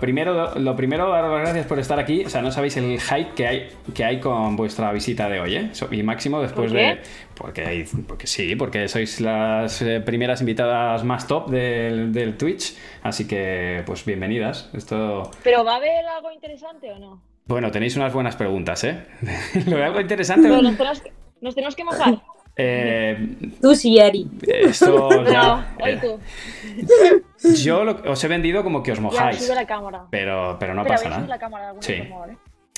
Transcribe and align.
primero, 0.00 0.54
lo 0.58 0.74
primero, 0.76 1.10
daros 1.10 1.30
las 1.32 1.40
gracias 1.42 1.66
por 1.66 1.78
estar 1.78 1.98
aquí. 2.00 2.24
O 2.24 2.28
sea, 2.28 2.42
no 2.42 2.50
sabéis 2.50 2.76
el 2.78 2.98
hype 3.00 3.30
que 3.36 3.46
hay, 3.46 3.68
que 3.94 4.04
hay 4.04 4.18
con 4.20 4.56
vuestra 4.56 4.90
visita 4.92 5.28
de 5.28 5.40
hoy, 5.40 5.56
¿eh? 5.56 5.70
Y 5.92 6.02
máximo 6.02 6.40
después 6.40 6.72
de. 6.72 6.98
Porque, 7.34 7.64
hay- 7.64 7.84
porque 8.08 8.26
sí, 8.26 8.56
porque 8.56 8.88
sois 8.88 9.20
las 9.20 9.80
eh, 9.82 10.00
primeras 10.00 10.40
invitadas 10.40 11.04
más 11.04 11.26
top 11.26 11.50
del, 11.50 12.12
del 12.12 12.36
Twitch. 12.36 12.76
Así 13.02 13.26
que, 13.28 13.82
pues 13.86 14.04
bienvenidas. 14.04 14.70
Esto. 14.74 15.30
¿Pero 15.44 15.64
va 15.64 15.74
a 15.74 15.76
haber 15.76 16.04
algo 16.06 16.32
interesante 16.32 16.90
o 16.90 16.98
no? 16.98 17.22
Bueno, 17.46 17.70
tenéis 17.70 17.96
unas 17.96 18.12
buenas 18.12 18.36
preguntas, 18.36 18.82
¿eh? 18.84 19.04
Lo 19.66 19.76
de 19.76 19.84
algo 19.84 20.00
interesante. 20.00 20.48
Pero 20.48 20.62
nos 20.62 20.76
tenemos 20.76 21.00
que, 21.00 21.12
nos 21.40 21.54
tenemos 21.54 21.76
que 21.76 21.84
mojar. 21.84 22.14
Eh, 22.60 23.28
Tú 23.60 23.74
sí, 23.74 23.98
Ari. 23.98 24.28
esto 24.46 25.08
No, 25.22 25.64
eh, 25.86 25.98
yo 27.62 27.84
lo- 27.84 28.02
os 28.10 28.22
he 28.24 28.28
vendido 28.28 28.62
como 28.62 28.82
que 28.82 28.92
os 28.92 29.00
mojáis. 29.00 29.38
sube 29.44 29.54
la 29.54 29.66
cámara. 29.66 30.02
Pero, 30.10 30.56
pero 30.58 30.74
no 30.74 30.82
Espera, 30.82 30.96
pasa 30.96 31.08
nada. 31.10 31.26
la 31.26 31.38
cámara 31.38 31.64
de 31.64 31.68
alguna 31.70 31.86
Sí. 31.86 32.02
¿vale? 32.10 32.36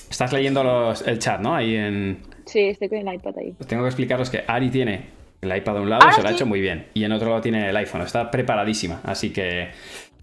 Estás 0.09 0.31
leyendo 0.33 0.63
los- 0.63 1.05
el 1.07 1.19
chat, 1.19 1.39
¿no? 1.39 1.55
Ahí 1.55 1.75
en. 1.75 2.19
Sí, 2.45 2.59
estoy 2.69 2.89
con 2.89 2.97
el 2.99 3.13
iPad 3.15 3.33
ahí. 3.39 3.55
Os 3.59 3.67
tengo 3.67 3.83
que 3.83 3.89
explicaros 3.89 4.29
que 4.29 4.43
Ari 4.47 4.69
tiene 4.69 5.05
el 5.41 5.55
iPad 5.55 5.73
de 5.75 5.79
un 5.81 5.89
lado, 5.89 6.03
Ahora 6.03 6.15
se 6.15 6.21
lo 6.21 6.29
ha 6.29 6.31
hecho 6.31 6.45
muy 6.45 6.61
bien. 6.61 6.87
Y 6.93 7.03
en 7.03 7.11
otro 7.11 7.29
lado 7.29 7.41
tiene 7.41 7.69
el 7.69 7.75
iPhone. 7.77 8.01
Está 8.01 8.29
preparadísima. 8.29 9.01
Así 9.03 9.31
que. 9.31 9.69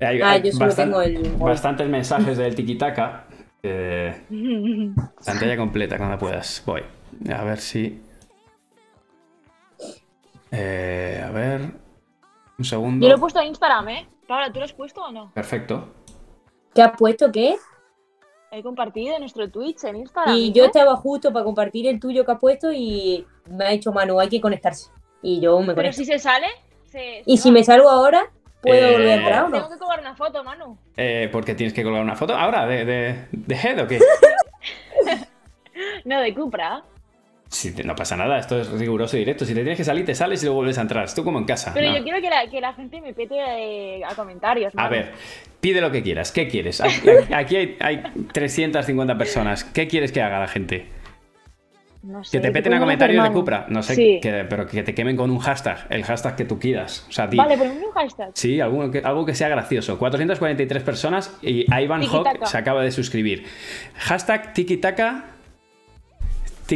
Hay, 0.00 0.20
Ah, 0.22 0.30
hay 0.32 0.42
yo 0.42 0.52
solo 0.52 0.66
bastan- 0.66 0.86
tengo 0.90 1.02
el 1.02 1.22
bastantes 1.38 1.88
mensajes 1.88 2.38
del 2.38 2.54
tikitaka. 2.54 3.24
Eh, 3.62 4.14
pantalla 5.26 5.56
completa 5.56 5.98
cuando 5.98 6.18
puedas. 6.18 6.62
Voy. 6.64 6.82
A 7.34 7.44
ver 7.44 7.58
si. 7.58 8.00
Eh, 10.52 11.22
a 11.26 11.30
ver. 11.30 11.72
Un 12.58 12.64
segundo. 12.64 13.04
Yo 13.04 13.10
lo 13.10 13.16
he 13.16 13.20
puesto 13.20 13.40
en 13.40 13.46
Instagram, 13.48 13.88
¿eh? 13.88 14.08
Paula, 14.28 14.52
¿tú 14.52 14.58
lo 14.58 14.64
has 14.64 14.72
puesto 14.72 15.02
o 15.02 15.10
no? 15.12 15.32
Perfecto. 15.34 15.88
¿Qué 16.74 16.82
has 16.82 16.96
puesto 16.96 17.30
qué? 17.32 17.56
He 18.52 18.62
compartido 18.62 19.14
en 19.14 19.20
nuestro 19.20 19.48
Twitch 19.50 19.84
en 19.84 19.96
Instagram. 19.96 20.36
Y 20.36 20.48
¿no? 20.50 20.54
yo 20.56 20.64
estaba 20.66 20.96
justo 20.96 21.32
para 21.32 21.44
compartir 21.44 21.86
el 21.86 21.98
tuyo 22.00 22.24
que 22.24 22.32
has 22.32 22.38
puesto 22.38 22.72
y 22.72 23.26
me 23.48 23.64
ha 23.64 23.70
dicho 23.70 23.92
Manu, 23.92 24.18
hay 24.20 24.28
que 24.28 24.40
conectarse. 24.40 24.90
Y 25.22 25.40
yo 25.40 25.58
me 25.60 25.66
Pero 25.66 25.76
conecto. 25.76 25.96
si 25.98 26.04
se 26.04 26.18
sale, 26.18 26.46
se... 26.86 27.22
Y 27.26 27.36
se 27.36 27.44
si 27.44 27.52
me 27.52 27.62
salgo 27.64 27.88
ahora, 27.88 28.24
¿puedo 28.60 28.74
Eh, 28.88 28.92
volver 28.92 29.08
a 29.08 29.14
entrar 29.14 29.42
o 29.44 29.50
Tengo 29.50 29.60
no? 29.60 29.70
que 29.70 29.78
colgar 29.78 30.00
una 30.00 30.14
foto, 30.16 30.42
Manu. 30.44 30.78
Eh, 30.96 31.28
porque 31.30 31.54
tienes 31.54 31.72
que 31.72 31.82
colgar 31.84 32.02
una 32.02 32.16
foto. 32.16 32.36
¿Ahora? 32.36 32.66
¿De, 32.66 32.84
de, 32.84 33.28
de 33.32 33.54
Head 33.54 33.84
o 33.84 33.86
qué? 33.86 34.00
No, 36.04 36.20
de 36.20 36.34
Cupra. 36.34 36.82
No 37.84 37.96
pasa 37.96 38.16
nada, 38.16 38.38
esto 38.38 38.60
es 38.60 38.70
riguroso 38.70 39.16
y 39.16 39.20
directo. 39.20 39.44
Si 39.44 39.52
te 39.54 39.60
tienes 39.60 39.76
que 39.76 39.82
salir, 39.84 40.04
te 40.06 40.14
sales 40.14 40.40
y 40.42 40.46
luego 40.46 40.58
vuelves 40.58 40.78
a 40.78 40.82
entrar. 40.82 41.12
Tú 41.12 41.24
como 41.24 41.38
en 41.38 41.44
casa. 41.44 41.72
Pero 41.74 41.90
¿no? 41.90 41.96
yo 41.98 42.02
quiero 42.04 42.20
que 42.20 42.30
la, 42.30 42.46
que 42.48 42.60
la 42.60 42.72
gente 42.74 43.00
me 43.00 43.12
pete 43.12 43.34
eh, 43.36 44.02
a 44.04 44.14
comentarios, 44.14 44.72
A 44.76 44.88
ver, 44.88 45.12
pide 45.60 45.80
lo 45.80 45.90
que 45.90 46.00
quieras. 46.02 46.30
¿Qué 46.30 46.46
quieres? 46.46 46.80
Aquí, 46.82 47.08
aquí 47.34 47.56
hay, 47.56 47.76
hay 47.80 48.02
350 48.32 49.18
personas. 49.18 49.64
¿Qué 49.64 49.88
quieres 49.88 50.12
que 50.12 50.22
haga 50.22 50.38
la 50.38 50.46
gente? 50.46 50.86
No 52.02 52.22
sé, 52.24 52.38
Que 52.38 52.40
te 52.40 52.48
¿qué 52.48 52.52
peten 52.52 52.74
a 52.74 52.78
comentarios 52.80 53.22
de? 53.24 53.30
Cupra. 53.32 53.66
No 53.68 53.82
sé, 53.82 53.94
Sí. 53.96 54.20
que- 54.22 54.46
pero 54.48 54.66
que 54.66 54.82
te 54.84 54.94
quemen 54.94 55.16
con 55.16 55.30
un 55.30 55.38
hashtag. 55.38 55.86
El 55.90 56.04
hashtag 56.04 56.36
que 56.36 56.44
tú 56.44 56.58
quieras. 56.58 57.04
O 57.08 57.12
sea, 57.12 57.26
Vale, 57.26 57.58
ponemos 57.58 57.82
un 57.84 57.90
hashtag. 57.92 58.30
Sí, 58.34 58.60
algo 58.60 58.90
que, 58.90 58.98
algo 59.00 59.26
que 59.26 59.34
sea 59.34 59.48
gracioso. 59.48 59.98
443 59.98 60.82
personas 60.84 61.36
y 61.42 61.66
Ivan 61.74 62.02
Hawk 62.04 62.46
se 62.46 62.56
acaba 62.56 62.82
de 62.82 62.92
suscribir. 62.92 63.44
Hashtag 63.96 64.54
tikitaka. 64.54 65.24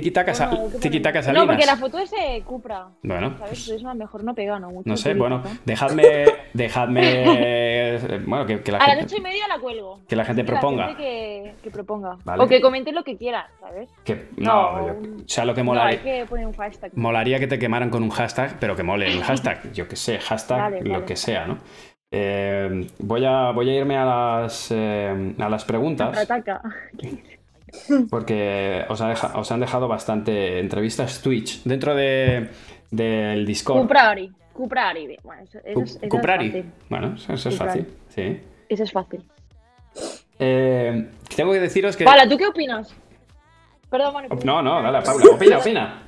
Tikitaka, 0.01 0.35
sa- 0.35 0.49
Bueno. 0.49 1.41
No, 1.41 1.47
porque 1.47 1.67
la 1.67 1.77
foto 1.77 1.99
es 1.99 2.13
eh, 2.13 2.43
Cupra. 2.45 2.89
Bueno, 3.03 3.31
¿Sabes? 3.39 3.49
pues, 3.49 3.69
Es 3.69 3.83
una 3.83 3.95
mejor 3.95 4.25
no 4.25 4.35
pega, 4.35 4.59
¿no? 4.59 4.71
Mucho 4.71 4.89
no 4.89 4.97
sé, 4.97 5.15
bueno, 5.15 5.43
dejadme. 5.65 6.03
Dejadme. 6.53 7.99
Bueno, 8.27 8.47
que, 8.47 8.61
que 8.61 8.73
la 8.73 8.79
A 8.79 8.89
las 8.89 8.97
gente. 8.99 9.05
ocho 9.07 9.17
y 9.19 9.21
media 9.23 9.49
la 9.49 9.59
cuelgo. 9.59 10.01
Que 10.09 10.17
la 10.17 10.25
gente 10.25 10.43
la 10.43 10.47
proponga. 10.49 10.87
gente 10.89 11.03
que, 11.03 11.55
que 11.63 11.71
proponga. 11.71 12.17
Vale. 12.25 12.43
O 12.43 12.49
que 12.49 12.61
comente 12.61 12.93
lo 12.93 13.03
que 13.05 13.17
quiera, 13.17 13.49
¿sabes? 13.61 13.89
que- 14.05 14.29
no, 14.37 14.77
No, 14.79 14.87
yo- 14.87 14.95
o 15.25 15.29
sea, 15.29 15.45
lo 15.45 15.55
que 15.55 15.61
No, 15.61 15.67
molaría. 15.67 15.99
hay 15.99 16.05
que 16.21 16.27
poner 16.27 16.47
un 16.47 16.53
hashtag. 16.55 16.93
Molaría 16.97 17.39
que 17.39 17.47
te 17.47 17.59
quemaran 17.59 17.91
con 17.91 18.03
un 18.03 18.11
hashtag, 18.11 18.59
pero 18.61 18.77
que 18.77 18.83
mole 18.83 19.07
el 19.07 19.23
hashtag. 19.23 19.73
Yo 19.73 19.89
que 19.89 19.97
sé, 19.97 20.19
hashtag 20.19 20.59
Vale, 20.59 20.81
lo 20.83 20.93
vale. 20.95 21.05
que 21.05 21.17
sea, 21.17 21.47
¿no? 21.47 21.59
Eh, 22.11 22.87
voy, 23.01 23.25
a, 23.25 23.51
voy 23.51 23.71
a 23.71 23.75
irme 23.75 23.97
a 23.97 24.05
las, 24.05 24.69
eh, 24.71 25.35
a 25.39 25.49
las 25.49 25.65
preguntas, 25.65 26.07
Contraataca. 26.17 26.61
porque 28.11 28.85
os, 28.89 29.01
ha 29.01 29.09
deja- 29.09 29.39
os 29.39 29.51
han 29.53 29.61
dejado 29.61 29.89
bastante 29.89 30.59
entrevistas 30.61 31.21
Twitch 31.23 31.63
dentro 31.65 31.95
de, 31.95 32.51
del 32.91 33.45
Discord. 33.47 33.83
Cupra 33.83 34.11
Ari. 34.11 34.33
Cupra 34.53 34.89
Ari. 34.91 35.17
Bueno, 35.23 35.43
eso, 35.43 35.59
eso 35.65 35.81
eso 35.83 35.99
es 36.03 36.09
Cuprari. 36.09 36.47
fácil. 36.49 36.73
Bueno, 36.89 37.15
eso, 37.17 37.33
es 37.35 37.43
Cuprari. 37.43 37.59
fácil. 37.83 37.87
Sí. 38.09 38.41
Eso 38.69 38.83
es 38.85 38.93
fácil. 38.93 39.23
Eh, 40.39 41.11
tengo 41.37 41.53
que 41.53 41.61
deciros 41.61 41.97
que. 41.97 42.05
Vale, 42.05 42.27
¿tú 42.29 42.37
qué 42.37 42.47
opinas? 42.47 42.95
Perdón, 43.91 44.15
Manu. 44.15 44.29
No, 44.45 44.63
no, 44.63 44.83
dale, 44.83 45.03
Paula, 45.03 45.25
opina, 45.35 45.59
opina. 45.59 46.03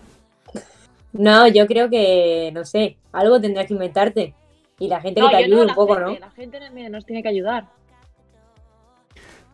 No, 1.13 1.47
yo 1.49 1.67
creo 1.67 1.89
que, 1.89 2.51
no 2.53 2.65
sé, 2.65 2.97
algo 3.13 3.41
tendrás 3.41 3.67
que 3.67 3.75
inventarte. 3.75 4.35
Y 4.79 4.89
la 4.89 5.01
gente 5.01 5.21
No, 5.21 5.31
que 5.31 5.37
te 5.37 5.49
no, 5.49 5.57
ayude 5.57 5.67
un 5.71 5.75
poco, 5.75 5.95
gente, 5.95 6.13
¿no? 6.13 6.19
La 6.27 6.31
gente 6.33 6.91
nos 6.91 7.07
tiene 7.07 7.23
que 7.23 7.29
ayudar. 7.29 7.65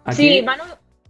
Aquí, 0.05 0.17
Sí, 0.39 0.43
Manu, 0.43 0.65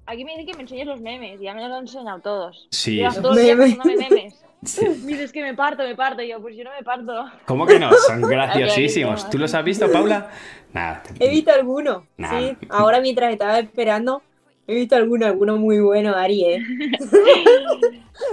aquí 0.06 0.24
me 0.24 0.32
dicen 0.32 0.46
que 0.46 0.54
me 0.54 0.62
enseñes 0.62 0.86
los 0.86 1.00
memes. 1.00 1.40
y 1.40 1.44
Ya 1.44 1.54
me 1.54 1.62
los 1.62 1.72
han 1.72 1.80
enseñado 1.82 2.20
todos. 2.20 2.68
Sí. 2.70 2.96
Llevas 2.96 3.20
memes. 3.22 3.78
memes. 3.84 4.44
Sí. 4.64 4.86
Dices 5.06 5.32
que 5.32 5.42
me 5.42 5.54
parto, 5.54 5.82
me 5.82 5.96
parto. 5.96 6.22
Y 6.22 6.28
yo, 6.28 6.40
pues 6.40 6.54
yo 6.56 6.62
no 6.62 6.70
me 6.70 6.84
parto. 6.84 7.24
¿Cómo 7.46 7.66
que 7.66 7.80
no? 7.80 7.90
Son 8.06 8.20
graciosísimos. 8.28 9.28
¿Tú 9.28 9.36
los 9.38 9.52
has 9.54 9.64
visto, 9.64 9.90
Paula? 9.90 10.30
Nada. 10.72 11.02
He 11.18 11.30
visto 11.30 11.50
alguno, 11.52 12.06
Nah. 12.16 12.30
sí. 12.38 12.56
Ahora 12.68 13.00
mientras 13.00 13.32
estaba 13.32 13.58
esperando, 13.58 14.22
he 14.68 14.76
visto 14.76 14.94
alguno, 14.94 15.26
alguno 15.26 15.56
muy 15.56 15.80
bueno, 15.80 16.14
Ari, 16.14 16.44
¿eh? 16.44 16.62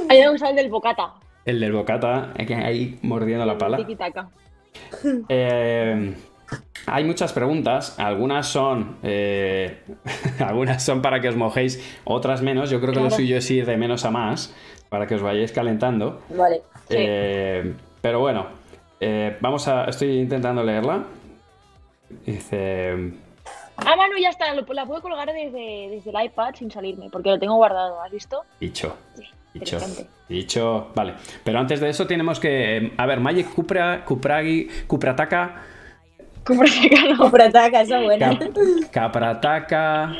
A 0.07 0.13
mí 0.13 0.19
me 0.19 0.29
gusta 0.29 0.51
el 0.51 0.55
del 0.55 0.69
bocata. 0.69 1.15
El 1.45 1.59
del 1.59 1.71
bocata, 1.71 2.31
eh, 2.37 2.45
que 2.45 2.53
ahí 2.53 2.99
mordiendo 3.01 3.43
la 3.47 3.57
pala. 3.57 3.77
Tiki-taka. 3.77 4.29
Eh, 5.29 6.13
hay 6.91 7.03
muchas 7.03 7.33
preguntas, 7.33 7.97
algunas 7.99 8.47
son 8.47 8.97
eh, 9.03 9.79
algunas 10.39 10.83
son 10.83 11.01
para 11.01 11.19
que 11.21 11.29
os 11.29 11.35
mojéis, 11.35 11.81
otras 12.03 12.41
menos. 12.41 12.69
Yo 12.69 12.79
creo 12.79 12.91
que 12.93 12.99
lo 12.99 13.07
Claro. 13.07 13.15
suyo 13.15 13.37
es 13.37 13.49
ir 13.51 13.65
de 13.65 13.77
menos 13.77 14.05
a 14.05 14.11
más 14.11 14.53
para 14.89 15.07
que 15.07 15.15
os 15.15 15.21
vayáis 15.21 15.51
calentando. 15.51 16.21
Vale. 16.29 16.61
Sí. 16.87 16.95
Eh, 16.97 17.73
pero 18.01 18.19
bueno, 18.19 18.47
eh, 18.99 19.37
vamos 19.41 19.67
a. 19.67 19.85
Estoy 19.85 20.19
intentando 20.19 20.63
leerla. 20.63 21.03
Dice. 22.25 23.13
Ah, 23.77 23.95
Manu, 23.95 24.17
ya 24.21 24.29
está. 24.29 24.53
lo- 24.53 24.65
La 24.73 24.85
puedo 24.85 25.01
colgar 25.01 25.31
desde, 25.31 25.89
desde 25.89 26.09
el 26.09 26.25
iPad 26.25 26.53
sin 26.55 26.69
salirme, 26.71 27.09
porque 27.09 27.29
lo 27.29 27.39
tengo 27.39 27.55
guardado. 27.55 28.01
¿Has 28.01 28.11
visto? 28.11 28.43
Dicho. 28.59 28.95
Sí, 29.15 29.23
Dicho. 29.53 29.77
Dicho. 30.27 30.87
Vale. 30.95 31.13
Pero 31.43 31.59
antes 31.59 31.79
de 31.79 31.89
eso 31.89 32.05
tenemos 32.07 32.39
que. 32.39 32.77
eh, 32.77 32.93
A 32.97 33.05
ver, 33.05 33.19
Magic 33.19 33.49
Cupra, 33.53 34.03
Cupragi, 34.05 34.67
Cuprataka, 34.87 35.61
¿Cómo 36.49 36.65
se 36.67 36.87
ganó? 36.89 37.17
Contraataca, 37.17 37.81
esa 37.81 37.99
es 37.99 38.03
buena. 38.05 38.37
Cap- 38.37 38.49
Caprataka. 38.91 40.11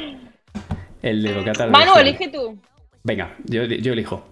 El 1.01 1.23
de 1.23 1.33
Bocata 1.33 1.63
del 1.63 1.71
Manu, 1.71 1.95
elige 1.97 2.27
tú. 2.29 2.57
Venga, 3.03 3.35
yo, 3.45 3.63
yo 3.65 3.93
elijo. 3.93 4.23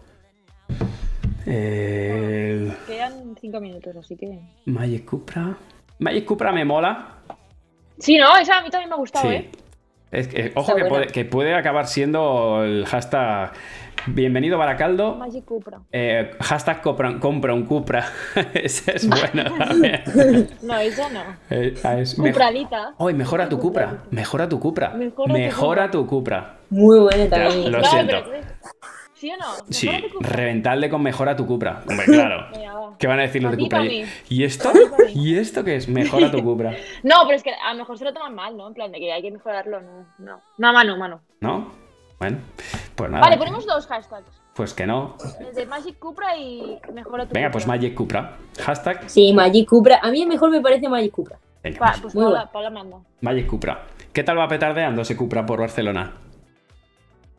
Eh, 1.46 2.72
Quedan 2.86 3.36
cinco 3.40 3.60
minutos, 3.60 3.96
así 3.96 4.16
que. 4.18 4.40
Magic 4.66 5.06
Cupra. 5.06 5.58
Magic 6.00 6.26
Cupra 6.26 6.52
me 6.52 6.66
mola. 6.66 7.16
Sí, 7.98 8.18
no, 8.18 8.36
esa 8.38 8.58
a 8.58 8.62
mí 8.62 8.70
también 8.70 8.90
me 8.90 8.96
ha 8.96 9.00
gustado, 9.00 9.30
Sí. 9.30 9.36
¿eh? 9.36 9.50
Es 10.12 10.28
que, 10.28 10.52
ojo 10.56 10.76
que 10.76 10.86
puede, 10.86 11.08
que 11.08 11.26
puede 11.26 11.54
acabar 11.54 11.88
siendo 11.88 12.64
el 12.64 12.86
hashtag 12.86 13.52
Bienvenido 14.06 14.58
Baracaldo. 14.58 15.16
Magic 15.16 15.44
Cupra. 15.44 15.80
eh, 15.92 16.32
hashtag 16.40 16.82
compra, 16.82 17.20
compra 17.20 17.54
un 17.54 17.66
Cupra. 17.66 18.06
Ese 18.54 18.96
es 18.96 19.10
bueno 19.10 19.44
también. 19.58 20.04
No, 20.62 20.78
esa 20.78 21.10
no. 21.10 21.22
Eh, 21.50 21.74
ah, 21.84 22.00
es 22.00 22.16
Cupralita. 22.16 22.94
Ay, 22.98 23.14
mejora 23.16 23.50
tu 23.50 23.60
Cupra. 23.60 24.04
Mejora 24.12 24.48
tu 24.48 24.60
Cupra. 24.60 24.94
Mejora 25.28 25.92
tu 25.92 26.06
Cupra. 26.08 26.58
Muy 26.70 27.00
buena 27.00 27.28
también. 27.30 27.72
Lo 27.72 27.80
No, 27.80 27.84
siento. 27.84 28.16
pero 28.32 28.48
¿Sí 29.20 29.32
o 29.32 29.38
no? 29.38 29.46
Sí, 29.70 29.88
Mejora 29.88 30.08
tu 30.08 30.14
Cupra. 30.14 30.30
reventarle 30.30 30.90
con 30.90 31.02
mejora 31.02 31.36
tu 31.36 31.48
Cupra. 31.48 31.84
Hombre, 31.90 32.06
claro. 32.06 32.96
¿Qué 33.00 33.08
van 33.08 33.20
a 33.20 33.24
decir 33.24 33.42
los 33.42 33.52
A 33.54 33.56
de 33.56 33.64
Cupra? 33.64 33.86
¿Y, 33.86 33.90
mí. 33.90 34.06
¿Y 34.30 34.44
esto? 34.44 34.72
¿Y 35.14 35.38
esto 35.38 35.64
qué 35.64 35.76
es? 35.76 35.88
Mejora 35.88 36.30
tu 36.32 36.44
Cupra. 36.44 36.76
No, 37.04 37.16
pero 37.26 37.36
es 37.36 37.44
que 37.44 37.52
a 37.54 37.74
lo 37.74 37.80
mejor 37.80 37.98
se 37.98 38.06
lo 38.06 38.14
toman 38.14 38.36
mal, 38.36 38.56
¿no? 38.56 38.68
En 38.68 38.74
plan 38.74 38.92
de 38.92 39.00
que 39.00 39.12
hay 39.12 39.22
que 39.22 39.32
mejorarlo, 39.32 39.82
no. 39.82 40.06
No, 40.20 40.42
no 40.58 40.74
mano, 40.74 40.98
mano. 40.98 41.22
¿No? 41.42 41.72
Bueno, 42.20 42.38
pues 42.96 43.10
nada. 43.12 43.24
Vale, 43.24 43.38
ponemos 43.38 43.66
dos 43.66 43.86
hashtags. 43.88 44.42
Pues 44.56 44.74
que 44.74 44.88
no. 44.88 45.16
El 45.40 45.54
de 45.54 45.66
Magic 45.68 46.00
Cupra 46.00 46.36
y 46.36 46.80
mejora 46.94 47.26
tu 47.28 47.34
Venga, 47.34 47.48
Cupra. 47.48 47.52
pues 47.52 47.68
Magic 47.68 47.94
Cupra. 47.94 48.38
Hashtag. 48.64 49.10
Sí, 49.10 49.34
Magic 49.34 49.68
Cupra. 49.70 50.00
A 50.02 50.10
mí 50.10 50.26
mejor 50.26 50.50
me 50.50 50.62
parece 50.62 50.90
Magic 50.90 51.12
Cupra. 51.12 51.38
Venga, 51.64 51.78
Pa- 51.80 51.90
pues 52.02 52.02
pues 52.02 52.16
Paula. 52.16 52.50
Paula 52.52 52.70
manda. 52.72 52.98
Magic 53.22 53.46
Cupra. 53.48 53.84
¿Qué 54.14 54.24
tal 54.24 54.40
va 54.40 54.48
petardeando 54.48 55.04
ese 55.04 55.16
Cupra 55.16 55.46
por 55.46 55.60
Barcelona? 55.60 56.14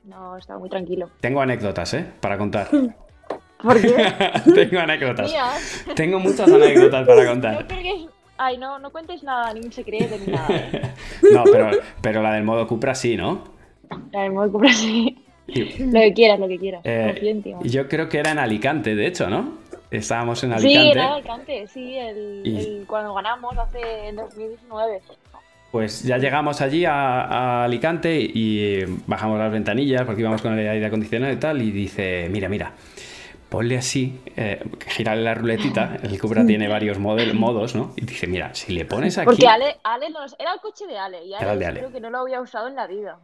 No, 0.09 0.37
estaba 0.37 0.59
muy 0.59 0.71
tranquilo. 0.71 1.11
Tengo 1.21 1.41
anécdotas, 1.41 1.93
¿eh? 1.95 2.05
Para 2.21 2.39
contar. 2.39 2.69
¿Por 3.63 3.81
qué? 3.81 4.13
Tengo 4.55 4.81
anécdotas. 4.81 5.31
Mías. 5.31 5.85
Tengo 5.95 6.19
muchas 6.19 6.51
anécdotas 6.51 7.07
para 7.07 7.27
contar. 7.27 7.67
que 7.67 7.91
es, 7.91 8.07
Ay, 8.41 8.57
no, 8.57 8.79
no 8.79 8.91
cuentes 8.91 9.23
nada, 9.25 9.53
ni 9.53 9.61
un 9.61 9.73
secreto, 9.73 10.15
ni 10.25 10.33
nada. 10.33 10.47
¿eh? 10.51 10.93
No, 11.33 11.43
pero, 11.45 11.71
pero 12.01 12.23
la 12.23 12.33
del 12.35 12.45
modo 12.45 12.67
Cupra 12.69 12.95
sí, 12.95 13.17
¿no? 13.17 13.43
La 14.13 14.23
del 14.23 14.33
modo 14.33 14.53
Cupra 14.53 14.73
sí. 14.73 15.25
Lo 15.49 16.01
que 16.01 16.13
quieras, 16.15 16.39
lo 16.39 16.47
que 16.47 16.59
quieras. 16.59 16.83
eh, 16.85 17.19
en 17.23 17.61
yo 17.69 17.89
creo 17.89 18.09
que 18.09 18.19
era 18.19 18.31
en 18.31 18.39
Alicante, 18.39 18.95
de 18.95 19.07
hecho, 19.09 19.29
¿no? 19.29 19.55
Estábamos 19.91 20.45
en 20.45 20.51
Sí, 20.61 20.67
Alicante. 20.77 20.91
era 20.93 21.15
Alicante, 21.15 21.67
sí, 21.67 21.97
el, 21.97 22.43
Y- 22.45 22.57
el- 22.59 22.85
cuando 22.87 23.13
ganamos 23.15 23.57
hace 23.59 24.09
en 24.09 24.17
2019. 24.17 25.01
Pues 25.71 26.03
ya 26.03 26.17
llegamos 26.17 26.61
allí 26.63 26.85
a, 26.87 27.21
a 27.25 27.65
Alicante 27.65 28.19
y 28.21 28.85
bajamos 29.07 29.39
las 29.39 29.53
ventanillas 29.53 30.03
porque 30.05 30.23
íbamos 30.23 30.41
con 30.41 30.59
el 30.59 30.67
aire 30.69 30.87
acondicionado 30.87 31.33
y 31.33 31.37
tal. 31.37 31.61
Y 31.61 31.71
dice: 31.71 32.27
Mira, 32.31 32.49
mira, 32.49 32.73
ponle 33.51 33.77
así, 33.77 34.19
eh, 34.35 34.63
girarle 34.87 35.25
la 35.25 35.35
ruletita. 35.35 35.99
El 36.03 36.19
Cupra 36.19 36.47
tiene 36.47 36.69
varios 36.69 36.99
modos, 36.99 37.75
¿no? 37.75 37.93
Y 37.97 38.07
dice: 38.07 38.27
Mira, 38.27 38.55
si 38.55 38.73
le 38.73 38.87
pones 38.87 39.19
aquí. 39.19 39.27
Porque 39.27 39.47
Ale, 39.47 39.77
Ale 39.85 40.09
no- 40.09 40.21
era 40.39 40.55
el 40.55 40.61
coche 40.61 40.87
de 40.87 40.97
Ale 40.99 41.23
y 41.27 41.35
Ale, 41.35 41.43
Era 41.45 41.53
el 41.53 41.59
de 41.59 41.67
Ale. 41.67 41.81
creo 41.81 41.93
que 41.93 42.01
no 42.01 42.09
lo 42.09 42.19
había 42.21 42.41
usado 42.41 42.67
en 42.69 42.75
la 42.75 42.87
vida. 42.87 43.19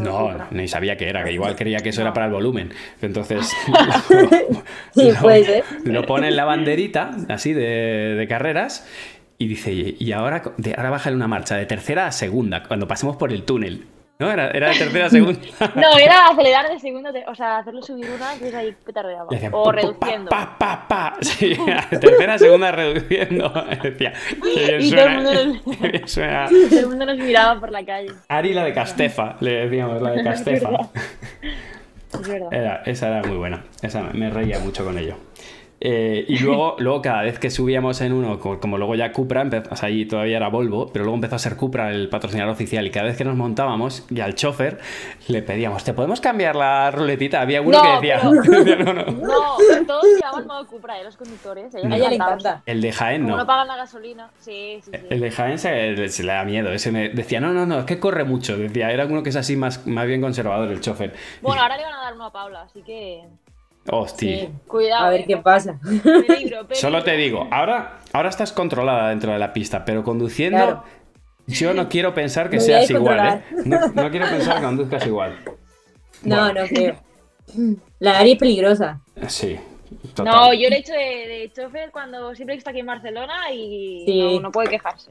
No, 0.00 0.32
ni 0.50 0.66
sabía 0.66 0.96
que 0.96 1.08
era, 1.08 1.22
que 1.22 1.30
igual 1.32 1.54
creía 1.54 1.78
que 1.78 1.90
eso 1.90 2.00
era 2.00 2.12
para 2.12 2.26
el 2.26 2.32
volumen. 2.32 2.72
Entonces, 3.02 3.48
Sí, 4.94 5.12
lo- 5.12 5.20
puede 5.20 5.44
ser. 5.44 5.64
lo 5.84 6.04
pone 6.06 6.26
en 6.28 6.34
la 6.36 6.44
banderita, 6.44 7.12
así 7.28 7.52
de, 7.52 8.14
de 8.16 8.28
carreras, 8.28 8.84
y 9.38 9.48
dice, 9.48 9.72
y 9.72 9.96
y 9.98 10.12
ahora, 10.12 10.42
de, 10.56 10.74
ahora 10.76 10.90
bájale 10.90 11.16
una 11.16 11.28
marcha 11.28 11.56
de 11.56 11.66
tercera 11.66 12.06
a 12.06 12.12
segunda, 12.12 12.62
cuando 12.64 12.86
pasemos 12.88 13.16
por 13.16 13.32
el 13.32 13.44
túnel. 13.44 13.86
¿No? 14.16 14.30
Era, 14.30 14.48
era 14.52 14.68
de 14.68 14.76
tercera 14.78 15.06
a 15.06 15.10
segunda. 15.10 15.40
No, 15.74 15.98
era 15.98 16.28
acelerar 16.28 16.70
de 16.70 16.78
segundo, 16.78 17.12
te- 17.12 17.24
o 17.26 17.34
sea, 17.34 17.58
hacerlo 17.58 17.82
subir 17.82 18.08
una, 18.10 18.32
entonces 18.34 18.54
ahí 18.54 18.72
petardeaba. 18.86 19.26
Y 19.28 19.34
hacía 19.34 19.50
O 19.52 19.72
reduciendo. 19.72 20.30
Pa, 20.30 20.56
pa, 20.56 20.86
pa, 20.86 21.16
tercera, 22.00 22.38
segunda, 22.38 22.70
reduciendo. 22.70 23.52
Decía, 23.82 24.12
qué 24.40 24.76
bien 24.78 24.80
Y 24.82 24.90
todo 24.92 25.00
el 25.00 25.12
suena. 25.12 25.20
mundo 25.20 25.52
bien 25.90 26.08
suena. 26.08 26.46
Todo 26.48 26.78
el 26.78 26.86
mundo 26.86 27.06
nos 27.06 27.18
miraba 27.18 27.58
por 27.58 27.72
la 27.72 27.84
calle. 27.84 28.12
Ari, 28.28 28.54
la 28.54 28.64
de 28.64 28.72
Castefa, 28.72 29.36
le 29.40 29.50
decíamos, 29.66 30.00
la 30.00 30.12
de 30.12 30.22
Castefa. 30.22 30.68
Es 32.12 32.28
verdad. 32.28 32.48
Era- 32.52 32.82
esa 32.86 33.08
era 33.18 33.28
muy 33.28 33.36
buena. 33.36 33.64
Esa 33.82 34.00
me 34.12 34.30
reía 34.30 34.60
mucho 34.60 34.84
con 34.84 34.96
ello. 34.96 35.16
Eh, 35.86 36.24
y 36.28 36.38
luego, 36.38 36.76
luego, 36.80 37.02
cada 37.02 37.20
vez 37.22 37.38
que 37.38 37.50
subíamos 37.50 38.00
en 38.00 38.14
uno, 38.14 38.40
como, 38.40 38.58
como 38.58 38.78
luego 38.78 38.94
ya 38.94 39.12
Cupra, 39.12 39.44
empe- 39.44 39.68
o 39.70 39.76
sea, 39.76 39.90
ahí 39.90 40.06
todavía 40.06 40.38
era 40.38 40.48
Volvo, 40.48 40.90
pero 40.90 41.04
luego 41.04 41.16
empezó 41.16 41.36
a 41.36 41.38
ser 41.38 41.56
Cupra 41.56 41.90
el 41.90 42.08
patrocinador 42.08 42.52
oficial. 42.54 42.86
Y 42.86 42.90
cada 42.90 43.04
vez 43.06 43.18
que 43.18 43.24
nos 43.24 43.36
montábamos, 43.36 44.06
y 44.10 44.20
al 44.20 44.34
chofer 44.34 44.78
le 45.28 45.42
pedíamos, 45.42 45.84
¿te 45.84 45.92
podemos 45.92 46.22
cambiar 46.22 46.56
la 46.56 46.90
ruletita? 46.90 47.42
Había 47.42 47.60
uno 47.60 47.76
No, 47.76 47.82
que 47.82 47.90
decía, 48.08 48.20
pero- 48.22 48.42
decía, 48.64 48.76
no, 48.76 48.92
no. 48.94 49.04
No, 49.04 49.86
todos 49.86 50.04
llevaban 50.16 50.46
modo 50.46 50.66
Cupra, 50.66 50.98
¿eh? 50.98 51.04
los 51.04 51.16
conductores. 51.18 51.74
ellos 51.74 51.84
A 51.92 51.96
ella 51.96 52.08
le 52.08 52.14
encantados. 52.14 52.44
encanta. 52.44 52.62
El 52.64 52.80
de 52.80 52.90
Jaén 52.92 53.22
Como 53.22 53.32
no. 53.32 53.42
no 53.42 53.46
pagan 53.46 53.68
la 53.68 53.76
gasolina. 53.76 54.30
Sí, 54.38 54.80
sí, 54.82 54.90
sí. 54.90 55.06
El 55.10 55.20
de 55.20 55.30
Jaén 55.30 55.58
se, 55.58 56.08
se 56.08 56.22
le 56.24 56.32
da 56.32 56.44
miedo. 56.44 56.72
Ese 56.72 56.90
me 56.92 57.10
decía, 57.10 57.40
no, 57.40 57.52
no, 57.52 57.66
no, 57.66 57.80
es 57.80 57.84
que 57.84 58.00
corre 58.00 58.24
mucho. 58.24 58.56
Decía, 58.56 58.90
era 58.90 59.04
uno 59.04 59.22
que 59.22 59.28
es 59.28 59.36
así 59.36 59.54
más, 59.56 59.86
más 59.86 60.06
bien 60.06 60.22
conservador, 60.22 60.70
el 60.70 60.80
chofer. 60.80 61.12
Bueno, 61.42 61.60
ahora 61.60 61.76
le 61.76 61.82
van 61.82 61.92
a 61.92 62.00
dar 62.04 62.14
uno 62.14 62.24
a 62.24 62.32
Paula, 62.32 62.62
así 62.62 62.80
que. 62.82 63.22
Hostia. 63.90 64.38
Sí. 64.40 64.48
Cuidado. 64.66 65.04
A 65.06 65.10
ver 65.10 65.20
eh. 65.20 65.24
qué 65.26 65.36
pasa. 65.36 65.78
Peligro, 65.82 66.22
peligro. 66.26 66.66
Solo 66.74 67.02
te 67.04 67.16
digo, 67.16 67.46
ahora, 67.50 67.98
ahora 68.12 68.28
estás 68.30 68.52
controlada 68.52 69.10
dentro 69.10 69.32
de 69.32 69.38
la 69.38 69.52
pista, 69.52 69.84
pero 69.84 70.02
conduciendo, 70.02 70.56
Claro. 70.58 70.84
yo 71.46 71.74
no 71.74 71.88
quiero 71.88 72.14
pensar 72.14 72.48
que 72.48 72.56
Me 72.56 72.62
seas 72.62 72.88
igual, 72.90 73.20
¿eh? 73.28 73.42
No, 73.66 73.88
no 73.88 74.10
quiero 74.10 74.26
pensar 74.28 74.56
que 74.56 74.62
conduzcas 74.64 75.06
igual. 75.06 75.38
No, 76.22 76.36
Bueno, 76.44 76.62
no 76.62 76.66
creo. 76.68 76.96
La 77.98 78.18
Ari 78.18 78.32
es 78.32 78.38
peligrosa. 78.38 79.00
Sí. 79.28 79.58
total. 80.14 80.34
No, 80.34 80.54
yo 80.54 80.70
le 80.70 80.76
he 80.76 80.78
hecho 80.78 80.92
de, 80.94 80.98
de 80.98 81.52
chofer 81.54 81.90
cuando 81.90 82.34
siempre 82.34 82.56
está 82.56 82.70
aquí 82.70 82.80
en 82.80 82.86
Barcelona 82.86 83.50
y 83.52 84.04
Sí. 84.06 84.20
no, 84.36 84.40
no 84.40 84.50
puede 84.50 84.68
quejarse. 84.70 85.10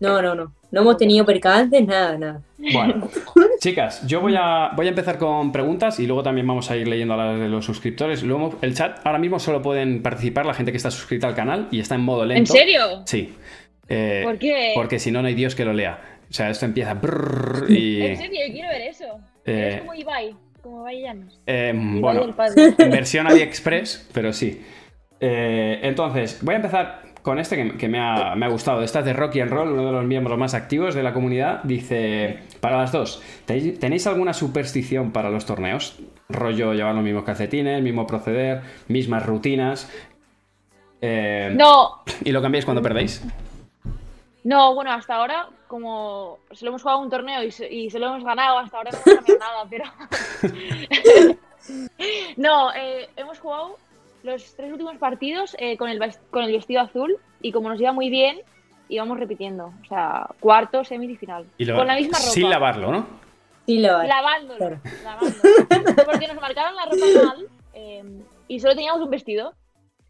No, 0.00 0.20
no, 0.22 0.34
no. 0.34 0.52
No 0.70 0.80
hemos 0.82 0.96
tenido 0.96 1.24
percances, 1.26 1.86
nada, 1.86 2.16
nada. 2.16 2.40
Bueno, 2.72 3.08
chicas, 3.60 4.06
yo 4.06 4.20
voy 4.20 4.34
a, 4.38 4.70
voy 4.76 4.86
a 4.86 4.90
empezar 4.90 5.18
con 5.18 5.50
preguntas 5.52 5.98
y 6.00 6.06
luego 6.06 6.22
también 6.22 6.46
vamos 6.46 6.70
a 6.70 6.76
ir 6.76 6.86
leyendo 6.88 7.14
a 7.14 7.16
las 7.16 7.40
de 7.40 7.48
los 7.48 7.64
suscriptores. 7.64 8.22
Luego, 8.22 8.56
el 8.62 8.74
chat 8.74 9.00
ahora 9.04 9.18
mismo 9.18 9.38
solo 9.38 9.60
pueden 9.62 10.02
participar 10.02 10.46
la 10.46 10.54
gente 10.54 10.70
que 10.72 10.76
está 10.76 10.90
suscrita 10.90 11.26
al 11.26 11.34
canal 11.34 11.68
y 11.70 11.80
está 11.80 11.96
en 11.96 12.02
modo 12.02 12.24
lento. 12.24 12.38
¿En 12.40 12.46
serio? 12.58 13.02
Sí. 13.04 13.34
Eh, 13.88 14.22
¿Por 14.24 14.38
qué? 14.38 14.72
Porque 14.74 14.98
si 15.00 15.10
no, 15.10 15.20
no 15.22 15.28
hay 15.28 15.34
Dios 15.34 15.54
que 15.54 15.64
lo 15.64 15.72
lea. 15.72 15.98
O 16.30 16.32
sea, 16.32 16.48
esto 16.50 16.64
empieza. 16.66 16.94
brrr 16.94 17.66
y. 17.70 18.02
En 18.06 18.16
serio, 18.16 18.40
yo 18.46 18.52
quiero 18.52 18.68
ver 18.68 18.82
eso. 18.82 19.04
Eh, 19.44 19.70
Es 19.74 19.80
como 19.80 19.94
Ibai, 19.94 20.36
como 20.62 20.80
Ibai 20.82 21.02
Llanos. 21.02 21.40
eh, 21.46 21.72
Ibai 21.74 22.00
bueno, 22.00 22.34
versión 22.90 23.26
AliExpress, 23.26 24.08
pero 24.12 24.32
sí. 24.32 24.62
Eh, 25.18 25.80
entonces, 25.82 26.38
voy 26.42 26.54
a 26.54 26.56
empezar 26.56 27.02
con 27.22 27.38
este 27.38 27.56
que, 27.56 27.76
que 27.76 27.88
me, 27.88 28.00
ha, 28.00 28.34
me 28.34 28.46
ha 28.46 28.48
gustado. 28.48 28.82
Esta 28.82 29.00
es 29.00 29.04
de 29.04 29.12
Rocky 29.12 29.40
and 29.40 29.50
Roll, 29.50 29.72
uno 29.72 29.86
de 29.86 29.92
los 29.92 30.04
miembros 30.04 30.38
más 30.38 30.54
activos 30.54 30.94
de 30.94 31.02
la 31.02 31.12
comunidad. 31.12 31.62
Dice, 31.64 32.40
para 32.60 32.78
las 32.78 32.92
dos, 32.92 33.22
¿tenéis, 33.46 33.78
tenéis 33.78 34.06
alguna 34.06 34.32
superstición 34.32 35.10
para 35.12 35.30
los 35.30 35.44
torneos? 35.46 35.98
Rollo 36.28 36.72
llevar 36.74 36.94
los 36.94 37.04
mismos 37.04 37.24
calcetines, 37.24 37.82
mismo 37.82 38.06
proceder, 38.06 38.62
mismas 38.88 39.26
rutinas. 39.26 39.90
Eh, 41.02 41.50
No, 41.54 42.02
¿Y 42.24 42.32
lo 42.32 42.40
cambiáis 42.42 42.64
cuando 42.64 42.82
perdéis? 42.82 43.22
no, 44.44 44.74
bueno, 44.74 44.90
hasta 44.92 45.14
ahora, 45.16 45.48
como 45.68 46.38
solo 46.52 46.70
hemos 46.70 46.82
jugado 46.82 47.00
un 47.00 47.10
torneo 47.10 47.42
y, 47.42 47.50
se- 47.50 47.70
y 47.70 47.90
solo 47.90 48.06
hemos 48.06 48.24
ganado, 48.24 48.58
hasta 48.58 48.76
ahora 48.78 48.90
no 48.92 48.98
hemos 48.98 49.24
cambiado 49.24 49.40
nada, 49.40 49.66
pero. 49.68 49.84
no, 52.36 52.72
eh, 52.74 53.08
hemos 53.16 53.38
jugado 53.38 53.76
los 54.22 54.54
tres 54.54 54.70
últimos 54.72 54.96
partidos 54.98 55.56
eh, 55.58 55.76
con, 55.76 55.88
el, 55.88 55.98
con 56.30 56.44
el 56.44 56.52
vestido 56.52 56.80
azul 56.82 57.16
y 57.40 57.52
como 57.52 57.68
nos 57.68 57.80
iba 57.80 57.92
muy 57.92 58.10
bien, 58.10 58.40
íbamos 58.88 59.18
repitiendo. 59.18 59.72
O 59.82 59.84
sea, 59.88 60.26
cuarto, 60.40 60.84
semis 60.84 61.10
y 61.10 61.16
final. 61.16 61.46
Y 61.58 61.64
lo- 61.64 61.76
con 61.76 61.86
la 61.86 61.94
misma 61.96 62.18
ropa. 62.18 62.30
Sin 62.30 62.50
lavarlo, 62.50 62.92
¿no? 62.92 63.06
Sí, 63.66 63.78
lo 63.78 63.98
hay. 63.98 64.08
Lavándolo, 64.08 64.58
Claro. 64.58 64.80
lavándolo. 65.04 66.04
Porque 66.04 66.26
nos 66.28 66.40
marcaron 66.40 66.74
la 66.74 66.84
ropa 66.86 67.26
mal 67.26 67.46
eh, 67.74 68.04
y 68.48 68.58
solo 68.60 68.74
teníamos 68.74 69.00
un 69.02 69.10
vestido, 69.10 69.54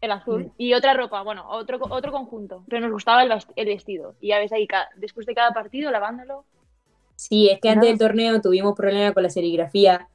el 0.01 0.11
azul, 0.11 0.45
Mm. 0.45 0.51
y 0.57 0.73
otra 0.73 0.93
ropa, 0.95 1.21
bueno, 1.21 1.45
otro, 1.47 1.77
otro 1.89 2.11
conjunto. 2.11 2.63
Pero 2.67 2.81
nos 2.81 2.91
gustaba 2.91 3.21
el, 3.23 3.31
el 3.55 3.65
vestido. 3.67 4.15
Y 4.19 4.29
ya 4.29 4.39
ves 4.39 4.51
ahí, 4.51 4.67
después 4.95 5.27
de 5.27 5.35
cada 5.35 5.51
partido, 5.51 5.91
lavándolo. 5.91 6.43
Sí, 7.15 7.49
es 7.51 7.59
que 7.61 7.69
antes 7.69 7.87
del 7.87 7.99
torneo 7.99 8.41
tuvimos 8.41 8.75
problemas 8.75 9.13
con 9.13 9.21
la 9.21 9.29
serigrafía 9.29 10.07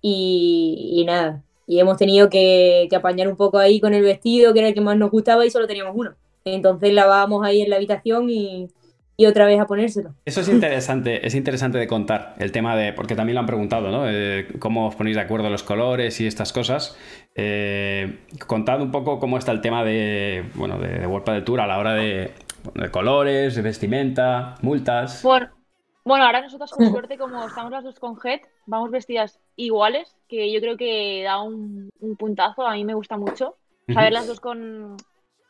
y, 0.00 0.90
y 1.00 1.04
nada. 1.04 1.42
Y 1.66 1.78
hemos 1.78 1.96
tenido 1.96 2.28
que, 2.28 2.86
que 2.90 2.96
apañar 2.96 3.28
un 3.28 3.36
poco 3.36 3.58
ahí 3.58 3.80
con 3.80 3.94
el 3.94 4.02
vestido, 4.02 4.52
que 4.52 4.58
era 4.60 4.68
el 4.68 4.74
que 4.74 4.80
más 4.80 4.96
nos 4.96 5.10
gustaba, 5.10 5.46
y 5.46 5.50
solo 5.50 5.66
teníamos 5.66 5.94
uno. 5.96 6.14
Entonces 6.44 6.92
lavábamos 6.92 7.44
ahí 7.46 7.62
en 7.62 7.70
la 7.70 7.76
habitación 7.76 8.28
y, 8.28 8.68
y 9.16 9.26
otra 9.26 9.46
vez 9.46 9.60
a 9.60 9.66
ponérselo. 9.66 10.14
Eso 10.24 10.40
es 10.40 10.48
interesante, 10.48 11.24
es 11.24 11.36
interesante 11.36 11.78
de 11.78 11.86
contar, 11.86 12.34
el 12.38 12.50
tema 12.50 12.74
de, 12.74 12.92
porque 12.92 13.14
también 13.14 13.34
lo 13.34 13.40
han 13.40 13.46
preguntado, 13.46 13.90
¿no? 13.90 14.08
Eh, 14.08 14.48
¿Cómo 14.58 14.88
os 14.88 14.96
ponéis 14.96 15.16
de 15.16 15.22
acuerdo 15.22 15.48
los 15.50 15.62
colores 15.62 16.20
y 16.20 16.26
estas 16.26 16.52
cosas? 16.52 16.98
Eh, 17.36 18.18
contad 18.46 18.82
un 18.82 18.90
poco 18.90 19.20
cómo 19.20 19.38
está 19.38 19.52
el 19.52 19.60
tema 19.60 19.84
de, 19.84 20.44
bueno, 20.54 20.80
de, 20.80 20.98
de 20.98 21.06
World 21.06 21.24
Padel 21.24 21.44
Tour 21.44 21.60
a 21.60 21.66
la 21.68 21.78
hora 21.78 21.94
de, 21.94 22.32
de 22.74 22.90
colores, 22.90 23.54
de 23.54 23.62
vestimenta, 23.62 24.56
multas. 24.62 25.22
Por, 25.22 25.50
bueno, 26.04 26.24
ahora 26.24 26.40
nosotros 26.40 26.72
con 26.72 26.90
suerte, 26.90 27.16
como 27.16 27.46
estamos 27.46 27.70
las 27.70 27.84
dos 27.84 28.00
con 28.00 28.18
Head, 28.24 28.40
vamos 28.66 28.90
vestidas 28.90 29.38
iguales, 29.56 30.14
que 30.28 30.50
yo 30.52 30.60
creo 30.60 30.76
que 30.76 31.22
da 31.24 31.42
un, 31.42 31.90
un 32.00 32.16
puntazo, 32.16 32.66
a 32.66 32.74
mí 32.74 32.84
me 32.84 32.94
gusta 32.94 33.16
mucho. 33.16 33.56
Saber 33.92 34.12
las 34.12 34.26
dos 34.26 34.40
con 34.40 34.96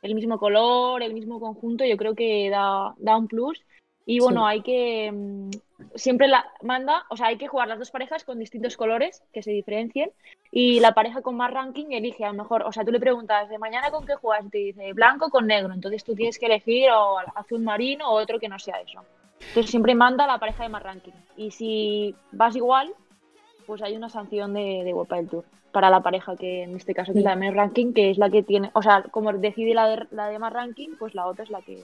el 0.02 0.14
mismo 0.14 0.38
color, 0.38 1.02
el 1.02 1.14
mismo 1.14 1.38
conjunto, 1.38 1.85
yo 1.85 1.97
creo 1.97 2.14
que 2.14 2.50
da, 2.50 2.94
da 2.99 3.16
un 3.16 3.28
plus. 3.28 3.61
Y 4.04 4.18
bueno, 4.18 4.40
Sí. 4.40 4.47
hay 4.50 4.62
que 4.62 5.12
mm, 5.12 5.50
siempre 5.94 6.26
la 6.26 6.44
manda, 6.62 7.04
o 7.09 7.16
sea, 7.16 7.28
hay 7.28 7.37
que 7.37 7.47
jugar 7.47 7.68
las 7.68 7.78
dos 7.78 7.92
parejas 7.92 8.25
con 8.25 8.38
distintos 8.40 8.76
colores 8.76 9.23
que 9.32 9.44
se 9.44 9.52
diferencien. 9.52 10.11
Y 10.50 10.80
la 10.80 10.92
pareja 10.92 11.23
con 11.23 11.37
más 11.37 11.52
ranking 11.52 11.87
elige 11.92 12.25
a 12.25 12.32
lo 12.32 12.42
mejor, 12.42 12.62
o 12.64 12.73
sea, 12.73 12.85
tú 12.85 12.90
le 12.90 12.99
preguntas 12.99 13.49
de 13.49 13.59
mañana 13.59 13.90
con 13.92 14.04
qué 14.04 14.14
juegas 14.16 14.44
y 14.47 14.50
te 14.50 14.59
dice 14.59 14.92
blanco 14.92 15.30
con 15.30 15.47
negro. 15.47 15.73
Entonces 15.73 16.02
tú 16.02 16.14
tienes 16.16 16.38
que 16.38 16.47
elegir 16.47 16.90
o 16.90 17.18
azul 17.37 17.61
marino 17.62 18.11
o 18.11 18.21
otro 18.21 18.40
que 18.40 18.49
no 18.49 18.59
sea 18.59 18.80
eso. 18.80 19.04
Entonces 19.38 19.71
siempre 19.71 19.94
manda 19.94 20.26
la 20.26 20.38
pareja 20.38 20.64
de 20.64 20.68
más 20.68 20.82
ranking. 20.82 21.12
Y 21.37 21.52
si 21.52 22.14
vas 22.32 22.56
igual, 22.56 22.92
pues 23.66 23.83
hay 23.83 23.97
una 23.97 24.09
sanción 24.09 24.52
de, 24.54 24.83
de 24.85 24.92
World 24.95 25.09
Padel 25.09 25.28
Tour 25.28 25.45
para 25.73 25.88
la 25.90 26.00
pareja, 26.02 26.37
que 26.37 26.64
en 26.64 26.76
este 26.76 26.95
caso 26.95 27.12
que 27.12 27.21
es 27.21 27.25
la 27.25 27.31
de 27.31 27.37
menos 27.37 27.57
ranking, 27.57 27.92
que 27.95 28.11
es 28.11 28.19
la 28.19 28.28
que 28.28 28.42
tiene, 28.42 28.71
o 28.75 28.83
sea, 28.83 29.02
como 29.11 29.33
decide 29.33 29.73
la 29.75 29.88
de, 29.88 30.07
la 30.11 30.28
de 30.28 30.38
más 30.38 30.52
ranking, 30.52 30.90
pues 30.99 31.14
la 31.14 31.26
otra 31.26 31.45
es 31.45 31.50
la 31.50 31.62
que, 31.62 31.83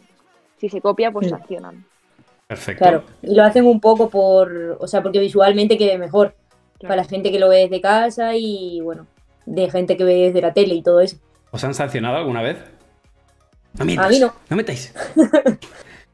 si 0.58 0.68
se 0.68 0.80
copia, 0.80 1.10
pues 1.10 1.26
Sí. 1.26 1.30
sancionan. 1.30 1.84
Perfecto. 2.46 2.82
Claro. 2.82 3.04
Y 3.22 3.34
lo 3.34 3.44
hacen 3.44 3.66
un 3.66 3.80
poco 3.80 4.08
por, 4.10 4.76
o 4.80 4.86
sea, 4.86 5.02
porque 5.02 5.18
visualmente 5.20 5.76
quede 5.78 5.98
mejor. 5.98 6.34
Claro. 6.78 6.90
Para 6.92 7.02
la 7.02 7.08
gente 7.08 7.30
que 7.32 7.38
lo 7.38 7.48
ve 7.48 7.60
desde 7.62 7.80
casa 7.80 8.34
y, 8.36 8.80
bueno, 8.82 9.06
de 9.46 9.70
gente 9.70 9.96
que 9.96 10.04
ve 10.04 10.14
desde 10.14 10.40
la 10.42 10.52
tele 10.52 10.74
y 10.74 10.82
todo 10.82 11.00
eso. 11.00 11.16
¿Os 11.50 11.64
han 11.64 11.74
sancionado 11.74 12.16
alguna 12.18 12.42
vez? 12.42 12.58
No 13.78 13.84
mientas, 13.84 14.06
A 14.06 14.08
mí 14.10 14.18
no. 14.18 14.32
No 14.50 14.56
metáis. 14.56 14.94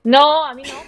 No, 0.05 0.45
a 0.45 0.55
mí 0.55 0.63
no. 0.63 0.79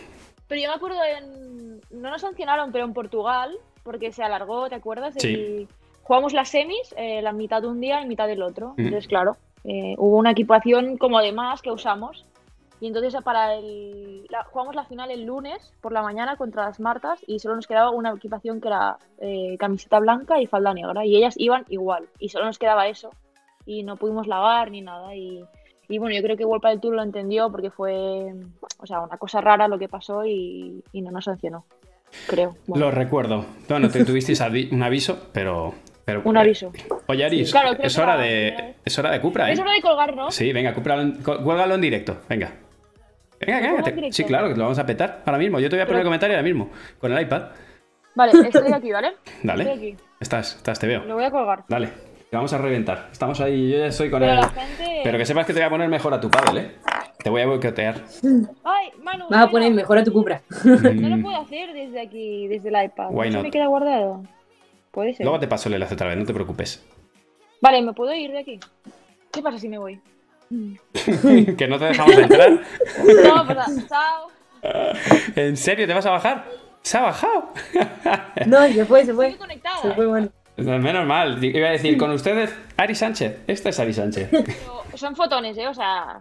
Pero 0.47 0.61
yo 0.61 0.69
me 0.69 0.75
acuerdo 0.75 0.99
en. 1.03 1.81
No 1.91 2.11
nos 2.11 2.21
sancionaron, 2.21 2.71
pero 2.71 2.85
en 2.85 2.93
Portugal, 2.93 3.57
porque 3.87 4.13
se 4.13 4.23
alargó, 4.23 4.69
¿te 4.69 4.75
acuerdas? 4.75 5.15
Sí. 5.17 5.33
El- 5.35 5.69
Jugamos 6.03 6.35
las 6.35 6.51
semis, 6.51 6.95
eh, 6.97 7.21
la 7.23 7.33
mitad 7.33 7.63
de 7.63 7.69
un 7.69 7.81
día 7.81 8.01
y 8.01 8.07
mitad 8.07 8.29
del 8.29 8.43
otro. 8.43 8.75
Mm. 8.77 8.81
Entonces, 8.83 9.09
claro, 9.09 9.37
eh, 9.65 9.95
hubo 9.99 10.19
una 10.19 10.31
equipación 10.33 10.99
como 10.99 11.21
de 11.21 11.33
más 11.33 11.63
que 11.63 11.73
usamos. 11.73 12.25
Y 12.81 12.87
entonces 12.89 13.17
para 13.25 13.55
el, 13.55 14.27
la- 14.29 14.45
jugamos 14.45 14.75
la 14.77 14.85
final 14.85 15.11
el 15.11 15.25
lunes 15.25 15.73
por 15.81 15.91
la 15.93 16.03
mañana 16.03 16.37
contra 16.37 16.65
las 16.67 16.79
Martas 16.79 17.19
y 17.27 17.39
solo 17.41 17.57
nos 17.57 17.67
quedaba 17.67 17.91
una 17.91 18.11
equipación 18.13 18.61
que 18.61 18.69
era 18.69 18.99
eh, 19.19 19.57
camiseta 19.59 19.99
blanca 19.99 20.39
y 20.41 20.47
falda 20.47 20.75
negra 20.75 21.05
y 21.07 21.17
ellas 21.17 21.35
iban 21.39 21.65
igual 21.71 22.07
y 22.19 22.29
solo 22.29 22.45
nos 22.45 22.59
quedaba 22.59 22.87
eso 22.87 23.09
y 23.65 23.83
no 23.83 23.97
pudimos 23.97 24.27
lavar 24.27 24.71
ni 24.71 24.83
nada 24.83 25.17
y, 25.17 25.43
y 25.89 25.99
bueno, 25.99 26.15
yo 26.15 26.23
creo 26.23 26.37
que 26.37 26.45
World 26.45 26.67
del 26.67 26.81
Tour 26.81 26.95
lo 26.97 27.03
entendió 27.03 27.51
porque 27.51 27.71
fue, 27.71 28.35
o 28.79 28.87
sea, 28.87 29.01
una 29.01 29.17
cosa 29.17 29.41
rara 29.41 29.69
lo 29.69 29.79
que 29.79 29.89
pasó 29.89 30.27
y, 30.27 30.85
y 30.93 31.01
no 31.01 31.11
nos 31.11 31.25
sancionó, 31.25 31.65
creo. 32.27 32.57
Bueno, 32.67 32.87
Lo 32.87 32.91
recuerdo. 32.91 33.45
Bueno, 33.69 33.89
te 33.91 34.05
tuvisteis 34.05 34.41
un 34.71 34.83
aviso, 34.83 35.29
pero. 35.33 35.75
pero 36.05 36.23
un 36.25 36.37
aviso. 36.37 36.73
Oye, 37.07 37.25
Aris, 37.25 37.51
Claro, 37.51 37.77
es, 37.81 37.99
hora 37.99 38.17
de, 38.17 38.75
es 38.85 38.99
hora 38.99 39.11
de 39.11 39.21
Cupra, 39.21 39.49
¿eh? 39.51 39.53
Es 39.53 39.61
hora 39.61 39.73
de 39.73 39.81
colgar, 39.83 40.15
¿no? 40.17 40.31
Sí, 40.31 40.53
venga, 40.53 40.73
cúpralo 40.75 41.03
en- 41.03 41.23
cu- 41.23 41.43
cuélgalo 41.43 41.75
en 41.75 41.81
directo. 41.81 42.19
Venga. 42.29 42.53
Venga, 43.41 43.61
¿Lo 43.61 43.77
venga. 43.77 43.83
te-? 43.83 44.13
Sí, 44.13 44.25
claro, 44.25 44.49
que 44.49 44.55
lo 44.55 44.63
vamos 44.65 44.79
a 44.79 44.87
petar 44.87 45.23
ahora 45.27 45.39
mismo. 45.39 45.61
Yo 45.61 45.69
te 45.69 45.77
voy 45.77 45.83
a 45.83 45.87
poner 45.87 46.01
el 46.01 46.07
comentario 46.07 46.37
ahora 46.37 46.43
mismo, 46.45 46.71
con 46.99 47.13
el 47.13 47.21
iPad. 47.23 47.43
Vale, 48.15 48.33
estoy 48.49 48.73
aquí, 48.73 48.91
¿vale? 48.93 49.13
Dale. 49.43 49.65
Estoy 49.65 49.79
aquí. 49.79 49.97
Estás, 50.19 50.57
estás, 50.57 50.79
te 50.79 50.87
veo. 50.87 51.05
Lo 51.05 51.15
voy 51.17 51.25
a 51.25 51.31
colgar. 51.31 51.65
Dale, 51.69 51.91
te 52.31 52.37
vamos 52.37 52.53
a 52.53 52.59
reventar. 52.59 53.09
Estamos 53.13 53.41
ahí, 53.41 53.71
yo 53.71 53.79
ya 53.79 53.87
estoy 53.87 54.11
con 54.11 54.21
Pero 54.21 54.33
el. 54.41 54.49
gente... 54.49 55.01
Pero 55.05 55.19
que 55.19 55.27
sepas 55.27 55.47
que 55.47 55.53
te 55.53 55.61
voy 55.61 55.67
a 55.67 55.71
poner 55.71 55.89
mejor 55.89 56.13
a 56.15 56.21
tu 56.21 56.31
paddle, 56.31 56.61
¿eh? 56.61 56.71
Te 57.23 57.31
voy 57.31 57.43
a 57.43 57.47
boicotear. 57.47 58.03
Ay, 58.65 58.89
Manu, 59.03 59.27
Vas 59.31 59.45
a 59.47 59.51
poner 59.51 59.73
mejor 59.73 59.99
a 59.99 60.05
tu 60.05 60.13
Cupra. 60.13 60.43
No 60.65 61.09
lo 61.09 61.17
Mm, 61.17 61.23
puedo 61.23 61.37
hacer 61.37 61.73
desde 61.73 62.01
aquí, 62.01 62.47
desde 62.49 62.69
el 62.69 62.85
iPad. 62.85 63.09
Why 63.11 63.29
¿No 63.31 63.37
not? 63.37 63.43
me 63.45 63.51
queda 63.51 63.67
guardado? 63.67 64.23
Puede 64.91 65.15
ser. 65.15 65.25
Luego 65.25 65.39
te 65.41 65.47
paso 65.49 65.69
el 65.69 65.75
enlace 65.75 65.95
otra 65.95 66.09
vez, 66.09 66.17
no 66.19 66.25
te 66.25 66.35
preocupes. 66.35 66.85
Vale, 67.61 67.83
¿me 67.83 67.93
puedo 67.93 68.15
ir 68.15 68.33
de 68.33 68.41
aquí? 68.41 68.61
¿Qué 69.33 69.43
pasa 69.43 69.59
si 69.59 69.69
me 69.69 69.79
voy? 69.79 70.01
que 71.59 71.67
no 71.69 71.79
te 71.79 71.85
dejamos 71.87 72.17
entrar. 72.19 72.51
No, 73.25 73.47
pues 73.47 73.89
chao. 73.89 74.29
¿En 75.37 75.57
serio 75.57 75.87
te 75.87 75.95
vas 75.95 76.07
a 76.07 76.11
bajar? 76.11 76.45
¿Se 76.83 76.99
ha 76.99 77.03
bajado? 77.03 77.53
No, 78.47 78.63
se 78.69 78.85
fue, 78.85 79.05
se 79.05 79.11
Estoy 79.11 79.15
fue. 79.31 79.37
conectada. 79.37 79.83
Se 79.83 79.93
fue, 79.93 80.07
bueno. 80.07 80.29
Menos 80.57 81.07
mal. 81.07 81.43
Iba 81.45 81.69
a 81.69 81.73
decir, 81.73 81.99
con 81.99 82.11
ustedes, 82.13 82.55
Ari 82.77 82.95
Sánchez. 82.95 83.41
Esta 83.47 83.69
es 83.69 83.79
Ari 83.81 83.93
Sánchez. 83.93 84.29
Pero 84.31 84.97
son 84.97 85.15
fotones, 85.17 85.57
¿eh? 85.59 85.69
O 85.69 85.75
sea... 85.75 86.21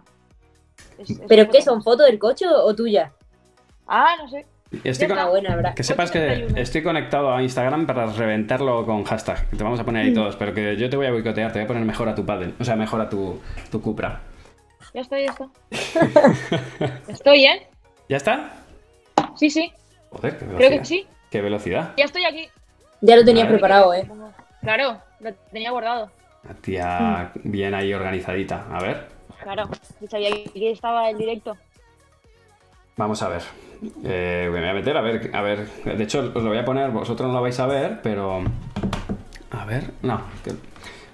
es- 0.98 1.10
es 1.10 1.20
¿Pero 1.28 1.48
qué 1.50 1.62
son? 1.62 1.82
¿Fotos 1.82 2.06
del 2.06 2.18
coche 2.18 2.46
o 2.48 2.74
tuya? 2.74 3.12
Ah, 3.86 4.14
no 4.18 4.28
sé. 4.28 4.44
Estoy 4.84 5.08
con- 5.08 5.18
Ah. 5.18 5.72
Que 5.74 5.82
sepas 5.84 6.10
que 6.10 6.18
8.31. 6.48 6.58
estoy 6.58 6.82
conectado 6.82 7.32
a 7.34 7.42
Instagram 7.42 7.86
para 7.86 8.06
reventarlo 8.06 8.84
con 8.84 9.04
hashtag. 9.04 9.48
Te 9.50 9.62
vamos 9.62 9.78
a 9.80 9.84
poner 9.84 10.04
ahí 10.06 10.12
todos, 10.12 10.36
pero 10.36 10.52
que 10.52 10.76
yo 10.76 10.90
te 10.90 10.96
voy 10.96 11.06
a 11.06 11.12
boicotear, 11.12 11.52
te 11.52 11.60
voy 11.60 11.64
a 11.64 11.68
poner 11.68 11.84
mejor 11.84 12.08
a 12.08 12.14
tu 12.14 12.26
paddle. 12.26 12.52
O 12.58 12.64
sea, 12.64 12.74
mejor 12.76 13.00
a 13.00 13.08
tu, 13.08 13.40
tu 13.70 13.80
Cupra. 13.80 14.20
Ya 14.92 15.00
estoy, 15.02 15.24
ya 15.24 15.30
está. 15.30 15.48
Estoy, 17.08 17.44
¿eh? 17.46 17.66
¿Ya 18.08 18.16
está? 18.16 18.50
Sí, 19.36 19.50
sí. 19.50 19.72
Joder, 20.10 20.36
qué 20.38 20.44
velocidad. 20.44 20.68
Creo 20.68 20.78
que 20.80 20.84
sí. 20.84 21.06
Qué 21.30 21.40
velocidad. 21.40 21.92
Ya 21.96 22.04
estoy 22.04 22.24
aquí. 22.24 22.48
Ya 23.00 23.16
lo 23.16 23.24
tenía 23.24 23.46
preparado, 23.48 23.92
¿eh? 23.94 24.08
Claro, 24.62 24.98
lo 25.20 25.32
tenía 25.52 25.70
guardado. 25.70 26.10
La 26.46 26.54
tía 26.54 27.30
bien 27.44 27.74
ahí 27.74 27.92
organizadita. 27.92 28.66
A 28.70 28.80
ver, 28.82 29.08
Claro. 29.42 29.68
Yo 30.00 30.08
sabía 30.08 30.30
que 30.30 30.70
estaba 30.72 31.08
el 31.10 31.18
directo. 31.18 31.56
vamos 32.96 33.22
a 33.22 33.28
ver. 33.28 33.42
Eh, 34.04 34.48
me 34.50 34.60
voy 34.60 34.68
a 34.68 34.72
meter, 34.72 34.96
a 34.96 35.00
ver, 35.02 35.30
a 35.34 35.42
ver. 35.42 35.68
De 35.84 36.02
hecho, 36.02 36.32
os 36.34 36.42
lo 36.42 36.48
voy 36.48 36.58
a 36.58 36.64
poner, 36.64 36.90
vosotros 36.90 37.28
no 37.28 37.34
lo 37.34 37.42
vais 37.42 37.58
a 37.60 37.66
ver, 37.66 38.00
pero. 38.02 38.42
A 39.50 39.64
ver, 39.66 39.90
no. 40.02 40.20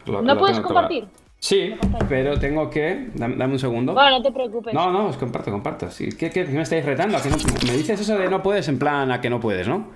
lo- 0.06 0.22
¿No 0.22 0.34
lo 0.34 0.40
puedes 0.40 0.60
compartir? 0.60 1.06
Sí, 1.40 1.74
pero 2.08 2.38
tengo 2.38 2.70
que. 2.70 3.10
Dame, 3.14 3.34
dame 3.36 3.54
un 3.54 3.58
segundo. 3.58 3.92
Bueno, 3.94 4.10
no 4.18 4.22
te 4.22 4.30
preocupes. 4.30 4.72
No, 4.72 4.90
no, 4.92 5.06
os 5.08 5.16
comparto, 5.16 5.50
comparto. 5.50 5.90
Sí, 5.90 6.08
¿qué, 6.10 6.30
qué, 6.30 6.44
qué 6.44 6.52
me 6.52 6.62
estáis 6.62 6.84
retando? 6.84 7.18
¿A 7.18 7.22
que 7.22 7.30
no- 7.30 7.36
me 7.66 7.72
dices 7.76 8.00
eso 8.00 8.16
de 8.16 8.28
no 8.30 8.42
puedes 8.42 8.68
en 8.68 8.78
plan 8.78 9.10
a 9.10 9.20
que 9.20 9.28
no 9.28 9.40
puedes, 9.40 9.66
¿no? 9.66 9.88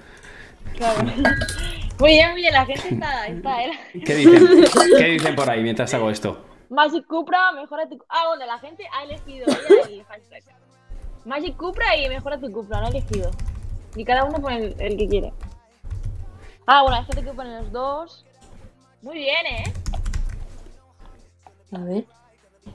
Claro. 0.77 1.03
Muy 1.99 2.11
bien, 2.11 2.33
muy 2.33 2.43
bien. 2.43 2.53
La 2.53 2.67
gente 2.67 2.89
está, 2.91 3.27
está, 3.27 3.65
¿eh? 3.65 3.71
¿Qué 4.05 4.15
dicen? 4.17 4.65
¿Qué 4.99 5.05
dicen 5.05 5.35
por 5.35 5.49
ahí 5.49 5.63
mientras 5.63 5.95
hago 5.95 6.11
esto? 6.11 6.45
Magic 6.69 7.07
Cupra, 7.07 7.53
mejora 7.53 7.89
tu... 7.89 7.99
Ah, 8.11 8.25
bueno, 8.29 8.45
la 8.45 8.59
gente 8.59 8.87
ha 8.93 9.05
elegido 9.05 9.47
ella 9.47 9.83
el 9.89 10.05
hashtag. 10.05 10.43
Magic 11.25 11.57
Cupra 11.57 11.97
y 11.97 12.07
mejora 12.11 12.39
tu 12.39 12.53
Cupra, 12.53 12.81
no 12.81 12.87
ha 12.87 12.91
elegido. 12.91 13.31
Y 13.95 14.05
cada 14.05 14.25
uno 14.25 14.39
pone 14.39 14.59
el, 14.59 14.77
el 14.79 14.97
que 14.99 15.09
quiere. 15.09 15.33
Ah, 16.67 16.83
bueno, 16.83 16.99
hay 16.99 17.05
gente 17.07 17.25
que 17.25 17.33
pone 17.33 17.63
los 17.63 17.73
dos. 17.73 18.27
Muy 19.01 19.17
bien, 19.17 19.47
¿eh? 19.47 19.73
A 21.73 21.79
ver. 21.79 22.05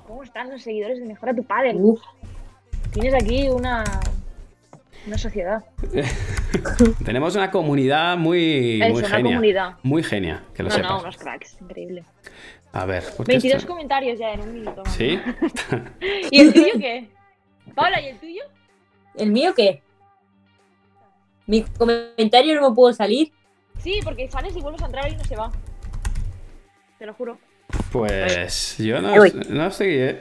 ¿Cómo 0.08 0.24
están 0.24 0.50
los 0.50 0.63
seguidores 0.63 1.00
de 1.00 1.05
Mejora 1.05 1.36
tu 1.36 1.43
Padre? 1.43 1.75
Uf. 1.75 2.01
Tienes 2.93 3.13
aquí 3.13 3.50
una... 3.50 3.84
Una 5.08 5.17
sociedad. 5.17 5.63
Tenemos 7.05 7.36
una 7.36 7.50
comunidad 7.50 8.17
muy, 8.17 8.81
Eso, 8.81 8.91
muy 8.93 9.00
una 9.00 9.10
genia. 9.10 9.24
comunidad. 9.31 9.72
Muy 9.84 10.03
genia, 10.03 10.43
que 10.53 10.63
lo 10.63 10.70
No, 10.70 10.75
sepas. 10.75 10.91
no, 10.91 11.00
unos 11.01 11.17
cracks. 11.17 11.58
Increíble. 11.62 12.03
A 12.74 12.86
ver, 12.86 13.03
¿por 13.17 13.25
qué 13.25 13.34
22 13.34 13.58
esto- 13.58 13.67
comentarios 13.67 14.20
ya 14.20 14.31
en 14.34 14.41
un 14.41 14.53
minuto. 14.53 14.84
¿Sí? 14.96 15.20
¿Y 16.31 16.39
el 16.39 16.53
tuyo 16.53 16.74
qué? 16.79 17.10
Paula, 17.75 18.00
¿y 18.00 18.08
el 18.10 18.20
tuyo? 18.20 18.41
¿El 19.15 19.31
mío 19.31 19.53
qué? 19.55 19.81
Mi 21.48 21.63
comentario 21.63 22.55
no 22.62 22.70
me 22.70 22.75
puedo 22.75 22.93
salir. 22.93 23.31
Sí, 23.79 24.00
porque 24.03 24.29
sales 24.29 24.55
y 24.55 24.62
vuelves 24.62 24.81
a 24.84 24.86
entrar 24.86 25.12
y 25.12 25.15
no 25.15 25.24
se 25.24 25.36
va. 25.36 25.51
Te 27.00 27.05
lo 27.08 27.13
juro. 27.15 27.39
Pues 27.91 28.77
yo 28.77 29.01
no, 29.01 29.15
no 29.50 29.65
estoy. 29.67 29.89
eh. 29.96 30.20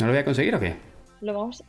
¿No 0.00 0.06
lo 0.06 0.12
voy 0.12 0.20
a 0.20 0.24
conseguir 0.24 0.54
o 0.54 0.60
qué? 0.60 0.76
Lo 1.20 1.34
vamos... 1.34 1.62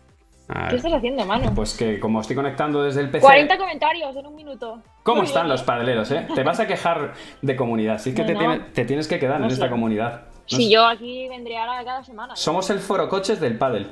¿Qué 0.69 0.75
estás 0.75 0.93
haciendo, 0.93 1.25
mano? 1.25 1.51
Pues 1.55 1.74
que 1.75 2.00
como 2.00 2.22
estoy 2.22 2.36
conectando 2.36 2.83
desde 2.83 3.01
el 3.01 3.10
PC. 3.10 3.22
40 3.22 3.57
comentarios 3.57 4.15
en 4.15 4.25
un 4.27 4.36
minuto. 4.36 4.81
¿Cómo 5.03 5.17
Muy 5.17 5.25
están 5.27 5.43
bien, 5.43 5.50
los 5.53 5.63
padeleros, 5.63 6.12
eh? 6.12 6.27
Te 6.36 6.43
vas 6.43 6.60
a 6.60 6.67
quejar 6.67 7.13
de 7.41 7.55
comunidad. 7.55 8.00
Si 8.00 8.10
es 8.10 8.15
que 8.15 8.22
No, 8.22 8.27
te, 8.27 8.33
no. 8.33 8.39
tiene- 8.39 8.60
te 8.60 8.86
tienes 8.86 9.07
que 9.07 9.19
quedar 9.19 9.39
No 9.39 9.45
en 9.48 9.51
esta 9.51 9.69
comunidad. 9.69 10.22
No 10.51 10.57
Si 10.57 10.65
sé. 10.65 10.69
yo 10.69 10.86
aquí 10.86 11.27
vendré 11.29 11.57
ahora 11.57 11.83
cada 11.83 12.03
semana. 12.03 12.33
¿eh? 12.33 12.38
Somos 12.38 12.69
el 12.69 12.79
foro 12.79 13.10
coches 13.10 13.39
del 13.39 13.57
pádel. 13.57 13.91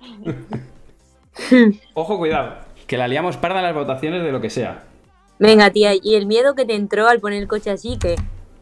Ojo, 1.94 2.18
cuidado. 2.18 2.54
Que 2.86 2.96
la 2.96 3.08
liamos 3.08 3.36
parda 3.36 3.58
en 3.58 3.64
las 3.64 3.74
votaciones 3.74 4.22
de 4.22 4.32
lo 4.32 4.40
que 4.40 4.50
sea. 4.50 4.84
Venga, 5.38 5.70
tía, 5.70 5.92
y 6.00 6.14
el 6.14 6.26
miedo 6.26 6.54
que 6.54 6.64
te 6.64 6.74
entró 6.74 7.08
al 7.08 7.20
poner 7.20 7.42
el 7.42 7.48
coche 7.48 7.70
así, 7.70 7.98
que 7.98 8.14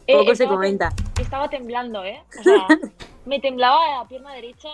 Eh, 0.07 0.13
poco 0.17 0.35
se 0.35 0.45
comenta. 0.47 0.89
Estaba 1.19 1.49
temblando, 1.49 2.03
¿eh? 2.03 2.21
O 2.39 2.43
sea, 2.43 2.67
me 3.25 3.39
temblaba 3.39 3.79
la 4.01 4.07
pierna 4.07 4.33
derecha 4.33 4.69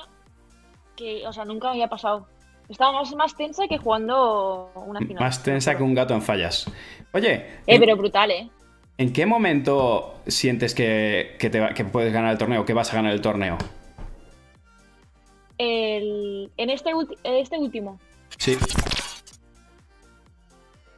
que, 0.95 1.25
o 1.27 1.31
sea, 1.33 1.45
nunca 1.45 1.67
me 1.67 1.73
había 1.73 1.87
pasado. 1.89 2.27
Estaba 2.71 2.93
más, 2.93 3.13
más 3.15 3.35
tensa 3.35 3.67
que 3.67 3.77
jugando 3.77 4.71
una 4.87 4.99
final. 4.99 5.21
Más 5.23 5.43
tensa 5.43 5.75
que 5.75 5.83
un 5.83 5.93
gato 5.93 6.13
en 6.13 6.21
fallas. 6.21 6.65
Oye, 7.13 7.33
Eh, 7.33 7.61
¿en, 7.67 7.79
pero 7.79 7.95
brutal, 7.97 8.31
¿eh? 8.31 8.49
en 8.97 9.11
qué 9.13 9.25
momento 9.25 10.15
sientes 10.27 10.73
que, 10.73 11.35
que 11.37 11.49
te 11.49 11.59
va- 11.59 11.73
que 11.73 11.83
puedes 11.85 12.13
ganar 12.13 12.31
el 12.31 12.37
torneo, 12.37 12.65
que 12.65 12.73
vas 12.73 12.91
a 12.93 12.95
ganar 12.95 13.11
el 13.11 13.21
torneo? 13.21 13.57
El, 15.57 16.49
en 16.57 16.69
este, 16.69 16.91
ulti- 16.93 17.17
este 17.23 17.57
último. 17.59 17.99
Sí. 18.37 18.57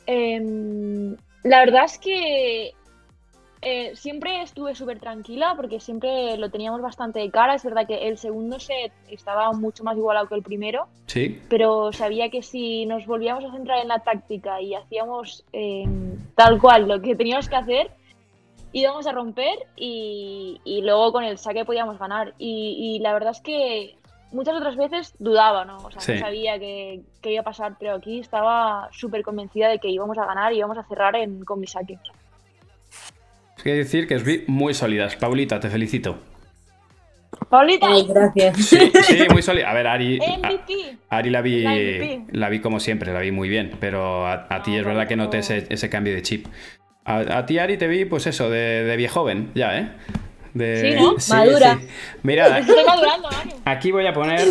Em, 0.05 1.15
la 1.43 1.59
verdad 1.59 1.85
es 1.85 1.97
que 1.97 2.71
eh, 3.63 3.95
siempre 3.95 4.41
estuve 4.41 4.75
súper 4.75 4.99
tranquila 4.99 5.53
porque 5.55 5.79
siempre 5.79 6.37
lo 6.37 6.49
teníamos 6.49 6.81
bastante 6.81 7.19
de 7.19 7.31
cara. 7.31 7.55
Es 7.55 7.63
verdad 7.63 7.87
que 7.87 8.07
el 8.07 8.17
segundo 8.17 8.59
set 8.59 8.91
estaba 9.09 9.51
mucho 9.53 9.83
más 9.83 9.97
igualado 9.97 10.27
que 10.27 10.35
el 10.35 10.43
primero, 10.43 10.87
Sí. 11.07 11.39
pero 11.49 11.91
sabía 11.93 12.29
que 12.29 12.41
si 12.43 12.85
nos 12.85 13.05
volvíamos 13.05 13.43
a 13.45 13.51
centrar 13.51 13.79
en 13.79 13.87
la 13.87 13.99
táctica 13.99 14.61
y 14.61 14.75
hacíamos 14.75 15.45
em, 15.53 16.17
tal 16.35 16.59
cual 16.61 16.87
lo 16.87 17.01
que 17.01 17.15
teníamos 17.15 17.49
que 17.49 17.55
hacer, 17.55 17.91
íbamos 18.71 19.05
a 19.07 19.11
romper 19.11 19.57
y, 19.75 20.59
y 20.63 20.81
luego 20.81 21.11
con 21.11 21.23
el 21.23 21.37
saque 21.37 21.65
podíamos 21.65 21.97
ganar. 21.99 22.33
Y, 22.37 22.95
y 22.97 22.99
la 22.99 23.13
verdad 23.13 23.31
es 23.31 23.41
que 23.41 23.95
muchas 24.31 24.55
otras 24.55 24.75
veces 24.75 25.13
dudaba, 25.19 25.63
¿no? 25.63 25.77
O 25.77 25.91
sea, 25.91 26.01
Sí. 26.01 26.13
no 26.13 26.19
sabía 26.19 26.57
qué, 26.57 27.01
qué 27.21 27.33
iba 27.33 27.41
a 27.41 27.45
pasar, 27.45 27.75
pero 27.79 27.93
aquí 27.95 28.19
estaba 28.19 28.89
súper 28.91 29.21
convencida 29.23 29.69
de 29.69 29.77
que 29.79 29.89
íbamos 29.89 30.17
a 30.17 30.25
ganar 30.25 30.53
y 30.53 30.57
íbamos 30.57 30.77
a 30.77 30.83
cerrar 30.83 31.15
en, 31.15 31.45
con 31.45 31.59
mi 31.59 31.67
saque. 31.67 31.99
Que 33.63 33.73
decir 33.73 34.07
que 34.07 34.15
os 34.15 34.23
vi 34.23 34.43
muy 34.47 34.73
sólidas. 34.73 35.15
Paulita, 35.15 35.59
te 35.59 35.69
felicito. 35.69 36.17
¡Paulita! 37.49 37.87
Ay, 37.89 38.05
gracias. 38.07 38.57
Sí, 38.57 38.91
sí, 39.03 39.19
muy 39.31 39.41
sólida. 39.41 39.71
A 39.71 39.73
ver, 39.73 39.87
Ari. 39.87 40.19
a-. 41.09 41.17
Ari 41.17 41.29
la 41.29 41.41
vi, 41.41 41.63
La 42.31 42.49
vi 42.49 42.59
como 42.59 42.79
siempre, 42.79 43.11
la 43.13 43.19
vi 43.19 43.31
muy 43.31 43.49
bien, 43.49 43.71
pero 43.79 44.27
a, 44.27 44.47
a 44.49 44.63
ti 44.63 44.75
Ah, 44.75 44.79
es 44.79 44.85
verdad 44.85 45.07
que 45.07 45.15
noté 45.15 45.39
ese, 45.39 45.65
ese 45.69 45.89
cambio 45.89 46.13
de 46.13 46.21
chip. 46.21 46.47
A, 47.05 47.37
a 47.39 47.45
ti, 47.45 47.57
Ari, 47.59 47.77
te 47.77 47.87
vi, 47.87 48.05
pues 48.05 48.27
eso, 48.27 48.49
de, 48.49 48.83
de 48.83 48.95
viejoven, 48.97 49.51
ya, 49.55 49.77
¿eh? 49.77 49.91
De, 50.53 50.91
Sí, 50.97 51.01
¿no? 51.03 51.15
Madura. 51.35 51.79
Mira, 52.21 52.59
Estoy 52.59 52.83
madurando, 52.85 53.29
Manu. 53.31 53.51
aquí 53.65 53.91
voy 53.91 54.05
a 54.07 54.13
poner, 54.13 54.41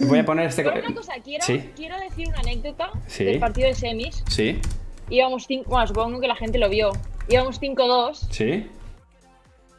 voy 0.00 0.18
a 0.18 0.24
poner 0.24 0.46
este... 0.46 0.62
Pero 0.64 0.80
una 0.86 0.94
cosa, 0.94 1.12
quiero, 1.24 1.44
Sí. 1.44 1.70
quiero 1.76 1.96
decir 2.00 2.28
una 2.28 2.38
anécdota 2.40 2.90
Sí. 3.06 3.24
del 3.24 3.38
partido 3.38 3.68
de 3.68 3.74
semis. 3.74 4.22
Sí, 4.28 4.58
Íbamos 5.08 5.46
5, 5.46 5.70
bueno, 5.70 5.86
supongo 5.86 6.20
que 6.20 6.26
la 6.26 6.34
gente 6.36 6.58
lo 6.58 6.68
vio. 6.68 6.90
Íbamos 7.28 7.60
5-2, 7.60 8.14
sí. 8.30 8.70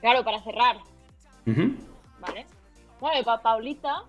claro, 0.02 0.24
para 0.24 0.42
cerrar, 0.44 0.78
ujú. 1.46 1.76
¿vale? 2.20 2.46
Bueno, 3.00 3.20
y 3.22 3.24
pa 3.24 3.42
Paulita, 3.42 4.04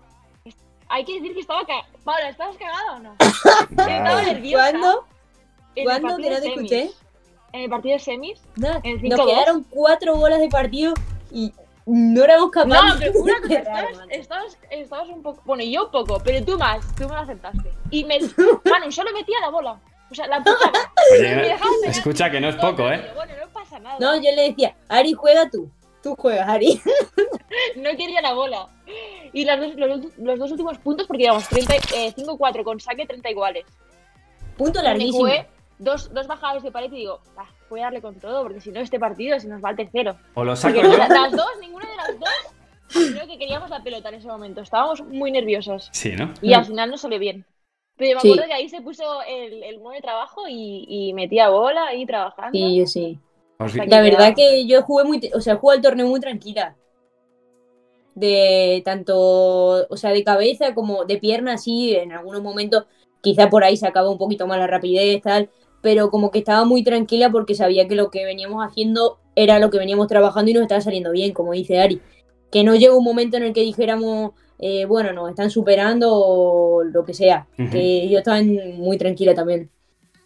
hay 0.89 1.05
que 1.05 1.13
decir 1.15 1.33
que 1.33 1.41
estaba 1.41 1.65
cagada. 1.65 1.87
Paula, 2.03 2.29
¿estabas 2.29 2.57
cagada 2.57 2.95
o 2.95 2.99
no? 2.99 3.15
Estaba 3.69 4.03
Vale. 4.15 4.33
nerviosa. 4.33 4.71
¿Cuándo? 4.71 5.05
¿Cuándo? 5.83 6.17
Que 6.17 6.29
no 6.29 6.35
de 6.35 6.41
te 6.41 6.47
escuché. 6.49 6.91
En 7.53 7.61
el 7.61 7.69
partido 7.69 7.93
de 7.93 7.99
semis. 7.99 8.41
Nada, 8.57 8.79
En 8.83 8.93
nos 9.09 9.19
5-2. 9.19 9.25
quedaron 9.27 9.63
cuatro 9.69 10.15
bolas 10.17 10.39
de 10.39 10.49
partido 10.49 10.93
y 11.31 11.53
no 11.85 12.23
éramos 12.23 12.47
No, 12.47 12.51
capaces 12.51 12.95
pero 12.99 13.19
una 13.21 13.41
cosa, 13.41 13.53
estabas, 13.53 13.97
estabas, 14.09 14.57
estabas 14.71 15.09
un 15.09 15.23
poco. 15.23 15.41
Bueno, 15.45 15.63
yo 15.63 15.85
un 15.85 15.91
poco, 15.91 16.21
pero 16.23 16.43
tú 16.45 16.57
más, 16.57 16.85
tú 16.95 17.03
me 17.03 17.15
lo 17.15 17.21
aceptaste. 17.21 17.71
Y 17.91 18.03
me. 18.03 18.19
Manu, 18.69 18.91
solo 18.91 19.11
metía 19.13 19.39
la 19.41 19.49
bola. 19.49 19.79
O 20.11 20.15
sea, 20.15 20.27
la 20.27 20.37
empujaba. 20.37 20.71
Oye, 21.13 21.55
escucha 21.85 22.29
que 22.31 22.39
no 22.39 22.49
es 22.49 22.55
poco, 22.55 22.89
¿eh? 22.89 23.11
Bueno, 23.15 23.33
no 23.41 23.49
pasa 23.51 23.79
nada. 23.79 23.97
No, 23.99 24.15
yo 24.15 24.31
le 24.35 24.49
decía, 24.49 24.75
Ari, 24.87 25.13
juega 25.13 25.49
tú. 25.49 25.69
Tú 26.01 26.15
juegas, 26.15 26.47
Ari. 26.47 26.81
No 27.75 27.89
quería 27.97 28.21
la 28.21 28.33
bola. 28.33 28.67
Y 29.33 29.43
las 29.43 29.59
dos- 29.59 29.75
los, 29.75 30.17
los 30.17 30.39
dos 30.39 30.51
últimos 30.51 30.77
puntos, 30.79 31.05
porque 31.07 31.23
íbamos 31.23 31.47
30, 31.49 31.75
eh, 31.95 32.13
5-4 32.15 32.63
con 32.63 32.79
saque 32.79 33.05
30 33.05 33.29
iguales. 33.29 33.65
Punto 34.57 34.81
larguísimo. 34.81 35.19
jugué 35.19 35.47
dos, 35.77 36.13
dos 36.13 36.27
bajadas 36.27 36.63
de 36.63 36.71
pared 36.71 36.91
y 36.91 36.97
digo, 36.97 37.19
"Ah, 37.37 37.47
voy 37.69 37.79
a 37.81 37.83
darle 37.85 38.01
con 38.01 38.15
todo, 38.15 38.43
porque 38.43 38.61
si 38.61 38.71
no, 38.71 38.79
este 38.79 38.99
partido 38.99 39.39
se 39.39 39.47
nos 39.47 39.63
va 39.63 39.69
al 39.69 39.75
tercero. 39.75 40.15
O 40.35 40.43
lo 40.43 40.55
saco 40.55 40.75
Porque 40.75 40.91
yo. 40.91 40.97
la- 40.97 41.07
las 41.07 41.31
dos, 41.31 41.47
ninguna 41.61 41.89
de 41.89 41.95
las 41.95 42.19
dos, 42.19 42.29
creo 43.13 43.27
que 43.27 43.37
queríamos 43.37 43.69
la 43.69 43.81
pelota 43.83 44.09
en 44.09 44.15
ese 44.15 44.27
momento. 44.27 44.61
Estábamos 44.61 45.01
muy 45.01 45.31
nerviosos. 45.31 45.89
Sí, 45.91 46.13
¿no? 46.13 46.33
Y 46.41 46.53
al 46.53 46.65
final 46.65 46.89
no 46.91 46.97
salió 46.97 47.19
bien. 47.19 47.45
Pero 47.99 48.15
me 48.15 48.21
Sí. 48.21 48.29
acuerdo 48.31 48.47
que 48.47 48.53
ahí 48.53 48.69
se 48.69 48.81
puso 48.81 49.21
el, 49.27 49.61
el 49.63 49.79
modo 49.79 49.93
de 49.93 50.01
trabajo 50.01 50.47
y, 50.47 50.85
y 50.87 51.13
metía 51.13 51.49
bola 51.49 51.87
ahí 51.87 52.05
trabajando. 52.05 52.57
Sí, 52.57 52.75
yo 52.77 52.85
sí. 52.87 53.19
Aquí 53.59 53.89
La 53.89 54.01
verdad 54.01 54.33
que 54.35 54.65
yo 54.67 54.81
jugué 54.83 55.03
muy, 55.03 55.21
o 55.35 55.41
sea, 55.41 55.57
jugué 55.57 55.75
el 55.77 55.81
torneo 55.81 56.07
muy 56.07 56.19
tranquila. 56.19 56.75
De 58.15 58.81
tanto, 58.83 59.87
o 59.87 59.97
sea, 59.97 60.11
de 60.11 60.23
cabeza 60.23 60.73
como 60.73 61.05
de 61.05 61.17
pierna, 61.19 61.57
sí, 61.57 61.95
en 61.95 62.11
algunos 62.11 62.41
momentos 62.41 62.85
quizá 63.21 63.49
por 63.49 63.63
ahí 63.63 63.77
sacaba 63.77 64.09
un 64.09 64.17
poquito 64.17 64.47
más 64.47 64.57
la 64.59 64.67
rapidez, 64.67 65.21
tal, 65.21 65.49
pero 65.81 66.09
como 66.09 66.31
que 66.31 66.39
estaba 66.39 66.65
muy 66.65 66.83
tranquila 66.83 67.29
porque 67.31 67.55
sabía 67.55 67.87
que 67.87 67.95
lo 67.95 68.09
que 68.09 68.25
veníamos 68.25 68.65
haciendo 68.65 69.19
era 69.35 69.59
lo 69.59 69.69
que 69.69 69.77
veníamos 69.77 70.07
trabajando 70.07 70.51
y 70.51 70.53
nos 70.53 70.63
estaba 70.63 70.81
saliendo 70.81 71.11
bien, 71.11 71.33
como 71.33 71.53
dice 71.53 71.79
Ari. 71.79 72.01
Que 72.51 72.63
no 72.63 72.75
llegó 72.75 72.97
un 72.97 73.05
momento 73.05 73.37
en 73.37 73.43
el 73.43 73.53
que 73.53 73.61
dijéramos, 73.61 74.31
eh, 74.59 74.85
bueno, 74.85 75.13
nos 75.13 75.29
están 75.29 75.49
superando 75.49 76.13
o 76.13 76.83
lo 76.83 77.05
que 77.05 77.13
sea. 77.13 77.47
Que 77.55 78.09
yo 78.09 78.19
estaba 78.19 78.41
muy 78.41 78.97
tranquila 78.97 79.33
también 79.33 79.69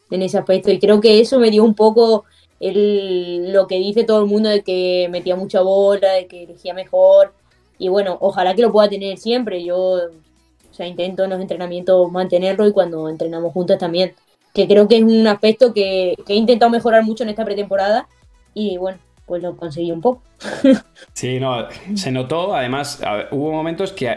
en 0.10 0.22
ese 0.22 0.38
aspecto 0.38 0.72
y 0.72 0.80
creo 0.80 1.00
que 1.00 1.20
eso 1.20 1.40
me 1.40 1.50
dio 1.50 1.64
un 1.64 1.76
poco 1.76 2.26
el, 2.60 3.52
lo 3.52 3.68
que 3.68 3.76
dice 3.76 4.04
todo 4.04 4.22
el 4.22 4.30
mundo 4.30 4.50
de 4.50 4.62
que 4.62 5.08
metía 5.12 5.36
mucha 5.36 5.62
bola, 5.62 6.14
de 6.14 6.28
que 6.28 6.44
elegía 6.44 6.74
mejor. 6.74 7.34
Y 7.78 7.90
bueno, 7.90 8.18
ojalá 8.22 8.56
que 8.56 8.62
lo 8.62 8.72
pueda 8.72 8.90
tener 8.90 9.18
siempre. 9.18 9.64
Yo, 9.64 9.78
o 9.78 10.74
sea, 10.74 10.88
intento 10.88 11.24
en 11.24 11.30
los 11.30 11.42
entrenamientos 11.42 12.12
mantenerlo 12.12 12.68
y 12.68 12.74
cuando 12.74 13.10
entrenamos 13.10 13.54
juntos 13.54 13.78
también. 13.78 14.14
Que 14.54 14.68
creo 14.68 14.88
que 14.88 14.98
es 14.98 15.04
un 15.04 15.28
aspecto 15.28 15.74
que, 15.74 16.16
que 16.26 16.34
he 16.34 16.36
intentado 16.36 16.72
mejorar 16.72 17.04
mucho 17.04 17.24
en 17.24 17.30
esta 17.30 17.46
pretemporada 17.46 18.08
y 18.54 18.78
bueno, 18.78 19.00
pues 19.34 19.42
lo 19.42 19.58
conseguí 19.58 19.92
un 19.92 20.00
poco. 20.00 20.22
Sí, 21.14 21.40
no, 21.40 21.66
se 21.96 22.12
notó. 22.12 22.54
Además, 22.56 23.00
ver, 23.16 23.28
hubo 23.32 23.52
momentos 23.52 23.92
que 23.92 24.16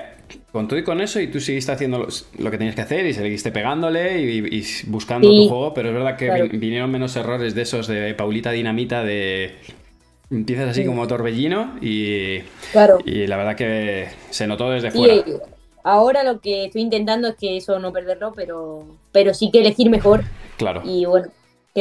con 0.53 0.69
todo 0.69 0.79
y 0.79 0.85
con 0.85 1.01
eso, 1.01 1.21
y 1.21 1.29
tú 1.29 1.41
seguiste 1.41 1.73
haciendo 1.73 2.07
lo 2.39 2.51
que 2.51 2.59
tenías 2.59 2.75
que 2.75 2.83
hacer 2.83 3.07
y 3.07 3.15
seguiste 3.15 3.51
pegándole 3.51 4.21
y, 4.21 4.39
y 4.59 4.65
buscando 4.89 5.29
Sí, 5.31 5.45
tu 5.45 5.49
juego, 5.49 5.73
pero 5.73 5.89
es 5.89 5.95
verdad 5.95 6.17
que 6.19 6.27
claro. 6.27 6.49
vinieron 6.53 6.91
menos 6.91 7.17
errores 7.17 7.55
de 7.55 7.63
esos 7.63 7.87
de 7.87 8.13
Paulita 8.15 8.51
Dinamita, 8.51 9.03
de 9.05 9.55
empiezas 10.31 10.69
así 10.71 10.83
Sí. 10.83 10.87
como 10.87 11.07
torbellino 11.07 11.79
y, 11.81 12.41
Claro. 12.73 12.99
y 13.07 13.27
la 13.27 13.37
verdad 13.39 13.57
que 13.57 14.09
se 14.31 14.47
notó 14.47 14.69
desde 14.71 14.91
Sí, 14.91 14.99
fuera. 14.99 15.25
ahora 15.85 16.25
lo 16.25 16.41
que 16.41 16.67
estoy 16.67 16.83
intentando 16.83 17.29
es 17.29 17.37
que 17.37 17.57
eso 17.57 17.79
no 17.79 17.93
perderlo, 17.93 18.33
pero, 18.37 18.85
pero 19.13 19.33
sí 19.33 19.51
que 19.51 19.61
elegir 19.61 19.89
mejor. 19.89 20.25
Claro. 20.59 20.83
Y 20.85 21.05
bueno, 21.07 21.29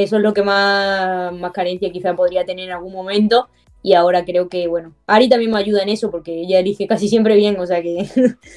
eso 0.03 0.17
es 0.17 0.21
lo 0.23 0.33
que 0.33 0.43
más, 0.43 1.31
más 1.33 1.51
carencia 1.51 1.91
quizá 1.91 2.13
podría 2.15 2.45
tener 2.45 2.65
en 2.65 2.71
algún 2.75 2.93
momento. 2.93 3.47
Y 3.83 3.93
ahora 3.93 4.25
creo 4.25 4.49
que, 4.49 4.67
bueno, 4.67 4.93
Ari 5.05 5.29
también 5.29 5.51
me 5.51 5.59
ayuda 5.59 5.83
en 5.83 5.89
eso 5.89 6.09
porque 6.09 6.41
ella 6.41 6.59
elige 6.59 6.87
casi 6.87 7.07
siempre 7.07 7.35
bien, 7.35 7.59
o 7.59 7.65
sea 7.67 7.81
que 7.83 8.07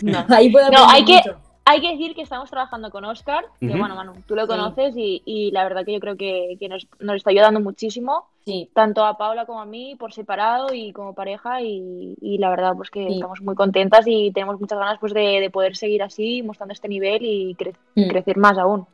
No. 0.03 0.25
ahí 0.29 0.51
puedo 0.51 0.71
No, 0.71 0.85
aprender 0.85 0.95
hay 0.95 1.23
que-. 1.23 1.31
Hay 1.71 1.83
que 1.83 1.91
decir 1.91 2.15
que 2.15 2.23
estamos 2.23 2.49
trabajando 2.49 2.91
con 2.91 3.05
Oscar, 3.05 3.45
que 3.61 3.67
Ujú. 3.69 3.77
bueno, 3.79 3.95
Manu, 3.95 4.15
tú 4.27 4.35
lo 4.35 4.45
Sí. 4.45 4.49
conoces 4.49 4.97
y, 4.97 5.21
y 5.27 5.51
la 5.51 5.65
verdad 5.65 5.85
que 5.85 5.93
yo 5.93 6.01
creo 6.01 6.17
que, 6.17 6.57
que 6.59 6.67
nos, 6.67 6.87
nos 6.99 7.17
está 7.17 7.29
ayudando 7.29 7.61
muchísimo, 7.61 8.25
Sí, 8.47 8.71
tanto 8.73 9.05
a 9.05 9.19
Paula 9.19 9.45
como 9.45 9.61
a 9.61 9.67
mí, 9.67 9.95
por 9.97 10.15
separado 10.15 10.73
y 10.73 10.93
como 10.95 11.13
pareja, 11.15 11.61
y, 11.61 12.17
y 12.23 12.39
la 12.39 12.49
verdad 12.49 12.73
pues 12.75 12.89
que 12.89 13.07
Sí. 13.07 13.13
estamos 13.17 13.43
muy 13.43 13.55
contentas 13.55 14.07
y 14.07 14.31
tenemos 14.33 14.59
muchas 14.59 14.79
ganas 14.79 14.97
pues 14.99 15.13
de, 15.13 15.41
de 15.43 15.51
poder 15.51 15.77
seguir 15.77 16.03
así, 16.03 16.43
mostrando 16.43 16.73
este 16.73 16.89
nivel 16.89 17.23
y 17.23 17.55
cre- 17.55 17.75
Mm. 17.97 18.09
crecer 18.09 18.39
más 18.39 18.57
aún. 18.57 18.87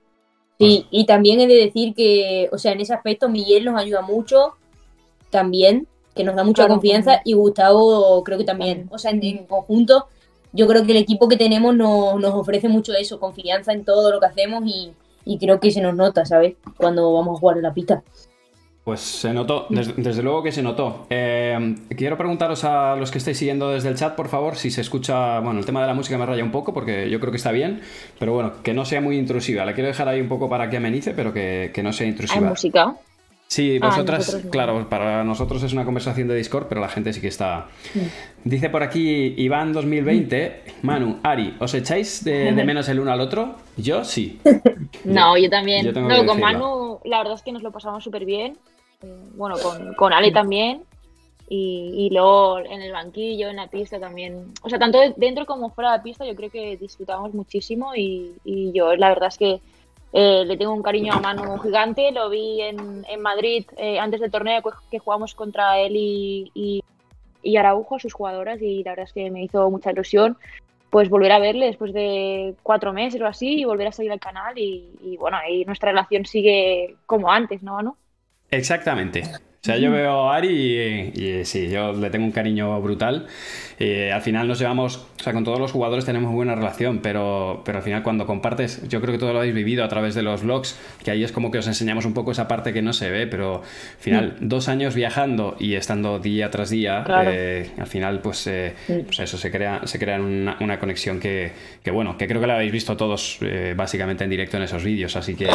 Sí. 0.59 0.87
Y 0.91 1.07
también 1.07 1.41
he 1.41 1.47
de 1.47 1.55
decir 1.55 1.95
que, 1.95 2.49
o 2.53 2.59
sea, 2.59 2.73
en 2.73 2.81
ese 2.81 2.95
aspecto 2.95 3.29
Miguel 3.29 3.65
nos 3.65 3.81
ayuda 3.81 4.03
mucho 4.03 4.55
también, 5.31 5.87
que 6.15 6.25
nos 6.25 6.37
da 6.37 6.45
mucha 6.45 6.63
Claro, 6.63 6.75
confianza. 6.75 7.21
Y 7.25 7.33
Gustavo 7.35 8.23
creo 8.25 8.39
que 8.39 8.45
también. 8.45 8.79
También. 8.79 8.95
O 8.95 8.99
sea, 8.99 9.11
en, 9.11 9.23
en 9.25 9.47
conjunto, 9.47 10.07
yo 10.53 10.67
creo 10.67 10.85
que 10.85 10.93
el 10.93 10.99
equipo 10.99 11.29
que 11.29 11.37
tenemos 11.37 11.75
nos, 11.75 12.21
nos 12.21 12.35
ofrece 12.35 12.69
mucho 12.69 12.93
eso, 12.95 13.19
confianza 13.19 13.73
en 13.73 13.85
todo 13.85 14.11
lo 14.13 14.21
que 14.21 14.27
hacemos 14.27 14.63
y, 14.67 14.93
y 15.25 15.39
creo 15.39 15.59
que 15.59 15.71
se 15.71 15.81
nos 15.81 15.95
nota, 15.95 16.25
¿sabes? 16.25 16.55
Cuando 16.77 17.13
vamos 17.13 17.37
a 17.37 17.41
jugar 17.41 17.57
en 17.57 17.63
la 17.65 17.75
pista. 17.75 18.03
Pues 18.85 19.01
se 19.01 19.33
notó, 19.33 19.67
desde, 19.71 19.95
desde 19.97 20.23
luego 20.23 20.43
que 20.43 20.53
se 20.53 20.63
notó. 20.63 21.07
Eh, 21.09 21.75
quiero 21.97 22.19
preguntaros 22.19 22.65
a 22.65 22.97
los 22.97 23.11
que 23.11 23.17
estáis 23.17 23.39
siguiendo 23.39 23.71
desde 23.71 23.89
el 23.89 23.95
chat, 23.95 24.15
por 24.15 24.29
favor, 24.29 24.57
si 24.57 24.71
se 24.71 24.83
escucha, 24.83 25.41
bueno, 25.41 25.59
el 25.59 25.65
tema 25.65 25.81
de 25.81 25.87
la 25.87 25.95
música 25.95 26.19
me 26.19 26.27
raya 26.27 26.45
un 26.45 26.51
poco 26.51 26.75
porque 26.75 27.09
yo 27.09 27.19
creo 27.19 27.31
que 27.31 27.39
está 27.39 27.51
bien, 27.51 27.81
pero 28.19 28.35
bueno, 28.35 28.53
que 28.63 28.75
no 28.75 28.85
sea 28.85 29.01
muy 29.01 29.17
intrusiva. 29.17 29.65
La 29.65 29.73
quiero 29.73 29.89
dejar 29.89 30.09
ahí 30.09 30.21
un 30.21 30.29
poco 30.29 30.51
para 30.51 30.69
que 30.69 30.77
amenice, 30.77 31.13
pero 31.15 31.33
que, 31.33 31.71
que 31.73 31.83
no 31.83 31.95
sea 31.95 32.05
¿Hay 32.05 32.11
intrusiva. 32.11 32.47
música? 32.51 32.95
Sí, 33.47 33.79
Ah, 33.81 33.87
vosotras, 33.89 34.43
no. 34.45 34.51
claro, 34.51 34.87
para 34.89 35.23
nosotros 35.25 35.63
es 35.63 35.73
una 35.73 35.85
conversación 35.87 36.29
de 36.29 36.35
Discord, 36.35 36.67
pero 36.69 36.81
la 36.83 36.89
gente 36.89 37.13
sí 37.15 37.21
que 37.23 37.29
está. 37.29 37.69
Dice 38.43 38.69
por 38.69 38.83
aquí 38.83 39.33
Iván 39.39 39.73
2020, 39.73 40.63
Manu, 40.83 41.21
Ari, 41.23 41.55
¿os 41.59 41.73
echáis 41.73 42.23
de, 42.25 42.53
de 42.53 42.65
menos 42.65 42.87
el 42.91 43.01
uno 43.01 43.13
al 43.13 43.21
otro? 43.21 43.55
Yo 43.79 44.05
sí. 44.05 44.41
No, 45.05 45.37
yo 45.39 45.49
también. 45.49 45.85
yo 45.87 45.93
no, 45.93 46.01
con 46.09 46.11
decirlo. 46.11 46.35
Manu, 46.37 46.99
la 47.05 47.19
verdad 47.19 47.35
es 47.35 47.43
que 47.43 47.53
nos 47.53 47.63
lo 47.63 47.71
pasamos 47.71 48.03
súper 48.05 48.25
bien. 48.25 48.57
Eh, 49.03 49.17
Bueno, 49.35 49.57
con, 49.59 49.95
con 49.95 50.13
Ale 50.13 50.31
también. 50.31 50.83
Y, 51.49 52.07
y 52.07 52.11
luego 52.15 52.59
en 52.61 52.81
el 52.81 52.93
banquillo, 52.93 53.49
en 53.51 53.57
la 53.57 53.67
pista 53.69 54.01
también. 54.01 54.53
O 54.63 54.71
sea, 54.71 54.79
tanto 54.79 54.99
de- 54.99 55.15
dentro 55.17 55.45
como 55.45 55.71
fuera 55.71 55.93
de 55.93 55.99
la 55.99 56.03
pista, 56.03 56.25
yo 56.25 56.35
creo 56.35 56.51
que 56.51 56.77
disfrutamos 56.79 57.35
muchísimo. 57.35 57.95
Y, 57.95 58.33
y 58.45 58.73
yo, 58.73 58.97
la 58.97 59.11
verdad 59.11 59.29
es 59.29 59.37
que 59.39 59.61
eh, 60.15 60.45
le 60.47 60.57
tengo 60.57 60.73
un 60.73 60.83
cariño 60.83 61.13
a 61.13 61.21
Manu 61.21 61.59
gigante. 61.59 62.13
Lo 62.13 62.31
vi 62.31 62.63
en, 62.63 63.05
en 63.09 63.21
Madrid 63.21 63.67
eh, 63.77 63.99
antes 63.99 64.21
del 64.21 64.31
torneo 64.31 64.63
que, 64.91 64.99
jugamos 64.99 65.35
contra 65.35 65.79
él 65.81 65.97
y, 65.97 66.51
y, 66.55 66.83
y 67.43 67.57
Araujo, 67.59 67.99
sus 67.99 68.15
jugadoras. 68.15 68.63
Y 68.63 68.83
la 68.83 68.93
verdad 68.93 69.07
es 69.07 69.13
que 69.13 69.31
me 69.31 69.43
hizo 69.43 69.71
mucha 69.71 69.91
ilusión 69.91 70.39
pues 70.89 71.11
volver 71.11 71.33
a 71.33 71.41
verle 71.41 71.67
después 71.67 71.93
de 71.93 72.55
cuatro 72.63 72.93
meses 72.93 73.21
o 73.21 73.27
así 73.27 73.59
y 73.61 73.65
volver 73.65 73.89
a 73.89 73.93
salir 73.93 74.13
al 74.13 74.21
canal 74.21 74.57
y, 74.57 74.97
y, 75.03 75.17
bueno, 75.17 75.37
ahí 75.37 75.65
nuestra 75.65 75.91
relación 75.91 76.25
sigue 76.25 76.95
como 77.05 77.33
antes, 77.33 77.65
¿no, 77.65 77.75
Manu? 77.75 77.97
Exactamente. 78.57 79.23
O 79.65 79.67
sea, 79.67 79.79
yo 79.79 79.91
veo 79.91 80.29
a 80.29 80.37
Ari 80.37 80.49
y, 81.15 81.23
y 81.25 81.45
sí, 81.47 81.71
yo 81.71 81.95
le 81.95 82.11
tengo 82.11 82.27
un 82.27 82.33
cariño 82.33 82.79
brutal. 82.83 83.25
Eh, 83.81 84.13
al 84.13 84.21
final 84.21 84.47
nos 84.47 84.59
llevamos, 84.59 84.99
o 85.19 85.23
sea, 85.23 85.33
con 85.33 85.43
todos 85.43 85.59
los 85.59 85.73
jugadores 85.73 86.05
tenemos 86.05 86.29
muy 86.29 86.37
buena 86.37 86.55
relación, 86.55 86.99
pero, 86.99 87.63
pero 87.65 87.79
al 87.79 87.83
final 87.83 88.03
cuando 88.03 88.27
compartes, 88.27 88.87
yo 88.91 89.01
creo 89.01 89.13
que 89.13 89.19
todo 89.19 89.33
lo 89.33 89.39
habéis 89.39 89.55
vivido 89.55 89.83
a 89.83 89.89
través 89.89 90.15
de 90.15 90.23
los 90.23 90.43
vlogs, 90.43 90.79
que 91.03 91.11
ahí 91.11 91.25
es 91.25 91.33
como 91.33 91.51
que 91.51 91.57
os 91.59 91.67
enseñamos 91.67 92.05
un 92.05 92.13
poco 92.13 92.31
esa 92.33 92.47
parte 92.47 92.75
que 92.75 92.83
no 92.83 92.93
se 92.93 93.11
ve, 93.11 93.27
pero 93.27 93.63
al 93.63 94.01
final, 94.01 94.37
dos 94.41 94.69
años 94.69 94.95
viajando 94.95 95.57
y 95.59 95.75
estando 95.77 96.19
día 96.19 96.51
tras 96.51 96.69
día, 96.69 97.03
Claro. 97.05 97.31
eh, 97.33 97.71
al 97.79 97.87
final, 97.87 98.21
pues, 98.21 98.47
eh, 98.47 98.75
Sí. 98.87 99.03
pues 99.07 99.19
eso, 99.21 99.39
se 99.39 99.51
crea, 99.51 99.81
se 99.87 99.99
crea 99.99 100.21
una, 100.21 100.59
una 100.61 100.79
conexión 100.79 101.21
que, 101.21 101.53
que, 101.83 101.91
bueno, 101.91 102.19
que 102.19 102.29
creo 102.29 102.41
que 102.43 102.47
la 102.47 102.57
habéis 102.57 102.71
visto 102.71 102.99
todos 102.99 103.39
eh, 103.41 103.73
básicamente 103.75 104.25
en 104.25 104.31
directo 104.31 104.59
en 104.59 104.65
esos 104.65 104.85
vídeos, 104.85 105.17
así 105.17 105.35
que 105.35 105.49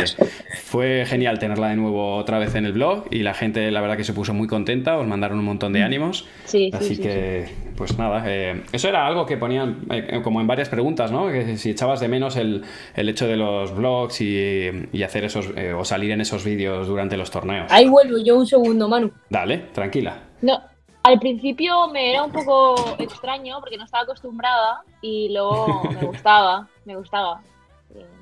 fue 0.63 1.05
genial 1.05 1.37
tenerla 1.37 1.69
de 1.69 1.75
nuevo 1.75 2.15
otra 2.15 2.39
vez 2.39 2.55
en 2.55 2.65
el 2.65 2.73
blog 2.73 3.05
y 3.11 3.19
la 3.19 3.33
gente, 3.35 3.69
la 3.71 3.79
verdad 3.81 3.98
que 3.99 4.03
se 4.05 4.13
puso 4.13 4.33
muy 4.33 4.47
contenta, 4.47 4.97
os 4.97 5.05
mandaron 5.05 5.37
un 5.37 5.45
montón 5.45 5.73
de 5.73 5.83
ánimos. 5.83 6.25
Sí, 6.45 6.71
sí, 6.71 6.71
Así 6.73 6.95
sí, 6.95 7.01
que, 7.01 7.49
pues 7.75 7.97
nada, 7.99 8.23
eh, 8.25 8.63
eso 8.71 8.87
era 8.87 9.05
algo 9.05 9.25
que 9.25 9.37
ponían 9.37 9.85
eh, 9.91 10.21
como 10.23 10.41
en 10.41 10.47
varias 10.47 10.69
preguntas, 10.69 11.11
¿no? 11.11 11.27
Que 11.27 11.57
si 11.57 11.71
echabas 11.71 11.99
de 11.99 12.07
menos 12.07 12.37
el, 12.37 12.63
el 12.95 13.09
hecho 13.09 13.27
de 13.27 13.35
los 13.35 13.75
blogs 13.75 14.21
y, 14.21 14.69
y 14.91 15.03
hacer 15.03 15.25
esos, 15.25 15.51
eh, 15.55 15.73
o 15.73 15.83
salir 15.83 16.11
en 16.11 16.21
esos 16.21 16.43
vídeos 16.43 16.87
durante 16.87 17.17
los 17.17 17.29
torneos. 17.29 17.71
Ahí 17.71 17.87
vuelvo 17.87 18.17
yo 18.17 18.37
un 18.37 18.47
segundo, 18.47 18.87
Manu. 18.87 19.11
Dale, 19.29 19.57
tranquila. 19.73 20.23
No, 20.41 20.61
al 21.03 21.19
principio 21.19 21.89
me 21.89 22.11
era 22.11 22.23
un 22.23 22.31
poco 22.31 22.95
extraño 22.99 23.59
porque 23.59 23.77
no 23.77 23.83
estaba 23.83 24.03
acostumbrada 24.03 24.81
y 25.01 25.29
luego 25.33 25.83
me 25.83 26.05
gustaba, 26.07 26.67
me 26.85 26.95
gustaba. 26.95 27.41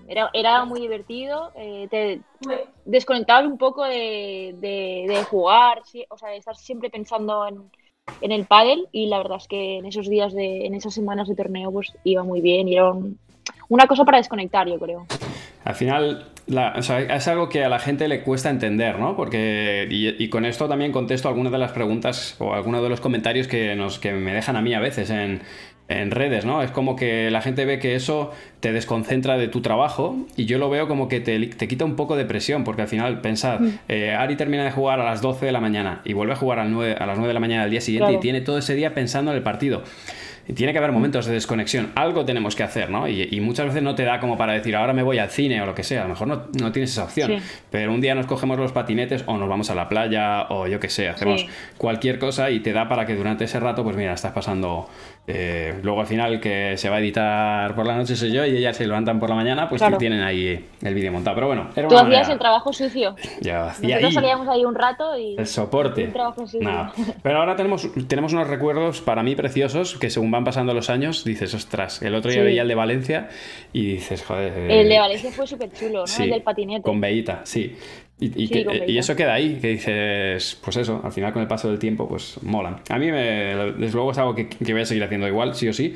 Era, 0.07 0.29
era 0.33 0.65
muy 0.65 0.79
divertido, 0.79 1.51
eh, 1.55 1.87
te 1.91 2.21
desconectabas 2.85 3.45
un 3.45 3.57
poco 3.57 3.83
de, 3.83 4.55
de- 4.59 5.23
jugar, 5.29 5.81
sí, 5.85 6.05
o 6.09 6.17
sea, 6.17 6.29
de 6.29 6.37
estar 6.37 6.55
siempre 6.55 6.89
pensando 6.89 7.45
en, 7.47 7.69
en 8.21 8.31
el 8.31 8.45
pádel 8.45 8.87
y 8.93 9.07
la 9.07 9.17
verdad 9.17 9.37
es 9.37 9.47
que 9.47 9.77
en 9.79 9.85
esos 9.85 10.07
días 10.09 10.33
de, 10.33 10.65
en 10.65 10.73
esas 10.75 10.93
semanas 10.93 11.27
de 11.27 11.35
torneo 11.35 11.71
pues 11.71 11.91
iba 12.05 12.23
muy 12.23 12.39
bien 12.41 12.67
y 12.69 12.75
era 12.75 12.91
un- 12.91 13.19
una 13.69 13.85
cosa 13.87 14.05
para 14.05 14.17
desconectar, 14.17 14.67
yo 14.69 14.79
creo. 14.79 15.05
Al 15.65 15.75
final, 15.75 16.31
es 16.47 17.27
algo 17.27 17.49
que 17.49 17.65
a 17.65 17.69
la 17.69 17.79
gente 17.79 18.07
le 18.07 18.23
cuesta 18.23 18.49
entender, 18.49 18.97
¿no? 18.99 19.17
Porque, 19.17 19.85
y, 19.89 20.23
y 20.23 20.29
con 20.29 20.45
esto 20.45 20.69
también 20.69 20.93
contesto 20.93 21.27
algunas 21.27 21.51
de 21.51 21.57
las 21.57 21.73
preguntas 21.73 22.37
o 22.39 22.53
algunos 22.53 22.81
de 22.81 22.87
los 22.89 23.01
comentarios 23.01 23.47
que, 23.49 23.75
nos, 23.75 23.99
que 23.99 24.13
me 24.13 24.33
dejan 24.33 24.55
a 24.55 24.61
mí 24.61 24.73
a 24.73 24.79
veces 24.79 25.09
en, 25.09 25.41
en 25.89 26.11
redes, 26.11 26.43
¿no? 26.45 26.61
Es 26.61 26.71
como 26.71 26.95
que 26.97 27.31
la 27.31 27.41
gente 27.41 27.63
ve 27.65 27.79
que 27.79 27.95
eso 27.95 28.31
te 28.59 28.73
desconcentra 28.73 29.37
de 29.37 29.47
tu 29.47 29.61
trabajo 29.61 30.17
y 30.35 30.45
yo 30.45 30.57
lo 30.57 30.69
veo 30.69 30.87
como 30.89 31.07
que 31.07 31.19
te, 31.21 31.39
te 31.47 31.67
quita 31.67 31.85
un 31.85 31.95
poco 31.95 32.15
de 32.17 32.25
presión, 32.25 32.63
porque 32.65 32.81
al 32.81 32.87
final, 32.89 33.21
pensad, 33.21 33.59
eh, 33.87 34.13
Ari 34.13 34.35
termina 34.35 34.63
de 34.65 34.71
jugar 34.71 34.99
a 34.99 35.05
las 35.05 35.21
12 35.21 35.45
de 35.45 35.51
la 35.53 35.61
mañana 35.61 36.01
y 36.03 36.11
vuelve 36.13 36.33
a 36.33 36.35
jugar 36.35 36.59
al 36.59 36.71
9 36.71 36.95
a 36.99 37.05
las 37.05 37.17
9 37.17 37.29
de 37.29 37.33
la 37.33 37.39
mañana 37.39 37.61
del 37.63 37.71
día 37.71 37.81
siguiente 37.81 38.07
Claro. 38.07 38.17
y 38.19 38.21
tiene 38.21 38.41
todo 38.41 38.57
ese 38.57 38.75
día 38.75 38.93
pensando 38.93 39.31
en 39.31 39.37
el 39.37 39.43
partido. 39.43 39.83
Y 40.49 40.53
tiene 40.53 40.71
que 40.71 40.77
haber 40.79 40.93
momentos 40.93 41.25
de 41.25 41.33
desconexión. 41.33 41.91
Algo 41.95 42.23
tenemos 42.23 42.55
que 42.55 42.63
hacer, 42.63 42.89
¿no? 42.89 43.05
Y, 43.09 43.27
y 43.31 43.41
muchas 43.41 43.65
veces 43.65 43.83
no 43.83 43.95
te 43.95 44.03
da 44.05 44.21
como 44.21 44.37
para 44.37 44.53
decir, 44.53 44.77
ahora 44.77 44.93
me 44.93 45.03
voy 45.03 45.17
al 45.17 45.29
cine 45.29 45.61
o 45.61 45.65
lo 45.65 45.75
que 45.75 45.83
sea. 45.83 45.99
A 45.99 46.03
lo 46.03 46.11
mejor 46.11 46.27
no, 46.29 46.43
no 46.57 46.71
tienes 46.71 46.91
esa 46.91 47.03
opción. 47.03 47.31
Sí. 47.31 47.37
Pero 47.69 47.93
un 47.93 47.99
día 47.99 48.15
nos 48.15 48.27
cogemos 48.27 48.57
los 48.57 48.71
patinetes 48.71 49.25
o 49.27 49.37
nos 49.37 49.49
vamos 49.49 49.69
a 49.71 49.75
la 49.75 49.89
playa 49.89 50.43
o 50.49 50.65
yo 50.67 50.79
qué 50.79 50.87
sé, 50.87 51.09
hacemos 51.09 51.41
Sí. 51.41 51.47
cualquier 51.77 52.17
cosa 52.17 52.49
y 52.49 52.61
te 52.61 52.71
da 52.71 52.87
para 52.87 53.05
que 53.05 53.15
durante 53.15 53.43
ese 53.43 53.59
rato, 53.59 53.83
pues 53.83 53.97
mira, 53.97 54.13
estás 54.13 54.31
pasando. 54.31 54.87
Eh, 55.29 55.75
luego 55.83 55.99
al 55.99 56.07
final 56.07 56.39
que 56.39 56.77
se 56.77 56.89
va 56.89 56.95
a 56.95 56.99
editar 56.99 57.75
por 57.75 57.85
la 57.85 57.95
noche 57.97 58.15
soy 58.15 58.31
yo 58.31 58.45
y 58.45 58.55
ellas 58.55 58.77
se 58.77 58.87
levantan 58.87 59.19
por 59.19 59.29
la 59.29 59.35
mañana, 59.35 59.67
pues 59.67 59.81
Claro. 59.81 59.97
tienen 59.97 60.21
ahí 60.21 60.65
el 60.81 60.93
vídeo 60.93 61.11
montado. 61.11 61.35
Pero 61.35 61.47
bueno, 61.47 61.69
era 61.75 61.87
Tú 61.87 61.95
una 61.95 62.03
hacías 62.03 62.03
manera- 62.19 62.33
el 62.33 62.39
trabajo 62.39 62.71
sucio. 62.73 63.15
Yo 63.41 63.61
hacía 63.63 63.95
Nosotros 63.95 64.03
ahí 64.05 64.11
salíamos 64.13 64.47
ahí 64.47 64.63
un 64.65 64.75
rato 64.75 65.17
y... 65.17 65.35
el 65.37 65.45
soporte. 65.47 66.05
Un 66.05 66.13
trabajo 66.13 66.41
sucio. 66.47 66.61
Nada. 66.61 66.93
Pero 67.21 67.39
ahora 67.39 67.55
tenemos, 67.57 67.89
tenemos 68.07 68.31
unos 68.33 68.47
recuerdos 68.47 69.01
para 69.01 69.21
mí 69.21 69.35
preciosos 69.35 69.97
que 69.97 70.09
según 70.09 70.31
van 70.31 70.45
pasando 70.45 70.73
los 70.73 70.89
años 70.89 71.25
dices, 71.25 71.53
ostras, 71.53 72.01
el 72.01 72.15
otro 72.15 72.31
día 72.31 72.39
Sí. 72.41 72.45
veía 72.45 72.61
el 72.61 72.67
de 72.69 72.75
Valencia 72.75 73.29
y 73.73 73.85
dices, 73.93 74.23
joder. 74.23 74.53
El 74.71 74.87
de 74.87 74.95
eh, 74.95 74.99
Valencia 74.99 75.31
fue 75.31 75.45
súper 75.45 75.71
chulo, 75.73 75.99
¿no? 75.99 76.07
sí, 76.07 76.23
el 76.23 76.29
del 76.29 76.41
patinete. 76.41 76.83
Con 76.83 77.01
Beita, 77.01 77.41
sí. 77.43 77.75
Y, 78.19 78.43
y 78.43 78.47
Sí, 78.47 78.53
que- 78.53 78.65
con 78.65 78.75
y 78.89 78.97
eso 78.97 79.15
queda 79.15 79.33
ahí, 79.35 79.59
que 79.59 79.67
dices, 79.69 80.59
pues 80.63 80.77
eso, 80.77 81.01
al 81.03 81.11
final 81.11 81.31
con 81.33 81.41
el 81.43 81.47
paso 81.47 81.69
del 81.69 81.77
tiempo, 81.77 82.07
pues 82.09 82.39
molan. 82.43 82.77
A 82.89 82.97
mí, 82.97 83.11
me, 83.11 83.21
desde 83.77 83.93
luego, 83.93 84.11
es 84.11 84.17
algo 84.17 84.33
que, 84.33 84.49
que 84.49 84.73
voy 84.73 84.81
a 84.81 84.85
seguir 84.85 85.03
haciendo 85.03 85.27
igual, 85.27 85.53
sí 85.55 85.67
o 85.69 85.73
sí, 85.73 85.93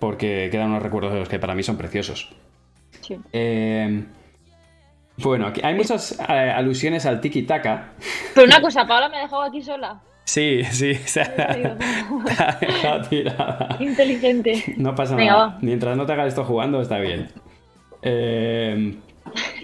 porque 0.00 0.48
quedan 0.50 0.70
unos 0.70 0.82
recuerdos 0.82 1.12
de 1.12 1.20
los 1.20 1.28
que 1.28 1.38
para 1.38 1.54
mí 1.54 1.62
son 1.62 1.76
preciosos. 1.76 2.30
Sí. 3.02 3.16
Eh, 3.32 4.02
bueno, 5.18 5.46
aquí 5.46 5.60
hay 5.62 5.74
muchas 5.74 6.18
eh, 6.28 6.32
alusiones 6.32 7.06
al 7.06 7.20
tiki-taka. 7.20 7.92
Pero 8.34 8.46
una 8.46 8.60
cosa, 8.60 8.86
Paula 8.86 9.08
me 9.08 9.18
ha 9.18 9.22
dejado 9.22 9.42
aquí 9.42 9.62
sola. 9.62 10.00
Sí, 10.24 10.62
sí, 10.70 10.94
se 10.94 11.20
ha, 11.22 11.54
Digo, 11.56 11.70
te 12.24 12.32
ha 12.42 12.58
dejado 12.60 13.08
tirada. 13.08 13.76
Inteligente. 13.80 14.74
No 14.76 14.94
pasa 14.94 15.14
Venga, 15.16 15.32
nada. 15.32 15.46
va. 15.46 15.58
Mientras 15.60 15.96
no 15.96 16.06
te 16.06 16.12
hagas 16.12 16.28
esto 16.28 16.44
jugando, 16.44 16.80
está 16.80 16.98
bien. 16.98 17.28
Eh, 18.02 18.94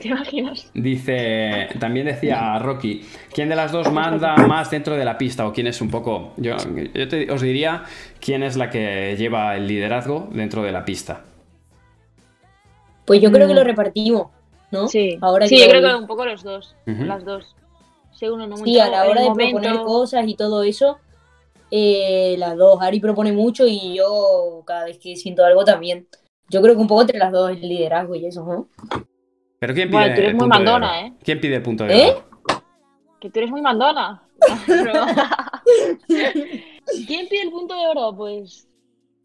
¿Te 0.07 0.12
imaginas? 0.12 0.71
dice, 0.75 1.69
también 1.81 2.07
decía 2.07 2.59
Rocky, 2.61 3.03
¿quién 3.33 3.49
de 3.49 3.57
las 3.57 3.73
dos 3.73 3.90
manda 3.92 4.37
más 4.47 4.71
dentro 4.71 4.95
de 4.97 5.05
la 5.05 5.19
pista? 5.19 5.47
O 5.47 5.53
quién 5.53 5.66
es 5.66 5.81
un 5.81 5.90
poco. 5.90 6.33
Yo, 6.37 6.57
yo 6.95 7.09
te- 7.09 7.31
os 7.31 7.40
diría 7.42 7.83
quién 8.21 8.42
es 8.42 8.57
la 8.57 8.71
que 8.71 9.16
lleva 9.19 9.57
el 9.57 9.66
liderazgo 9.66 10.29
dentro 10.33 10.62
de 10.62 10.73
la 10.73 10.85
pista. 10.85 11.23
Pues 13.05 13.21
yo 13.21 13.31
creo 13.33 13.47
que 13.47 13.53
Mm. 13.55 13.57
lo 13.57 13.64
repartimos, 13.64 14.29
¿no? 14.71 14.88
Sí, 14.88 15.19
Ahora 15.21 15.47
sí 15.49 15.59
yo 15.59 15.69
creo 15.69 15.83
que 15.83 15.95
un 15.95 16.07
poco 16.07 16.25
los 16.25 16.42
dos. 16.42 16.75
Las 16.87 17.25
dos. 17.25 17.55
Según 18.12 18.40
en 18.42 18.53
un 18.53 18.64
Sí, 18.64 18.79
a 18.81 18.88
la 18.88 19.05
hora 19.09 19.21
de 19.23 19.29
momento- 19.29 19.59
proponer 19.61 19.83
cosas 19.85 20.27
y 20.27 20.35
todo 20.35 20.62
eso, 20.62 20.99
eh, 21.71 22.35
las 22.38 22.57
dos. 22.57 22.79
Ari 22.81 22.99
propone 23.01 23.33
mucho 23.33 23.66
y 23.66 23.95
yo 23.95 24.62
cada 24.66 24.85
vez 24.87 24.99
que 24.99 25.16
siento 25.16 25.45
algo 25.45 25.64
también. 25.64 26.07
Yo 26.49 26.62
creo 26.62 26.75
que 26.75 26.81
un 26.81 26.87
poco 26.88 27.03
entre 27.03 27.19
las 27.19 27.33
dos 27.33 27.51
el 27.51 27.61
liderazgo 27.61 28.14
y 28.14 28.25
eso, 28.27 28.45
¿no? 28.45 28.69
Pero 29.59 29.75
¿quién 29.75 29.88
pide 29.88 29.99
Bueno, 30.01 30.14
tú 30.14 30.21
eres 30.21 30.31
el 30.31 30.35
muy 30.37 30.40
punto 30.40 30.59
de 30.59 30.64
mandona, 30.64 30.99
oro? 30.99 31.07
¿eh? 31.07 31.12
¿Quién 31.25 31.40
pide 31.40 31.57
el 31.57 31.62
punto 31.62 31.85
de 31.85 31.99
¿Eh? 31.99 32.11
oro? 32.11 32.25
Que 33.21 33.31
tú 33.31 33.38
eres 33.38 33.51
muy 33.51 33.62
mandona. 33.62 34.23
¿Quién 37.07 37.29
pide 37.29 37.42
el 37.42 37.51
punto 37.51 37.75
de 37.75 37.87
oro? 37.88 38.14
Pues 38.16 38.69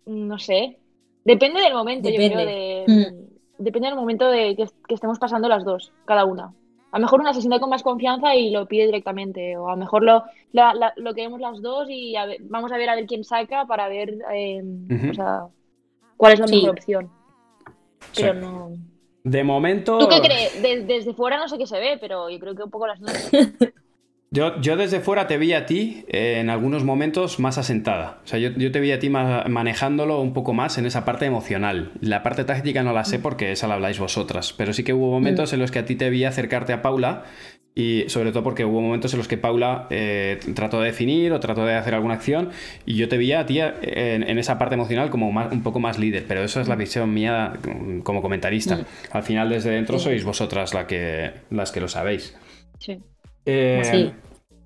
no 0.06 0.40
sé. 0.40 0.80
Depende 1.24 1.62
del 1.62 1.74
momento, 1.74 2.10
yo 2.10 2.16
creo. 2.16 2.30
Depende. 2.30 2.84
De... 2.88 3.16
Depende 3.58 3.88
del 3.90 3.98
momento 3.98 4.28
de 4.30 4.56
que, 4.56 4.66
que 4.88 4.94
estemos 4.96 5.20
pasando 5.20 5.48
las 5.48 5.64
dos, 5.64 5.92
cada 6.06 6.26
una. 6.26 6.54
A 6.94 6.98
lo 6.98 7.02
mejor 7.04 7.22
una 7.22 7.34
se 7.34 7.42
siente 7.42 7.60
con 7.60 7.70
más 7.70 7.84
confianza 7.84 8.36
y 8.36 8.50
lo 8.50 8.66
pide 8.68 8.86
directamente. 8.88 9.56
O 9.56 9.68
a 9.68 9.72
lo 9.72 9.78
mejor 9.78 10.04
lo, 10.04 10.24
la- 10.52 10.74
la- 10.74 10.94
lo 10.98 11.14
queremos 11.14 11.40
las 11.40 11.62
dos 11.62 11.88
y 11.90 12.16
a 12.16 12.26
ver- 12.26 12.40
vamos 12.42 12.72
a 12.72 12.78
ver 12.78 12.90
a 12.90 12.96
ver 12.96 13.06
quién 13.06 13.24
saca 13.24 13.66
para 13.66 13.88
ver 13.88 14.18
eh, 14.34 14.62
Ujú. 14.64 15.12
o 15.12 15.14
sea, 15.14 15.42
cuál 16.18 16.34
es 16.34 16.40
la 16.40 16.48
Sí. 16.48 16.56
mejor 16.56 16.70
opción. 16.72 17.10
Sí. 18.14 18.24
Pero 18.24 18.34
no. 18.34 18.72
De 19.24 19.44
momento. 19.44 19.98
¿Tú 20.00 20.08
qué 20.10 20.20
crees? 20.22 20.62
Des- 20.62 20.88
desde 20.88 21.14
fuera 21.14 21.38
no 21.38 21.48
sé 21.48 21.58
qué 21.58 21.68
se 21.68 21.80
ve, 21.80 21.98
pero 22.00 22.30
yo 22.30 22.40
creo 22.40 22.56
que 22.56 22.64
un 22.64 22.72
poco 22.72 22.88
las 22.88 23.00
dos. 23.00 23.12
Yo, 24.34 24.62
yo 24.62 24.78
desde 24.78 25.02
fuera 25.02 25.28
te 25.28 25.38
vi 25.38 25.52
a 25.52 25.66
ti 25.66 26.06
eh, 26.08 26.38
en 26.40 26.50
algunos 26.50 26.86
momentos 26.86 27.38
más 27.42 27.58
asentada. 27.58 28.22
O 28.24 28.28
sea, 28.28 28.40
yo, 28.40 28.52
yo 28.52 28.72
te 28.72 28.80
vi 28.80 28.94
a 28.94 28.98
ti 28.98 29.10
ma- 29.10 29.44
manejándolo 29.50 30.22
un 30.22 30.32
poco 30.32 30.54
más 30.54 30.78
en 30.78 30.86
esa 30.86 31.04
parte 31.04 31.26
emocional. 31.26 31.92
La 32.00 32.24
parte 32.24 32.46
táctica 32.46 32.82
no 32.82 32.94
la 32.94 33.04
sé 33.04 33.20
porque 33.20 33.52
esa 33.52 33.68
la 33.68 33.74
habláis 33.74 34.00
vosotras. 34.00 34.54
Pero 34.54 34.72
sí 34.72 34.86
que 34.86 34.94
hubo 34.94 35.12
momentos 35.12 35.52
en 35.52 35.60
los 35.60 35.70
que 35.70 35.80
a 35.80 35.86
ti 35.86 35.98
te 35.98 36.10
vi 36.10 36.24
acercarte 36.24 36.72
a 36.72 36.82
Paula. 36.82 37.26
Y 37.74 38.04
sobre 38.10 38.32
todo 38.32 38.44
porque 38.44 38.66
hubo 38.66 38.82
momentos 38.82 39.14
en 39.14 39.18
los 39.20 39.30
que 39.30 39.38
Paula 39.38 39.88
eh, 39.92 40.40
trató 40.56 40.82
de 40.82 40.88
definir 40.88 41.32
o 41.32 41.40
trató 41.40 41.66
de 41.66 41.76
hacer 41.76 41.94
alguna 41.96 42.16
acción. 42.16 42.50
Y 42.86 42.96
yo 42.96 43.08
te 43.08 43.18
vi 43.18 43.32
a 43.32 43.46
ti 43.46 43.62
eh, 43.62 43.72
en, 43.82 44.24
en 44.24 44.38
esa 44.40 44.58
parte 44.58 44.76
emocional 44.76 45.10
como 45.10 45.32
más- 45.32 45.52
un 45.54 45.64
poco 45.64 45.80
más 45.80 45.98
líder. 45.98 46.26
Pero 46.28 46.44
eso 46.44 46.60
es 46.60 46.68
la 46.68 46.76
visión 46.76 47.14
mía 47.14 47.54
mm, 47.66 48.00
como 48.02 48.22
comentarista. 48.22 48.76
Mm. 48.76 48.86
Al 49.12 49.24
final, 49.24 49.50
desde 49.50 49.70
dentro, 49.72 49.98
Sí. 50.00 50.04
sois 50.06 50.24
vosotras 50.26 50.74
la 50.74 50.86
que, 50.86 51.32
las 51.50 51.72
que 51.72 51.80
lo 51.80 51.88
sabéis. 51.88 52.36
Sí. 52.80 53.00
Eh, 53.46 53.82
Sí. 53.84 54.12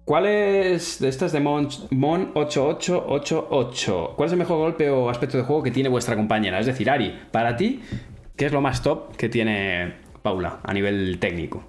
¿Cuál 0.04 0.28
es 0.28 1.00
de 1.00 1.08
estas 1.10 1.32
de 1.32 1.40
Mon, 1.40 1.68
Mon 1.90 2.30
8888? 2.36 4.14
¿Cuál 4.16 4.28
es 4.28 4.34
el 4.34 4.38
mejor 4.40 4.58
golpe 4.58 4.90
o 4.90 5.10
aspecto 5.10 5.38
de 5.38 5.44
juego 5.44 5.64
que 5.64 5.72
tiene 5.72 5.90
vuestra 5.90 6.16
compañera? 6.16 6.60
Es 6.60 6.66
decir, 6.66 6.90
Ari, 6.90 7.14
para 7.32 7.56
ti, 7.58 7.82
¿qué 8.36 8.46
es 8.46 8.52
lo 8.52 8.62
más 8.62 8.82
top 8.84 9.16
que 9.16 9.30
tiene 9.30 9.94
Paula 10.22 10.60
a 10.64 10.74
nivel 10.74 11.18
técnico? 11.20 11.64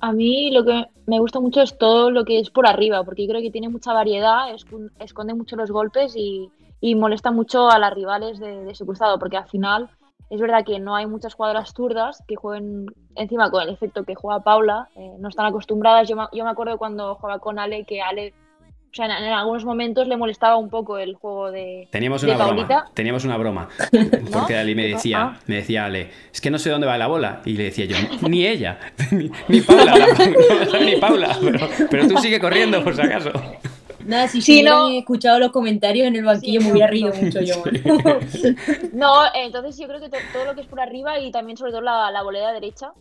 A 0.00 0.12
mí 0.12 0.50
lo 0.50 0.64
que 0.64 0.86
me 1.06 1.18
gusta 1.18 1.40
mucho 1.40 1.62
es 1.62 1.76
todo 1.78 2.10
lo 2.10 2.24
que 2.24 2.38
es 2.38 2.50
por 2.50 2.66
arriba, 2.66 3.02
porque 3.04 3.22
yo 3.22 3.28
creo 3.30 3.42
que 3.42 3.50
tiene 3.50 3.68
mucha 3.68 3.92
variedad, 3.92 4.50
escon- 4.50 4.90
esconde 5.00 5.34
mucho 5.34 5.56
los 5.56 5.70
golpes 5.70 6.14
y, 6.16 6.50
y 6.80 6.94
molesta 6.94 7.30
mucho 7.30 7.70
a 7.70 7.78
las 7.78 7.94
rivales 7.94 8.38
de, 8.38 8.64
de 8.64 8.74
su 8.74 8.84
cruzado, 8.84 9.18
porque 9.18 9.36
al 9.36 9.48
final 9.48 9.88
es 10.28 10.40
verdad 10.40 10.64
que 10.64 10.78
no 10.80 10.94
hay 10.96 11.06
muchas 11.06 11.34
jugadoras 11.34 11.72
zurdas 11.72 12.22
que 12.26 12.36
jueguen 12.36 12.86
encima 13.14 13.50
con 13.50 13.62
el 13.62 13.70
efecto 13.70 14.04
que 14.04 14.14
juega 14.14 14.40
Paula, 14.40 14.88
eh, 14.96 15.14
no 15.18 15.28
están 15.28 15.46
acostumbradas. 15.46 16.08
Yo 16.08 16.16
me, 16.16 16.24
yo 16.32 16.44
me 16.44 16.50
acuerdo 16.50 16.76
cuando 16.78 17.14
jugaba 17.14 17.38
con 17.38 17.58
Ale 17.58 17.84
que 17.84 18.02
Ale, 18.02 18.34
o 18.96 19.04
sea, 19.06 19.18
en, 19.18 19.24
en 19.24 19.32
algunos 19.32 19.64
momentos 19.66 20.08
le 20.08 20.16
molestaba 20.16 20.56
un 20.56 20.70
poco 20.70 20.96
el 20.96 21.14
juego 21.16 21.50
de, 21.50 21.86
Teníamos 21.90 22.22
de 22.22 22.28
una 22.34 22.46
broma. 22.46 22.90
Teníamos 22.94 23.24
una 23.26 23.36
broma. 23.36 23.68
Porque 24.32 24.56
Ali 24.56 24.74
me 24.74 24.86
decía, 24.88 25.18
Ah. 25.20 25.40
me 25.46 25.56
decía 25.56 25.84
Ale, 25.84 26.10
es 26.32 26.40
que 26.40 26.50
no 26.50 26.58
sé 26.58 26.70
dónde 26.70 26.86
va 26.86 26.96
la 26.96 27.06
bola. 27.06 27.42
Y 27.44 27.52
le 27.52 27.64
decía 27.64 27.84
yo, 27.84 27.96
ni 28.28 28.46
ella, 28.46 28.78
ni, 29.10 29.30
ni 29.48 29.60
Paula, 29.60 29.96
la- 29.96 30.06
no 30.72 30.80
ni 30.84 30.96
Paula. 30.96 31.36
Pero, 31.40 31.58
pero 31.90 32.08
tú 32.08 32.16
sigue 32.16 32.40
corriendo 32.40 32.82
por 32.82 32.94
si 32.96 33.02
acaso. 33.02 33.30
Nada, 34.06 34.28
si, 34.28 34.40
Sí, 34.40 34.58
si 34.58 34.62
no. 34.62 34.84
hubieran 34.86 34.98
escuchado 35.00 35.38
los 35.40 35.50
comentarios 35.50 36.06
en 36.06 36.16
el 36.16 36.24
banquillo 36.24 36.60
Sí, 36.60 36.66
me 36.66 36.72
hubiera 36.72 36.86
no, 36.86 36.92
reído 36.92 37.08
no. 37.10 37.20
mucho 37.22 37.40
yo. 37.42 37.54
No, 38.92 39.26
eh, 39.26 39.30
entonces 39.46 39.76
yo 39.78 39.86
creo 39.88 40.00
que 40.00 40.08
to- 40.08 40.16
todo 40.32 40.44
lo 40.46 40.54
que 40.54 40.60
es 40.62 40.66
por 40.66 40.80
arriba 40.80 41.18
y 41.18 41.30
también 41.30 41.56
sobre 41.56 41.72
todo 41.72 41.80
la, 41.82 42.10
la 42.10 42.22
volea 42.22 42.52
derecha, 42.52 42.92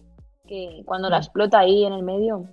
que 0.48 0.82
cuando 0.86 1.08
Mm. 1.08 1.12
la 1.12 1.18
explota 1.18 1.60
ahí 1.60 1.86
en 1.86 1.94
el 1.94 2.04
medio, 2.04 2.46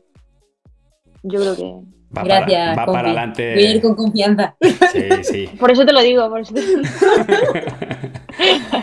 yo 1.22 1.40
creo 1.40 1.57
que... 1.57 1.72
Va 2.16 2.25
Gracias, 2.25 2.75
para, 2.75 2.87
va 2.87 2.92
para 2.92 3.09
adelante. 3.09 3.55
Voy 3.55 3.64
a 3.64 3.70
ir 3.70 3.83
con 3.83 3.94
confianza. 3.94 4.57
Sí, 4.61 5.09
sí. 5.22 5.46
Por 5.59 5.70
eso 5.70 5.87
te 5.87 5.92
lo 5.92 6.01
digo, 6.01 6.29
por 6.29 6.40
eso 6.40 6.55
te 6.55 6.61
lo 6.61 6.68
digo. 6.68 6.83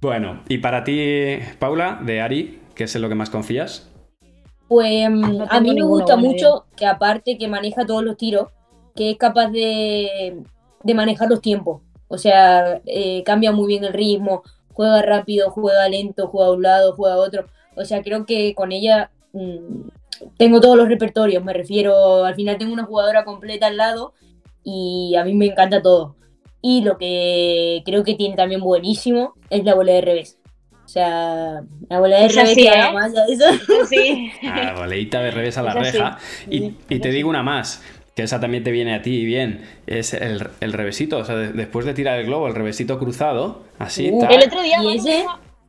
Bueno, 0.00 0.42
y 0.48 0.58
para 0.58 0.82
ti, 0.82 1.38
Paula, 1.60 2.00
de 2.02 2.20
Ari, 2.20 2.60
¿qué 2.74 2.84
es 2.84 2.96
en 2.96 3.02
lo 3.02 3.08
que 3.08 3.14
más 3.14 3.30
confías? 3.30 3.88
Pues 4.66 5.08
mm, 5.08 5.36
No 5.36 5.46
a 5.48 5.60
mí 5.60 5.72
me 5.72 5.84
gusta 5.84 6.16
mucho 6.16 6.64
que 6.74 6.86
aparte 6.86 7.38
que 7.38 7.46
maneja 7.46 7.86
todos 7.86 8.02
los 8.02 8.16
tiros, 8.16 8.48
que 8.96 9.12
es 9.12 9.16
capaz 9.16 9.52
de, 9.52 10.42
de 10.82 10.94
manejar 10.94 11.28
los 11.28 11.40
tiempos. 11.40 11.82
O 12.08 12.18
sea, 12.18 12.80
eh, 12.84 13.22
cambia 13.22 13.52
muy 13.52 13.68
bien 13.68 13.84
el 13.84 13.92
ritmo, 13.92 14.42
juega 14.72 15.02
rápido, 15.02 15.50
juega 15.50 15.88
lento, 15.88 16.26
juega 16.26 16.48
a 16.48 16.52
un 16.52 16.62
lado, 16.62 16.94
juega 16.94 17.14
a 17.14 17.18
otro. 17.18 17.46
O 17.76 17.84
sea, 17.84 18.02
creo 18.02 18.26
que 18.26 18.56
con 18.56 18.72
ella 18.72 19.12
mm, 19.32 19.86
tengo 20.36 20.60
todos 20.60 20.76
los 20.76 20.88
repertorios, 20.88 21.44
me 21.44 21.52
refiero, 21.52 22.24
al 22.24 22.34
final 22.34 22.58
tengo 22.58 22.72
una 22.72 22.84
jugadora 22.84 23.24
completa 23.24 23.66
al 23.68 23.76
lado 23.76 24.12
y 24.64 25.14
a 25.16 25.24
mí 25.24 25.34
me 25.34 25.46
encanta 25.46 25.82
todo. 25.82 26.16
Y 26.60 26.82
lo 26.82 26.96
que 26.98 27.82
creo 27.84 28.04
que 28.04 28.14
tiene 28.14 28.36
también 28.36 28.60
buenísimo 28.60 29.34
es 29.50 29.64
la 29.64 29.74
bola 29.74 29.92
de 29.92 30.00
revés. 30.00 30.38
O 30.84 30.88
sea, 30.88 31.62
la 31.88 31.98
bola 32.00 32.18
de 32.18 32.26
Esa 32.26 32.42
revés 32.42 32.54
sí, 32.54 32.62
que 32.62 32.68
¿eh? 32.68 32.92
más, 32.92 33.12
¿sabes? 33.14 33.38
Sí. 33.88 34.30
A 34.46 34.64
la 34.64 34.74
boleita 34.74 35.20
de 35.22 35.30
revés 35.30 35.56
a 35.58 35.62
la 35.62 35.72
sí. 35.72 35.78
reja. 35.78 36.18
Y, 36.50 36.74
y 36.88 36.98
te 37.00 37.10
digo 37.10 37.28
una 37.28 37.42
más. 37.42 37.82
que 38.14 38.22
esa 38.24 38.38
también 38.40 38.62
te 38.62 38.70
viene 38.70 38.94
a 38.94 39.00
ti 39.00 39.24
bien, 39.24 39.64
es 39.86 40.12
el, 40.12 40.46
el 40.60 40.72
revesito. 40.74 41.18
O 41.18 41.24
sea, 41.24 41.34
de- 41.36 41.52
después 41.52 41.86
de 41.86 41.94
tirar 41.94 42.18
el 42.20 42.26
globo, 42.26 42.46
el 42.46 42.54
revesito 42.54 42.98
cruzado, 42.98 43.62
así. 43.78 44.10
Uh. 44.12 44.24
El 44.28 44.42
otro 44.46 44.62
día, 44.62 44.82
¿Y 44.82 44.96
ese? 44.98 45.24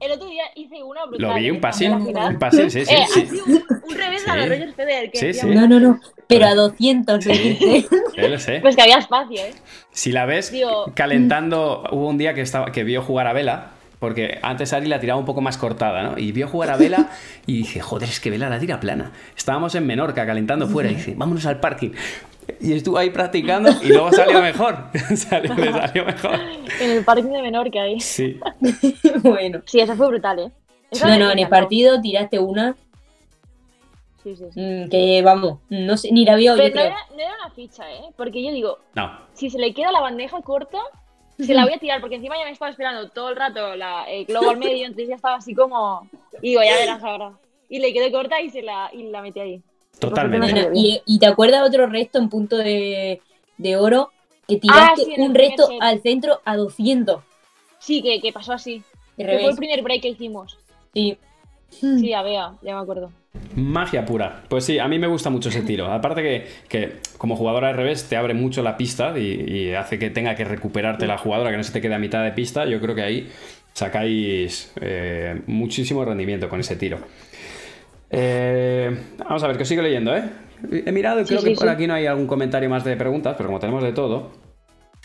El 0.05 0.11
otro 0.11 0.27
día 0.27 0.43
hice 0.55 0.81
una 0.83 1.05
brutal. 1.05 1.29
Lo 1.29 1.35
vi, 1.35 1.49
un 1.51 1.59
la 1.61 1.71
final. 1.73 2.33
Un 2.33 2.39
pasín, 2.39 2.69
sí, 2.71 2.85
sí. 2.85 2.93
Eh, 2.93 3.05
sí. 3.07 3.21
ha 3.21 3.25
sido 3.29 3.45
un, 3.45 3.63
un 3.89 3.95
revés 3.95 4.27
a 4.27 4.33
Sí. 4.33 4.39
los 4.39 4.49
Roger 4.49 4.73
Federer. 4.73 5.11
Que 5.11 5.17
Sí, 5.17 5.33
sí. 5.33 5.47
No, 5.47 5.67
no, 5.67 5.79
no. 5.79 5.99
Pero 6.27 6.45
a 6.45 6.55
200, 6.55 7.25
me 7.25 7.37
dice. 7.37 7.85
Yo 8.15 8.27
lo 8.27 8.39
sé. 8.39 8.59
Pues 8.61 8.75
que 8.75 8.81
había 8.81 8.97
espacio, 8.97 9.39
¿eh? 9.41 9.53
Si 9.91 10.11
la 10.11 10.25
ves 10.25 10.51
Digo- 10.51 10.91
calentando, 10.95 11.83
hubo 11.91 12.07
un 12.09 12.17
día 12.17 12.33
que, 12.33 12.41
estaba, 12.41 12.71
que 12.71 12.83
vio 12.83 13.01
jugar 13.01 13.27
a 13.27 13.33
Vela, 13.33 13.71
porque 13.99 14.39
antes 14.41 14.73
Ari 14.73 14.87
la 14.87 14.99
tiraba 14.99 15.19
un 15.19 15.25
poco 15.25 15.41
más 15.41 15.57
cortada, 15.57 16.03
¿no? 16.03 16.17
Y 16.17 16.31
vio 16.31 16.47
jugar 16.47 16.71
a 16.71 16.77
Vela 16.77 17.09
y 17.45 17.57
dice, 17.57 17.79
joder, 17.79 18.09
es 18.09 18.19
que 18.19 18.29
Vela 18.29 18.49
la 18.49 18.59
tira 18.59 18.79
plana. 18.79 19.11
Estábamos 19.37 19.75
en 19.75 19.85
Menorca 19.87 20.25
calentando 20.25 20.67
fuera 20.67 20.91
y 20.91 20.95
dice, 20.95 21.13
vámonos 21.15 21.45
al 21.45 21.59
parking. 21.59 21.91
Y 22.59 22.73
estuvo 22.73 22.97
ahí 22.97 23.09
practicando 23.09 23.69
y 23.81 23.89
luego 23.89 24.11
salió 24.11 24.41
mejor. 24.41 24.77
salió, 25.15 25.53
le 25.55 25.71
salió 25.71 26.05
mejor. 26.05 26.39
En 26.79 26.91
el 26.91 27.03
parking 27.05 27.29
de 27.31 27.41
Menorca 27.41 27.81
ahí. 27.81 27.99
Sí. 27.99 28.39
bueno. 29.23 29.61
Sí, 29.65 29.79
eso 29.79 29.95
fue 29.95 30.07
brutal, 30.07 30.39
¿eh? 30.39 30.51
Eso 30.91 31.07
No, 31.07 31.17
no, 31.17 31.31
en 31.31 31.39
el 31.39 31.49
partido 31.49 31.99
tiraste 32.01 32.39
una 32.39 32.75
Sí, 34.23 34.35
sí, 34.37 34.45
sí. 34.53 34.59
mm, 34.59 34.89
que, 34.89 35.21
vamos, 35.21 35.59
no 35.69 35.97
sé, 35.97 36.09
ni 36.11 36.23
la 36.23 36.35
vio, 36.35 36.55
Pero 36.55 36.69
yo 36.69 36.69
no 36.69 36.73
creo. 36.81 36.85
era, 36.85 36.97
no 37.13 37.19
era 37.19 37.33
una 37.43 37.49
ficha, 37.53 37.91
¿eh? 37.91 38.03
Porque 38.15 38.41
yo 38.41 38.51
digo, 38.51 38.79
No. 38.95 39.11
si 39.33 39.49
se 39.49 39.59
le 39.59 39.73
queda 39.73 39.91
la 39.91 39.99
bandeja 39.99 40.41
corta, 40.41 40.77
se 41.37 41.53
la 41.53 41.65
voy 41.65 41.73
a 41.73 41.77
tirar, 41.79 41.99
porque 41.99 42.15
encima 42.15 42.37
ya 42.37 42.45
me 42.45 42.51
estaba 42.51 42.71
esperando 42.71 43.09
todo 43.09 43.29
el 43.31 43.35
rato 43.35 43.75
la, 43.75 44.05
el 44.09 44.23
globo 44.25 44.51
al 44.51 44.57
medio, 44.57 44.85
entonces 44.85 45.09
ya 45.09 45.15
estaba 45.15 45.35
así 45.35 45.53
como. 45.53 46.07
Y 46.41 46.49
digo, 46.51 46.61
ya 46.63 46.75
verás 46.77 47.03
ahora. 47.03 47.33
Y 47.67 47.79
le 47.79 47.91
quedó 47.91 48.09
corta 48.11 48.39
y 48.39 48.49
se 48.49 48.61
la, 48.61 48.89
y 48.93 49.03
la 49.09 49.21
metí 49.21 49.39
ahí. 49.41 49.61
Totalmente. 49.99 50.51
Bueno, 50.51 50.69
y, 50.73 51.01
y 51.05 51.19
te 51.19 51.25
acuerdas 51.27 51.67
otro 51.67 51.87
resto 51.87 52.19
en 52.19 52.29
punto 52.29 52.57
de, 52.57 53.21
de 53.57 53.77
oro 53.77 54.11
que 54.47 54.55
Ah, 54.69 54.91
tiraste 54.95 55.15
sí, 55.15 55.21
un 55.21 55.33
resto 55.33 55.67
set. 55.67 55.77
al 55.81 56.01
centro 56.01 56.41
a 56.45 56.57
200 56.57 57.21
Sí, 57.79 58.01
que, 58.01 58.19
que 58.21 58.31
pasó 58.33 58.53
así. 58.53 58.83
de 59.17 59.25
Que 59.25 59.39
fue 59.39 59.49
el 59.49 59.55
primer 59.55 59.81
break 59.81 60.01
que 60.01 60.09
hicimos. 60.09 60.57
Sí. 60.93 61.17
Sí, 61.69 62.13
a 62.13 62.21
Bea, 62.21 62.53
ya 62.61 62.75
me 62.75 62.81
acuerdo. 62.81 63.11
Magia 63.55 64.05
pura. 64.05 64.43
Pues 64.47 64.63
sí, 64.65 64.77
a 64.79 64.87
mí 64.87 64.99
me 64.99 65.07
gusta 65.07 65.29
mucho 65.29 65.49
ese 65.49 65.61
tiro. 65.61 65.91
Aparte 65.91 66.21
que, 66.21 66.47
que 66.69 66.97
como 67.17 67.35
jugadora 67.35 67.67
de 67.69 67.73
revés 67.73 68.07
te 68.07 68.15
abre 68.15 68.33
mucho 68.33 68.61
la 68.61 68.77
pista 68.77 69.17
y, 69.17 69.21
y 69.51 69.73
hace 69.73 69.97
que 69.97 70.09
tenga 70.11 70.35
que 70.35 70.43
recuperarte 70.45 71.07
la 71.07 71.17
jugadora, 71.17 71.49
que 71.51 71.57
no 71.57 71.63
se 71.63 71.71
te 71.73 71.81
quede 71.81 71.95
a 71.95 71.99
mitad 71.99 72.23
de 72.23 72.31
pista. 72.31 72.65
Yo 72.65 72.79
creo 72.79 72.93
que 72.95 73.01
ahí 73.01 73.29
sacáis 73.73 74.71
eh, 74.81 75.41
muchísimo 75.47 76.05
rendimiento 76.05 76.47
con 76.47 76.59
ese 76.59 76.75
tiro. 76.75 76.99
Eh, 78.13 78.95
vamos 79.17 79.43
a 79.43 79.47
ver, 79.47 79.57
que 79.57 79.63
os 79.63 79.69
sigo 79.69 79.81
leyendo, 79.81 80.15
¿eh? 80.15 80.23
He 80.85 80.91
mirado 80.91 81.19
y 81.19 81.23
Sí, 81.23 81.29
creo 81.29 81.41
sí, 81.41 81.49
que 81.49 81.55
por 81.55 81.67
aquí 81.69 81.87
no 81.87 81.93
hay 81.95 82.05
algún 82.05 82.27
comentario 82.27 82.69
más 82.69 82.83
de 82.83 82.95
preguntas, 82.95 83.33
pero 83.37 83.47
como 83.49 83.59
tenemos 83.59 83.83
de 83.83 83.91
todo. 83.91 84.31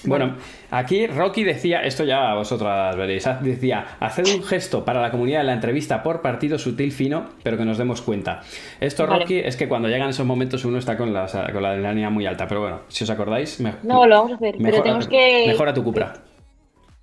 Bueno, 0.04 0.36
aquí 0.70 1.08
Rocky 1.08 1.42
decía, 1.42 1.80
esto 1.80 2.04
ya 2.04 2.32
vosotras 2.34 2.94
veréis, 2.94 3.26
ha- 3.26 3.40
decía, 3.40 3.84
haced 3.98 4.26
un 4.32 4.44
gesto 4.44 4.84
para 4.84 5.00
la 5.02 5.10
comunidad 5.10 5.40
de 5.40 5.46
la 5.46 5.54
entrevista 5.54 6.04
por 6.04 6.22
partido 6.22 6.56
sutil 6.56 6.92
fino, 6.92 7.30
pero 7.42 7.56
que 7.56 7.64
nos 7.64 7.78
demos 7.78 8.00
cuenta. 8.02 8.42
Esto, 8.78 9.08
Vale. 9.08 9.22
Rocky, 9.22 9.38
es 9.40 9.56
que 9.56 9.66
cuando 9.66 9.88
llegan 9.88 10.10
esos 10.10 10.24
momentos 10.24 10.64
uno 10.64 10.78
está 10.78 10.96
con 10.96 11.12
la, 11.12 11.26
con 11.52 11.60
la 11.64 11.70
adrenalina 11.70 12.10
muy 12.10 12.26
alta, 12.26 12.46
pero 12.46 12.60
bueno, 12.60 12.80
si 12.86 13.02
os 13.02 13.10
acordáis, 13.10 13.58
me- 13.58 13.72
No, 13.82 14.06
lo 14.06 14.16
vamos 14.18 14.32
a 14.32 14.34
hacer, 14.36 14.54
pero 14.62 14.82
tenemos 14.82 15.08
que. 15.08 15.46
mejora 15.48 15.74
tu 15.74 15.82
Cupra. 15.82 16.12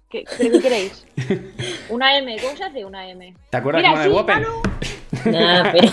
¿Qué, 0.09 0.23
¿Pero 0.37 0.51
qué 0.51 0.59
queréis? 0.61 1.05
Una 1.89 2.17
M, 2.17 2.37
¿cómo 2.41 2.55
se 2.55 2.63
hace 2.63 2.85
una 2.85 3.09
M? 3.09 3.33
¿Te 3.49 3.57
acuerdas 3.57 3.81
Mira, 3.81 3.89
como 3.91 4.01
en 4.03 4.07
el 4.07 4.13
sí, 4.13 4.21
Open? 4.21 4.35
Manu, 4.35 4.61
Pero 5.25 5.89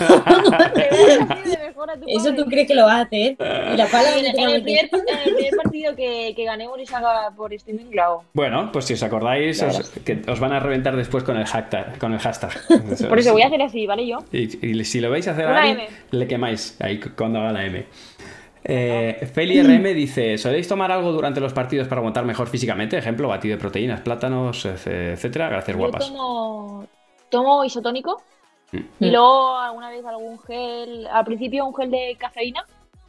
eso 2.07 2.33
tú 2.35 2.45
crees 2.45 2.67
que 2.67 2.75
lo 2.75 2.85
vas 2.85 2.95
a 2.95 3.01
hacer. 3.01 3.35
Y 3.73 3.77
la 3.77 3.87
pala 3.87 4.17
En, 4.17 4.25
en 4.25 4.49
el 4.49 4.63
primer, 4.63 4.89
en 4.91 5.27
el 5.29 5.35
primer 5.35 5.55
partido 5.61 5.95
que, 5.95 6.33
que 6.35 6.45
ganemos 6.45 6.79
y 6.79 6.85
salga 6.85 7.31
por 7.35 7.53
streaming, 7.53 7.97
hago. 7.99 8.23
Bueno, 8.33 8.69
pues 8.71 8.85
si 8.85 8.93
os 8.93 9.03
acordáis, 9.03 9.61
os, 9.63 9.89
que 10.05 10.21
os 10.27 10.39
van 10.39 10.53
a 10.53 10.59
reventar 10.59 10.95
después 10.95 11.23
con 11.23 11.37
el 11.37 11.45
hashtag. 11.45 11.97
Con 11.99 12.13
el 12.13 12.19
hashtag. 12.19 12.51
Por 13.09 13.19
eso 13.19 13.31
voy 13.33 13.41
a 13.41 13.47
hacer 13.47 13.61
así, 13.61 13.85
¿vale? 13.87 14.07
Yo. 14.07 14.19
Y, 14.31 14.65
y 14.67 14.83
si 14.85 14.99
lo 15.01 15.09
vais 15.09 15.27
a 15.27 15.31
hacer 15.31 15.47
a 15.47 15.67
M. 15.67 15.87
le 16.11 16.27
quemáis 16.27 16.77
ahí 16.81 16.99
cu- 16.99 17.09
cuando 17.15 17.39
haga 17.39 17.51
la 17.51 17.65
M. 17.65 17.85
Eh, 18.65 19.29
Feli 19.33 19.61
RM 19.61 19.93
dice: 19.93 20.37
¿Soléis 20.37 20.67
tomar 20.67 20.91
algo 20.91 21.11
durante 21.11 21.39
los 21.41 21.51
partidos 21.53 21.87
para 21.87 21.99
aguantar 21.99 22.23
mejor 22.25 22.47
físicamente? 22.47 22.97
Ejemplo, 22.97 23.27
batido 23.27 23.55
de 23.55 23.61
proteínas, 23.61 24.01
plátanos, 24.01 24.65
etcétera. 24.65 25.49
Gracias, 25.49 25.75
Yo 25.75 25.81
guapas. 25.81 26.07
tomo, 26.07 26.85
tomo 27.29 27.65
isotónico 27.65 28.21
y 28.73 29.05
Mm. 29.05 29.11
luego 29.11 29.57
alguna 29.57 29.89
vez 29.89 30.05
algún 30.05 30.39
gel, 30.39 31.07
al 31.07 31.25
principio 31.25 31.65
un 31.65 31.75
gel 31.75 31.91
de 31.91 32.15
cafeína 32.19 32.65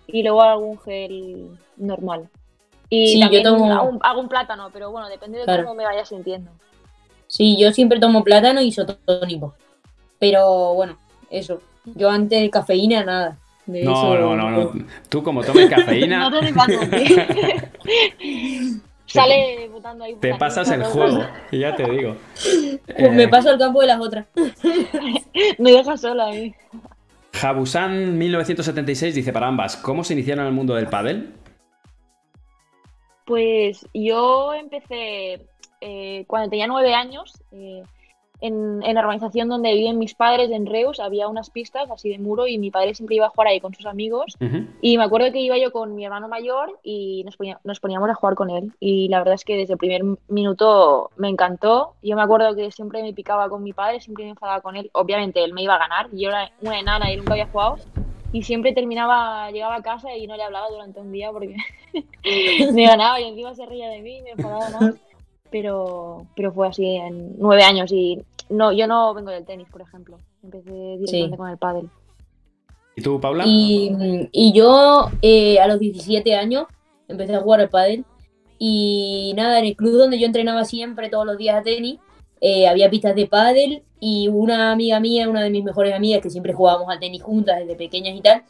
y 0.06 0.22
luego 0.22 0.42
algún 0.42 0.78
gel 0.80 1.58
normal. 1.76 2.28
Y 2.90 3.08
Sí, 3.08 3.14
yo 3.18 3.24
también 3.24 3.42
tomo- 3.44 3.72
hago, 3.72 3.88
un, 3.88 3.98
hago 4.02 4.20
un 4.20 4.28
plátano, 4.28 4.68
pero 4.72 4.90
bueno, 4.90 5.08
depende 5.08 5.38
de 5.38 5.44
Claro. 5.44 5.64
cómo 5.64 5.74
me 5.76 5.84
vaya 5.84 6.04
sintiendo. 6.04 6.50
Sí, 7.26 7.56
yo 7.58 7.72
siempre 7.72 7.98
tomo 7.98 8.22
plátano 8.22 8.60
y 8.60 8.66
isotónico. 8.68 9.54
Pero 10.18 10.74
bueno, 10.74 10.96
eso. 11.30 11.60
Yo 11.86 12.10
antes 12.10 12.40
de 12.40 12.50
cafeína, 12.50 13.04
nada. 13.04 13.38
De 13.66 13.82
No, 13.82 13.92
eso- 13.92 14.14
no, 14.18 14.36
no, 14.36 14.50
no. 14.50 14.72
Tú, 15.08 15.22
como 15.22 15.42
tomes 15.42 15.70
cafeína, 15.70 16.18
No 16.30 16.30
te 16.30 16.40
Sale 19.20 19.68
botando 19.68 20.04
ahí. 20.04 20.14
te 20.16 20.34
pasas 20.34 20.70
el 20.70 20.84
juego. 20.84 21.24
Y 21.50 21.60
ya 21.60 21.74
te 21.76 21.88
digo. 21.90 22.16
Pues 22.86 23.12
me 23.12 23.24
Eh, 23.24 23.28
paso 23.28 23.50
al 23.50 23.58
campo 23.58 23.80
de 23.80 23.86
las 23.88 24.00
otras. 24.00 24.26
Me 25.58 25.72
deja 25.72 25.96
sola 25.96 26.26
ahí. 26.26 26.54
Jabusan 27.32 28.16
1976 28.18 29.14
dice 29.14 29.32
para 29.32 29.46
ambas: 29.48 29.76
¿Cómo 29.76 30.04
se 30.04 30.12
iniciaron 30.14 30.44
en 30.44 30.48
el 30.48 30.54
mundo 30.54 30.74
del 30.74 30.86
pádel? 30.88 31.32
Pues 33.24 33.86
yo 33.94 34.52
empecé 34.54 35.46
eh, 35.80 36.24
cuando 36.26 36.50
tenía 36.50 36.66
nueve 36.66 36.94
años. 36.94 37.32
eh, 37.52 37.82
en, 38.46 38.82
en 38.82 38.94
la 38.94 39.00
organización 39.00 39.48
donde 39.48 39.72
viven 39.74 39.98
mis 39.98 40.14
padres, 40.14 40.50
en 40.50 40.66
Reus, 40.66 41.00
había 41.00 41.28
unas 41.28 41.50
pistas 41.50 41.90
así 41.90 42.10
de 42.10 42.18
muro 42.18 42.46
y 42.46 42.58
mi 42.58 42.70
padre 42.70 42.94
siempre 42.94 43.16
iba 43.16 43.26
a 43.26 43.30
jugar 43.30 43.48
ahí 43.48 43.60
con 43.60 43.74
sus 43.74 43.86
amigos. 43.86 44.36
Ujú. 44.40 44.66
Y 44.80 44.98
me 44.98 45.04
acuerdo 45.04 45.32
que 45.32 45.40
iba 45.40 45.56
yo 45.58 45.72
con 45.72 45.94
mi 45.94 46.04
hermano 46.04 46.28
mayor 46.28 46.78
y 46.82 47.22
nos, 47.24 47.36
ponía- 47.36 47.60
nos 47.64 47.80
poníamos 47.80 48.08
a 48.10 48.14
jugar 48.14 48.34
con 48.34 48.50
él. 48.50 48.72
Y 48.80 49.08
la 49.08 49.18
verdad 49.18 49.34
es 49.34 49.44
que 49.44 49.56
desde 49.56 49.72
el 49.74 49.78
primer 49.78 50.02
minuto 50.28 51.10
me 51.16 51.28
encantó. 51.28 51.94
Yo 52.02 52.16
me 52.16 52.22
acuerdo 52.22 52.54
que 52.54 52.70
siempre 52.70 53.02
me 53.02 53.12
picaba 53.12 53.48
con 53.48 53.62
mi 53.62 53.72
padre, 53.72 54.00
siempre 54.00 54.24
me 54.24 54.30
enfadaba 54.30 54.60
con 54.60 54.76
él. 54.76 54.90
Obviamente 54.92 55.42
él 55.42 55.52
me 55.52 55.62
iba 55.62 55.74
a 55.74 55.78
ganar, 55.78 56.08
yo 56.12 56.28
era 56.28 56.50
una 56.60 56.78
enana 56.78 57.12
y 57.12 57.16
nunca 57.16 57.32
había 57.32 57.46
jugado. 57.46 57.76
Y 58.32 58.42
siempre 58.42 58.72
terminaba, 58.72 59.50
llegaba 59.52 59.76
a 59.76 59.82
casa 59.82 60.14
y 60.16 60.26
no 60.26 60.36
le 60.36 60.42
hablaba 60.42 60.68
durante 60.68 61.00
un 61.00 61.12
día 61.12 61.30
porque 61.30 61.54
me 62.72 62.86
ganaba 62.86 63.20
y 63.20 63.24
encima 63.28 63.54
se 63.54 63.64
reía 63.66 63.88
de 63.88 64.00
mí 64.02 64.18
y 64.18 64.22
me 64.22 64.30
enfadaba 64.30 64.68
más. 64.70 64.94
Pero, 65.54 66.26
pero 66.34 66.52
fue 66.52 66.66
así 66.66 66.84
en 66.96 67.36
nueve 67.38 67.62
años 67.62 67.92
y 67.92 68.20
no, 68.50 68.72
yo 68.72 68.88
no 68.88 69.14
vengo 69.14 69.30
del 69.30 69.44
tenis, 69.44 69.68
por 69.70 69.82
ejemplo. 69.82 70.18
Empecé 70.42 70.72
directamente 70.72 71.30
Sí. 71.30 71.36
con 71.36 71.48
el 71.48 71.58
pádel. 71.58 71.88
¿Y 72.96 73.02
tú, 73.02 73.20
Paula? 73.20 73.44
Y, 73.46 74.28
y 74.32 74.52
yo 74.52 75.10
eh, 75.22 75.60
a 75.60 75.68
los 75.68 75.78
17 75.78 76.34
años 76.34 76.64
empecé 77.06 77.36
a 77.36 77.40
jugar 77.40 77.60
al 77.60 77.68
pádel. 77.68 78.04
Y 78.58 79.32
nada, 79.36 79.60
en 79.60 79.66
el 79.66 79.76
club 79.76 79.92
donde 79.96 80.18
yo 80.18 80.26
entrenaba 80.26 80.64
siempre, 80.64 81.08
todos 81.08 81.24
los 81.24 81.38
días 81.38 81.56
a 81.56 81.62
tenis, 81.62 82.00
eh, 82.40 82.66
había 82.66 82.90
pistas 82.90 83.14
de 83.14 83.28
pádel 83.28 83.84
y 84.00 84.26
una 84.26 84.72
amiga 84.72 84.98
mía, 84.98 85.28
una 85.28 85.44
de 85.44 85.50
mis 85.50 85.62
mejores 85.62 85.94
amigas, 85.94 86.20
que 86.20 86.30
siempre 86.30 86.52
jugábamos 86.52 86.88
al 86.88 86.98
tenis 86.98 87.22
juntas 87.22 87.60
desde 87.60 87.76
pequeñas 87.76 88.16
y 88.16 88.20
tal, 88.22 88.42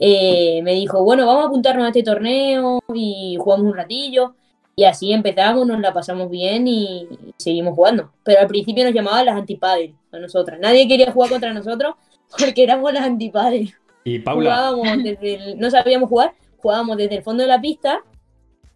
eh, 0.00 0.62
me 0.62 0.72
dijo, 0.72 1.04
bueno, 1.04 1.26
vamos 1.26 1.44
a 1.44 1.48
apuntarnos 1.48 1.84
a 1.84 1.88
este 1.88 2.02
torneo 2.02 2.80
y 2.94 3.36
jugamos 3.38 3.66
un 3.66 3.74
ratillo. 3.76 4.32
Y 4.78 4.84
así 4.84 5.12
empezamos, 5.12 5.66
nos 5.66 5.80
la 5.80 5.92
pasamos 5.92 6.30
bien 6.30 6.68
y, 6.68 7.08
seguimos 7.36 7.74
jugando. 7.74 8.12
Pero 8.22 8.38
al 8.42 8.46
principio 8.46 8.84
nos 8.84 8.94
llamaban 8.94 9.26
las 9.26 9.34
antipádel 9.34 9.96
a 10.12 10.20
nosotras. 10.20 10.60
Nadie 10.60 10.86
quería 10.86 11.10
jugar 11.10 11.30
contra 11.30 11.52
nosotros 11.52 11.96
porque 12.38 12.62
éramos 12.62 12.92
las 12.92 13.02
antipádel 13.02 13.74
Y 14.04 14.20
Paula. 14.20 14.54
jugábamos 14.54 15.02
desde 15.02 15.34
el- 15.34 15.58
no 15.58 15.68
sabíamos 15.68 16.08
jugar, 16.08 16.32
jugábamos 16.58 16.96
desde 16.96 17.16
el 17.16 17.22
fondo 17.24 17.42
de 17.42 17.48
la 17.48 17.60
pista 17.60 18.04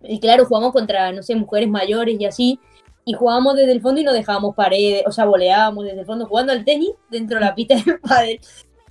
y 0.03 0.19
claro, 0.19 0.45
jugábamos 0.45 0.73
contra, 0.73 1.13
no 1.13 1.23
sé, 1.23 1.37
mujeres 1.37 1.69
mayores 1.69 2.21
y 2.21 2.25
así, 2.25 2.59
y 3.05 3.13
jugábamos 3.13 3.55
desde 3.55 3.71
el 3.71 3.81
fondo 3.81 4.01
y 4.01 4.05
nos 4.05 4.15
dejábamos 4.15 4.57
paredes, 4.57 5.05
o 5.07 5.13
sea, 5.13 5.25
voleábamos 5.25 5.85
desde 5.85 6.01
el 6.01 6.07
fondo 6.07 6.27
jugando 6.27 6.53
al 6.53 6.65
tenis 6.65 6.91
dentro 7.11 7.39
de 7.39 7.45
la 7.45 7.55
pista 7.55 7.77
del 7.87 8.01
pádel. 8.01 8.41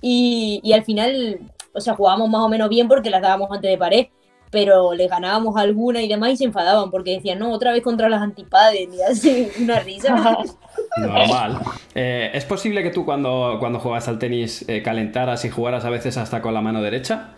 Y, 0.00 0.60
y 0.64 0.72
al 0.72 0.82
final, 0.82 1.40
o 1.74 1.80
sea, 1.82 1.94
jugábamos 1.94 2.30
más 2.30 2.40
o 2.40 2.48
menos 2.48 2.70
bien 2.70 2.88
porque 2.88 3.10
las 3.10 3.20
dábamos 3.20 3.50
antes 3.50 3.70
de 3.70 3.76
pared, 3.76 4.06
pero 4.52 4.92
le 4.92 5.08
ganábamos 5.08 5.56
alguna 5.56 6.02
y 6.02 6.08
demás 6.08 6.32
y 6.32 6.36
se 6.36 6.44
enfadaban 6.44 6.90
porque 6.90 7.12
decían, 7.12 7.38
no, 7.38 7.50
otra 7.50 7.72
vez 7.72 7.82
contra 7.82 8.10
las 8.10 8.20
antipades, 8.20 8.86
y 8.92 9.02
así, 9.02 9.48
una 9.60 9.80
risa. 9.80 10.14
Normal. 10.98 11.58
Eh, 11.94 12.30
¿Es 12.34 12.44
posible 12.44 12.82
que 12.82 12.90
tú 12.90 13.06
cuando, 13.06 13.56
cuando 13.58 13.80
juegas 13.80 14.08
al 14.08 14.18
tenis 14.18 14.64
eh, 14.68 14.82
calentaras 14.82 15.44
y 15.46 15.48
jugaras 15.48 15.86
a 15.86 15.90
veces 15.90 16.18
hasta 16.18 16.42
con 16.42 16.52
la 16.52 16.60
mano 16.60 16.82
derecha? 16.82 17.30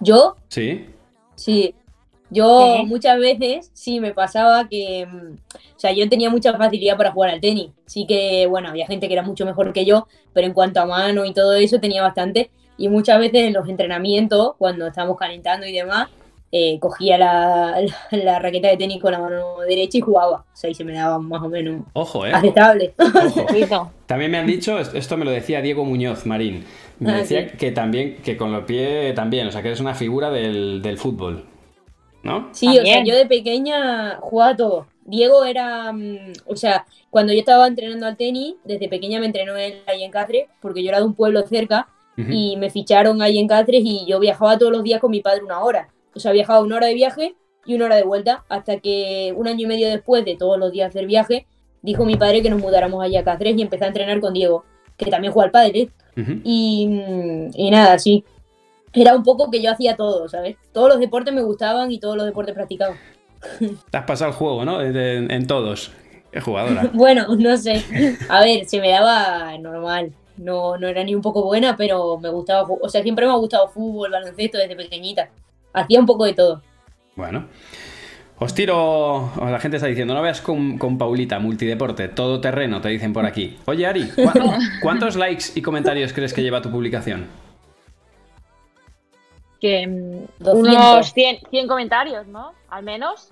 Yo 0.00 0.36
Sí. 0.48 0.86
Sí, 1.34 1.74
yo 2.30 2.76
¿Qué? 2.78 2.86
muchas 2.86 3.18
veces 3.18 3.72
sí 3.74 3.98
me 3.98 4.14
pasaba 4.14 4.68
que, 4.68 5.06
mm, 5.06 5.32
o 5.34 5.78
sea, 5.78 5.92
yo 5.92 6.08
tenía 6.08 6.30
mucha 6.30 6.56
facilidad 6.56 6.96
para 6.96 7.10
jugar 7.10 7.30
al 7.30 7.40
tenis. 7.40 7.70
Sí 7.86 8.06
que, 8.06 8.46
bueno, 8.46 8.68
había 8.68 8.86
gente 8.86 9.08
que 9.08 9.14
era 9.14 9.24
mucho 9.24 9.44
mejor 9.44 9.72
que 9.72 9.84
yo, 9.84 10.06
pero 10.32 10.46
en 10.46 10.52
cuanto 10.52 10.80
a 10.80 10.86
mano 10.86 11.24
y 11.24 11.32
todo 11.34 11.54
eso 11.54 11.80
tenía 11.80 12.00
bastante. 12.00 12.52
Y 12.78 12.88
muchas 12.88 13.18
veces 13.18 13.42
en 13.42 13.52
los 13.52 13.68
entrenamientos, 13.68 14.54
cuando 14.58 14.86
estábamos 14.86 15.18
calentando 15.18 15.66
y 15.66 15.72
demás, 15.72 16.08
eh, 16.50 16.78
cogía 16.80 17.16
la, 17.16 17.80
la, 18.10 18.18
la 18.24 18.38
raqueta 18.38 18.68
de 18.68 18.76
tenis 18.76 19.00
con 19.00 19.12
la 19.12 19.18
mano 19.20 19.58
derecha 19.60 19.98
y 19.98 20.00
jugaba. 20.02 20.38
O 20.52 20.56
sea, 20.56 20.68
y 20.68 20.74
se 20.74 20.84
me 20.84 20.92
daba 20.92 21.18
más 21.18 21.42
o 21.42 21.48
menos 21.48 21.82
Ojo, 21.94 22.26
¿eh? 22.26 22.32
aceptable. 22.32 22.94
Ojo. 22.98 23.90
También 24.06 24.30
me 24.30 24.38
han 24.38 24.46
dicho, 24.46 24.78
est- 24.78 24.94
esto 24.94 25.16
me 25.16 25.24
lo 25.24 25.30
decía 25.30 25.62
Diego 25.62 25.84
Muñoz 25.84 26.26
Marín, 26.26 26.64
me 26.98 27.12
Ah, 27.12 27.16
decía 27.18 27.48
sí. 27.48 27.56
que 27.56 27.72
también, 27.72 28.16
que 28.22 28.36
con 28.36 28.52
los 28.52 28.64
pies 28.64 29.14
también, 29.14 29.46
o 29.46 29.50
sea, 29.50 29.62
que 29.62 29.68
eres 29.68 29.80
una 29.80 29.94
figura 29.94 30.30
del, 30.30 30.82
del 30.82 30.98
fútbol, 30.98 31.46
¿no? 32.22 32.48
Sí, 32.52 32.68
o 32.78 32.82
sea, 32.84 33.02
yo 33.04 33.16
de 33.16 33.26
pequeña 33.26 34.16
jugaba 34.20 34.54
todo. 34.56 34.86
Diego 35.04 35.44
era, 35.44 35.90
mm, 35.92 36.32
o 36.46 36.54
sea, 36.56 36.84
cuando 37.10 37.32
yo 37.32 37.40
estaba 37.40 37.66
entrenando 37.66 38.06
al 38.06 38.16
tenis, 38.16 38.54
desde 38.64 38.88
pequeña 38.88 39.18
me 39.18 39.26
entrenó 39.26 39.56
él 39.56 39.80
ahí 39.86 40.04
en 40.04 40.10
Cáceres, 40.10 40.46
porque 40.60 40.82
yo 40.82 40.90
era 40.90 40.98
de 40.98 41.06
un 41.06 41.14
pueblo 41.14 41.42
cerca 41.46 41.88
Ujú. 42.18 42.28
y 42.30 42.56
me 42.58 42.68
ficharon 42.70 43.22
ahí 43.22 43.38
en 43.38 43.48
Cáceres 43.48 43.82
y 43.84 44.04
yo 44.06 44.20
viajaba 44.20 44.58
todos 44.58 44.70
los 44.72 44.82
días 44.82 45.00
con 45.00 45.10
mi 45.10 45.20
padre 45.20 45.42
una 45.44 45.60
hora. 45.62 45.88
O 46.14 46.20
sea, 46.20 46.32
viajaba 46.32 46.60
una 46.60 46.76
hora 46.76 46.86
de 46.88 46.94
viaje 46.94 47.34
y 47.64 47.74
una 47.74 47.86
hora 47.86 47.96
de 47.96 48.02
vuelta, 48.04 48.44
hasta 48.48 48.78
que 48.80 49.32
un 49.36 49.48
año 49.48 49.60
y 49.60 49.66
medio 49.66 49.88
después 49.88 50.24
de 50.24 50.36
todos 50.36 50.58
los 50.58 50.72
días 50.72 50.90
hacer 50.90 51.06
viaje, 51.06 51.46
dijo 51.80 52.04
mi 52.04 52.16
padre 52.16 52.42
que 52.42 52.50
nos 52.50 52.60
mudáramos 52.60 53.02
allá 53.02 53.20
a 53.20 53.24
Cáceres 53.24 53.56
y 53.56 53.62
empecé 53.62 53.84
a 53.84 53.88
entrenar 53.88 54.20
con 54.20 54.34
Diego, 54.34 54.64
que 54.96 55.10
también 55.10 55.32
juega 55.32 55.46
al 55.46 55.50
padre. 55.52 55.88
Ujú. 56.16 56.40
Y, 56.44 56.86
mm, 56.88 57.50
y 57.54 57.70
nada, 57.70 57.98
sí. 57.98 58.24
Era 58.92 59.16
un 59.16 59.22
poco 59.22 59.50
que 59.50 59.62
yo 59.62 59.70
hacía 59.70 59.96
todo, 59.96 60.28
¿sabes? 60.28 60.56
Todos 60.72 60.90
los 60.90 61.00
deportes 61.00 61.32
me 61.32 61.40
gustaban 61.42 61.90
y 61.92 61.98
todos 61.98 62.14
los 62.16 62.26
deportes 62.26 62.54
practicaba. 62.54 62.94
Te 63.90 63.96
has 63.96 64.04
pasado 64.04 64.30
el 64.32 64.36
juego, 64.36 64.64
¿no? 64.66 64.82
En, 64.82 64.94
en- 64.96 65.30
en 65.30 65.46
todos. 65.46 65.92
Qué 66.30 66.40
jugadora. 66.40 66.90
Bueno, 66.92 67.26
no 67.38 67.56
sé. 67.56 67.82
A 68.28 68.40
ver, 68.44 68.66
se 68.66 68.80
me 68.80 68.90
daba 68.90 69.56
normal. 69.58 70.12
No, 70.36 70.76
no 70.78 70.88
era 70.88 71.04
ni 71.04 71.14
un 71.14 71.22
poco 71.22 71.42
buena, 71.44 71.76
pero 71.76 72.18
me 72.18 72.28
gustaba. 72.30 72.66
O 72.80 72.88
sea, 72.88 73.02
siempre 73.02 73.26
me 73.26 73.32
ha 73.32 73.36
gustado 73.36 73.68
fútbol, 73.68 74.10
baloncesto 74.10 74.58
desde 74.58 74.74
pequeñita. 74.76 75.28
Hacía 75.72 76.00
un 76.00 76.06
poco 76.06 76.24
de 76.24 76.34
todo. 76.34 76.62
Bueno. 77.16 77.46
Os 78.38 78.54
tiro. 78.54 79.30
La 79.40 79.60
gente 79.60 79.76
está 79.76 79.86
diciendo, 79.86 80.14
no 80.14 80.22
veas 80.22 80.40
con, 80.40 80.76
con 80.78 80.98
Paulita, 80.98 81.38
multideporte, 81.38 82.08
todo 82.08 82.40
terreno, 82.40 82.80
te 82.80 82.88
dicen 82.88 83.12
por 83.12 83.24
aquí. 83.24 83.56
Oye, 83.66 83.86
Ari, 83.86 84.08
¿cu- 84.08 84.32
¿cuántos 84.82 85.14
likes 85.16 85.44
y 85.54 85.62
comentarios 85.62 86.12
crees 86.12 86.34
que 86.34 86.42
lleva 86.42 86.60
tu 86.60 86.70
publicación? 86.70 87.26
Que 89.60 89.86
mm, 89.86 90.42
200. 90.42 90.54
unos 90.56 91.12
100, 91.12 91.38
100 91.50 91.68
comentarios, 91.68 92.26
¿no? 92.26 92.52
Al 92.68 92.82
menos. 92.82 93.30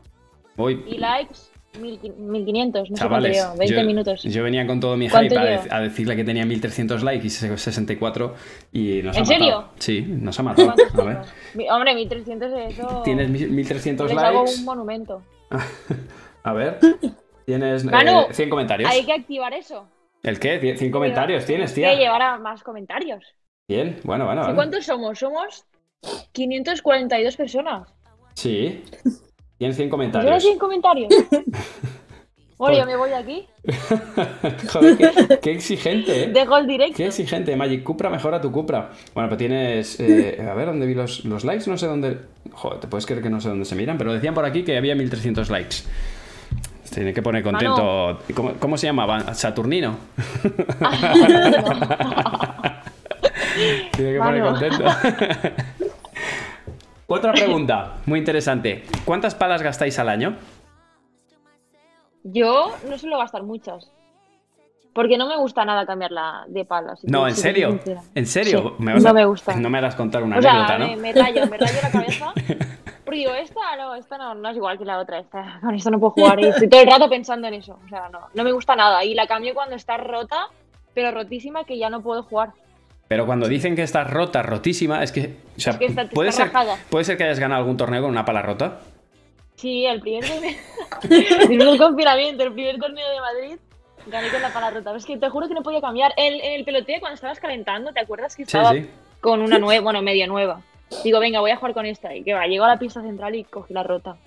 Voy. 0.57 0.85
Y 0.87 0.99
likes, 0.99 1.35
1000 1.35 1.50
1500, 1.79 2.91
no 2.91 2.97
Chavales, 2.97 3.37
sé 3.37 3.43
cuánto 3.43 3.55
llevo, 3.55 3.59
20 3.59 3.75
yo, 3.75 3.87
minutos. 3.87 4.23
yo 4.25 4.43
venía 4.43 4.67
con 4.67 4.81
todo 4.81 4.97
mi 4.97 5.09
¿Cuánto 5.09 5.37
hype 5.37 5.69
a, 5.71 5.81
decirle 5.81 6.17
que 6.17 6.25
tenía 6.25 6.45
1300 6.45 7.03
likes 7.03 7.27
y 7.27 7.31
64 7.31 8.35
y 8.73 9.03
nos 9.03 9.17
ha 9.17 9.21
¿En 9.21 9.25
matado. 9.25 9.25
serio? 9.25 9.69
Sí, 9.79 10.01
nos 10.03 10.39
ha 10.39 10.43
matado. 10.43 10.75
¿Cuántos 10.75 10.99
A 10.99 11.05
ver. 11.55 11.71
Hombre, 11.71 11.95
1300 11.95 12.53
es 12.53 12.79
eso. 12.79 13.03
Tienes 13.05 13.29
mil- 13.31 13.51
1300 13.51 14.11
Les 14.13 14.19
hago 14.19 14.45
likes. 14.45 14.59
un 14.59 14.65
monumento. 14.65 15.23
A 16.43 16.53
ver. 16.53 16.79
Tienes 17.47 17.85
eh, 17.85 17.87
Manu, 17.91 18.27
100 18.33 18.51
comentarios. 18.51 18.91
Hay 18.91 19.05
que 19.05 19.13
activar 19.13 19.53
eso. 19.55 19.87
¿El 20.23 20.39
qué? 20.41 20.61
¿Cien- 20.61 20.77
100 20.77 20.91
comentarios 20.91 21.45
tienes, 21.47 21.71
Que 21.73 21.83
tía. 21.83 21.95
llevar 21.95 22.23
a 22.23 22.39
más 22.39 22.63
comentarios. 22.63 23.25
Bien, 23.69 24.01
bueno, 24.05 24.25
bueno. 24.27 24.43
¿Sí, 24.43 24.47
bueno. 24.47 24.57
¿Cuántos 24.57 24.85
somos? 24.87 25.19
Somos 25.19 25.65
542 26.33 27.37
personas. 27.37 27.89
Sí. 28.35 28.83
Tienes 29.61 29.77
100 29.77 29.89
¿Solo 29.89 29.91
comentarios. 29.91 30.43
100 30.43 30.59
comentarios? 30.59 31.13
Bueno, 32.57 32.77
yo 32.77 32.85
me 32.85 32.95
voy 32.95 33.11
aquí. 33.13 33.47
Joder, 34.71 34.99
qué, 34.99 35.39
qué 35.41 35.53
exigente, 35.53 36.25
¿eh? 36.25 36.27
Dejo 36.31 36.59
el 36.59 36.67
directo. 36.67 36.95
Qué 36.99 37.07
exigente, 37.07 37.57
Magic 37.57 37.83
Cupra, 37.83 38.11
mejora 38.11 38.39
tu 38.39 38.53
Cupra. 38.53 38.91
Bueno, 39.15 39.31
pero 39.31 39.39
tienes. 39.39 39.99
eh, 39.99 40.47
a 40.47 40.53
ver, 40.53 40.67
¿dónde 40.67 40.85
vi 40.85 40.93
los, 40.93 41.25
los 41.25 41.43
likes? 41.47 41.71
No 41.71 41.79
sé 41.79 41.87
dónde. 41.87 42.19
Joder, 42.53 42.81
te 42.81 42.87
puedes 42.87 43.07
creer 43.07 43.23
que 43.23 43.31
no 43.31 43.41
sé 43.41 43.49
dónde 43.49 43.65
se 43.65 43.75
miran, 43.77 43.97
pero 43.97 44.13
decían 44.13 44.35
por 44.35 44.45
aquí 44.45 44.63
que 44.63 44.77
había 44.77 44.95
1300 44.95 45.49
likes. 45.49 45.77
Se 46.85 46.97
Tiene 46.97 47.15
que 47.15 47.23
poner 47.23 47.43
contento. 47.43 48.19
¿Cómo, 48.35 48.53
cómo 48.59 48.77
se 48.77 48.89
llamaba? 48.89 49.33
¿Saturnino? 49.33 49.97
Tiene 53.93 54.13
que 54.13 54.19
poner 54.19 54.43
contento. 54.43 54.85
Otra 57.13 57.33
pregunta, 57.33 57.97
muy 58.07 58.21
interesante. 58.21 58.85
¿Cuántas 59.05 59.35
palas 59.35 59.63
gastáis 59.63 59.99
al 59.99 60.09
año? 60.09 60.37
Yo 62.23 62.73
no 62.89 62.97
suelo 62.99 63.19
gastar 63.19 63.43
muchas. 63.43 63.91
Porque 64.93 65.19
no 65.19 65.27
me 65.27 65.37
gusta 65.37 65.65
nada 65.65 65.87
cambiarla 65.87 66.45
de 66.49 66.65
palas. 66.65 67.01
si 67.01 67.07
No, 67.09 67.27
¿en 67.27 67.35
serio? 67.35 67.81
¿En 68.15 68.27
serio? 68.27 68.75
Sí, 68.79 68.85
vas 68.85 69.03
no 69.03 69.11
a- 69.11 69.13
me 69.13 69.25
gusta. 69.25 69.57
No 69.57 69.71
me 69.71 69.79
harás 69.79 69.95
contar 69.97 70.23
una 70.23 70.39
O 70.39 70.43
sea, 70.43 70.53
anécdota, 70.53 70.79
me, 70.79 70.97
¿no? 70.97 71.03
me 71.03 71.13
rayo, 71.13 71.47
me 71.49 71.59
rayo 71.59 71.79
la 71.83 71.91
cabeza. 71.93 72.33
Porque 73.05 73.19
digo, 73.19 73.33
esta 73.35 73.61
no, 73.77 73.95
esta 73.97 74.19
no, 74.19 74.35
no 74.35 74.49
es 74.49 74.57
igual 74.57 74.79
que 74.79 74.85
la 74.85 74.99
otra. 74.99 75.19
Esta, 75.21 75.59
con 75.61 75.75
esta 75.75 75.91
no 75.91 75.99
puedo 75.99 76.13
jugar. 76.13 76.39
Y 76.41 76.47
estoy 76.47 76.69
todo 76.69 76.81
el 76.83 76.87
rato 76.91 77.09
pensando 77.09 77.49
en 77.49 77.55
eso. 77.55 77.79
O 77.85 77.89
sea, 77.89 78.09
no, 78.09 78.21
no 78.35 78.45
me 78.45 78.53
gusta 78.53 78.77
nada. 78.77 79.05
Y 79.05 79.15
la 79.15 79.27
cambio 79.27 79.55
cuando 79.55 79.75
está 79.77 79.97
rota, 79.97 80.47
pero 80.95 81.11
rotísima, 81.13 81.65
que 81.65 81.79
ya 81.79 81.89
no 81.91 82.03
puedo 82.03 82.23
jugar. 82.25 82.51
Pero 83.11 83.27
cuando 83.27 83.49
dicen 83.49 83.75
que 83.75 83.83
estás 83.83 84.09
rota, 84.09 84.41
rotísima, 84.41 85.03
es 85.03 85.11
que. 85.11 85.35
O 85.57 85.61
sea, 85.61 85.73
Es 85.73 85.79
que 85.81 85.87
está- 85.87 86.07
puede, 86.09 86.29
está 86.29 86.45
ser, 86.45 86.53
rajada. 86.53 86.79
puede 86.91 87.05
ser 87.05 87.17
que 87.17 87.25
hayas 87.25 87.41
ganado 87.41 87.59
algún 87.59 87.77
torneo 87.77 88.03
con 88.03 88.11
una 88.13 88.25
pala 88.25 88.41
rota. 88.41 88.79
Sí, 89.57 89.85
el 89.85 90.01
primer 90.01 90.25
torneo. 90.25 90.53
Después 91.03 91.49
del 91.49 91.77
confinamiento, 91.79 92.45
el 92.45 92.53
primer 92.53 92.79
torneo 92.79 93.11
de 93.11 93.21
Madrid, 93.21 93.57
gané 94.07 94.29
con 94.29 94.41
la 94.41 94.53
pala 94.53 94.71
rota. 94.71 94.85
Pero 94.91 94.97
es 94.99 95.05
que 95.07 95.17
te 95.17 95.29
juro 95.29 95.49
que 95.49 95.55
no 95.55 95.63
podía 95.65 95.81
cambiar. 95.81 96.13
En, 96.17 96.35
en 96.35 96.53
el 96.53 96.65
peloteo, 96.65 97.01
cuando 97.01 97.17
estabas 97.17 97.41
calentando, 97.41 97.93
¿te 97.93 97.99
acuerdas 97.99 98.37
que 98.37 98.45
estaba 98.45 98.71
sí. 98.75 98.89
con 99.21 99.43
una 99.43 99.59
nueva, 99.59 99.83
bueno, 99.83 100.03
medio 100.03 100.29
nueva? 100.29 100.63
Digo, 101.03 101.19
venga, 101.19 101.41
voy 101.41 101.51
a 101.51 101.57
jugar 101.57 101.75
con 101.75 101.87
esta. 101.87 102.15
Y 102.15 102.23
que 102.23 102.33
va, 102.33 102.47
llego 102.47 102.63
a 102.63 102.69
la 102.69 102.79
pista 102.79 103.03
central 103.03 103.35
y 103.35 103.43
cogí 103.43 103.75
la 103.75 103.83
rota. 103.83 104.19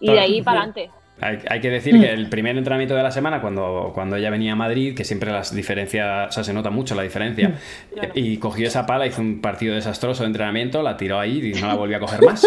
Y 0.00 0.12
de 0.12 0.20
ahí 0.20 0.42
para 0.42 0.58
adelante. 0.58 0.90
Hay, 1.22 1.38
hay 1.48 1.60
que 1.60 1.70
decir 1.70 1.98
que 2.00 2.10
el 2.10 2.28
primer 2.28 2.56
entrenamiento 2.58 2.94
de 2.94 3.02
la 3.02 3.10
semana, 3.12 3.40
cuando, 3.40 3.92
cuando 3.94 4.16
ella 4.16 4.28
venía 4.28 4.52
a 4.52 4.56
Madrid, 4.56 4.94
que 4.94 5.04
siempre 5.04 5.30
las 5.30 5.54
diferencias, 5.54 6.28
o 6.28 6.32
sea, 6.32 6.44
se 6.44 6.52
nota 6.52 6.70
mucho 6.70 6.94
la 6.94 7.02
diferencia, 7.02 7.54
Claro. 7.94 8.10
y 8.14 8.36
cogió 8.38 8.66
esa 8.66 8.84
pala, 8.86 9.06
hizo 9.06 9.20
un 9.20 9.40
partido 9.40 9.74
desastroso 9.74 10.24
de 10.24 10.26
entrenamiento, 10.28 10.82
la 10.82 10.96
tiró 10.96 11.18
ahí 11.20 11.52
y 11.54 11.60
no 11.60 11.68
la 11.68 11.74
volvió 11.74 11.96
a 11.96 12.00
coger 12.00 12.22
más. 12.26 12.46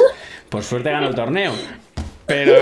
Por 0.49 0.63
suerte 0.63 0.91
ganó 0.91 1.07
el 1.07 1.15
torneo. 1.15 1.53
Pero 2.27 2.53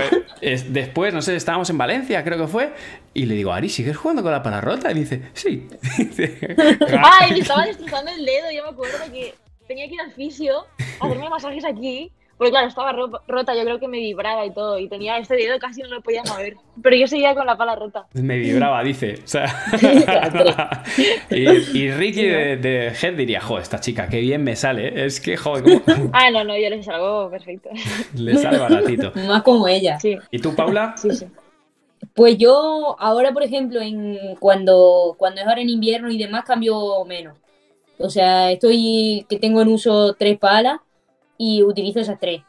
es- 0.42 0.72
después, 0.72 1.14
no 1.14 1.22
sé, 1.22 1.36
estábamos 1.36 1.68
en 1.70 1.78
Valencia, 1.78 2.22
creo 2.22 2.38
que 2.38 2.46
fue, 2.46 2.72
y 3.14 3.24
le 3.26 3.34
digo, 3.34 3.52
Ari, 3.52 3.68
¿sigues 3.68 3.96
jugando 3.96 4.22
con 4.22 4.30
la 4.30 4.42
pala 4.42 4.60
rota? 4.60 4.90
Y 4.92 4.94
dice, 4.94 5.22
sí. 5.32 5.66
¡Ay! 7.02 7.32
Me 7.32 7.38
estaba 7.40 7.64
destrozando 7.66 8.10
el 8.12 8.24
dedo. 8.24 8.50
Yo 8.54 8.62
me 8.64 8.68
acuerdo 8.70 8.98
que 9.12 9.34
tenía 9.66 9.88
que 9.88 9.94
ir 9.94 10.00
al 10.00 10.12
fisio 10.12 10.66
a 11.00 11.06
hacerme 11.06 11.28
masajes 11.28 11.64
aquí. 11.64 12.10
Porque 12.36 12.50
claro, 12.50 12.66
estaba 12.66 12.92
ro- 12.92 13.20
rota, 13.28 13.54
yo 13.54 13.62
creo 13.62 13.78
que 13.78 13.86
me 13.88 13.98
vibraba 13.98 14.44
y 14.44 14.50
todo. 14.52 14.78
Y 14.78 14.88
tenía 14.88 15.18
este 15.18 15.36
dedo 15.36 15.58
casi 15.58 15.82
no 15.82 15.88
lo 15.88 16.00
podía 16.02 16.22
mover. 16.24 16.56
Pero 16.82 16.96
yo 16.96 17.06
seguía 17.06 17.34
con 17.34 17.46
la 17.46 17.56
pala 17.56 17.76
rota. 17.76 18.06
Me 18.14 18.36
vibraba, 18.38 18.82
dice. 18.82 19.20
O 19.24 19.28
sea, 19.28 19.46
y, 21.30 21.78
y 21.78 21.90
Ricky 21.92 22.24
de, 22.26 22.56
de 22.56 22.88
Head 22.88 23.14
diría, 23.14 23.40
jo, 23.40 23.58
esta 23.58 23.80
chica, 23.80 24.08
qué 24.08 24.20
bien 24.20 24.42
me 24.42 24.56
sale. 24.56 25.04
Es 25.06 25.20
que, 25.20 25.36
joder, 25.36 25.62
cómo 25.62 25.82
Ah, 26.12 26.30
no, 26.30 26.44
no, 26.44 26.56
yo 26.58 26.68
les 26.70 26.84
salgo 26.84 27.30
perfecto. 27.30 27.70
le 28.16 28.36
sale 28.36 28.58
baratito. 28.58 29.12
Más 29.28 29.42
como 29.42 29.68
ella. 29.68 29.98
Sí, 30.00 30.16
¿Y 30.30 30.38
tú, 30.38 30.54
Paula? 30.54 30.94
sí, 30.96 31.10
sí. 31.12 31.26
Pues 32.14 32.36
yo 32.36 32.96
ahora, 32.98 33.32
por 33.32 33.42
ejemplo, 33.42 33.80
en 33.80 34.36
cuando, 34.38 35.14
cuando 35.18 35.40
es 35.40 35.46
ahora 35.46 35.60
en 35.62 35.70
invierno 35.70 36.10
y 36.10 36.18
demás, 36.18 36.44
cambio 36.44 37.04
menos. 37.04 37.36
O 37.98 38.10
sea, 38.10 38.50
estoy 38.52 39.24
que 39.28 39.38
tengo 39.38 39.62
en 39.62 39.68
uso 39.68 40.14
tres 40.14 40.38
palas 40.38 40.78
y 41.38 41.62
utilizo 41.62 42.00
esas 42.00 42.18
tres. 42.18 42.42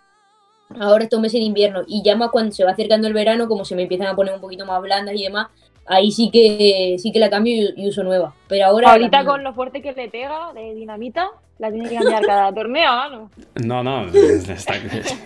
Ahora 0.80 1.04
estos 1.04 1.19
meses 1.19 1.39
de 1.39 1.45
invierno 1.45 1.82
y 1.88 2.02
ya 2.04 2.15
más 2.15 2.30
cuando 2.32 2.52
se 2.52 2.63
va 2.63 2.71
acercando 2.71 3.08
el 3.08 3.13
verano, 3.13 3.48
como 3.48 3.65
se 3.65 3.76
me 3.76 3.84
empiezan 3.84 4.08
a 4.08 4.15
poner 4.15 4.34
un 4.34 4.41
poquito 4.41 4.65
más 4.65 4.82
blandas 4.82 5.15
y 5.15 5.24
demás, 5.24 5.48
ahí 5.86 6.12
sí 6.12 6.30
que 6.32 6.95
sí 7.00 7.12
que 7.12 7.19
la 7.19 7.30
cambio 7.30 7.71
y, 7.76 7.88
uso 7.88 8.04
nueva. 8.04 8.34
Pero 8.48 8.65
ahora 8.65 8.91
Ahorita 8.91 9.26
con 9.26 9.43
lo 9.43 9.54
fuerte 9.54 9.82
que 9.82 9.93
le 9.93 10.10
pega 10.10 10.54
de 10.54 10.74
dinamita, 10.74 11.30
la 11.60 11.71
tiene 11.71 11.89
que 11.89 11.95
cambiar 11.95 12.26
cada 12.26 12.54
torneo. 12.54 13.10
¿no? 13.10 13.30
No, 13.63 13.84
no. 13.84 14.06
está- 14.13 14.74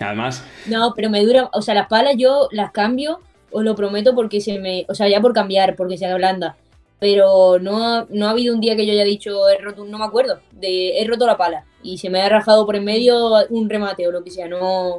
además, 0.00 0.44
No, 0.66 0.92
pero 0.94 1.10
me 1.10 1.24
dura, 1.24 1.48
o 1.52 1.62
sea, 1.62 1.74
las 1.74 1.88
palas 1.88 2.14
yo 2.16 2.48
las 2.52 2.70
cambio, 2.70 3.20
os 3.50 3.64
lo 3.64 3.74
prometo, 3.74 4.14
porque 4.14 4.40
se 4.40 4.58
me, 4.58 4.84
o 4.88 4.94
sea, 4.94 5.08
ya 5.08 5.20
por 5.20 5.32
cambiar, 5.32 5.74
porque 5.76 5.98
se 5.98 6.06
ablanda. 6.06 6.56
Pero 7.00 7.58
no 7.58 7.82
ha, 7.82 8.06
no 8.10 8.26
ha 8.26 8.30
habido 8.30 8.54
un 8.54 8.60
día 8.60 8.76
que 8.76 8.84
yo 8.86 8.92
haya 8.92 9.04
dicho, 9.04 9.48
he 9.48 9.58
roto, 9.58 9.82
un- 9.82 9.90
no 9.90 9.98
me 9.98 10.04
acuerdo, 10.04 10.38
de 10.52 11.00
he 11.00 11.04
roto 11.06 11.26
la 11.26 11.36
pala 11.38 11.64
y 11.82 11.96
se 11.98 12.10
me 12.10 12.20
ha 12.20 12.28
rajado 12.28 12.66
por 12.66 12.76
en 12.76 12.84
medio 12.84 13.34
un 13.48 13.68
remate 13.70 14.06
o 14.06 14.12
lo 14.12 14.22
que 14.22 14.30
sea, 14.30 14.46
no, 14.48 14.96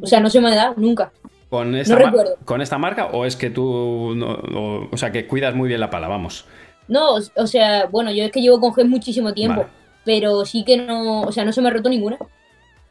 o 0.00 0.06
sea, 0.06 0.20
no 0.20 0.30
se 0.30 0.40
me 0.40 0.52
ha 0.52 0.54
dado 0.54 0.74
nunca. 0.76 1.12
¿con 1.50 1.74
esta, 1.74 1.94
No 1.94 2.00
mar- 2.00 2.12
recuerdo. 2.12 2.36
¿con 2.44 2.62
esta 2.62 2.78
marca 2.78 3.06
o 3.06 3.26
es 3.26 3.34
que 3.36 3.50
tú, 3.50 4.14
no- 4.14 4.32
o, 4.34 4.88
o 4.92 4.96
sea, 4.96 5.10
que 5.10 5.26
cuidas 5.26 5.54
muy 5.54 5.68
bien 5.68 5.80
la 5.80 5.90
pala, 5.90 6.06
vamos? 6.08 6.44
No, 6.88 7.16
o, 7.16 7.20
o 7.36 7.46
sea, 7.48 7.86
bueno, 7.90 8.12
yo 8.12 8.24
es 8.24 8.30
que 8.30 8.40
llevo 8.40 8.60
con 8.60 8.72
G 8.72 8.84
muchísimo 8.86 9.34
tiempo, 9.34 9.62
Vale. 9.62 9.72
pero 10.04 10.44
sí 10.44 10.64
que 10.64 10.76
no, 10.76 11.22
o 11.22 11.32
sea, 11.32 11.44
no 11.44 11.52
se 11.52 11.60
me 11.60 11.68
ha 11.68 11.72
roto 11.72 11.88
ninguna. 11.88 12.18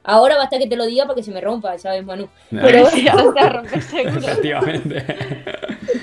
Ahora 0.04 0.36
basta 0.36 0.58
que 0.58 0.68
te 0.68 0.76
lo 0.76 0.86
diga 0.86 1.04
para 1.06 1.16
que 1.16 1.24
se 1.24 1.32
me 1.32 1.40
rompa, 1.42 1.78
¿sabes, 1.78 2.04
Manu? 2.04 2.28
Pero 2.50 2.90
ya 3.04 3.16
te 3.16 3.22
va 3.40 3.42
a 3.42 3.50
romper 3.50 3.82
seguro. 3.82 4.18
Efectivamente. 4.20 5.06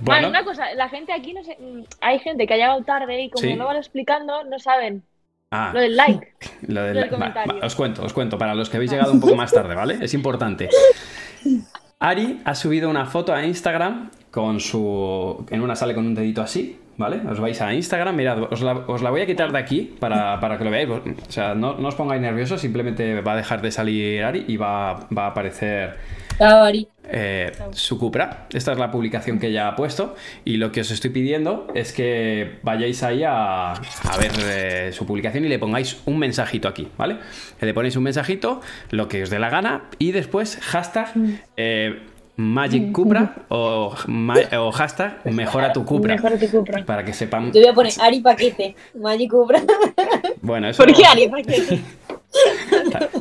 Vale, 0.00 0.22
bueno, 0.22 0.28
una 0.28 0.44
cosa, 0.44 0.72
la 0.74 0.88
gente 0.88 1.12
aquí 1.12 1.32
no 1.32 1.42
sé, 1.42 1.56
mm, 1.60 1.82
hay 2.00 2.18
gente 2.18 2.46
que 2.46 2.54
ha 2.54 2.56
llegado 2.56 2.82
tarde 2.84 3.22
y 3.22 3.30
como 3.30 3.42
Sí. 3.46 3.54
no 3.56 3.64
van 3.66 3.76
explicando, 3.76 4.44
no 4.44 4.58
saben 4.58 5.02
Ah, 5.52 5.70
Lo 5.72 5.80
del 5.80 5.94
like. 5.96 6.32
lo 6.66 6.82
del- 6.82 6.94
lo 6.94 7.00
del 7.02 7.04
va, 7.12 7.16
comentario. 7.18 7.60
va, 7.60 7.66
os 7.66 7.74
cuento, 7.76 8.02
os 8.02 8.12
cuento, 8.12 8.36
para 8.36 8.54
los 8.54 8.68
que 8.68 8.76
habéis 8.78 8.90
llegado 8.90 9.12
un 9.12 9.20
poco 9.20 9.36
más 9.36 9.52
tarde, 9.52 9.76
¿vale? 9.76 9.96
Es 10.02 10.12
importante. 10.12 10.68
Ari 12.00 12.40
ha 12.44 12.54
subido 12.54 12.90
una 12.90 13.06
foto 13.06 13.32
a 13.32 13.44
Instagram 13.44 14.10
con 14.30 14.60
su. 14.60 15.46
En 15.50 15.60
una 15.62 15.76
sale 15.76 15.94
con 15.94 16.04
un 16.06 16.14
dedito 16.14 16.42
así, 16.42 16.78
¿vale? 16.98 17.20
Os 17.30 17.40
vais 17.40 17.60
a 17.62 17.72
Instagram, 17.72 18.14
mirad, 18.16 18.42
os 18.52 18.60
la, 18.60 18.72
os 18.72 19.02
la 19.02 19.10
voy 19.10 19.22
a 19.22 19.26
quitar 19.26 19.50
de 19.52 19.58
aquí 19.58 19.94
para, 19.98 20.38
para 20.40 20.58
que 20.58 20.64
lo 20.64 20.70
veáis. 20.70 20.90
O 20.90 21.00
sea, 21.30 21.54
no, 21.54 21.74
no 21.78 21.88
os 21.88 21.94
pongáis 21.94 22.20
nerviosos, 22.20 22.60
simplemente 22.60 23.20
va 23.22 23.32
a 23.32 23.36
dejar 23.36 23.62
de 23.62 23.70
salir 23.70 24.24
Ari 24.24 24.44
y 24.48 24.56
va, 24.56 25.06
va 25.16 25.26
a 25.26 25.28
aparecer 25.28 25.96
Ari. 26.38 26.88
eh, 27.08 27.52
su 27.72 27.98
Cupra. 27.98 28.46
Esta 28.52 28.72
es 28.72 28.78
la 28.78 28.90
publicación 28.90 29.38
que 29.38 29.46
ella 29.48 29.68
ha 29.68 29.76
puesto. 29.76 30.14
Y 30.44 30.56
lo 30.56 30.72
que 30.72 30.80
os 30.80 30.90
estoy 30.90 31.10
pidiendo 31.10 31.68
es 31.74 31.92
que 31.92 32.58
vayáis 32.62 33.02
ahí 33.02 33.22
a, 33.24 33.72
a 33.72 34.16
ver 34.20 34.32
eh, 34.44 34.90
su 34.92 35.06
publicación 35.06 35.44
y 35.44 35.48
le 35.48 35.58
pongáis 35.58 36.00
un 36.06 36.18
mensajito 36.18 36.66
aquí, 36.68 36.88
¿vale? 36.98 37.18
Le 37.60 37.72
ponéis 37.74 37.96
un 37.96 38.02
mensajito, 38.02 38.60
lo 38.90 39.08
que 39.08 39.22
os 39.22 39.30
dé 39.30 39.38
la 39.38 39.50
gana, 39.50 39.84
y 39.98 40.12
después 40.12 40.58
hashtag 40.62 41.12
eh, 41.56 42.00
Magic 42.38 42.92
Cupra 42.92 43.34
o, 43.48 43.90
hashtag 44.74 45.20
Mejora 45.32 45.72
tu 45.72 45.84
Cupra. 45.84 46.16
Mejor 46.16 46.38
tu 46.38 46.50
Cupra. 46.50 46.84
Para 46.84 47.04
que 47.04 47.12
sepan. 47.14 47.46
Yo 47.52 47.60
voy 47.60 47.68
a 47.68 47.72
poner 47.72 47.92
Ari 48.00 48.20
Paquete, 48.20 48.74
Magic 48.94 49.30
Cobra. 49.30 49.62
Bueno, 50.42 50.68
eso. 50.68 50.84
¿Por 50.84 50.92
qué 50.94 51.04
Ari? 51.06 51.28
Ta- 51.28 51.76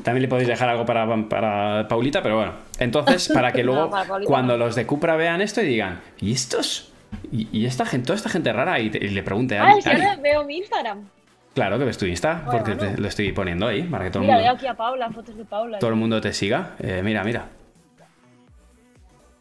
También 0.04 0.22
le 0.24 0.28
podéis 0.28 0.48
dejar 0.48 0.70
algo 0.70 0.86
para, 0.86 1.08
para 1.28 1.88
Paulita, 1.88 2.22
pero 2.22 2.38
bueno. 2.38 2.54
Entonces, 2.80 3.30
para 3.34 3.52
que 3.52 3.64
luego, 3.64 3.90
No, 3.90 4.26
cuando 4.26 4.58
no. 4.58 4.66
los 4.66 4.76
de 4.76 4.86
Cupra 4.86 5.16
vean 5.16 5.42
esto 5.42 5.62
y 5.62 5.66
digan, 5.66 6.02
¿y 6.20 6.32
estos? 6.34 6.92
¿Y, 7.32 7.48
y 7.52 7.66
esta 7.66 7.86
gente, 7.86 8.08
toda 8.08 8.18
esta 8.18 8.30
gente 8.30 8.52
rara? 8.54 8.80
Y, 8.80 8.90
te- 8.90 8.98
y 9.04 9.10
le 9.10 9.24
pregunte 9.24 9.58
a 9.58 9.64
Ah, 9.66 9.76
ahora 9.86 10.18
veo 10.22 10.44
mi 10.44 10.58
Instagram. 10.58 11.08
Claro 11.54 11.80
que 11.80 11.86
ves 11.86 11.98
tu 11.98 12.06
Insta, 12.06 12.42
Bueno, 12.46 12.52
porque 12.64 12.76
te- 12.76 12.98
lo 13.02 13.08
estoy 13.08 13.32
poniendo 13.32 13.66
ahí, 13.68 13.84
para 13.84 14.04
que 14.04 14.12
todo 14.12 14.24
el 14.24 14.28
Mira, 14.28 14.36
mundo, 14.40 14.50
veo 14.50 14.56
aquí 14.58 14.68
a 14.68 14.74
Paula, 14.76 15.10
fotos 15.12 15.38
de 15.38 15.46
Paula. 15.46 15.80
todo 15.80 15.90
el 15.90 15.96
mundo 15.96 16.20
te 16.20 16.34
siga. 16.34 16.76
Eh, 16.80 17.02
mira, 17.04 17.24
mira. 17.24 17.48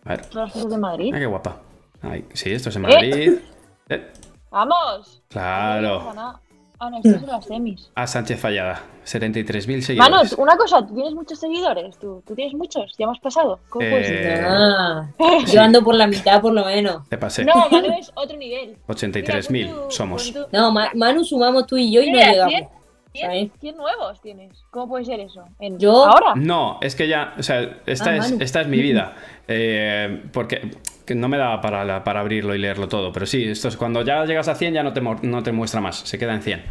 A 0.04 0.08
ver, 0.10 0.26
Todas 0.26 0.52
fotos 0.52 0.70
de 0.70 0.78
Madrid. 0.78 1.12
ah, 1.14 1.18
qué 1.18 1.26
guapa. 1.26 1.56
Ay, 2.02 2.24
sí, 2.34 2.52
esto 2.52 2.68
es 2.68 2.76
en 2.76 2.82
Madrid. 2.82 3.32
Eh, 3.90 4.02
¡Vamos! 4.50 5.22
claro. 5.28 6.08
Ana- 6.10 6.40
Ah, 6.86 6.90
no, 6.90 6.96
estas 6.98 7.20
son 7.20 7.30
las 7.30 7.44
semis. 7.46 7.90
A 7.94 8.06
Sánchez 8.06 8.38
Fallada, 8.40 8.82
73.000 9.04 9.66
Manu, 9.68 9.82
seguidores. 9.82 10.30
tú- 10.36 10.42
una 10.42 10.56
cosa, 10.56 10.86
¿tú 10.86 10.94
tienes 10.94 11.14
muchos 11.14 11.38
seguidores? 11.38 11.96
¿Tú, 11.98 12.22
tú 12.26 12.34
tienes 12.34 12.54
muchos? 12.54 12.94
¿Ya 12.98 13.04
hemos 13.04 13.18
pasado? 13.20 13.58
¿Cómo 13.70 13.88
puede 13.88 14.04
ser? 14.04 14.26
Eh, 14.26 14.44
Ah, 14.46 15.06
yo 15.50 15.60
ando 15.62 15.82
por 15.82 15.94
la 15.94 16.06
mitad 16.06 16.40
por 16.40 16.52
lo 16.52 16.64
menos. 16.64 17.08
Te 17.08 17.16
pasé. 17.18 17.44
No, 17.44 17.54
Manu 17.70 17.88
es 17.98 18.10
otro 18.14 18.36
nivel. 18.36 18.76
83.000 18.88 19.50
Mira, 19.50 19.70
pon 19.74 19.88
tu- 19.88 19.90
somos. 19.94 20.32
No, 20.52 20.70
Ma- 20.72 20.90
Manu 20.94 21.24
sumamos 21.24 21.66
tú 21.66 21.76
y 21.76 21.90
yo 21.92 22.02
y 22.02 22.10
no 22.10 22.18
llegamos. 22.18 22.52
100, 22.52 22.68
100, 23.12 23.24
¿sabes? 23.26 23.50
100 23.60 23.76
nuevos 23.76 24.20
tienes. 24.20 24.52
¿Cómo 24.70 24.88
puede 24.88 25.04
ser 25.04 25.20
eso? 25.20 25.44
¿En- 25.60 25.78
Yo- 25.78 26.04
¿Ahora? 26.04 26.34
No, 26.36 26.78
es 26.82 26.94
que 26.96 27.08
ya, 27.08 27.32
o 27.38 27.42
sea, 27.42 27.78
esta, 27.86 28.10
Ah, 28.10 28.16
es, 28.16 28.30
Manu. 28.30 28.42
esta 28.44 28.60
es 28.60 28.68
mi 28.68 28.78
vida. 28.80 29.14
Eh, 29.46 30.22
porque 30.32 30.70
que 31.04 31.14
no 31.14 31.28
me 31.28 31.36
da 31.38 31.60
para, 31.60 31.84
la- 31.84 32.02
para 32.04 32.20
abrirlo 32.20 32.54
y 32.54 32.58
leerlo 32.58 32.88
todo. 32.88 33.12
Pero 33.12 33.26
sí, 33.26 33.44
esto 33.44 33.68
es, 33.68 33.76
cuando 33.76 34.02
ya 34.02 34.24
llegas 34.24 34.48
a 34.48 34.54
100 34.54 34.74
ya 34.74 34.82
no 34.82 34.92
te, 34.92 35.00
no 35.00 35.42
te 35.42 35.52
muestra 35.52 35.80
más, 35.80 35.96
se 35.98 36.18
queda 36.18 36.34
en 36.34 36.42
100. 36.42 36.62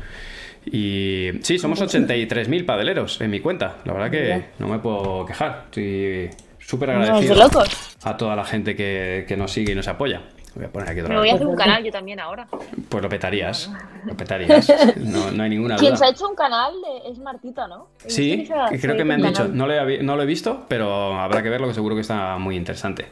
Y 0.66 1.30
sí, 1.42 1.58
somos 1.60 1.82
83.000 1.82 2.66
padeleros 2.66 3.20
en 3.22 3.32
mi 3.32 3.40
cuenta. 3.42 3.78
La 3.86 3.94
verdad 3.94 4.10
que 4.12 4.46
no 4.60 4.68
me 4.68 4.80
puedo 4.80 5.26
quejar. 5.26 5.64
Estoy 5.66 6.30
súper 6.60 6.90
No, 6.90 6.96
agradecido 7.02 7.36
locos. 7.36 7.98
a 8.04 8.16
toda 8.18 8.36
la 8.36 8.46
gente 8.46 8.76
que, 8.76 9.26
que 9.28 9.36
nos 9.36 9.52
sigue 9.52 9.74
y 9.74 9.76
nos 9.76 9.88
apoya. 9.88 10.22
Voy 10.56 10.66
a 10.66 10.70
poner 10.72 10.88
aquí 10.90 11.00
otra 11.02 11.14
Me 11.16 11.20
voy 11.20 11.30
a 11.30 11.34
hacer 11.34 11.48
un 11.48 11.56
canal 11.56 11.84
yo 11.84 11.92
también 11.92 12.20
ahora. 12.20 12.48
Pues 12.88 13.04
lo 13.04 13.10
petarías. 13.10 13.72
Lo 14.06 14.16
petarías. 14.16 14.72
No, 14.98 15.32
no 15.32 15.44
hay 15.44 15.50
ninguna 15.50 15.76
Quien 15.78 15.94
duda. 15.94 15.98
se 15.98 16.06
ha 16.06 16.10
hecho 16.10 16.30
un 16.30 16.36
canal 16.36 16.74
es 17.10 17.18
Martita, 17.18 17.68
¿no? 17.68 17.90
Sí, 18.06 18.48
creo 18.80 18.96
que 18.96 19.04
me 19.04 19.16
han 19.16 19.22
dicho. 19.24 19.48
No 19.48 19.66
lo, 19.68 19.74
he, 19.90 20.02
no 20.04 20.16
lo 20.16 20.22
he 20.24 20.26
visto, 20.28 20.66
pero 20.70 21.20
habrá 21.20 21.42
que 21.44 21.50
verlo, 21.50 21.68
que 21.68 21.74
seguro 21.74 21.96
que 21.96 22.02
está 22.02 22.38
muy 22.38 22.56
interesante. 22.56 23.08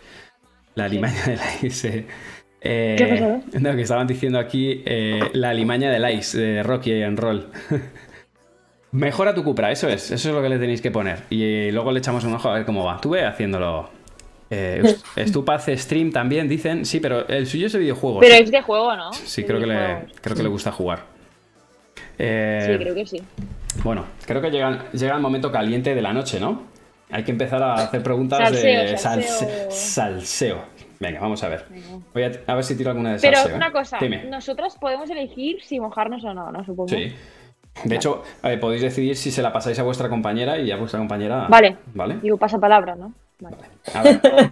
La 0.75 0.85
alimaña 0.85 1.23
del 1.25 1.39
ice. 1.63 2.05
eh, 2.61 2.95
¿Qué 2.97 3.03
ha 3.03 3.09
pasado? 3.09 3.41
No, 3.59 3.75
que 3.75 3.81
estaban 3.81 4.07
diciendo 4.07 4.39
aquí 4.39 4.83
eh, 4.85 5.19
la 5.33 5.49
alimaña 5.49 5.91
del 5.91 6.09
ice 6.17 6.37
de 6.39 6.63
Rocky 6.63 6.91
en 6.93 7.17
Roll. 7.17 7.47
Mejora 8.91 9.33
tu 9.33 9.43
Cupra, 9.43 9.71
eso 9.71 9.87
es. 9.87 10.11
Eso 10.11 10.29
es 10.29 10.35
lo 10.35 10.41
que 10.41 10.49
le 10.49 10.59
tenéis 10.59 10.81
que 10.81 10.91
poner. 10.91 11.19
Y 11.29 11.71
luego 11.71 11.91
le 11.91 11.99
echamos 11.99 12.23
un 12.25 12.33
ojo 12.33 12.49
a 12.49 12.55
ver 12.55 12.65
cómo 12.65 12.83
va. 12.83 12.99
Tú 12.99 13.11
ve 13.11 13.25
haciéndolo. 13.25 13.89
Eh, 14.49 14.95
Stupa 15.27 15.55
hace 15.55 15.77
stream 15.77 16.11
también, 16.11 16.49
dicen. 16.49 16.85
Sí, 16.85 16.99
pero 16.99 17.25
el 17.29 17.47
suyo 17.47 17.67
es 17.67 17.73
de 17.73 17.79
videojuegos. 17.79 18.19
Pero 18.21 18.35
es 18.35 18.51
de 18.51 18.61
juego, 18.61 18.93
¿no? 18.97 19.13
Sí, 19.13 19.43
creo 19.45 19.59
que, 19.61 19.67
le, 19.67 19.77
creo 20.21 20.35
que 20.35 20.43
le 20.43 20.49
gusta 20.49 20.71
jugar. 20.73 21.03
Eh, 22.19 22.67
Sí, 22.77 22.83
creo 22.83 22.95
que 22.95 23.05
sí. 23.05 23.21
bueno, 23.83 24.05
creo 24.25 24.41
que 24.41 24.51
llega, 24.51 24.85
llega 24.91 25.15
el 25.15 25.21
momento 25.21 25.51
caliente 25.53 25.95
de 25.95 26.01
la 26.01 26.11
noche, 26.11 26.39
¿no? 26.41 26.63
Hay 27.11 27.23
que 27.23 27.31
empezar 27.31 27.61
a 27.61 27.73
hacer 27.75 28.01
preguntas 28.03 28.39
Salseo, 28.39 28.81
de 28.83 28.97
salseo. 28.97 29.47
salse- 29.49 29.71
salseo. 29.71 30.61
Venga, 30.99 31.19
vamos 31.19 31.43
a 31.43 31.49
ver. 31.49 31.65
Voy 32.13 32.23
a, 32.23 32.31
a 32.47 32.55
ver 32.55 32.63
si 32.63 32.75
tiro 32.77 32.91
alguna 32.91 33.13
de 33.13 33.19
Pero 33.19 33.37
salseo. 33.37 33.53
¿eh? 33.53 33.57
una 33.57 33.71
cosa, 33.71 33.97
Dime. 33.99 34.23
nosotros 34.25 34.77
podemos 34.79 35.09
elegir 35.09 35.61
si 35.63 35.79
mojarnos 35.79 36.23
o 36.23 36.33
no, 36.33 36.51
¿no? 36.51 36.63
Supongo. 36.63 36.89
Sí. 36.89 37.13
De 37.85 37.95
hecho, 37.95 38.21
eh, 38.43 38.57
podéis 38.57 38.81
decidir 38.81 39.15
si 39.15 39.31
se 39.31 39.41
la 39.41 39.51
pasáis 39.53 39.79
a 39.79 39.83
vuestra 39.83 40.09
compañera 40.09 40.57
y 40.59 40.69
a 40.71 40.77
vuestra 40.77 40.99
compañera. 40.99 41.47
Vale. 41.49 41.77
¿Vale? 41.93 42.17
Digo, 42.21 42.37
pasa 42.37 42.59
palabra, 42.59 42.95
¿no? 42.95 43.13
Vale. 43.39 43.57
A 43.93 44.03
ver. 44.03 44.19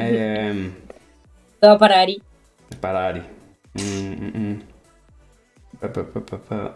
eh, 0.00 0.70
Todo 1.60 1.78
para 1.78 2.00
Ari. 2.00 2.22
para 2.80 3.08
Ari. 3.08 3.22
Mm, 3.74 3.80
mm, 4.12 4.32
mm. 4.52 4.62
Pa, 5.80 5.92
pa, 5.92 6.02
pa, 6.04 6.20
pa, 6.20 6.38
pa. 6.38 6.74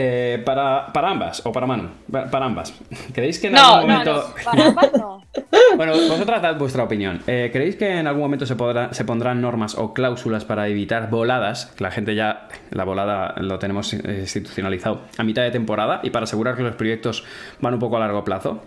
Eh, 0.00 0.40
para, 0.44 0.86
para 0.92 1.10
ambas, 1.10 1.44
o 1.44 1.50
para 1.50 1.66
Manu, 1.66 1.88
Pa- 2.10 2.30
para 2.30 2.46
ambas. 2.46 2.72
¿Creéis 3.12 3.40
que 3.40 3.48
en 3.48 3.54
No, 3.54 3.74
algún 3.74 3.90
momento... 3.90 4.12
no. 4.14 4.44
Para 4.44 4.66
ambas 4.66 4.92
no. 4.92 5.22
Bueno, 5.76 5.92
vosotras 5.92 6.40
dad 6.40 6.56
vuestra 6.56 6.84
opinión. 6.84 7.20
Eh, 7.26 7.50
¿Creéis 7.52 7.74
que 7.76 7.98
en 7.98 8.06
algún 8.06 8.22
momento 8.22 8.46
se, 8.46 8.54
podrá, 8.54 8.92
se 8.94 9.04
pondrán 9.04 9.40
normas 9.40 9.76
o 9.76 9.92
cláusulas 9.92 10.44
para 10.44 10.68
evitar 10.68 11.10
voladas? 11.10 11.66
Que 11.76 11.82
la 11.84 11.90
gente 11.90 12.14
ya, 12.14 12.46
la 12.70 12.84
volada 12.84 13.34
lo 13.38 13.58
tenemos 13.58 13.92
eh, 13.92 14.18
institucionalizado 14.20 15.00
a 15.18 15.24
mitad 15.24 15.42
de 15.42 15.50
temporada 15.50 16.00
y 16.04 16.10
para 16.10 16.24
asegurar 16.24 16.56
que 16.56 16.62
los 16.62 16.76
proyectos 16.76 17.24
van 17.60 17.74
un 17.74 17.80
poco 17.80 17.96
a 17.96 18.00
largo 18.00 18.22
plazo. 18.24 18.62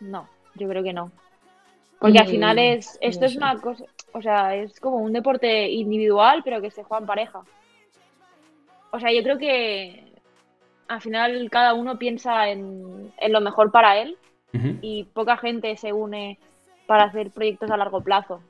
No, 0.00 0.28
yo 0.54 0.68
creo 0.68 0.82
que 0.84 0.92
no. 0.92 1.10
Porque 1.98 2.18
al 2.18 2.26
Mm, 2.26 2.30
final 2.30 2.58
es, 2.58 2.98
esto 3.00 3.20
no 3.22 3.26
es 3.26 3.32
sé. 3.32 3.38
una 3.38 3.56
cosa, 3.60 3.84
o 4.12 4.22
sea, 4.22 4.54
es 4.54 4.78
como 4.80 4.98
un 4.98 5.12
deporte 5.12 5.68
individual, 5.70 6.42
pero 6.44 6.60
que 6.60 6.70
se 6.70 6.84
juega 6.84 7.00
en 7.00 7.06
pareja. 7.06 7.40
O 8.90 9.00
sea, 9.00 9.12
yo 9.12 9.22
creo 9.22 9.38
que 9.38 10.01
al 10.94 11.00
final 11.00 11.48
cada 11.50 11.74
uno 11.74 11.98
piensa 11.98 12.48
en, 12.48 13.12
en 13.18 13.32
lo 13.32 13.40
mejor 13.40 13.70
para 13.70 13.98
él 13.98 14.16
y 14.82 15.04
poca 15.04 15.38
gente 15.38 15.76
se 15.76 15.92
une 15.94 16.38
para 16.86 17.04
hacer 17.04 17.30
proyectos 17.30 17.70
a 17.70 17.76
largo 17.78 18.02
plazo. 18.02 18.40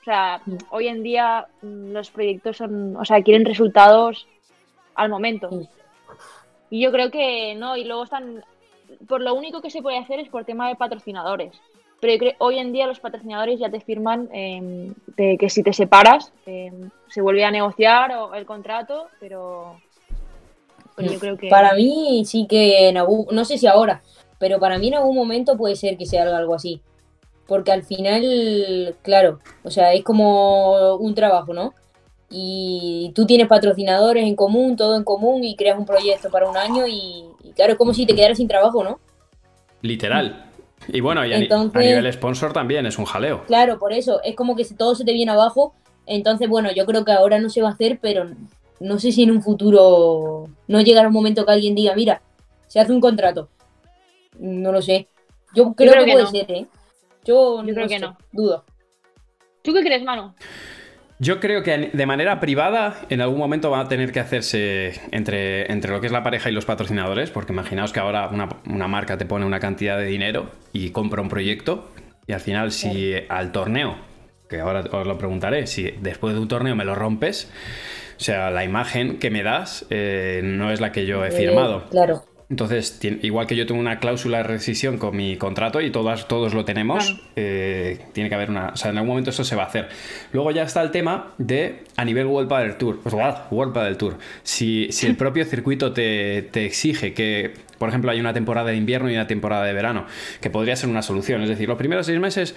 O 0.00 0.04
sea, 0.04 0.40
Mm. 0.46 0.56
hoy 0.70 0.88
en 0.88 1.02
día 1.02 1.46
mm, 1.62 1.92
los 1.92 2.10
proyectos 2.10 2.56
son, 2.56 2.96
o 2.96 3.04
sea, 3.04 3.22
quieren 3.22 3.44
resultados 3.44 4.26
al 4.94 5.10
momento. 5.10 5.50
Mm. 5.50 5.62
Y 6.70 6.80
yo 6.80 6.92
creo 6.92 7.10
que 7.10 7.54
no, 7.56 7.76
y 7.76 7.84
luego 7.84 8.04
están, 8.04 8.44
por 9.06 9.20
lo 9.20 9.34
único 9.34 9.60
que 9.60 9.70
se 9.70 9.82
puede 9.82 9.98
hacer 9.98 10.20
es 10.20 10.28
por 10.28 10.44
tema 10.44 10.68
de 10.68 10.76
patrocinadores. 10.76 11.60
Pero 12.00 12.12
yo 12.12 12.18
creo 12.20 12.32
hoy 12.38 12.58
en 12.58 12.72
día 12.72 12.86
los 12.86 13.00
patrocinadores 13.00 13.58
ya 13.58 13.68
te 13.68 13.80
firman 13.80 14.28
eh, 14.32 14.92
de 15.16 15.36
que 15.36 15.50
si 15.50 15.62
te 15.64 15.72
separas 15.72 16.32
eh, 16.46 16.72
se 17.08 17.20
vuelve 17.20 17.44
a 17.44 17.50
negociar 17.50 18.12
o 18.12 18.34
el 18.34 18.46
contrato, 18.46 19.08
pero, 19.18 19.80
pero 20.98 21.12
yo 21.12 21.18
creo 21.18 21.36
que 21.38 21.48
Para 21.48 21.72
mí 21.74 22.24
sí 22.26 22.46
que 22.48 22.88
en 22.88 22.96
algún, 22.98 23.26
no 23.32 23.44
sé 23.44 23.56
si 23.56 23.66
ahora, 23.66 24.02
pero 24.38 24.58
para 24.60 24.78
mí 24.78 24.88
en 24.88 24.94
algún 24.96 25.16
momento 25.16 25.56
puede 25.56 25.76
ser 25.76 25.96
que 25.96 26.04
se 26.06 26.18
haga 26.18 26.36
algo 26.36 26.54
así. 26.54 26.82
Porque 27.46 27.72
al 27.72 27.82
final, 27.84 28.94
claro, 29.02 29.38
o 29.64 29.70
sea, 29.70 29.94
es 29.94 30.04
como 30.04 30.96
un 30.96 31.14
trabajo, 31.14 31.54
¿no? 31.54 31.72
Y 32.30 33.10
tú 33.14 33.24
tienes 33.24 33.48
patrocinadores 33.48 34.24
en 34.26 34.36
común, 34.36 34.76
todo 34.76 34.96
en 34.96 35.04
común, 35.04 35.44
y 35.44 35.56
creas 35.56 35.78
un 35.78 35.86
proyecto 35.86 36.28
para 36.30 36.48
un 36.50 36.56
año 36.58 36.86
y, 36.86 37.24
y 37.42 37.52
claro, 37.52 37.72
es 37.72 37.78
como 37.78 37.94
si 37.94 38.04
te 38.04 38.14
quedaras 38.14 38.36
sin 38.36 38.48
trabajo, 38.48 38.84
¿no? 38.84 38.98
Literal. 39.80 40.44
Y 40.88 41.00
bueno, 41.00 41.24
y 41.24 41.32
a, 41.32 41.36
ni- 41.38 41.44
Entonces- 41.44 41.76
a 41.82 41.84
nivel 41.96 42.12
sponsor 42.12 42.52
también 42.52 42.84
es 42.86 42.98
un 42.98 43.06
jaleo. 43.06 43.44
Claro, 43.46 43.78
por 43.78 43.92
eso, 43.94 44.20
es 44.22 44.34
como 44.36 44.54
que 44.56 44.64
todo 44.66 44.94
se 44.94 45.04
te 45.04 45.12
viene 45.14 45.32
abajo. 45.32 45.74
Entonces, 46.06 46.48
bueno, 46.48 46.70
yo 46.72 46.84
creo 46.86 47.04
que 47.04 47.12
ahora 47.12 47.38
no 47.38 47.48
se 47.50 47.62
va 47.62 47.68
a 47.68 47.72
hacer, 47.72 47.98
pero 48.00 48.26
no 48.80 48.98
sé 48.98 49.12
si 49.12 49.22
en 49.22 49.30
un 49.30 49.42
futuro 49.42 50.48
no 50.66 50.80
llegará 50.80 51.08
un 51.08 51.14
momento 51.14 51.44
que 51.44 51.52
alguien 51.52 51.74
diga, 51.74 51.94
mira, 51.94 52.22
se 52.66 52.80
hace 52.80 52.92
un 52.92 53.00
contrato. 53.00 53.48
No 54.38 54.72
lo 54.72 54.82
sé. 54.82 55.08
Yo 55.54 55.74
creo, 55.74 55.92
creo 55.92 56.04
que, 56.04 56.10
que 56.10 56.12
puede 56.12 56.24
no. 56.24 56.30
ser, 56.30 56.50
¿eh? 56.50 56.66
Yo, 57.24 57.64
Yo 57.64 57.74
creo 57.74 57.88
que 57.88 57.98
no. 57.98 58.16
Dudo. 58.32 58.64
¿Tú 59.62 59.74
qué 59.74 59.82
crees, 59.82 60.02
Manu? 60.02 60.32
Yo 61.20 61.40
creo 61.40 61.64
que 61.64 61.90
de 61.92 62.06
manera 62.06 62.38
privada 62.38 63.00
en 63.08 63.20
algún 63.20 63.38
momento 63.38 63.70
va 63.70 63.80
a 63.80 63.88
tener 63.88 64.12
que 64.12 64.20
hacerse 64.20 65.00
entre, 65.10 65.70
entre 65.72 65.90
lo 65.90 66.00
que 66.00 66.06
es 66.06 66.12
la 66.12 66.22
pareja 66.22 66.48
y 66.48 66.52
los 66.52 66.64
patrocinadores, 66.64 67.30
porque 67.30 67.52
imaginaos 67.52 67.92
que 67.92 67.98
ahora 67.98 68.28
una, 68.28 68.48
una 68.66 68.86
marca 68.86 69.18
te 69.18 69.26
pone 69.26 69.44
una 69.44 69.58
cantidad 69.58 69.98
de 69.98 70.04
dinero 70.04 70.50
y 70.72 70.90
compra 70.90 71.20
un 71.20 71.28
proyecto 71.28 71.90
y 72.28 72.34
al 72.34 72.40
final 72.40 72.70
si 72.70 73.14
al 73.28 73.50
torneo 73.50 73.96
que 74.48 74.60
ahora 74.60 74.84
os 74.92 75.06
lo 75.06 75.18
preguntaré, 75.18 75.66
si 75.66 75.90
después 76.00 76.34
de 76.34 76.40
un 76.40 76.48
torneo 76.48 76.74
me 76.74 76.84
lo 76.84 76.94
rompes, 76.94 77.50
o 78.18 78.20
sea, 78.20 78.50
la 78.50 78.64
imagen 78.64 79.18
que 79.18 79.30
me 79.30 79.42
das 79.42 79.86
eh, 79.90 80.40
no 80.44 80.70
es 80.72 80.80
la 80.80 80.92
que 80.92 81.06
yo 81.06 81.24
he 81.24 81.28
Eh, 81.28 81.30
firmado. 81.32 81.84
claro. 81.90 82.22
Entonces, 82.50 82.98
igual 83.20 83.46
que 83.46 83.56
yo 83.56 83.66
tengo 83.66 83.78
una 83.78 83.98
cláusula 84.00 84.38
de 84.38 84.44
rescisión 84.44 84.96
con 84.96 85.14
mi 85.14 85.36
contrato 85.36 85.82
y 85.82 85.90
todas, 85.90 86.28
todos 86.28 86.54
lo 86.54 86.64
tenemos, 86.64 87.04
Claro. 87.10 87.22
eh, 87.36 87.98
tiene 88.14 88.30
que 88.30 88.34
haber 88.34 88.48
una. 88.48 88.68
O 88.68 88.76
sea, 88.76 88.90
en 88.90 88.96
algún 88.96 89.10
momento 89.10 89.28
eso 89.28 89.44
se 89.44 89.54
va 89.54 89.64
a 89.64 89.66
hacer. 89.66 89.90
Luego 90.32 90.50
ya 90.50 90.62
está 90.62 90.80
el 90.80 90.90
tema 90.90 91.34
de 91.36 91.84
a 91.96 92.06
nivel 92.06 92.24
World 92.24 92.48
Padel 92.48 92.76
Tour. 92.78 93.00
Pues. 93.02 93.14
World 93.50 93.74
Padel 93.74 93.98
Tour. 93.98 94.16
Si, 94.44 94.88
si 94.92 95.06
el 95.06 95.16
propio 95.16 95.44
circuito 95.44 95.92
te, 95.92 96.40
te 96.50 96.64
exige 96.64 97.12
que, 97.12 97.52
por 97.76 97.90
ejemplo, 97.90 98.10
hay 98.12 98.18
una 98.18 98.32
temporada 98.32 98.70
de 98.70 98.76
invierno 98.76 99.10
y 99.10 99.14
una 99.14 99.26
temporada 99.26 99.64
de 99.66 99.74
verano, 99.74 100.06
que 100.40 100.48
podría 100.48 100.74
ser 100.74 100.88
una 100.88 101.02
solución. 101.02 101.42
Es 101.42 101.50
decir, 101.50 101.68
los 101.68 101.76
primeros 101.76 102.06
seis 102.06 102.18
meses. 102.18 102.54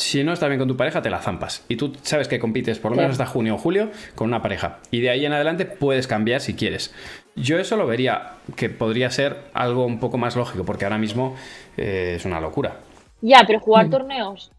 Si 0.00 0.22
no 0.22 0.32
está 0.32 0.46
bien 0.46 0.60
con 0.60 0.68
tu 0.68 0.76
pareja, 0.76 1.02
te 1.02 1.10
la 1.10 1.18
zampas. 1.20 1.64
Y 1.68 1.74
tú 1.74 1.92
sabes 2.02 2.28
que 2.28 2.38
compites 2.38 2.78
por 2.78 2.92
lo 2.92 2.96
menos 2.96 3.12
hasta 3.12 3.26
junio 3.26 3.56
o 3.56 3.58
julio 3.58 3.90
con 4.14 4.28
una 4.28 4.40
pareja. 4.40 4.78
Y 4.92 5.00
de 5.00 5.10
ahí 5.10 5.26
en 5.26 5.32
adelante 5.32 5.66
puedes 5.66 6.06
cambiar 6.06 6.40
si 6.40 6.54
quieres. 6.54 6.94
Yo 7.34 7.58
eso 7.58 7.76
lo 7.76 7.84
vería 7.84 8.34
que 8.54 8.68
podría 8.70 9.10
ser 9.10 9.36
algo 9.54 9.84
un 9.84 9.98
poco 9.98 10.16
más 10.16 10.36
lógico, 10.36 10.64
porque 10.64 10.84
ahora 10.84 10.98
mismo 10.98 11.34
eh, 11.76 12.14
es 12.16 12.24
una 12.24 12.40
locura. 12.40 12.76
Ya, 13.22 13.42
pero 13.44 13.58
jugar 13.58 13.88
Mm. 13.88 13.90
torneos. 13.90 14.52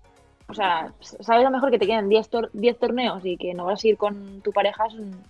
O 0.49 0.53
sea, 0.53 0.91
sabes 0.99 1.29
a 1.45 1.49
lo 1.49 1.51
mejor 1.51 1.71
que 1.71 1.79
te 1.79 1.87
quedan 1.87 2.09
10 2.09 2.29
tor- 2.29 2.49
10 2.51 2.77
torneos 2.77 3.25
y 3.25 3.37
que 3.37 3.53
no 3.53 3.63
vas 3.65 3.81
a 3.81 3.87
ir 3.87 3.95
con 3.97 4.41
tu 4.41 4.51
pareja. 4.51 4.87
es 4.87 4.93
un- 4.95 5.23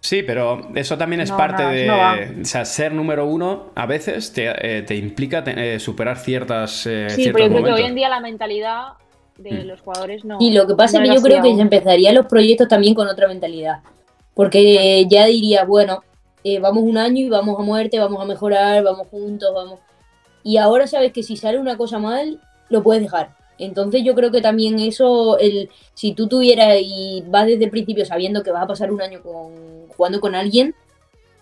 Sí, 0.00 0.22
pero 0.22 0.68
eso 0.76 0.96
también 0.96 1.20
es 1.20 1.30
No, 1.30 1.36
parte 1.36 1.62
no, 1.64 1.70
de. 1.70 1.86
no 1.86 2.42
o 2.42 2.44
sea, 2.44 2.64
ser 2.64 2.92
número 2.92 3.26
uno 3.26 3.70
a 3.74 3.86
veces 3.86 4.32
te, 4.32 4.78
eh, 4.78 4.82
te 4.82 4.94
implica 4.94 5.42
te- 5.42 5.74
eh, 5.74 5.80
superar 5.80 6.18
ciertas. 6.18 6.86
eh, 6.86 7.08
Sí, 7.10 7.30
pero 7.32 7.46
yo 7.46 7.50
creo 7.50 7.64
que 7.64 7.72
hoy 7.72 7.82
en 7.82 7.94
día 7.96 8.08
la 8.08 8.20
mentalidad 8.20 8.92
de 9.36 9.64
Mm. 9.64 9.66
los 9.66 9.80
jugadores 9.80 10.24
no. 10.24 10.38
Y 10.40 10.52
lo 10.52 10.66
que 10.66 10.74
pasa 10.74 10.98
no 10.98 11.04
es 11.04 11.10
que 11.10 11.16
yo 11.16 11.22
creo 11.22 11.42
que 11.42 11.48
aún. 11.48 11.56
se 11.56 11.62
empezarían 11.62 12.14
los 12.14 12.26
proyectos 12.26 12.68
también 12.68 12.94
con 12.94 13.08
otra 13.08 13.26
mentalidad. 13.26 13.80
Porque 14.34 15.04
ya 15.10 15.26
diría, 15.26 15.64
bueno, 15.64 16.02
eh, 16.44 16.58
vamos 16.60 16.84
un 16.84 16.98
año 16.98 17.18
y 17.24 17.28
vamos 17.28 17.58
a 17.58 17.62
muerte, 17.62 17.98
vamos 17.98 18.22
a 18.22 18.26
mejorar, 18.26 18.84
vamos 18.84 19.08
juntos, 19.08 19.52
vamos. 19.52 19.80
Y 20.44 20.58
ahora 20.58 20.86
sabes 20.86 21.12
que 21.12 21.22
si 21.24 21.36
sale 21.36 21.58
una 21.58 21.76
cosa 21.76 21.98
mal, 21.98 22.38
lo 22.68 22.82
puedes 22.82 23.02
dejar. 23.02 23.30
Entonces 23.58 24.02
yo 24.04 24.14
creo 24.14 24.30
que 24.30 24.40
también 24.42 24.78
eso, 24.78 25.38
el, 25.38 25.70
si 25.94 26.12
tú 26.12 26.28
tuvieras 26.28 26.76
y 26.80 27.22
vas 27.28 27.46
desde 27.46 27.64
el 27.64 27.70
principio 27.70 28.04
sabiendo 28.04 28.42
que 28.42 28.50
vas 28.50 28.64
a 28.64 28.66
pasar 28.66 28.90
un 28.92 29.00
año 29.00 29.22
con, 29.22 29.88
jugando 29.96 30.20
con 30.20 30.34
alguien, 30.34 30.74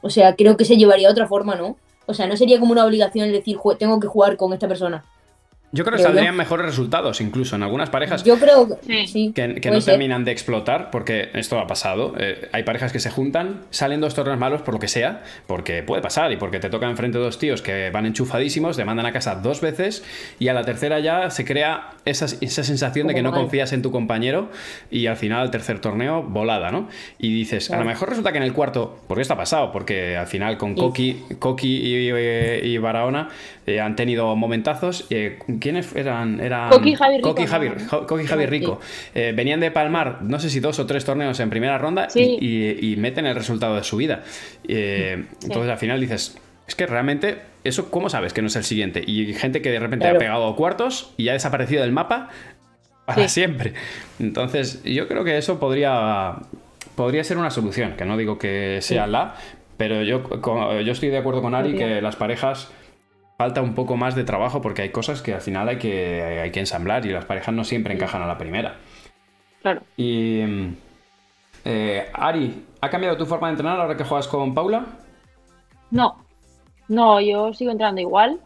o 0.02 0.10
sea, 0.10 0.34
creo 0.36 0.56
que 0.56 0.64
se 0.64 0.76
llevaría 0.76 1.10
otra 1.10 1.26
forma, 1.26 1.54
¿no? 1.56 1.76
O 2.06 2.14
sea, 2.14 2.26
no 2.26 2.36
sería 2.36 2.60
como 2.60 2.72
una 2.72 2.84
obligación 2.84 3.26
el 3.26 3.32
decir, 3.32 3.56
"Jue- 3.56 3.78
tengo 3.78 3.98
que 3.98 4.06
jugar 4.06 4.36
con 4.36 4.52
esta 4.52 4.68
persona. 4.68 5.04
Yo 5.74 5.84
creo 5.84 5.96
que 5.96 6.02
yo. 6.02 6.08
saldrían 6.08 6.36
mejores 6.36 6.66
resultados, 6.66 7.20
incluso 7.20 7.56
en 7.56 7.62
algunas 7.64 7.90
parejas. 7.90 8.22
Yo 8.22 8.38
creo 8.38 8.68
que 8.68 8.74
Sí. 8.86 9.06
sí. 9.06 9.32
que, 9.34 9.54
que 9.56 9.60
puede 9.60 9.74
no 9.74 9.80
ser. 9.80 9.94
terminan 9.94 10.24
de 10.24 10.30
explotar, 10.32 10.90
porque 10.90 11.30
esto 11.34 11.58
ha 11.58 11.66
pasado. 11.66 12.14
Eh, 12.18 12.48
hay 12.52 12.62
parejas 12.62 12.92
que 12.92 13.00
se 13.00 13.10
juntan, 13.10 13.62
salen 13.70 14.00
dos 14.00 14.14
torneos 14.14 14.38
malos 14.38 14.62
por 14.62 14.74
lo 14.74 14.80
que 14.80 14.88
sea, 14.88 15.22
porque 15.46 15.82
puede 15.82 16.00
pasar 16.00 16.30
y 16.32 16.36
porque 16.36 16.60
te 16.60 16.70
tocan 16.70 16.90
enfrente 16.90 17.18
dos 17.18 17.38
tíos 17.38 17.60
que 17.60 17.90
van 17.90 18.06
enchufadísimos, 18.06 18.76
te 18.76 18.84
mandan 18.84 19.06
a 19.06 19.12
casa 19.12 19.34
dos 19.34 19.60
veces 19.60 20.04
y 20.38 20.48
a 20.48 20.54
la 20.54 20.62
tercera 20.64 21.00
ya 21.00 21.30
se 21.30 21.44
crea 21.44 21.90
esa, 22.04 22.26
esa 22.40 22.62
sensación 22.62 23.08
de 23.08 23.14
que 23.14 23.22
no 23.22 23.32
mal. 23.32 23.40
confías 23.40 23.72
en 23.72 23.82
tu 23.82 23.90
compañero 23.90 24.50
y 24.90 25.06
al 25.08 25.16
final, 25.16 25.44
el 25.44 25.50
tercer 25.50 25.80
torneo, 25.80 26.22
volada, 26.22 26.70
¿no? 26.70 26.88
Y 27.18 27.34
dices, 27.34 27.70
a 27.72 27.78
lo 27.78 27.84
mejor 27.84 28.10
resulta 28.10 28.30
que 28.30 28.38
en 28.38 28.44
el 28.44 28.52
cuarto, 28.52 29.00
porque 29.08 29.22
esto 29.22 29.34
ha 29.34 29.38
pasado, 29.38 29.72
porque 29.72 30.16
al 30.16 30.28
final 30.28 30.56
con. 30.56 30.74
Coqui, 30.74 31.22
Coqui 31.40 31.68
y, 31.68 32.10
y 32.68 32.78
Barahona 32.78 33.28
eh, 33.66 33.80
han 33.80 33.96
tenido 33.96 34.34
momentazos. 34.36 35.06
eh, 35.10 35.38
¿Quiénes 35.64 35.96
eran? 35.96 36.38
eran 36.40 36.68
Coqui 36.70 36.90
y 36.90 36.94
Javi 36.94 37.16
Rico, 37.16 37.28
Coqui 37.30 37.42
y 37.42 37.46
Javi, 37.46 37.68
¿no? 37.70 37.74
Jo- 37.88 38.06
Coqui 38.06 38.22
y 38.24 38.26
Javi 38.26 38.44
Sí. 38.44 38.50
Rico. 38.50 38.80
Eh, 39.14 39.32
venían 39.34 39.60
de 39.60 39.70
palmar, 39.70 40.18
no 40.22 40.38
sé 40.38 40.50
si 40.50 40.60
dos 40.60 40.78
o 40.78 40.84
tres 40.86 41.04
torneos 41.06 41.40
en 41.40 41.48
primera 41.48 41.78
ronda 41.78 42.10
Sí. 42.10 42.36
y, 42.38 42.46
y- 42.86 42.92
y 42.92 42.96
meten 42.96 43.24
el 43.24 43.34
resultado 43.34 43.74
de 43.76 43.82
su 43.82 43.96
vida. 43.96 44.22
Eh, 44.68 45.24
Entonces 45.42 45.70
al 45.70 45.78
final 45.78 45.98
dices, 46.00 46.38
es 46.68 46.74
que 46.74 46.86
realmente, 46.86 47.38
¿eso 47.64 47.90
cómo 47.90 48.10
sabes 48.10 48.32
que 48.34 48.42
no 48.42 48.48
es 48.48 48.56
el 48.56 48.64
siguiente? 48.64 49.02
Y 49.06 49.26
hay 49.28 49.34
gente 49.34 49.62
que 49.62 49.70
de 49.70 49.78
repente 49.80 50.04
Claro. 50.04 50.16
ha 50.16 50.18
pegado 50.18 50.56
cuartos 50.56 51.12
y 51.16 51.28
ha 51.30 51.32
desaparecido 51.32 51.80
del 51.82 51.92
mapa 51.92 52.28
para 53.06 53.22
Sí. 53.26 53.40
siempre. 53.40 53.72
Entonces 54.20 54.82
yo 54.84 55.08
creo 55.08 55.24
que 55.24 55.36
eso 55.38 55.58
podría, 55.58 56.36
podría 56.94 57.24
ser 57.24 57.38
una 57.38 57.50
solución, 57.50 57.94
que 57.96 58.04
no 58.04 58.16
digo 58.16 58.38
que 58.38 58.78
sea 58.82 59.06
la, 59.06 59.34
pero 59.76 60.02
yo, 60.02 60.22
yo 60.82 60.92
estoy 60.92 61.08
de 61.08 61.18
acuerdo 61.18 61.42
con 61.42 61.54
Ari 61.54 61.74
que 61.74 62.00
las 62.00 62.16
parejas 62.16 62.70
falta 63.36 63.62
un 63.62 63.74
poco 63.74 63.96
más 63.96 64.14
de 64.14 64.24
trabajo 64.24 64.60
porque 64.62 64.82
hay 64.82 64.90
cosas 64.90 65.22
que 65.22 65.34
al 65.34 65.40
final 65.40 65.68
hay 65.68 65.78
que, 65.78 66.40
hay 66.42 66.50
que 66.50 66.60
ensamblar 66.60 67.04
y 67.06 67.10
las 67.10 67.24
parejas 67.24 67.54
no 67.54 67.64
siempre 67.64 67.94
encajan 67.94 68.22
a 68.22 68.26
la 68.26 68.38
primera. 68.38 68.76
Claro. 69.62 69.82
Y. 69.96 70.40
eh, 71.64 72.10
Ari, 72.12 72.66
¿ha 72.80 72.90
cambiado 72.90 73.16
tu 73.16 73.26
forma 73.26 73.48
de 73.48 73.52
entrenar 73.52 73.80
ahora 73.80 73.96
que 73.96 74.04
juegas 74.04 74.28
con 74.28 74.54
Paula? 74.54 74.84
No, 75.90 76.16
no, 76.88 77.20
yo 77.20 77.52
sigo 77.54 77.70
entrando 77.70 78.00
igual. 78.00 78.40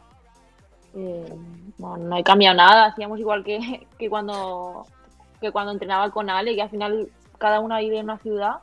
Eh, 0.94 1.34
no, 1.78 1.96
no 1.96 2.16
he 2.16 2.24
cambiado 2.24 2.56
nada, 2.56 2.86
hacíamos 2.86 3.18
igual 3.18 3.44
que, 3.44 3.86
que 3.98 4.08
cuando 4.08 4.86
que 5.40 5.52
cuando 5.52 5.72
entrenaba 5.72 6.10
con 6.10 6.30
Ale, 6.30 6.56
que 6.56 6.62
al 6.62 6.70
final 6.70 7.08
cada 7.38 7.60
una 7.60 7.78
vive 7.78 7.98
en 7.98 8.04
una 8.04 8.18
ciudad 8.18 8.56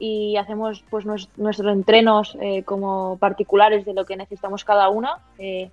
Y 0.00 0.36
hacemos 0.36 0.84
pues 0.90 1.06
nues- 1.06 1.28
nuestros 1.36 1.72
entrenos 1.72 2.36
eh, 2.40 2.62
como 2.64 3.16
particulares 3.18 3.84
de 3.84 3.94
lo 3.94 4.04
que 4.04 4.16
necesitamos 4.16 4.64
cada 4.64 4.88
una. 4.88 5.18
Eh, 5.38 5.70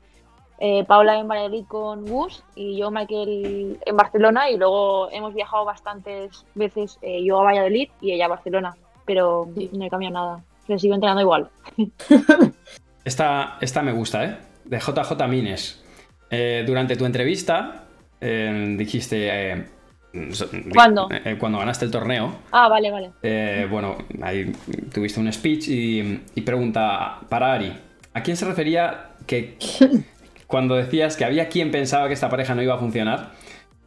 eh, 0.59 0.83
Paula 0.85 1.17
en 1.17 1.27
Valladolid 1.27 1.65
con 1.67 2.05
Gus 2.07 2.43
y 2.55 2.77
yo, 2.77 2.91
Michael, 2.91 3.79
en 3.83 3.97
Barcelona 3.97 4.49
y 4.51 4.57
luego 4.57 5.09
hemos 5.11 5.33
viajado 5.33 5.65
bastantes 5.65 6.45
veces 6.53 6.99
eh, 7.01 7.23
yo 7.23 7.39
a 7.39 7.43
Valladolid 7.43 7.89
y 7.99 8.11
ella 8.11 8.25
a 8.25 8.29
Barcelona, 8.29 8.75
pero 9.05 9.47
Sí. 9.55 9.71
no 9.73 9.85
he 9.85 9.89
cambiado 9.89 10.13
nada. 10.13 10.43
Pero 10.67 10.77
sigo 10.77 10.93
entrenando 10.93 11.21
igual. 11.21 11.49
Esta, 13.03 13.57
esta 13.61 13.81
me 13.81 13.91
gusta, 13.93 14.23
¿eh? 14.25 14.37
De 14.65 14.77
JJ 14.79 15.27
Mines. 15.27 15.83
Eh, 16.29 16.63
durante 16.67 16.95
tu 16.95 17.05
entrevista 17.05 17.85
eh, 18.21 18.75
dijiste. 18.77 19.65
Eh, 20.13 20.29
¿Cuándo? 20.73 21.07
eh, 21.11 21.37
cuando 21.39 21.59
ganaste 21.59 21.85
el 21.85 21.91
torneo. 21.91 22.35
Ah, 22.51 22.67
vale, 22.67 22.91
vale. 22.91 23.11
eh, 23.23 23.67
bueno, 23.69 23.97
ahí 24.21 24.51
tuviste 24.93 25.19
un 25.19 25.31
speech 25.31 25.67
y, 25.69 26.21
y 26.35 26.41
pregunta 26.41 27.19
para 27.29 27.53
Ari. 27.53 27.73
¿A 28.13 28.21
quién 28.23 28.35
se 28.37 28.45
refería 28.45 29.11
que 29.25 29.57
cuando 30.47 30.75
decías 30.75 31.15
que 31.15 31.23
había 31.25 31.47
quien 31.49 31.71
pensaba 31.71 32.07
que 32.07 32.13
esta 32.13 32.29
pareja 32.29 32.55
no 32.55 32.61
iba 32.61 32.75
a 32.75 32.79
funcionar? 32.79 33.31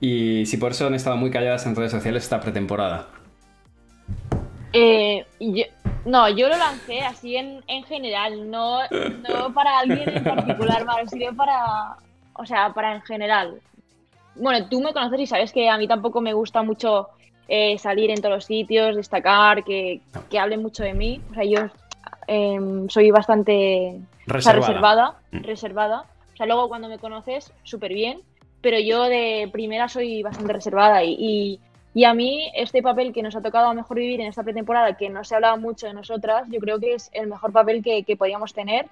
Y 0.00 0.44
si 0.46 0.56
por 0.56 0.72
eso 0.72 0.86
han 0.86 0.94
estado 0.94 1.16
muy 1.16 1.30
calladas 1.30 1.66
en 1.66 1.76
redes 1.76 1.92
sociales 1.92 2.24
esta 2.24 2.40
pretemporada. 2.40 3.06
Eh, 4.72 5.24
yo- 5.40 5.64
no, 6.04 6.28
yo 6.28 6.48
lo 6.48 6.56
lancé 6.58 7.00
así 7.00 7.36
en, 7.36 7.62
en 7.66 7.84
general, 7.84 8.50
no, 8.50 8.80
no 9.26 9.54
para 9.54 9.78
alguien 9.78 10.06
en 10.06 10.24
particular, 10.24 10.84
Mar, 10.86 11.08
sino 11.08 11.34
para, 11.34 11.96
o 12.34 12.44
sea, 12.44 12.74
para 12.74 12.94
en 12.96 13.02
general. 13.02 13.60
Bueno, 14.36 14.66
tú 14.68 14.80
me 14.80 14.92
conoces 14.92 15.20
y 15.20 15.26
sabes 15.26 15.52
que 15.52 15.68
a 15.68 15.78
mí 15.78 15.86
tampoco 15.86 16.20
me 16.20 16.32
gusta 16.32 16.62
mucho 16.62 17.08
eh, 17.48 17.78
salir 17.78 18.10
en 18.10 18.20
todos 18.20 18.34
los 18.36 18.44
sitios, 18.44 18.96
destacar, 18.96 19.62
que, 19.64 20.00
que 20.30 20.38
hablen 20.38 20.62
mucho 20.62 20.82
de 20.82 20.94
mí. 20.94 21.20
O 21.30 21.34
sea, 21.34 21.44
yo 21.44 21.60
em, 22.26 22.88
soy 22.88 23.10
bastante 23.10 23.96
o 23.98 24.40
sea, 24.40 24.52
Reservada. 24.52 24.60
reservada, 24.66 25.14
Mm. 25.32 25.42
reservada. 25.44 26.04
O 26.32 26.36
sea, 26.36 26.46
luego 26.46 26.68
cuando 26.68 26.88
me 26.88 26.98
conoces, 26.98 27.52
súper 27.62 27.92
bien, 27.92 28.20
pero 28.60 28.78
yo 28.80 29.04
de 29.04 29.48
primera 29.52 29.88
soy 29.88 30.22
bastante 30.22 30.52
reservada 30.52 31.04
y, 31.04 31.12
y, 31.18 31.60
y 31.94 32.04
a 32.04 32.14
mí 32.14 32.50
este 32.54 32.82
papel 32.82 33.12
que 33.12 33.22
nos 33.22 33.36
ha 33.36 33.42
tocado 33.42 33.68
a 33.68 33.74
mejor 33.74 33.98
vivir 33.98 34.20
en 34.20 34.26
esta 34.28 34.42
pretemporada, 34.42 34.96
que 34.96 35.10
no 35.10 35.22
se 35.22 35.34
hablaba 35.36 35.56
mucho 35.56 35.86
de 35.86 35.92
nosotras, 35.94 36.48
yo 36.50 36.58
creo 36.60 36.80
que 36.80 36.94
es 36.94 37.10
el 37.12 37.28
mejor 37.28 37.52
papel 37.52 37.82
que, 37.84 38.02
que 38.04 38.16
podíamos 38.16 38.52
tener, 38.54 38.86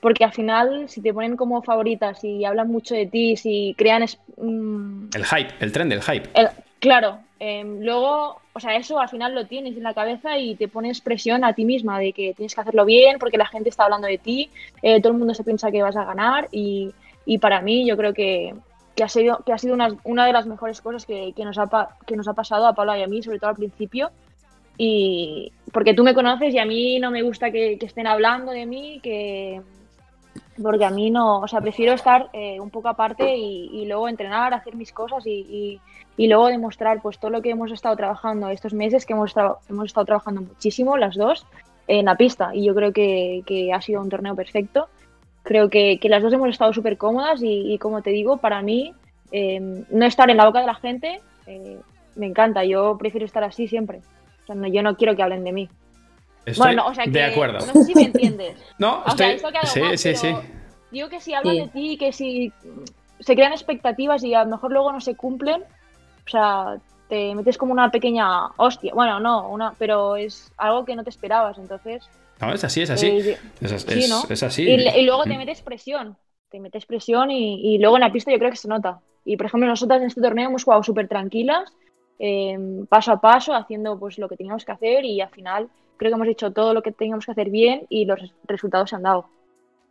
porque 0.00 0.24
al 0.24 0.32
final 0.32 0.88
si 0.88 1.00
te 1.00 1.12
ponen 1.14 1.36
como 1.36 1.62
favorita, 1.62 2.14
si 2.14 2.44
hablan 2.44 2.68
mucho 2.68 2.94
de 2.94 3.06
ti, 3.06 3.36
si 3.36 3.74
crean... 3.76 4.02
es- 4.02 4.18
mm, 4.36 5.08
El 5.14 5.24
hype, 5.24 5.54
el 5.60 5.72
tren 5.72 5.88
del 5.88 6.02
hype. 6.02 6.28
el- 6.34 6.48
claro, 6.80 7.18
em, 7.40 7.80
luego, 7.82 8.40
o 8.52 8.60
sea, 8.60 8.76
eso 8.76 8.98
al 9.00 9.08
final 9.08 9.34
lo 9.34 9.46
tienes 9.46 9.76
en 9.76 9.82
la 9.82 9.94
cabeza 9.94 10.38
y 10.38 10.54
te 10.54 10.68
pones 10.68 11.00
presión 11.00 11.44
a 11.44 11.52
ti 11.54 11.64
misma 11.64 11.98
de 11.98 12.12
que 12.12 12.34
tienes 12.34 12.54
que 12.54 12.60
hacerlo 12.60 12.84
bien 12.84 13.18
porque 13.18 13.38
la 13.38 13.46
gente 13.46 13.68
está 13.70 13.84
hablando 13.84 14.06
de 14.06 14.18
ti, 14.18 14.50
eh, 14.82 15.00
todo 15.00 15.12
el 15.12 15.18
mundo 15.18 15.34
se 15.34 15.44
piensa 15.44 15.70
que 15.70 15.82
vas 15.82 15.96
a 15.96 16.04
ganar 16.04 16.48
y, 16.52 16.92
y 17.24 17.38
para 17.38 17.60
mí 17.62 17.86
yo 17.86 17.96
creo 17.96 18.12
que, 18.14 18.54
que 18.94 19.04
ha 19.04 19.08
sido, 19.08 19.42
que 19.44 19.52
ha 19.52 19.58
sido 19.58 19.74
una, 19.74 19.88
una 20.04 20.26
de 20.26 20.32
las 20.32 20.46
mejores 20.46 20.80
cosas 20.80 21.04
que, 21.06 21.32
que 21.36 21.44
nos 21.44 21.58
ha, 21.58 21.68
que 22.06 22.16
nos 22.16 22.28
ha 22.28 22.34
pasado 22.34 22.66
a 22.66 22.74
Paula 22.74 22.98
y 22.98 23.02
a 23.02 23.06
mí, 23.08 23.22
sobre 23.22 23.38
todo 23.38 23.50
al 23.50 23.56
principio. 23.56 24.10
Y 24.78 25.52
porque 25.72 25.94
tú 25.94 26.04
me 26.04 26.14
conoces 26.14 26.52
y 26.54 26.58
a 26.58 26.66
mí 26.66 26.98
no 26.98 27.10
me 27.10 27.22
gusta 27.22 27.50
que, 27.50 27.78
que 27.78 27.86
estén 27.86 28.06
hablando 28.06 28.52
de 28.52 28.66
mí, 28.66 29.00
que 29.02 29.60
porque 30.62 30.84
a 30.84 30.90
mí 30.90 31.10
no, 31.10 31.40
o 31.40 31.48
sea, 31.48 31.60
prefiero 31.60 31.92
estar 31.92 32.28
eh, 32.32 32.60
un 32.60 32.70
poco 32.70 32.88
aparte 32.88 33.36
y, 33.36 33.84
luego 33.86 34.08
entrenar, 34.08 34.54
hacer 34.54 34.74
mis 34.74 34.92
cosas 34.92 35.24
y, 35.26 35.80
luego 36.18 36.46
demostrar 36.46 37.00
pues 37.02 37.18
todo 37.18 37.30
lo 37.30 37.42
que 37.42 37.50
hemos 37.50 37.70
estado 37.72 37.96
trabajando 37.96 38.48
estos 38.48 38.72
meses, 38.72 39.04
que 39.04 39.12
hemos, 39.12 39.34
hemos 39.68 39.86
estado 39.86 40.06
trabajando 40.06 40.42
muchísimo 40.42 40.96
las 40.96 41.14
dos 41.14 41.46
en 41.88 42.06
la 42.06 42.16
pista 42.16 42.54
y 42.54 42.64
yo 42.64 42.74
creo 42.74 42.92
que, 42.92 43.70
ha 43.72 43.80
sido 43.80 44.00
un 44.00 44.08
torneo 44.08 44.34
perfecto. 44.34 44.88
Creo 45.42 45.68
que, 45.70 45.98
las 46.04 46.22
dos 46.22 46.32
hemos 46.32 46.48
estado 46.48 46.72
súper 46.72 46.96
cómodas 46.96 47.40
y, 47.42 47.78
como 47.78 48.02
te 48.02 48.10
digo, 48.10 48.38
para 48.38 48.62
mí 48.62 48.94
eh, 49.32 49.60
no 49.60 50.06
estar 50.06 50.30
en 50.30 50.38
la 50.38 50.46
boca 50.46 50.60
de 50.60 50.66
la 50.66 50.74
gente, 50.74 51.20
eh, 51.46 51.78
me 52.16 52.26
encanta. 52.26 52.64
Yo 52.64 52.96
prefiero 52.98 53.26
estar 53.26 53.44
así 53.44 53.68
siempre. 53.68 54.00
O 54.48 54.54
no, 54.54 54.66
yo 54.68 54.82
no 54.82 54.96
quiero 54.96 55.14
que 55.14 55.22
hablen 55.22 55.44
de 55.44 55.52
mí. 55.52 55.68
Estoy 56.46 56.66
bueno, 56.68 56.86
o 56.86 56.94
sea 56.94 57.04
que. 57.04 57.10
de 57.10 57.24
acuerdo. 57.24 57.58
No 57.66 57.72
sé 57.72 57.84
si 57.84 57.94
me 57.94 58.02
entiendes. 58.04 58.56
No, 58.78 59.00
O 59.00 59.10
sea, 59.10 59.10
estoy... 59.12 59.26
esto 59.36 59.48
ha 59.48 59.52
quedado 59.52 59.66
sí, 59.68 59.80
mal, 59.80 59.98
sí, 59.98 60.14
sí. 60.14 60.34
Digo 60.90 61.08
que 61.08 61.20
si 61.20 61.34
hablan 61.34 61.54
Sí. 61.54 61.60
de 61.60 61.68
ti, 61.68 61.98
que 61.98 62.12
si 62.12 62.52
se 63.20 63.34
crean 63.34 63.52
expectativas 63.52 64.22
y 64.24 64.32
a 64.34 64.44
lo 64.44 64.50
mejor 64.50 64.72
luego 64.72 64.92
no 64.92 65.00
se 65.00 65.14
cumplen, 65.16 65.62
o 65.62 66.30
sea, 66.30 66.76
te 67.08 67.34
metes 67.34 67.58
como 67.58 67.72
una 67.72 67.90
pequeña 67.90 68.46
hostia. 68.56 68.92
Bueno, 68.94 69.20
no, 69.20 69.48
una, 69.48 69.74
pero 69.78 70.16
es 70.16 70.52
algo 70.56 70.84
que 70.84 70.94
no 70.96 71.04
te 71.04 71.10
esperabas, 71.10 71.58
entonces. 71.58 72.08
No, 72.40 72.52
es 72.52 72.62
así, 72.64 72.82
es 72.82 72.90
así. 72.90 73.06
eh, 73.08 73.38
Es, 73.60 73.72
es- 73.72 73.82
sí, 73.82 74.06
¿no? 74.08 74.22
es 74.28 74.42
así. 74.42 74.62
y, 74.62 74.74
y 74.88 75.02
luego 75.04 75.24
te 75.24 75.34
Mm. 75.34 75.38
metes 75.38 75.62
presión, 75.62 76.16
te 76.50 76.60
metes 76.60 76.84
presión 76.86 77.30
y, 77.30 77.74
y 77.74 77.78
luego 77.78 77.96
en 77.96 78.02
la 78.02 78.12
pista 78.12 78.30
yo 78.30 78.38
creo 78.38 78.50
que 78.50 78.56
se 78.56 78.68
nota. 78.68 79.00
Y 79.24 79.36
por 79.36 79.46
ejemplo, 79.46 79.68
nosotras 79.68 80.00
en 80.00 80.06
este 80.08 80.20
torneo 80.20 80.48
hemos 80.48 80.62
jugado 80.64 80.82
súper 80.84 81.08
tranquilas, 81.08 81.72
eh, 82.18 82.56
paso 82.88 83.12
a 83.12 83.20
paso, 83.20 83.54
haciendo 83.54 83.98
pues 83.98 84.18
lo 84.18 84.28
que 84.28 84.36
teníamos 84.36 84.64
que 84.64 84.72
hacer 84.72 85.04
y 85.04 85.20
al 85.20 85.30
final 85.30 85.68
creo 85.96 86.10
que 86.10 86.14
hemos 86.14 86.28
hecho 86.28 86.52
todo 86.52 86.74
lo 86.74 86.82
que 86.82 86.92
teníamos 86.92 87.24
que 87.26 87.32
hacer 87.32 87.50
bien 87.50 87.82
y 87.88 88.04
los 88.04 88.20
res- 88.20 88.34
resultados 88.46 88.90
se 88.90 88.96
han 88.96 89.02
dado. 89.02 89.26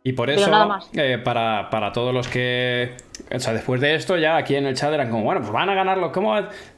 Y 0.02 0.12
por 0.12 0.30
eso, 0.30 0.48
eh, 0.92 1.18
para, 1.18 1.68
para 1.68 1.90
todos 1.92 2.14
los 2.14 2.28
que. 2.28 2.96
O 3.34 3.40
sea, 3.40 3.52
después 3.52 3.80
de 3.80 3.96
esto, 3.96 4.16
ya 4.16 4.36
aquí 4.36 4.54
en 4.54 4.66
el 4.66 4.76
chat 4.76 4.92
eran 4.92 5.10
como, 5.10 5.24
bueno, 5.24 5.40
pues 5.40 5.52
van 5.52 5.68
a 5.68 5.74
ganarlo. 5.74 6.12
¿Cómo? 6.12 6.32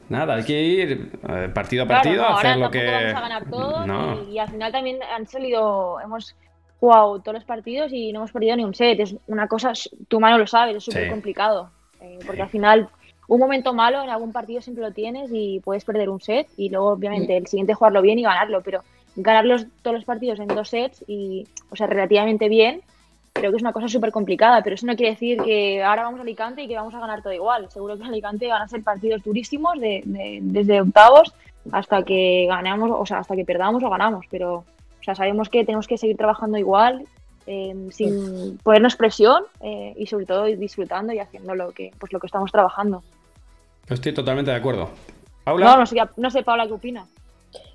Nada, 0.09 0.33
hay 0.35 0.43
que 0.43 0.59
ir 0.59 1.11
eh, 1.29 1.49
partido 1.53 1.83
a 1.83 1.85
Claro, 1.85 2.01
partido 2.03 2.23
no, 2.23 2.27
a 2.27 2.31
ahora 2.31 2.49
hacer 2.49 2.57
lo 2.59 2.71
que. 2.71 2.85
vamos 2.85 3.13
a 3.13 3.21
ganar 3.21 3.45
todo 3.51 3.85
No. 3.85 4.23
y, 4.23 4.31
y 4.31 4.39
al 4.39 4.49
final 4.49 4.71
también 4.71 4.97
han 5.03 5.27
salido, 5.27 5.99
hemos 5.99 6.35
jugado 6.79 7.19
todos 7.19 7.35
los 7.35 7.43
partidos 7.45 7.91
y 7.93 8.11
no 8.11 8.19
hemos 8.21 8.31
perdido 8.31 8.55
ni 8.55 8.63
un 8.65 8.73
set. 8.73 8.99
Es 8.99 9.15
una 9.27 9.47
cosa, 9.47 9.73
tu 10.07 10.19
mano 10.19 10.39
lo 10.39 10.47
sabe, 10.47 10.75
es 10.75 10.83
súper 10.83 11.03
Sí. 11.03 11.09
complicado. 11.11 11.69
eh, 12.01 12.17
porque 12.25 12.41
al 12.41 12.49
final 12.49 12.87
un 13.27 13.39
momento 13.39 13.73
malo 13.75 14.01
en 14.01 14.09
algún 14.09 14.31
partido 14.31 14.59
siempre 14.61 14.83
lo 14.83 14.91
tienes 14.91 15.29
y 15.31 15.59
puedes 15.59 15.85
perder 15.85 16.09
un 16.09 16.19
set 16.19 16.47
y 16.57 16.69
luego 16.69 16.93
obviamente 16.93 17.37
el 17.37 17.45
siguiente 17.45 17.75
jugarlo 17.75 18.01
bien 18.01 18.17
y 18.17 18.23
ganarlo, 18.23 18.61
pero 18.63 18.81
ganar 19.15 19.45
los- 19.45 19.65
todos 19.81 19.95
los 19.95 20.05
partidos 20.05 20.39
en 20.39 20.47
dos 20.47 20.69
sets 20.69 21.03
y, 21.07 21.47
o 21.69 21.75
sea, 21.75 21.87
relativamente 21.87 22.49
bien, 22.49 22.81
creo 23.33 23.51
que 23.51 23.57
es 23.57 23.63
una 23.63 23.73
cosa 23.73 23.87
súper 23.87 24.11
complicada, 24.11 24.61
pero 24.63 24.75
eso 24.75 24.85
no 24.85 24.95
quiere 24.95 25.11
decir 25.13 25.41
que 25.43 25.83
ahora 25.83 26.03
vamos 26.03 26.19
a 26.19 26.23
Alicante 26.23 26.63
y 26.63 26.67
que 26.67 26.75
vamos 26.75 26.93
a 26.93 26.99
ganar 26.99 27.21
todo 27.21 27.33
igual. 27.33 27.69
Seguro 27.71 27.95
que 27.95 28.03
en 28.03 28.09
Alicante 28.09 28.47
van 28.47 28.61
a 28.61 28.67
ser 28.67 28.83
partidos 28.83 29.23
durísimos 29.23 29.79
de- 29.79 30.01
de- 30.05 30.39
desde 30.41 30.81
octavos 30.81 31.33
hasta 31.71 32.03
que 32.03 32.45
ganamos, 32.47 32.89
o 32.91 33.05
sea, 33.05 33.19
hasta 33.19 33.35
que 33.35 33.45
perdamos 33.45 33.83
o 33.83 33.89
ganamos, 33.89 34.25
pero 34.29 34.55
o 34.99 35.03
sea, 35.03 35.15
sabemos 35.15 35.47
que 35.49 35.63
tenemos 35.63 35.87
que 35.87 35.97
seguir 35.97 36.17
trabajando 36.17 36.57
igual, 36.57 37.03
eh, 37.47 37.73
sin 37.91 38.57
ponernos 38.63 38.95
presión 38.95 39.43
eh, 39.61 39.93
y 39.97 40.05
sobre 40.07 40.25
todo 40.25 40.43
disfrutando 40.45 41.13
y 41.13 41.19
haciendo 41.19 41.55
lo 41.55 41.71
que, 41.71 41.91
pues 41.99 42.11
lo 42.13 42.19
que 42.19 42.27
estamos 42.27 42.51
trabajando. 42.51 43.01
Estoy 43.87 44.13
totalmente 44.13 44.51
de 44.51 44.57
acuerdo. 44.57 44.89
Paula. 45.45 45.65
No, 45.65 45.77
no 45.77 45.85
sé, 45.85 45.97
no 46.17 46.29
sé, 46.29 46.43
Paula, 46.43 46.67
¿qué 46.67 46.73
opina? 46.73 47.07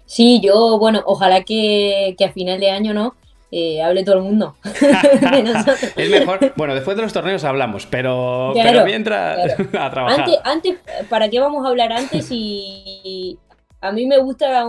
Sí, 0.07 0.41
yo, 0.43 0.79
bueno, 0.79 1.03
ojalá 1.07 1.43
que, 1.45 2.15
que 2.19 2.25
a 2.25 2.33
final 2.33 2.61
de 2.61 2.71
año, 2.71 2.95
¿no? 2.95 3.15
Eh, 3.51 3.81
hable 3.83 4.03
todo 4.03 4.17
el 4.17 4.23
mundo 4.23 4.57
de 5.33 5.43
nosotros. 5.45 5.93
Es 5.97 6.11
mejor. 6.11 6.53
Bueno, 6.57 6.75
después 6.75 6.97
de 6.97 7.05
los 7.05 7.13
torneos 7.13 7.45
hablamos, 7.45 7.87
pero, 7.87 8.51
Claro, 8.53 8.71
pero 8.73 8.85
mientras 8.85 9.55
a 9.79 9.91
trabajar. 9.91 10.21
Antes, 10.21 10.39
antes, 10.43 10.79
¿para 11.09 11.29
qué 11.29 11.39
vamos 11.39 11.65
a 11.65 11.69
hablar 11.69 11.93
antes? 11.93 12.27
Y 12.31 13.39
a 13.81 13.93
mí 13.93 14.07
me 14.07 14.19
gusta, 14.19 14.67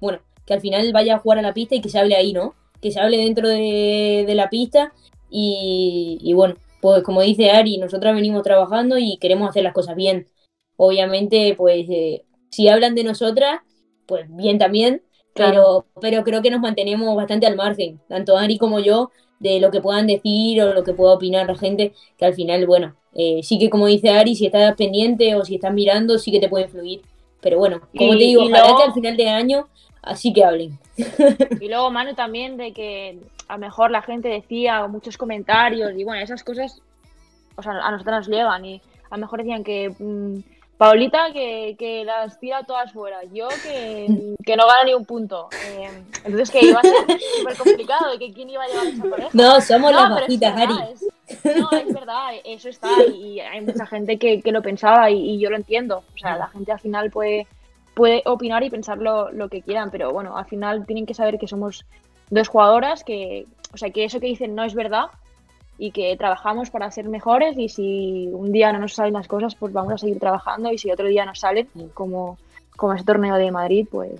bueno, 0.00 0.20
que 0.46 0.54
al 0.54 0.60
final 0.60 0.92
vaya 0.92 1.16
a 1.16 1.18
jugar 1.18 1.40
a 1.40 1.42
la 1.42 1.54
pista 1.54 1.74
y 1.74 1.80
que 1.80 1.88
se 1.88 1.98
hable 1.98 2.14
ahí, 2.14 2.32
¿no? 2.32 2.54
Que 2.80 2.92
se 2.92 3.00
hable 3.00 3.16
dentro 3.16 3.48
de, 3.48 4.24
de 4.26 4.34
la 4.34 4.48
pista 4.48 4.92
y, 5.28 6.18
y 6.22 6.32
bueno, 6.32 6.54
pues 6.80 7.02
como 7.02 7.22
dice 7.22 7.50
Ari, 7.50 7.78
nosotras 7.78 8.14
venimos 8.14 8.42
trabajando 8.42 8.98
y 8.98 9.18
queremos 9.18 9.48
hacer 9.50 9.62
las 9.62 9.74
cosas 9.74 9.96
bien. 9.96 10.26
Obviamente, 10.76 11.54
pues 11.56 11.86
eh, 11.90 12.24
si 12.50 12.68
hablan 12.68 12.94
de 12.94 13.04
nosotras, 13.04 13.60
pues 14.10 14.26
bien 14.28 14.58
también, 14.58 15.00
pero, 15.34 15.86
pero 16.02 16.22
creo 16.24 16.42
que 16.42 16.50
nos 16.50 16.60
mantenemos 16.60 17.16
bastante 17.16 17.46
al 17.46 17.56
margen, 17.56 17.98
tanto 18.08 18.36
Ari 18.36 18.58
como 18.58 18.80
yo, 18.80 19.10
de 19.38 19.58
lo 19.60 19.70
que 19.70 19.80
puedan 19.80 20.06
decir 20.06 20.60
o 20.62 20.74
lo 20.74 20.84
que 20.84 20.92
pueda 20.92 21.14
opinar 21.14 21.46
la 21.46 21.54
gente, 21.56 21.94
que 22.18 22.24
al 22.26 22.34
final, 22.34 22.66
bueno, 22.66 22.94
eh, 23.14 23.40
sí 23.42 23.58
que 23.58 23.70
como 23.70 23.86
dice 23.86 24.10
Ari, 24.10 24.34
si 24.34 24.44
estás 24.46 24.74
pendiente 24.76 25.34
o 25.36 25.44
si 25.44 25.54
estás 25.54 25.72
mirando, 25.72 26.18
sí 26.18 26.30
que 26.30 26.40
te 26.40 26.48
puede 26.48 26.64
influir. 26.64 27.00
Pero 27.40 27.56
bueno, 27.58 27.80
como 27.96 28.12
Y- 28.14 28.18
te 28.18 28.24
digo, 28.24 28.42
ojalá 28.42 28.64
luego- 28.64 28.78
que 28.78 28.84
al 28.84 28.92
final 28.92 29.16
de 29.16 29.28
año 29.30 29.68
así 30.02 30.32
que 30.32 30.44
hablen. 30.44 30.78
Y 31.60 31.68
luego, 31.68 31.90
Manu, 31.90 32.14
también 32.14 32.56
de 32.58 32.72
que 32.72 33.18
a 33.48 33.54
lo 33.54 33.60
mejor 33.60 33.90
la 33.90 34.02
gente 34.02 34.28
decía 34.28 34.86
muchos 34.88 35.16
comentarios 35.16 35.92
y 35.96 36.04
bueno, 36.04 36.20
esas 36.22 36.44
cosas, 36.44 36.82
o 37.56 37.62
sea, 37.62 37.72
a 37.82 37.90
nosotros 37.92 38.16
nos 38.16 38.28
llegan 38.28 38.64
y 38.64 38.82
a 39.10 39.16
lo 39.16 39.20
mejor 39.22 39.38
decían 39.40 39.64
que 39.64 39.90
mm, 39.98 40.38
Paulita 40.80 41.30
que, 41.34 41.76
que 41.78 42.06
las 42.06 42.40
tira 42.40 42.62
todas 42.64 42.90
fuera, 42.90 43.18
yo 43.34 43.48
que, 43.62 44.34
que 44.42 44.56
no 44.56 44.66
gana 44.66 44.84
ni 44.84 44.94
un 44.94 45.04
punto. 45.04 45.50
Eh, 45.66 45.90
entonces 46.24 46.50
que 46.50 46.64
iba 46.64 46.80
a 46.80 46.82
ser 46.82 47.20
súper 47.36 47.54
complicado 47.58 48.18
que 48.18 48.32
quién 48.32 48.48
iba 48.48 48.64
a 48.64 48.66
llevar 48.66 48.86
esa 48.86 49.04
pareja. 49.04 49.28
No, 49.34 49.60
somos 49.60 49.92
las 49.92 50.08
bajitas, 50.08 50.56
Ari. 50.56 50.74
es- 50.90 51.06
no, 51.44 51.70
es 51.78 51.92
verdad, 51.92 52.30
eso 52.44 52.70
está 52.70 52.88
y, 53.04 53.34
y 53.34 53.40
hay 53.40 53.60
mucha 53.60 53.84
gente 53.84 54.18
que, 54.18 54.40
que 54.40 54.52
lo 54.52 54.62
pensaba 54.62 55.10
y, 55.10 55.18
y 55.32 55.38
yo 55.38 55.50
lo 55.50 55.56
entiendo. 55.56 56.02
O 56.14 56.18
sea, 56.18 56.36
la 56.38 56.48
gente 56.48 56.72
al 56.72 56.80
final 56.80 57.10
puede, 57.10 57.46
puede 57.92 58.22
opinar 58.24 58.62
y 58.62 58.70
pensar 58.70 58.96
lo, 58.96 59.30
lo 59.32 59.50
que 59.50 59.60
quieran, 59.60 59.90
pero 59.90 60.12
bueno, 60.14 60.38
al 60.38 60.46
final 60.46 60.86
tienen 60.86 61.04
que 61.04 61.12
saber 61.12 61.38
que 61.38 61.46
somos 61.46 61.84
dos 62.30 62.48
jugadoras, 62.48 63.04
que, 63.04 63.44
o 63.74 63.76
sea, 63.76 63.90
que 63.90 64.04
eso 64.04 64.18
que 64.18 64.28
dicen 64.28 64.54
no 64.54 64.64
es 64.64 64.74
verdad 64.74 65.08
y 65.82 65.92
que 65.92 66.14
trabajamos 66.16 66.68
para 66.70 66.90
ser 66.90 67.08
mejores 67.08 67.56
y 67.56 67.70
si 67.70 68.28
un 68.32 68.52
día 68.52 68.70
no 68.70 68.78
nos 68.80 68.92
salen 68.92 69.14
las 69.14 69.26
cosas, 69.26 69.54
pues 69.54 69.72
vamos 69.72 69.94
a 69.94 69.98
seguir 69.98 70.18
trabajando 70.20 70.70
y 70.70 70.76
si 70.76 70.90
otro 70.90 71.06
día 71.06 71.24
nos 71.24 71.40
salen, 71.40 71.68
como, 71.94 72.36
como 72.76 72.92
ese 72.92 73.04
torneo 73.04 73.36
de 73.36 73.50
Madrid, 73.50 73.86
pues 73.90 74.12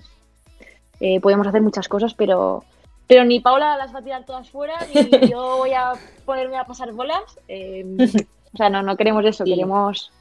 eh, 0.99 1.19
podemos 1.21 1.45
hacer 1.45 1.61
muchas 1.61 1.87
cosas, 1.87 2.15
pero, 2.15 2.63
pero 3.05 3.23
ni 3.25 3.39
Paula 3.41 3.77
las 3.77 3.93
va 3.93 3.99
a 3.99 4.03
tirar 4.03 4.25
todas 4.25 4.49
fuera, 4.49 4.73
ni 4.91 5.27
yo 5.29 5.57
voy 5.57 5.71
a 5.73 5.93
ponerme 6.25 6.57
a 6.57 6.65
pasar 6.65 6.91
bolas. 6.93 7.21
eh, 7.47 7.85
o 8.53 8.57
sea, 8.57 8.69
no, 8.71 8.81
no 8.81 8.97
queremos 8.97 9.23
eso, 9.25 9.45
Sí. 9.45 9.51
queremos... 9.51 10.11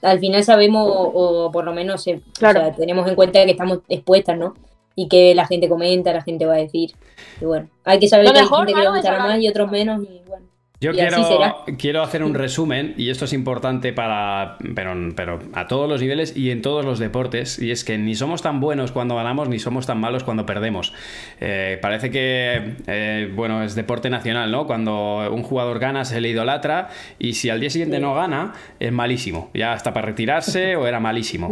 Al 0.00 0.20
final 0.20 0.44
sabemos, 0.44 0.86
o, 0.88 1.46
o 1.46 1.50
por 1.50 1.64
lo 1.64 1.72
menos 1.72 2.06
eh, 2.06 2.20
o 2.24 2.32
Claro. 2.38 2.60
sea, 2.60 2.72
tenemos 2.74 3.08
en 3.08 3.14
cuenta 3.16 3.44
que 3.44 3.50
estamos 3.52 3.80
expuestas, 3.88 4.36
¿no? 4.38 4.54
Y 4.94 5.08
que 5.08 5.34
la 5.34 5.46
gente 5.46 5.68
comenta, 5.68 6.12
la 6.12 6.22
gente 6.22 6.44
va 6.46 6.54
a 6.54 6.58
decir. 6.58 6.92
Y 7.40 7.44
bueno, 7.46 7.68
hay 7.84 7.98
que 7.98 8.06
saber 8.06 8.26
Lo 8.26 8.32
que 8.32 8.38
hay 8.38 8.44
mejor, 8.44 8.58
gente 8.66 8.74
que 8.74 8.80
le 8.80 8.90
gustará 8.90 9.18
más 9.18 9.40
y 9.40 9.48
otros 9.48 9.70
menos. 9.70 10.02
Y 10.04 10.20
bueno. 10.28 10.46
Yo 10.84 10.92
quiero, 10.92 11.64
quiero 11.78 12.02
hacer 12.02 12.22
un 12.22 12.34
resumen, 12.34 12.94
y 12.98 13.08
esto 13.08 13.24
es 13.24 13.32
importante 13.32 13.94
para, 13.94 14.58
pero, 14.74 14.94
pero 15.16 15.38
a 15.54 15.66
todos 15.66 15.88
los 15.88 16.02
niveles 16.02 16.36
y 16.36 16.50
en 16.50 16.60
todos 16.60 16.84
los 16.84 16.98
deportes, 16.98 17.58
y 17.58 17.70
es 17.70 17.84
que 17.84 17.96
ni 17.96 18.14
somos 18.14 18.42
tan 18.42 18.60
buenos 18.60 18.92
cuando 18.92 19.16
ganamos, 19.16 19.48
ni 19.48 19.58
somos 19.58 19.86
tan 19.86 19.98
malos 19.98 20.24
cuando 20.24 20.44
perdemos. 20.44 20.92
Eh, 21.40 21.78
parece 21.80 22.10
que, 22.10 22.74
eh, 22.86 23.32
bueno, 23.34 23.62
es 23.62 23.74
deporte 23.74 24.10
nacional, 24.10 24.50
¿no? 24.52 24.66
Cuando 24.66 25.26
un 25.32 25.42
jugador 25.42 25.78
gana 25.78 26.04
se 26.04 26.20
le 26.20 26.28
idolatra, 26.28 26.90
y 27.18 27.32
si 27.32 27.48
al 27.48 27.60
día 27.60 27.70
siguiente 27.70 27.98
no 27.98 28.14
gana, 28.14 28.52
es 28.78 28.92
malísimo. 28.92 29.50
Ya 29.54 29.72
hasta 29.72 29.94
para 29.94 30.08
retirarse 30.08 30.76
o 30.76 30.86
era 30.86 31.00
malísimo. 31.00 31.48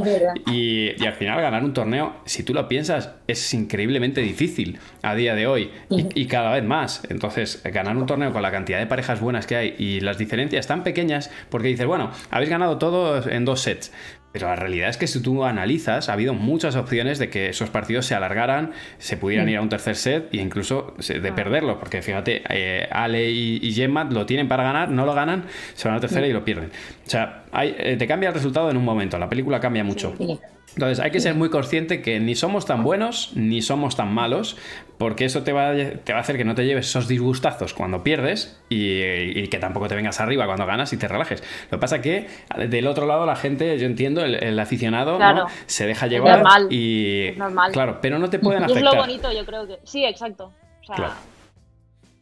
Y, 0.47 0.91
y 1.03 1.07
al 1.07 1.14
final 1.14 1.41
ganar 1.41 1.64
un 1.64 1.72
torneo, 1.72 2.16
si 2.26 2.43
tú 2.43 2.53
lo 2.53 2.68
piensas, 2.68 3.14
es 3.26 3.55
increíblemente 3.55 4.20
difícil 4.20 4.78
a 5.03 5.14
día 5.14 5.35
de 5.35 5.47
hoy 5.47 5.70
y, 5.89 6.20
y 6.20 6.26
cada 6.26 6.53
vez 6.53 6.64
más. 6.64 7.03
Entonces, 7.09 7.62
ganar 7.64 7.97
un 7.97 8.05
torneo 8.05 8.30
con 8.30 8.43
la 8.43 8.51
cantidad 8.51 8.78
de 8.78 8.87
parejas 8.87 9.22
buenas 9.23 9.47
que 9.47 9.57
hay 9.57 9.75
y 9.79 10.01
las 10.01 10.18
diferencias 10.18 10.66
tan 10.66 10.85
pequeñas, 10.85 11.31
porque 11.49 11.68
dices, 11.68 11.87
bueno, 11.87 12.11
habéis 12.31 12.51
ganado 12.51 12.77
todo 12.79 13.27
en 13.29 13.45
dos 13.47 13.61
sets. 13.62 13.93
Pero 14.33 14.49
la 14.49 14.57
realidad 14.57 14.89
es 14.89 14.97
que 14.97 15.07
si 15.07 15.20
tú 15.20 15.45
analizas, 15.45 16.09
ha 16.09 16.14
habido 16.14 16.33
muchas 16.33 16.75
opciones 16.75 17.18
de 17.18 17.29
que 17.29 17.51
esos 17.51 17.68
partidos 17.68 18.07
se 18.07 18.14
alargaran, 18.14 18.73
se 18.97 19.18
pudieran 19.18 19.47
ir 19.51 19.59
a 19.59 19.61
un 19.62 19.68
tercer 19.68 19.95
set 19.95 20.33
e 20.33 20.39
incluso 20.39 20.95
de 21.07 21.33
perderlo. 21.33 21.79
Porque 21.79 22.01
fíjate, 22.01 22.43
eh, 22.49 22.89
Ale 22.91 23.31
y, 23.31 23.59
y 23.62 23.73
Gemma 23.75 24.05
lo 24.05 24.25
tienen 24.25 24.49
para 24.49 24.62
ganar, 24.62 24.89
no 24.91 25.05
lo 25.05 25.12
ganan, 25.12 25.45
se 25.75 25.87
van 25.87 25.97
al 25.97 26.01
tercero 26.01 26.27
y 26.27 26.33
lo 26.33 26.47
pierden. 26.47 26.70
O 27.07 27.11
sea, 27.11 27.45
hay- 27.53 27.77
eh, 27.79 27.97
te 27.99 28.07
cambia 28.07 28.31
el 28.31 28.35
resultado 28.35 28.70
en 28.70 28.79
un 28.79 28.85
momento, 28.87 29.18
la 29.18 29.29
película 29.29 29.61
cambia 29.61 29.85
mucho. 29.85 30.14
Sí. 30.16 30.39
Entonces 30.75 31.01
hay 31.01 31.11
que 31.11 31.20
ser 31.20 31.35
muy 31.35 31.51
consciente 31.51 32.01
que 32.01 32.18
ni 32.18 32.35
somos 32.35 32.64
tan 32.64 32.83
buenos 32.83 33.33
ni 33.35 33.61
somos 33.61 33.95
tan 33.97 34.12
malos, 34.14 34.57
porque 34.97 35.25
eso 35.27 35.43
te 35.43 35.53
va, 35.53 35.70
a, 35.70 35.75
te 35.75 36.12
va 36.12 36.18
a 36.18 36.23
hacer 36.23 36.37
que 36.39 36.45
no 36.45 36.55
te 36.55 36.64
lleves 36.64 36.87
esos 36.87 37.09
disgustazos 37.09 37.75
cuando 37.75 38.03
pierdes 38.03 38.59
y, 38.70 39.01
y 39.03 39.49
que 39.49 39.59
tampoco 39.59 39.89
te 39.89 39.95
vengas 39.97 40.20
arriba 40.20 40.47
cuando 40.47 40.64
ganas 40.64 40.93
y 40.93 40.97
te 40.97 41.09
relajes. 41.09 41.43
Lo 41.70 41.77
que 41.77 41.81
pasa 41.81 42.01
que 42.01 42.29
del 42.68 42.87
otro 42.87 43.07
lado 43.07 43.27
la 43.27 43.37
gente, 43.37 43.79
yo 43.79 43.87
entiendo, 43.87 44.25
el, 44.25 44.35
el 44.43 44.59
aficionado 44.59 45.18
se 45.66 45.87
deja 45.87 46.07
llevar 46.07 46.39
normal, 46.39 46.68
y 46.70 47.27
es 47.29 47.37
normal. 47.37 47.73
claro, 47.73 47.99
pero 48.01 48.18
no 48.18 48.31
te 48.31 48.39
pueden 48.39 48.62
Y 48.62 48.64
es 48.66 48.70
afectar 48.73 48.95
lo 48.95 49.01
bonito, 49.01 49.33
yo 49.33 49.45
creo 49.45 49.66
que... 49.66 49.79
Sí, 49.85 50.05
exacto. 50.05 50.53
O 50.83 50.85
sea, 50.87 50.97
Claro. 50.97 51.12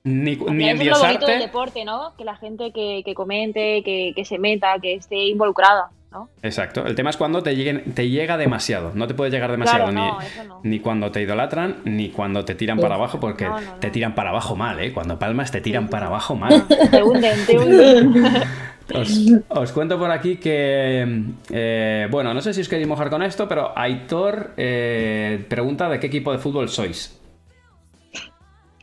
ni, 0.04 0.36
ni 0.36 0.68
eso 0.70 0.82
es 0.82 0.88
lo 0.88 0.98
bonito 0.98 1.26
del 1.26 1.40
deporte, 1.40 1.84
¿no? 1.84 2.14
Que 2.16 2.24
la 2.24 2.36
gente 2.36 2.72
que, 2.72 3.02
que 3.04 3.14
comente, 3.14 3.82
que, 3.84 4.12
que 4.16 4.24
se 4.24 4.38
meta, 4.38 4.74
que 4.80 4.94
esté 4.94 5.16
involucrada, 5.26 5.90
¿no? 6.10 6.28
Exacto. 6.42 6.86
El 6.86 6.94
tema 6.94 7.10
es 7.10 7.16
cuando 7.16 7.42
te, 7.42 7.54
lleguen, 7.54 7.92
te 7.94 8.08
llega 8.08 8.36
demasiado. 8.36 8.92
No 8.94 9.06
te 9.06 9.14
puede 9.14 9.30
llegar 9.30 9.50
demasiado 9.50 9.90
Claro, 9.90 9.92
ni, 9.92 10.10
no, 10.12 10.20
eso 10.20 10.44
no. 10.44 10.60
ni 10.64 10.80
cuando 10.80 11.10
te 11.12 11.22
idolatran 11.22 11.76
ni 11.84 12.10
cuando 12.10 12.44
te 12.44 12.54
tiran 12.54 12.78
Sí. 12.78 12.82
para 12.82 12.94
abajo, 12.96 13.20
porque 13.20 13.48
te 13.80 13.90
tiran 13.90 14.14
para 14.14 14.30
abajo 14.30 14.56
mal, 14.56 14.80
¿eh? 14.80 14.92
Cuando 14.92 15.18
palmas 15.18 15.50
te 15.50 15.60
tiran 15.60 15.88
para 15.88 16.06
abajo 16.06 16.34
mal. 16.36 16.66
Te 16.90 17.02
hunden, 17.02 17.46
te 17.46 17.58
hunden. 17.58 18.14
Os, 18.92 19.30
os 19.48 19.70
cuento 19.70 19.96
por 20.00 20.10
aquí 20.10 20.38
que, 20.38 21.22
eh, 21.50 22.08
bueno, 22.10 22.34
no 22.34 22.40
sé 22.40 22.52
si 22.52 22.60
os 22.62 22.68
queréis 22.68 22.88
mojar 22.88 23.08
con 23.08 23.22
esto, 23.22 23.46
pero 23.46 23.72
Aitor 23.78 24.50
eh, 24.56 25.46
pregunta 25.48 25.88
de 25.88 26.00
qué 26.00 26.08
equipo 26.08 26.32
de 26.32 26.38
fútbol 26.38 26.68
sois. 26.68 27.19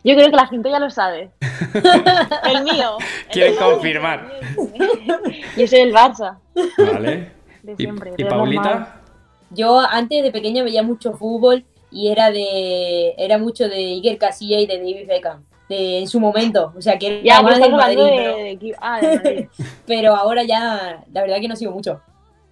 Yo 0.08 0.16
creo 0.16 0.30
que 0.30 0.36
la 0.38 0.48
gente 0.48 0.70
ya 0.70 0.80
lo 0.80 0.90
sabe. 0.90 1.32
el 2.50 2.64
mío. 2.64 2.98
Quieren 3.30 3.56
confirmar. 3.58 4.32
Yo 5.58 5.68
soy 5.68 5.80
el 5.80 5.94
Barça. 5.94 6.38
¿Vale? 6.94 7.32
De 7.62 7.74
¿Y, 7.74 7.76
siempre. 7.76 8.14
y 8.18 8.24
normal. 8.24 8.40
Paulita? 8.40 9.02
Yo 9.50 9.80
antes 9.82 10.24
de 10.24 10.32
pequeño 10.32 10.64
veía 10.64 10.82
mucho 10.82 11.12
fútbol 11.14 11.66
y 11.92 12.08
era 12.10 12.32
de 12.32 13.16
era 13.18 13.38
mucho 13.38 13.68
de 13.68 13.76
Iker 13.76 14.18
Casillas 14.18 14.62
y 14.62 14.66
de 14.68 14.78
David 14.78 15.08
Beckham. 15.08 15.44
De, 15.68 16.00
en 16.00 16.08
su 16.08 16.22
momento, 16.22 16.74
o 16.78 16.82
sea 16.82 16.98
que 16.98 17.20
era 17.20 17.24
Ya, 17.24 17.42
más 17.42 17.60
del 17.60 17.74
Madrid, 17.74 17.98
de, 17.98 18.10
pero, 18.16 18.38
de 18.38 18.52
equipo- 18.52 18.78
Ah, 18.80 19.02
de 19.02 19.16
Madrid. 19.18 19.46
pero 19.86 20.16
ahora 20.16 20.44
ya 20.44 21.04
la 21.12 21.22
verdad 21.22 21.42
que 21.42 21.50
no 21.50 21.58
sigo 21.58 21.74
mucho. 21.74 22.00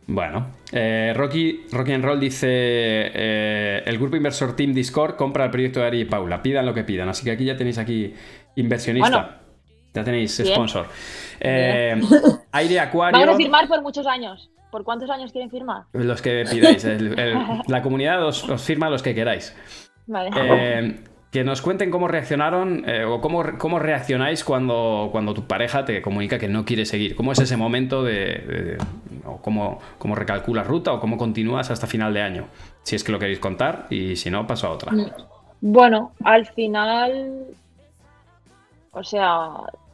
Bueno, 0.08 0.52
eh, 0.72 1.14
Rocky, 1.16 1.66
Rocky 1.72 1.94
and 1.94 2.06
Roll 2.06 2.20
dice: 2.20 2.48
eh, 2.50 3.84
El 3.86 3.98
grupo 3.98 4.16
inversor 4.16 4.56
Team 4.56 4.74
Discord 4.74 5.16
compra 5.16 5.46
el 5.46 5.52
proyecto 5.52 5.80
de 5.80 5.88
Ari 5.88 6.02
y 6.02 6.06
Paula. 6.06 6.42
Pidan 6.44 6.66
lo 6.66 6.74
que 6.74 6.84
pidan. 6.84 7.10
Así 7.10 7.24
que 7.26 7.32
aquí 7.32 7.46
ya 7.46 7.58
tenéis 7.58 7.78
aquí 7.80 8.14
inversionista. 8.56 9.10
Bueno. 9.10 9.30
ya 9.94 10.04
tenéis 10.04 10.40
Bien. 10.42 10.54
sponsor. 10.54 10.86
Eh, 11.40 12.00
Aire 12.52 12.80
Acuario. 12.80 13.20
Van 13.20 13.30
a 13.30 13.36
firmar 13.36 13.68
por 13.68 13.82
muchos 13.82 14.06
años. 14.06 14.52
¿Por 14.72 14.84
cuántos 14.84 15.10
años 15.10 15.32
quieren 15.32 15.50
firmar? 15.50 15.84
Los 15.94 16.22
que 16.22 16.44
pidáis. 16.52 16.84
el- 16.86 17.18
el- 17.18 17.38
la 17.68 17.82
comunidad 17.82 18.24
os, 18.28 18.48
os 18.48 18.62
firma 18.62 18.90
los 18.90 19.02
que 19.02 19.16
queráis. 19.16 19.56
Vale. 20.06 20.30
Que 21.36 21.44
nos 21.44 21.62
cuenten 21.62 21.92
cómo 21.92 22.08
reaccionaron 22.08 22.86
eh, 22.88 23.04
o 23.04 23.20
cómo, 23.20 23.44
cómo 23.58 23.78
reaccionáis 23.78 24.46
cuando, 24.46 25.10
cuando 25.12 25.34
tu 25.34 25.44
pareja 25.46 25.84
te 25.84 26.02
comunica 26.02 26.40
que 26.40 26.48
no 26.48 26.64
quiere 26.64 26.86
seguir. 26.86 27.14
¿Cómo 27.14 27.34
es 27.34 27.40
ese 27.40 27.58
momento 27.58 28.04
de, 28.06 28.14
de- 28.16 28.78
o 29.26 29.42
cómo, 29.42 29.82
cómo 29.98 30.16
recalculas 30.16 30.66
ruta 30.66 30.94
o 30.94 31.02
cómo 31.02 31.18
continúas 31.18 31.70
hasta 31.72 31.88
final 31.88 32.14
de 32.14 32.22
año? 32.22 32.46
Si 32.84 32.96
es 32.96 33.04
que 33.04 33.12
lo 33.12 33.20
queréis 33.20 33.40
contar 33.40 33.88
y 33.90 34.16
si 34.16 34.30
no, 34.30 34.48
paso 34.48 34.68
a 34.68 34.70
otra. 34.70 34.94
Bueno, 35.60 36.14
al 36.24 36.46
final. 36.46 37.48
O 38.94 39.04
sea, 39.04 39.50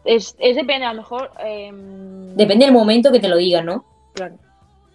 es, 0.06 0.36
es 0.38 0.56
depende, 0.56 0.86
a 0.86 0.94
lo 0.94 1.02
mejor. 1.02 1.32
em, 1.44 2.36
Depende 2.36 2.66
del 2.66 2.74
momento 2.76 3.12
que 3.12 3.20
te 3.20 3.28
lo 3.28 3.38
digan, 3.38 3.66
¿no? 3.66 3.84
claro. 4.14 4.36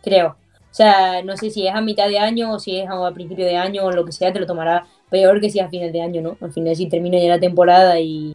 Creo. 0.01 0.29
O 0.71 0.75
sea, 0.77 1.23
no 1.25 1.37
sé 1.37 1.51
si 1.51 1.67
es 1.67 1.75
a 1.75 1.81
mitad 1.81 2.07
de 2.07 2.21
año 2.21 2.53
o 2.53 2.59
si 2.61 2.79
es 2.79 2.89
a 2.89 3.11
principio 3.11 3.47
de 3.47 3.57
año 3.57 3.83
o 3.85 3.91
lo 3.91 4.05
que 4.05 4.13
sea, 4.13 4.33
te 4.33 4.39
lo 4.39 4.47
tomará 4.47 4.85
peor 5.11 5.41
que 5.41 5.51
si 5.51 5.61
a 5.61 5.69
final 5.69 5.93
de 5.93 6.03
año, 6.03 6.23
¿no? 6.23 6.37
Al 6.41 6.53
final, 6.53 6.75
si 6.77 6.89
termina 6.89 7.19
ya 7.19 7.29
la 7.29 7.41
temporada 7.41 7.99
y, 8.01 8.35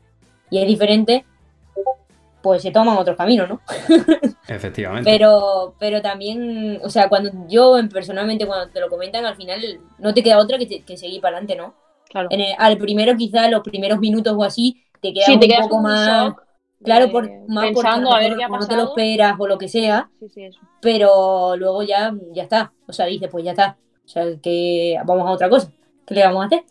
y 0.49 0.57
es 0.57 0.67
diferente, 0.67 1.26
pues 2.41 2.61
se 2.63 2.72
toman 2.72 2.97
otros 2.97 3.15
caminos, 3.15 3.47
¿no? 3.49 3.61
Efectivamente. 4.47 5.09
Pero, 5.09 5.76
pero 5.80 6.01
también, 6.01 6.80
o 6.84 6.89
sea, 6.89 7.07
cuando 7.07 7.30
yo 7.47 7.76
personalmente 7.91 8.47
cuando 8.47 8.72
te 8.72 8.80
lo 8.80 8.89
comentan, 8.89 9.26
al 9.26 9.36
final 9.36 9.61
no 9.99 10.13
te 10.13 10.24
queda 10.24 10.39
otra 10.39 10.57
que, 10.57 10.65
te- 10.65 10.82
que 10.82 10.97
seguir 10.97 11.22
para 11.22 11.38
adelante, 11.38 11.55
¿no? 11.55 11.76
Claro. 12.09 12.28
En 12.32 12.41
el- 12.41 12.55
al 12.57 12.78
primero 12.78 13.15
quizás 13.15 13.49
los 13.51 13.61
primeros 13.61 13.99
minutos 13.99 14.34
o 14.36 14.43
así, 14.43 14.84
te 15.01 15.13
quedas 15.13 15.28
Sí, 15.28 15.39
te 15.39 15.45
un 15.45 15.51
quedas 15.51 15.61
poco 15.67 15.78
un 15.78 15.84
más, 15.84 16.07
shock, 16.30 16.43
claro, 16.84 17.05
eh, 17.05 17.09
por, 17.09 17.30
más 17.47 17.65
porque 17.72 17.74
pensando 17.74 18.11
a 18.13 18.19
ver 18.19 18.32
mejor 18.32 18.38
qué 18.38 18.43
ha 18.43 18.47
no 18.59 18.67
te 18.67 18.76
lo 18.76 18.84
esperas 18.86 19.36
o 19.39 19.47
lo 19.47 19.57
que 19.57 19.67
sea, 19.67 20.09
Sí, 20.19 20.30
sí, 20.30 20.43
eso. 20.45 20.59
pero 20.82 21.55
luego 21.57 21.84
ya, 21.84 22.11
ya 22.34 22.43
está, 22.43 22.74
o 22.88 22.93
sea, 22.93 23.05
dices, 23.05 23.30
pues 23.32 23.43
ya 23.45 23.51
está, 23.51 23.78
o 24.03 24.07
sea, 24.07 24.26
que 24.41 24.97
vamos 25.05 25.28
a 25.28 25.32
otra 25.32 25.47
cosa, 25.49 25.72
¿qué 26.06 26.16
le 26.16 26.24
vamos 26.24 26.43
a 26.43 26.45
hacer? 26.47 26.64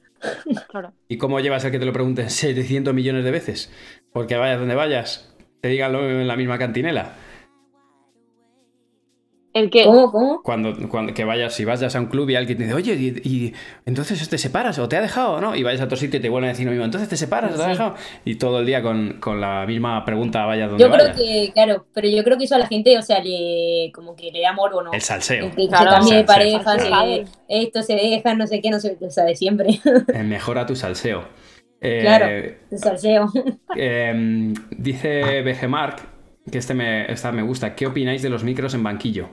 Claro. 0.69 0.93
¿Y 1.09 1.17
cómo 1.17 1.41
llevas 1.41 1.65
a 1.65 1.71
que 1.71 1.79
te 1.79 1.87
lo 1.87 1.93
pregunten 1.93 2.31
700 2.31 2.93
millones 2.95 3.25
de 3.25 3.31
veces? 3.31 3.73
Porque 4.13 4.37
vayas 4.37 4.59
donde 4.59 4.75
vayas, 4.75 5.35
te 5.61 5.69
digan 5.69 5.93
lo 5.93 6.09
en 6.09 6.29
la 6.29 6.37
misma 6.37 6.59
cantinela. 6.59 7.15
El 9.53 9.69
que. 9.69 9.85
¿Cómo, 9.85 10.13
cómo? 10.13 10.43
Cuando, 10.45 10.77
cuando 10.89 11.13
que 11.13 11.25
vayas, 11.25 11.53
si 11.55 11.65
vayas 11.65 11.97
a 11.97 11.99
un 12.01 12.07
club 12.07 12.31
y 12.31 12.37
alguien 12.37 12.57
te 12.57 12.65
dice, 12.65 12.75
oye, 12.75 12.95
y, 12.95 13.29
y 13.29 13.53
entonces 13.85 14.29
te 14.29 14.39
separas 14.39 14.79
o 14.79 14.89
te 14.89 14.97
ha 14.97 15.01
dejado 15.01 15.33
o 15.35 15.41
no, 15.41 15.57
y 15.57 15.65
vayas 15.65 15.81
a 15.81 15.85
otro 15.85 15.97
sitio 15.97 16.19
y 16.19 16.23
te 16.23 16.29
vuelven 16.29 16.51
a 16.51 16.53
decir 16.53 16.67
lo 16.67 16.71
mismo, 16.71 16.85
entonces 16.85 17.09
te 17.09 17.17
separas 17.17 17.53
o 17.53 17.57
te 17.57 17.63
ha 17.63 17.65
Sí. 17.65 17.71
dejado, 17.73 17.95
y 18.25 18.37
todo 18.37 18.61
el 18.61 18.67
día 18.67 18.81
con, 18.81 19.15
con 19.21 19.41
la 19.41 19.67
misma 19.67 20.05
pregunta, 20.05 20.47
vayas 20.47 20.71
donde 20.71 20.85
Yo 20.85 20.91
creo 20.91 21.03
vayas. 21.09 21.17
que, 21.21 21.51
claro, 21.53 21.85
pero 21.93 22.09
yo 22.09 22.23
creo 22.23 22.39
que 22.39 22.45
eso 22.45 22.55
a 22.55 22.59
la 22.59 22.69
gente, 22.69 22.97
o 22.97 23.03
sea, 23.03 23.19
le, 23.25 23.91
como 23.93 24.15
que 24.15 24.31
le 24.31 24.41
da 24.43 24.53
morbo, 24.53 24.83
¿no? 24.83 24.93
El 24.93 25.01
salseo. 25.03 25.47
El 25.47 25.51
que 25.57 25.67
Claro. 25.67 25.91
se 25.91 25.97
cambie 25.99 26.17
de 26.19 26.25
pareja, 26.25 26.77
esto 27.49 27.83
se 27.83 27.95
deja, 27.95 28.35
no 28.35 28.47
sé 28.47 28.61
qué, 28.61 28.71
no 28.71 28.79
sé, 28.79 28.97
o 29.01 29.11
sea, 29.11 29.25
de 29.25 29.35
siempre, 29.35 29.81
Eh, 30.15 30.23
Mejora 30.23 30.65
tu 30.65 30.77
salseo. 30.77 31.25
Eh, 31.81 32.01
Claro. 32.03 32.27
el 32.27 32.79
salseo. 32.79 33.33
eh, 33.77 34.53
dice 34.71 35.43
BGMark, 35.43 36.03
que 36.53 36.59
este 36.59 36.75
me, 36.75 37.11
esta 37.11 37.33
me 37.33 37.43
gusta, 37.43 37.75
¿qué 37.75 37.87
opináis 37.87 38.23
de 38.23 38.29
los 38.31 38.45
micros 38.45 38.75
en 38.75 38.83
banquillo? 38.83 39.29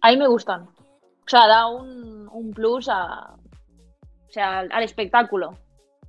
A 0.00 0.10
mí 0.10 0.16
me 0.16 0.28
gustan. 0.28 0.62
O 0.62 1.28
sea, 1.28 1.46
da 1.46 1.66
un, 1.66 2.28
un 2.32 2.50
plus 2.52 2.88
a, 2.88 3.34
o 3.34 4.32
sea, 4.32 4.60
al, 4.60 4.72
al 4.72 4.82
espectáculo. 4.82 5.56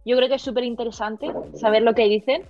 Yo 0.06 0.18
creo 0.18 0.30
que 0.30 0.36
es 0.36 0.42
súper 0.42 0.64
interesante 0.64 1.32
saber 1.56 1.84
lo 1.84 1.94
que 1.94 2.06
dicen. 2.06 2.44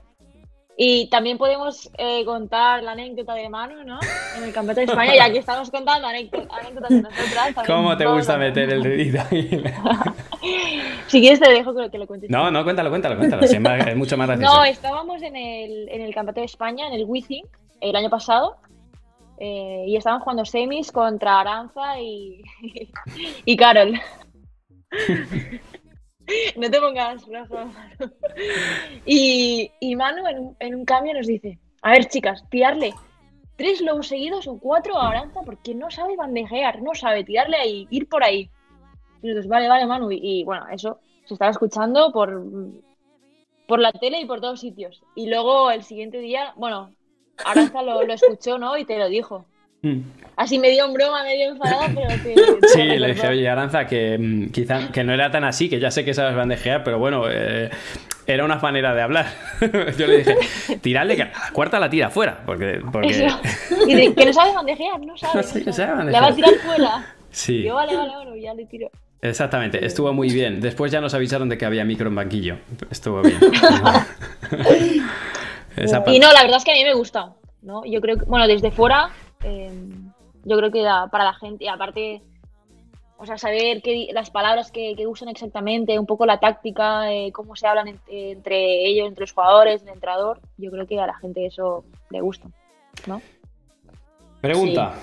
Y 0.78 1.10
también 1.10 1.38
podemos 1.38 1.92
eh, 1.98 2.24
contar 2.26 2.82
la 2.82 2.94
anécdota 2.94 3.34
de 3.36 3.50
Manu, 3.50 3.84
¿no? 3.84 4.00
En 4.38 4.44
el 4.44 4.54
Campeonato 4.54 4.80
de 4.80 4.86
España, 4.86 5.16
y 5.16 5.20
aquí 5.20 5.38
estamos 5.38 5.70
contando 5.70 6.08
anécdotas, 6.08 6.90
de 6.90 7.02
nosotras. 7.02 7.68
¿Cómo 7.68 7.96
te 7.98 8.06
gusta 8.06 8.38
meter 8.38 8.70
el 8.72 8.82
dedito 8.82 9.20
ahí? 9.30 9.64
Si 11.06 11.20
quieres 11.20 11.40
te 11.40 11.52
dejo 11.52 11.76
que, 11.76 11.98
lo 12.00 12.08
cuentes. 12.08 12.30
No, 12.32 12.50
no, 12.50 12.64
cuéntalo, 12.64 12.90
cuéntalo, 12.90 13.16
cuéntalo. 13.16 13.44
Es, 13.44 13.96
mucho 13.96 14.18
más 14.18 14.28
gracioso. 14.28 14.56
No, 14.56 14.64
estábamos 14.64 15.22
en 15.22 15.36
el, 15.36 15.88
en 15.90 16.02
el 16.02 16.16
Campeonato 16.16 16.40
de 16.40 16.46
España, 16.46 16.88
en 16.88 16.94
el 16.94 17.04
Wizzing, 17.06 17.46
el 17.80 17.96
año 17.96 18.10
pasado. 18.10 18.56
Eh, 19.44 19.86
y 19.88 19.96
estaban 19.96 20.20
jugando 20.20 20.46
semis 20.46 20.92
contra 20.92 21.40
Aranza 21.40 22.00
y, 22.00 22.44
y 23.46 23.58
Carol. 23.58 24.00
no 26.58 26.70
te 26.70 26.80
pongas 26.80 27.26
rojo. 27.26 27.56
Manu. 27.56 28.14
Y, 29.04 29.72
y 29.80 29.96
Manu 29.96 30.28
en 30.28 30.56
en 30.60 30.76
un 30.76 30.86
cambio 30.86 31.16
nos 31.16 31.26
dice, 31.26 31.58
a 31.82 31.94
ver 31.94 32.06
chicas, 32.06 32.48
tirarle 32.52 32.94
tres 33.56 33.82
lobos 33.82 34.10
seguidos 34.10 34.48
o 34.48 34.60
cuatro 34.60 34.96
a 34.96 35.10
Aranza 35.10 35.42
porque 35.44 35.74
no 35.74 35.90
sabe 35.90 36.16
bandejear, 36.16 36.84
no 36.84 36.94
sabe 36.94 37.24
tirarle 37.24 37.58
ahí, 37.58 37.88
ir 37.90 38.08
por 38.08 38.24
ahí. 38.24 38.48
Y 39.24 39.34
vale, 39.48 39.68
vale, 39.68 39.88
Manu. 39.88 40.12
Y, 40.12 40.20
y, 40.22 40.44
bueno, 40.44 40.68
eso 40.72 41.00
se 41.26 41.34
estaba 41.34 41.50
escuchando 41.50 42.12
por, 42.12 42.44
por 43.68 43.80
la 43.80 43.92
tele 43.92 44.22
y 44.22 44.26
por 44.26 44.40
todos 44.40 44.60
sitios. 44.60 45.02
Y 45.16 45.32
luego 45.32 45.72
el 45.72 45.82
siguiente 45.82 46.20
día, 46.20 46.54
bueno, 46.58 46.94
Aranza 47.46 47.82
lo, 47.82 48.04
lo 48.04 48.14
escuchó, 48.14 48.58
¿no? 48.58 48.78
Y 48.78 48.86
te 48.86 48.98
lo 48.98 49.10
dijo. 49.10 49.46
Mm. 49.84 50.02
Así 50.36 50.60
medio 50.60 50.86
en 50.86 50.94
broma, 50.94 51.24
medio 51.24 51.52
enfadada, 51.52 51.90
pero 51.94 52.08
que... 52.24 52.36
Sí, 52.74 52.84
le 52.84 53.14
dije, 53.14 53.28
oye, 53.28 53.50
Aranza, 53.50 53.86
que 53.86 54.18
mm, 54.18 54.52
quizá 54.52 54.92
que 54.92 55.04
no 55.04 55.14
era 55.14 55.32
tan 55.32 55.44
así, 55.44 55.70
que 55.70 55.80
ya 55.80 55.92
sé 55.92 56.06
que 56.06 56.14
sabes 56.14 56.36
bandejear, 56.36 56.84
pero 56.84 57.00
bueno, 57.00 57.24
eh, 57.30 57.70
era 58.28 58.46
una 58.46 58.58
manera 58.58 58.94
de 58.94 59.02
hablar. 59.02 59.28
Yo 59.98 60.08
le 60.08 60.18
dije, 60.18 60.38
tirarle 60.82 61.16
que 61.16 61.24
a 61.24 61.26
la 61.26 61.52
cuarta 61.52 61.80
la 61.80 61.90
tira 61.90 62.10
fuera, 62.10 62.42
porque... 62.46 62.82
porque... 62.92 63.28
Y 63.88 63.94
de, 63.96 64.14
que 64.14 64.26
no 64.26 64.34
sabe 64.34 64.54
bandejear, 64.54 65.00
no 65.00 65.18
sabe. 65.18 65.36
No 65.36 65.44
sé, 65.44 65.64
no 65.66 65.74
sabe 65.74 65.94
bandejear. 65.94 66.24
Le 66.24 66.28
va 66.28 66.34
a 66.34 66.36
tirar 66.36 66.54
fuera. 66.56 67.16
Sí, 67.32 67.64
Yo, 67.64 67.76
vale, 67.76 67.96
vale, 67.96 68.14
bueno, 68.16 68.36
ya 68.36 68.54
le 68.54 68.66
tiro. 68.66 68.92
exactamente, 69.22 69.86
estuvo 69.86 70.12
muy 70.14 70.30
bien. 70.30 70.60
Después 70.60 70.92
ya 70.92 71.02
nos 71.02 71.14
avisaron 71.14 71.50
de 71.50 71.58
que 71.58 71.66
había 71.66 71.86
micro 71.86 72.08
en 72.08 72.16
banquillo. 72.16 72.58
Estuvo 72.90 73.22
bien. 73.22 73.40
Esa 75.76 76.04
Y 76.08 76.20
no, 76.20 76.32
la 76.34 76.42
verdad 76.44 76.58
es 76.58 76.64
que 76.66 76.72
a 76.72 76.76
mí 76.76 76.84
me 76.84 76.94
gusta, 76.94 77.34
¿no? 77.62 77.84
Yo 77.86 78.02
creo 78.02 78.18
que, 78.18 78.26
bueno, 78.26 78.48
desde 78.48 78.72
fuera, 78.72 79.10
eh, 79.44 79.72
yo 80.44 80.58
creo 80.58 80.72
que 80.72 80.82
da 80.84 81.08
para 81.08 81.24
la 81.26 81.34
gente, 81.34 81.64
y 81.66 81.68
aparte, 81.68 82.22
o 83.18 83.26
sea, 83.26 83.38
saber 83.38 83.82
qué, 83.82 84.08
las 84.14 84.32
palabras 84.32 84.72
que, 84.72 84.96
que 84.96 85.08
usan 85.08 85.30
exactamente, 85.30 85.98
un 86.00 86.06
poco 86.08 86.26
la 86.26 86.40
táctica, 86.40 87.12
eh, 87.14 87.32
cómo 87.32 87.56
se 87.56 87.68
hablan 87.68 87.88
en- 87.90 88.00
entre 88.10 88.86
ellos, 88.88 89.08
entre 89.08 89.22
los 89.24 89.32
jugadores, 89.34 89.82
el 89.84 89.90
entrenador, 89.90 90.40
yo 90.58 90.72
creo 90.72 90.88
que 90.88 91.00
a 91.00 91.08
la 91.08 91.16
gente 91.16 91.46
eso 91.46 91.86
le 92.10 92.22
gusta, 92.22 92.48
¿no? 93.08 93.22
Pregunta. 94.42 94.94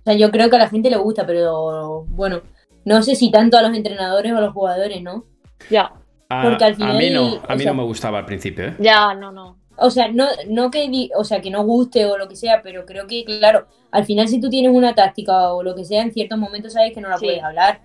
O 0.00 0.02
sea, 0.04 0.14
yo 0.14 0.30
creo 0.30 0.50
que 0.50 0.56
a 0.56 0.60
la 0.60 0.68
gente 0.68 0.90
le 0.90 0.96
gusta, 0.96 1.24
pero 1.26 2.04
bueno, 2.08 2.40
no 2.84 3.02
sé 3.02 3.14
si 3.14 3.30
tanto 3.30 3.56
a 3.56 3.62
los 3.62 3.74
entrenadores 3.76 4.32
o 4.32 4.36
a 4.36 4.40
los 4.40 4.52
jugadores, 4.52 5.00
¿no? 5.02 5.24
Ya, 5.70 5.92
A, 6.28 6.42
Porque 6.42 6.64
al 6.64 6.72
a 6.72 6.76
final, 6.76 6.96
mí 6.98 7.10
no, 7.10 7.20
a 7.48 7.52
o 7.52 7.56
mí 7.56 7.62
sea- 7.62 7.72
no 7.72 7.78
me 7.82 7.84
gustaba 7.84 8.18
al 8.18 8.24
principio, 8.26 8.66
¿eh? 8.68 8.76
ya, 8.78 9.14
no, 9.14 9.30
no. 9.32 9.56
O 9.82 9.90
sea, 9.90 10.08
no, 10.08 10.26
no 10.48 10.70
que 10.70 10.88
di- 10.88 11.10
o 11.16 11.24
sea, 11.24 11.40
que 11.40 11.50
no 11.50 11.64
guste 11.64 12.06
o 12.06 12.16
lo 12.16 12.28
que 12.28 12.36
sea, 12.36 12.62
pero 12.62 12.86
creo 12.86 13.06
que, 13.06 13.24
claro, 13.24 13.66
al 13.90 14.04
final 14.04 14.28
si 14.28 14.40
tú 14.40 14.48
tienes 14.48 14.72
una 14.74 14.94
táctica 14.94 15.52
o 15.52 15.62
lo 15.62 15.74
que 15.74 15.84
sea, 15.84 16.02
en 16.02 16.12
ciertos 16.12 16.38
momentos 16.38 16.72
sabes 16.72 16.92
que 16.92 17.00
no 17.00 17.08
la 17.08 17.18
Sí. 17.18 17.26
puedes 17.26 17.42
hablar. 17.42 17.80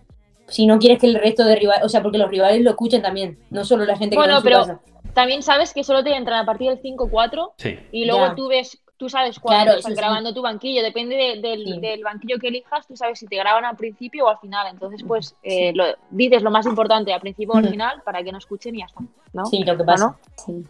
Si 0.47 0.65
no 0.65 0.79
quieres 0.79 0.99
que 0.99 1.07
el 1.07 1.15
resto 1.15 1.43
de 1.43 1.55
rivales, 1.57 1.83
o 1.83 1.89
sea, 1.89 2.01
porque 2.01 2.17
los 2.17 2.29
rivales 2.29 2.61
lo 2.61 2.69
escuchan 2.69 3.01
también, 3.01 3.37
no 3.49 3.65
solo 3.65 3.83
la 3.85 3.97
gente 3.97 4.15
que 4.15 4.19
Bueno, 4.21 4.37
su 4.37 4.43
pero- 4.43 4.59
casa. 4.59 4.79
También 5.13 5.41
sabes 5.41 5.73
que 5.73 5.83
solo 5.83 6.03
te 6.03 6.15
entran 6.15 6.39
a 6.39 6.45
partir 6.45 6.69
del 6.69 6.79
5-4 6.79 7.53
Sí. 7.57 7.79
y 7.91 8.05
luego 8.05 8.27
Ya. 8.27 8.35
tú 8.35 8.47
ves, 8.47 8.79
tú 8.97 9.09
sabes 9.09 9.39
cuándo 9.39 9.63
Claro, 9.65 9.77
están 9.79 9.93
sí. 9.93 9.97
grabando 9.99 10.33
tu 10.33 10.41
banquillo, 10.43 10.83
depende 10.83 11.15
de- 11.15 11.41
del, 11.41 11.65
Sí. 11.65 11.79
del 11.79 12.03
banquillo 12.03 12.37
que 12.39 12.47
elijas, 12.49 12.85
tú 12.87 12.95
sabes 12.95 13.17
si 13.19 13.25
te 13.25 13.35
graban 13.35 13.65
al 13.65 13.75
principio 13.75 14.25
o 14.25 14.29
al 14.29 14.37
final. 14.37 14.67
Entonces, 14.71 15.01
pues, 15.07 15.35
eh, 15.43 15.71
lo, 15.75 15.85
dices 16.11 16.43
lo 16.43 16.51
más 16.51 16.65
importante 16.67 17.11
al 17.13 17.19
principio 17.21 17.53
o 17.53 17.57
al 17.57 17.63
Ujú. 17.63 17.71
final 17.73 18.01
para 18.05 18.23
que 18.23 18.31
no 18.31 18.37
escuchen 18.37 18.75
y 18.75 18.79
ya 18.79 18.85
está, 18.85 19.01
¿no? 19.33 19.45
Sí, 19.47 19.63
lo 19.63 19.75
que 19.75 19.83
¿O 19.83 19.85
pasa. 19.85 20.05
no? 20.47 20.63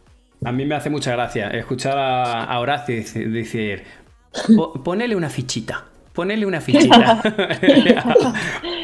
A 0.45 0.51
mí 0.51 0.65
me 0.65 0.75
hace 0.75 0.89
mucha 0.89 1.11
gracia 1.13 1.49
escuchar 1.49 1.97
a, 1.97 2.43
a 2.43 2.59
Horacio 2.59 2.95
dice- 2.95 3.25
decir, 3.27 3.83
Po- 4.55 4.73
ponele 4.83 5.15
una 5.15 5.29
fichita. 5.29 5.85
Ponele 6.13 6.45
una 6.45 6.61
fichita. 6.61 7.21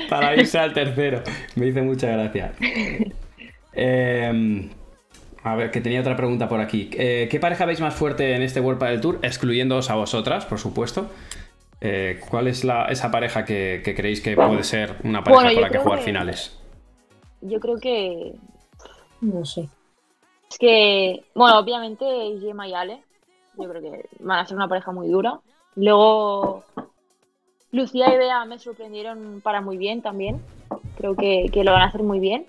Para 0.10 0.36
irse 0.36 0.60
al 0.60 0.74
tercero. 0.74 1.22
Me 1.56 1.68
hizo 1.68 1.82
mucha 1.84 2.08
gracia. 2.08 2.54
Eh, 3.74 4.70
a 5.44 5.56
ver, 5.56 5.72
que 5.72 5.82
tenía 5.82 6.02
otra 6.02 6.16
pregunta 6.16 6.48
por 6.48 6.60
aquí. 6.60 6.90
Eh, 6.94 7.28
¿Qué 7.30 7.40
pareja 7.40 7.66
veis 7.66 7.82
más 7.82 7.94
fuerte 7.94 8.36
en 8.36 8.42
este 8.42 8.60
World 8.60 8.80
Padel 8.80 9.02
Tour? 9.02 9.20
Excluyéndoos 9.22 9.90
a 9.90 9.96
vosotras, 9.96 10.46
por 10.46 10.60
supuesto. 10.60 11.10
Eh, 11.82 12.20
¿Cuál 12.30 12.48
es 12.48 12.64
la, 12.64 12.86
esa 12.86 13.12
pareja 13.12 13.44
que, 13.44 13.82
que 13.84 13.94
creéis 13.94 14.22
que 14.22 14.36
puede 14.36 14.64
ser 14.64 14.96
una 15.04 15.24
pareja 15.24 15.44
Bueno, 15.44 15.54
con 15.56 15.62
la 15.64 15.70
que 15.70 15.78
jugar 15.80 16.00
que- 16.00 16.06
finales? 16.06 16.58
Yo 17.42 17.60
creo 17.60 17.78
que. 17.78 18.34
No 19.22 19.44
sé. 19.44 19.68
Es 20.54 20.60
que. 20.60 21.24
Bueno, 21.34 21.58
obviamente 21.58 22.06
Gemma 22.40 22.68
y 22.68 22.76
Ale. 22.76 23.04
Yo 23.58 23.68
creo 23.68 23.82
que 23.82 24.06
van 24.20 24.38
a 24.38 24.46
ser 24.46 24.56
una 24.56 24.68
pareja 24.68 24.92
muy 24.92 25.08
dura. 25.08 25.40
Luego. 25.76 26.64
Lucía 27.72 28.14
y 28.14 28.18
Bea 28.20 28.46
me 28.46 28.60
sorprendieron 28.60 29.42
para 29.44 29.62
muy 29.62 29.78
bien 29.78 30.04
también. 30.04 30.40
Creo 30.96 31.16
que, 31.16 31.50
que 31.52 31.64
lo 31.64 31.72
van 31.72 31.82
a 31.82 31.86
hacer 31.86 32.04
muy 32.04 32.20
bien. 32.20 32.46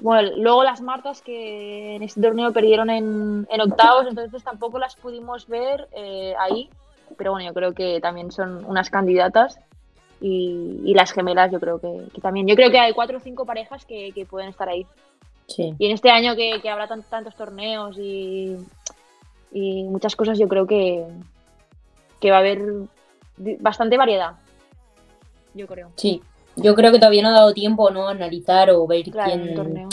Bueno, 0.00 0.30
luego 0.38 0.64
las 0.64 0.80
Martas 0.80 1.20
que 1.20 1.96
en 1.96 2.02
este 2.02 2.22
torneo 2.22 2.54
perdieron 2.54 2.88
en, 2.88 3.46
en 3.50 3.60
octavos, 3.60 4.06
entonces 4.08 4.42
tampoco 4.42 4.78
las 4.78 4.96
pudimos 4.96 5.46
ver 5.46 5.88
eh, 5.92 6.34
ahí. 6.38 6.70
Pero 7.18 7.32
bueno, 7.32 7.46
yo 7.46 7.52
creo 7.52 7.74
que 7.74 8.00
también 8.00 8.32
son 8.32 8.64
unas 8.64 8.88
candidatas. 8.88 9.60
Y, 10.22 10.80
y 10.86 10.94
las 10.94 11.12
gemelas, 11.12 11.52
yo 11.52 11.60
creo 11.60 11.78
que, 11.78 12.06
que 12.14 12.22
también. 12.22 12.46
Yo 12.46 12.56
creo 12.56 12.70
que 12.70 12.78
hay 12.78 12.94
cuatro 12.94 13.18
o 13.18 13.20
cinco 13.20 13.44
parejas 13.44 13.84
que, 13.84 14.12
que 14.12 14.24
pueden 14.24 14.48
estar 14.48 14.70
ahí. 14.70 14.86
Sí. 15.46 15.74
Y 15.78 15.86
en 15.86 15.92
este 15.92 16.10
año 16.10 16.34
que, 16.36 16.60
que 16.62 16.70
habrá 16.70 16.86
tan- 16.88 17.02
tantos 17.02 17.34
torneos 17.36 17.96
y, 17.98 18.56
y 19.52 19.84
muchas 19.84 20.16
cosas, 20.16 20.38
yo 20.38 20.48
creo 20.48 20.66
que, 20.66 21.04
que 22.20 22.30
va 22.30 22.36
a 22.36 22.40
haber 22.40 22.62
bastante 23.36 23.96
variedad. 23.96 24.32
Yo 25.54 25.66
creo. 25.66 25.90
Sí. 25.96 26.22
Yo 26.56 26.74
creo 26.74 26.92
que 26.92 26.98
todavía 26.98 27.22
no 27.22 27.28
ha 27.28 27.32
dado 27.32 27.52
tiempo 27.54 27.90
¿no? 27.90 28.08
a 28.08 28.12
analizar 28.12 28.70
o 28.70 28.86
ver 28.86 29.04
Claro, 29.10 29.32
quién. 29.32 29.54
torneo. 29.54 29.88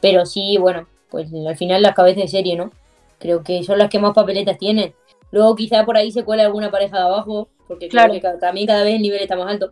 Pero 0.00 0.26
sí, 0.26 0.56
bueno, 0.58 0.86
pues 1.10 1.28
al 1.32 1.56
final 1.56 1.82
las 1.82 1.94
cabezas 1.94 2.22
de 2.24 2.28
serie, 2.28 2.56
¿no? 2.56 2.70
Creo 3.18 3.42
que 3.44 3.62
son 3.62 3.78
las 3.78 3.88
que 3.88 4.00
más 4.00 4.12
papeletas 4.14 4.58
tienen. 4.58 4.94
Luego 5.30 5.54
quizá 5.54 5.84
por 5.84 5.96
ahí 5.96 6.10
se 6.10 6.24
cuele 6.24 6.42
alguna 6.42 6.70
pareja 6.70 6.98
de 6.98 7.04
abajo, 7.04 7.48
porque 7.68 7.88
Claro. 7.88 8.10
creo 8.12 8.32
que 8.34 8.38
también 8.40 8.66
cada 8.66 8.82
vez 8.84 8.96
el 8.96 9.02
nivel 9.02 9.20
está 9.22 9.36
más 9.36 9.46
alto. 9.48 9.70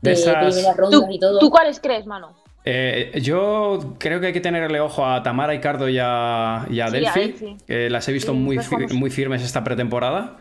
De 0.00 0.10
De 0.10 0.12
esas- 0.12 0.36
primeras 0.36 0.76
rondas 0.76 1.00
¿Tú, 1.00 1.06
y 1.10 1.18
todo. 1.18 1.38
tú 1.38 1.50
cuáles 1.50 1.78
crees, 1.80 2.06
mano? 2.06 2.34
Eh, 2.68 3.20
yo 3.22 3.94
creo 3.98 4.20
que 4.20 4.26
hay 4.26 4.32
que 4.32 4.40
tenerle 4.40 4.80
ojo 4.80 5.06
a 5.06 5.22
Tamara, 5.22 5.54
Icardo 5.54 5.88
y 5.88 5.98
a, 6.02 6.66
y 6.68 6.80
a 6.80 6.88
Sí, 6.88 7.56
a 7.68 7.72
las 7.88 8.08
he 8.08 8.12
visto 8.12 8.32
Sí, 8.32 8.38
muy, 8.38 8.58
muy 8.92 9.10
firmes 9.10 9.42
esta 9.42 9.62
pretemporada. 9.62 10.36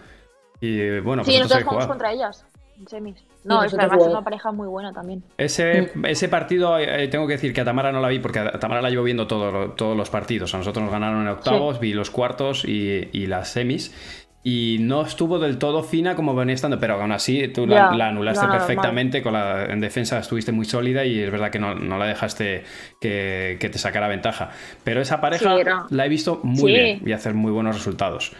Y 0.59 0.99
bueno, 1.01 1.23
sí, 1.23 1.31
vosotros 1.31 1.49
nosotros 1.49 1.63
jugamos 1.63 1.87
contra 1.87 2.11
ellas. 2.11 2.45
En 2.79 2.87
semis. 2.87 3.23
No, 3.43 3.63
es 3.63 3.73
nosotros 3.73 3.79
que 3.79 3.85
además 3.85 4.07
es 4.07 4.11
una 4.11 4.23
pareja 4.23 4.51
muy 4.51 4.67
buena 4.67 4.91
también. 4.91 5.23
Ese, 5.37 5.91
ese 6.03 6.27
partido, 6.27 6.79
eh, 6.79 7.07
tengo 7.09 7.27
que 7.27 7.33
decir 7.33 7.53
que 7.53 7.61
a 7.61 7.65
Tamara 7.65 7.91
no 7.91 8.01
la 8.01 8.07
vi 8.07 8.17
porque 8.17 8.39
a 8.39 8.59
Tamara 8.59 8.81
la 8.81 8.89
llevo 8.89 9.03
viendo 9.03 9.27
todo 9.27 9.73
todos 9.73 9.95
los 9.95 10.09
partidos. 10.09 10.53
A 10.55 10.57
nosotros 10.57 10.83
nos 10.83 10.91
ganaron 10.91 11.21
en 11.21 11.27
octavos, 11.27 11.79
vi 11.79 11.93
los 11.93 12.09
cuartos 12.09 12.65
y, 12.65 13.07
y 13.13 13.27
las 13.27 13.49
semis. 13.49 13.93
Y 14.47 14.77
no 14.79 15.01
estuvo 15.01 15.39
del 15.39 15.57
todo 15.57 15.81
fina 15.81 16.15
como 16.15 16.35
venía 16.35 16.53
estando, 16.53 16.79
pero 16.79 17.01
aún 17.01 17.11
así 17.11 17.47
tú 17.47 17.65
la, 17.65 17.89
anulaste 17.89 18.45
no, 18.45 18.51
perfectamente. 18.51 19.23
Con 19.23 19.33
la, 19.33 19.65
en 19.65 19.79
defensa 19.81 20.19
estuviste 20.19 20.51
muy 20.51 20.65
sólida 20.65 21.03
y 21.03 21.19
es 21.19 21.31
verdad 21.31 21.49
que 21.49 21.57
no, 21.57 21.73
no 21.73 21.97
la 21.97 22.05
dejaste 22.05 22.63
que, 23.01 23.57
que 23.59 23.69
te 23.69 23.79
sacara 23.79 24.07
ventaja. 24.07 24.51
Pero 24.83 25.01
esa 25.01 25.19
pareja 25.19 25.57
Sí, 25.57 25.63
la 25.89 26.05
he 26.05 26.09
visto 26.09 26.41
muy 26.43 26.71
Sí. 26.71 26.77
bien 26.79 27.01
y 27.03 27.11
hacer 27.11 27.33
muy 27.33 27.51
buenos 27.51 27.75
resultados. 27.75 28.33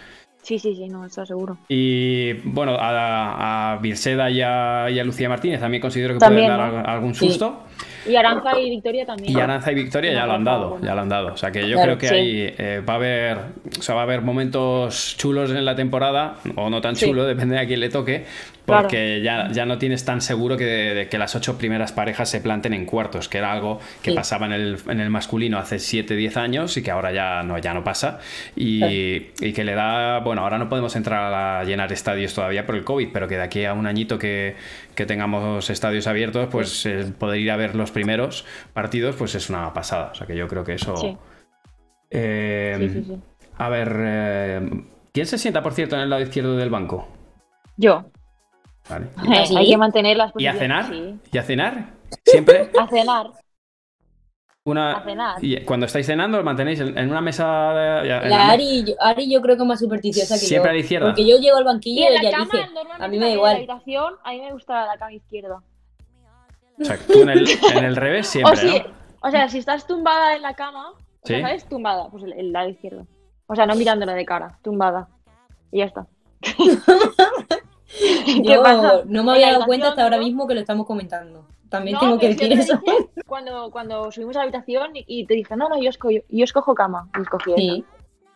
Sí, 0.43 0.59
sí, 0.59 0.75
sí, 0.75 0.87
no, 0.89 1.03
eso 1.07 1.25
seguro. 1.25 1.57
Y 1.69 2.33
bueno, 2.43 2.77
a, 2.79 3.71
a 3.73 3.77
Virseda 3.77 4.29
y 4.29 4.43
a, 4.43 4.87
y 4.91 4.99
a 4.99 5.03
Lucía 5.03 5.27
Martínez 5.27 5.59
también 5.59 5.81
considero 5.81 6.13
que 6.13 6.19
También, 6.19 6.53
pueden 6.55 6.71
dar 6.71 6.87
algún 6.87 7.15
Sí. 7.15 7.25
Y 8.07 8.15
Aranza 8.15 8.59
y 8.59 8.69
Victoria 8.69 9.05
también. 9.05 9.37
Y 9.37 9.39
Aranza 9.41 9.71
y 9.71 9.75
Victoria 9.75 10.13
ya 10.13 10.25
lo 10.25 10.33
han 10.33 10.43
dado, 10.43 10.79
ya 10.81 10.93
lo 10.95 11.01
han 11.01 11.09
dado. 11.09 11.33
O 11.33 11.37
sea 11.37 11.51
que 11.51 11.67
yo 11.67 11.75
Claro, 11.75 11.97
creo 11.97 11.97
que 11.97 12.07
sí. 12.07 12.13
ahí 12.15 12.53
eh, 12.57 12.81
va 12.87 12.93
a 12.93 12.95
haber, 12.97 13.37
o 13.77 13.81
sea, 13.81 13.95
va 13.95 14.01
a 14.01 14.03
haber 14.03 14.21
momentos 14.21 15.15
chulos 15.17 15.51
en 15.51 15.65
la 15.65 15.75
temporada, 15.75 16.35
o 16.55 16.69
no 16.69 16.81
tan 16.81 16.95
Sí. 16.95 17.05
chulo, 17.07 17.25
depende 17.25 17.55
de 17.55 17.61
a 17.61 17.65
quién 17.67 17.79
le 17.79 17.89
toque, 17.89 18.25
porque 18.65 19.21
ya, 19.23 19.49
ya 19.51 19.65
no 19.65 19.77
tienes 19.77 20.05
tan 20.05 20.21
seguro 20.21 20.57
que, 20.57 20.65
de 20.65 21.07
que 21.07 21.17
las 21.19 21.35
ocho 21.35 21.57
primeras 21.57 21.91
parejas 21.91 22.29
se 22.29 22.41
planten 22.41 22.73
en 22.73 22.85
cuartos, 22.85 23.29
que 23.29 23.37
era 23.37 23.51
algo 23.51 23.79
que 24.01 24.11
Sí. 24.11 24.15
pasaba 24.15 24.47
en 24.47 24.53
el, 24.53 24.77
en 24.89 24.99
el 24.99 25.09
masculino 25.11 25.59
hace 25.59 25.77
7, 25.77 26.15
10 26.15 26.35
años 26.37 26.75
y 26.77 26.81
que 26.81 26.89
ahora 26.91 27.11
ya 27.11 27.43
no, 27.43 27.57
ya 27.59 27.73
no 27.75 27.83
pasa. 27.83 28.19
Y, 28.55 29.27
y 29.39 29.53
que 29.53 29.63
le 29.63 29.75
da, 29.75 30.19
bueno, 30.19 30.41
ahora 30.41 30.57
no 30.57 30.67
podemos 30.69 30.95
entrar 30.95 31.31
a 31.33 31.63
llenar 31.63 31.91
estadios 31.93 32.33
todavía 32.33 32.65
por 32.65 32.75
el 32.75 32.83
COVID, 32.83 33.09
pero 33.13 33.27
que 33.27 33.35
de 33.37 33.43
aquí 33.43 33.65
a 33.65 33.73
un 33.73 33.85
añito 33.85 34.17
que, 34.17 34.55
que 34.95 35.05
tengamos 35.05 35.69
estadios 35.69 36.07
abiertos, 36.07 36.47
pues 36.51 36.85
eh, 36.85 37.13
poder 37.17 37.39
ir 37.39 37.51
a 37.51 37.57
ver 37.57 37.75
los 37.75 37.91
primeros 37.91 38.45
partidos, 38.73 39.15
pues 39.15 39.35
es 39.35 39.49
una 39.49 39.71
pasada. 39.73 40.09
O 40.11 40.15
sea 40.15 40.25
que 40.27 40.35
yo 40.35 40.47
creo 40.47 40.63
que 40.63 40.73
eso... 40.73 40.95
Sí. 40.97 41.17
Eh, 42.09 42.75
Sí, 42.79 42.89
sí, 42.89 43.03
sí. 43.03 43.19
A 43.57 43.69
ver, 43.69 43.95
eh, 43.99 44.69
¿quién 45.13 45.25
se 45.25 45.37
sienta, 45.37 45.61
por 45.63 45.73
cierto, 45.73 45.95
en 45.95 46.01
el 46.03 46.09
lado 46.09 46.21
izquierdo 46.21 46.55
del 46.57 46.69
banco? 46.69 47.07
Yo. 47.77 48.05
Vale. 48.89 49.07
Hay 49.57 49.69
que 49.69 49.77
mantener 49.77 50.17
las 50.17 50.31
¿Y 50.37 50.45
a 50.47 50.53
posiciones. 50.53 50.59
cenar? 50.59 50.85
Sí. 50.89 51.19
¿Y 51.31 51.37
a 51.37 51.43
cenar? 51.43 51.85
Siempre 52.25 52.69
A 52.79 52.87
cenar. 52.87 53.27
Una... 54.65 54.97
A 54.97 55.03
cenar. 55.03 55.43
Y 55.43 55.63
cuando 55.63 55.85
estáis 55.85 56.05
cenando, 56.07 56.37
¿lo 56.39 56.43
mantenéis 56.43 56.79
en 56.79 56.97
en 56.97 57.09
una 57.11 57.21
mesa 57.21 57.71
de... 57.73 57.99
en 58.09 58.29
La 58.29 58.49
Ari, 58.49 58.83
yo- 58.83 58.95
Ari 58.99 59.31
yo 59.31 59.41
creo 59.41 59.55
que 59.55 59.61
es 59.61 59.67
más 59.67 59.79
supersticiosa 59.79 60.33
que 60.35 60.39
Siempre 60.39 60.69
yo. 60.69 60.71
a 60.71 60.73
la 60.73 60.79
izquierda. 60.79 61.05
Porque 61.07 61.27
yo 61.27 61.37
llego 61.37 61.57
al 61.57 61.63
Y 61.63 61.65
banquillo 61.65 62.01
y 62.01 62.05
en 62.05 62.13
la 62.15 62.19
ella 62.21 62.31
cama, 62.31 62.45
dice, 62.51 62.57
normalmente 62.73 63.05
a 63.05 63.07
mí 63.07 63.19
me 63.19 63.25
da 63.27 63.31
igual. 63.33 63.51
En 63.57 63.67
la 63.67 63.73
habitación, 63.73 64.13
a 64.23 64.31
mí 64.31 64.41
me 64.41 64.51
gusta 64.53 64.85
la 64.87 64.97
cama 64.97 65.13
izquierda. 65.13 65.61
O 66.79 66.83
sea, 66.83 66.97
tú 66.97 67.21
en 67.21 67.29
el, 67.29 67.47
en 67.75 67.85
el 67.85 67.95
revés 67.95 68.27
siempre, 68.27 68.53
o, 68.53 68.55
si, 68.57 68.67
¿no? 68.79 68.85
o 69.21 69.31
sea, 69.31 69.47
si 69.49 69.59
estás 69.59 69.87
tumbada 69.87 70.35
en 70.35 70.41
la 70.41 70.55
cama, 70.55 70.89
o 70.91 70.95
sea, 71.23 71.37
Sí. 71.37 71.41
¿sabes? 71.41 71.65
Tumbada, 71.69 72.09
pues 72.09 72.23
el, 72.23 72.33
el 72.33 72.51
lado 72.51 72.67
izquierdo. 72.69 73.07
O 73.47 73.55
sea, 73.55 73.65
no 73.67 73.75
mirándola 73.75 74.13
de 74.13 74.25
cara, 74.25 74.57
tumbada. 74.63 75.07
Y 75.71 75.77
ya 75.79 75.85
está. 75.85 76.07
¿Qué 78.25 78.41
Yo 78.43 78.61
pasa? 78.63 79.01
no 79.05 79.23
me 79.23 79.31
había 79.33 79.51
dado 79.53 79.65
cuenta 79.65 79.89
hasta 79.89 80.03
ahora 80.03 80.17
mismo 80.17 80.47
que 80.47 80.53
lo 80.55 80.59
estamos 80.59 80.85
comentando. 80.85 81.47
También 81.75 81.93
No, 81.95 81.99
tengo 82.01 82.19
que 82.19 82.27
decir 82.29 82.51
eso. 82.53 82.79
Cuando, 83.25 83.69
cuando 83.71 84.11
subimos 84.11 84.35
a 84.35 84.39
la 84.39 84.43
habitación 84.43 84.95
y, 84.95 85.03
y 85.07 85.25
te 85.25 85.33
dije, 85.35 85.55
no, 85.55 85.69
no, 85.69 85.81
yo 85.81 85.89
escojo, 85.89 86.13
yo 86.29 86.43
escojo 86.43 86.75
cama. 86.75 87.09
Y 87.17 87.21
escogí. 87.21 87.51
Sí. 87.57 87.85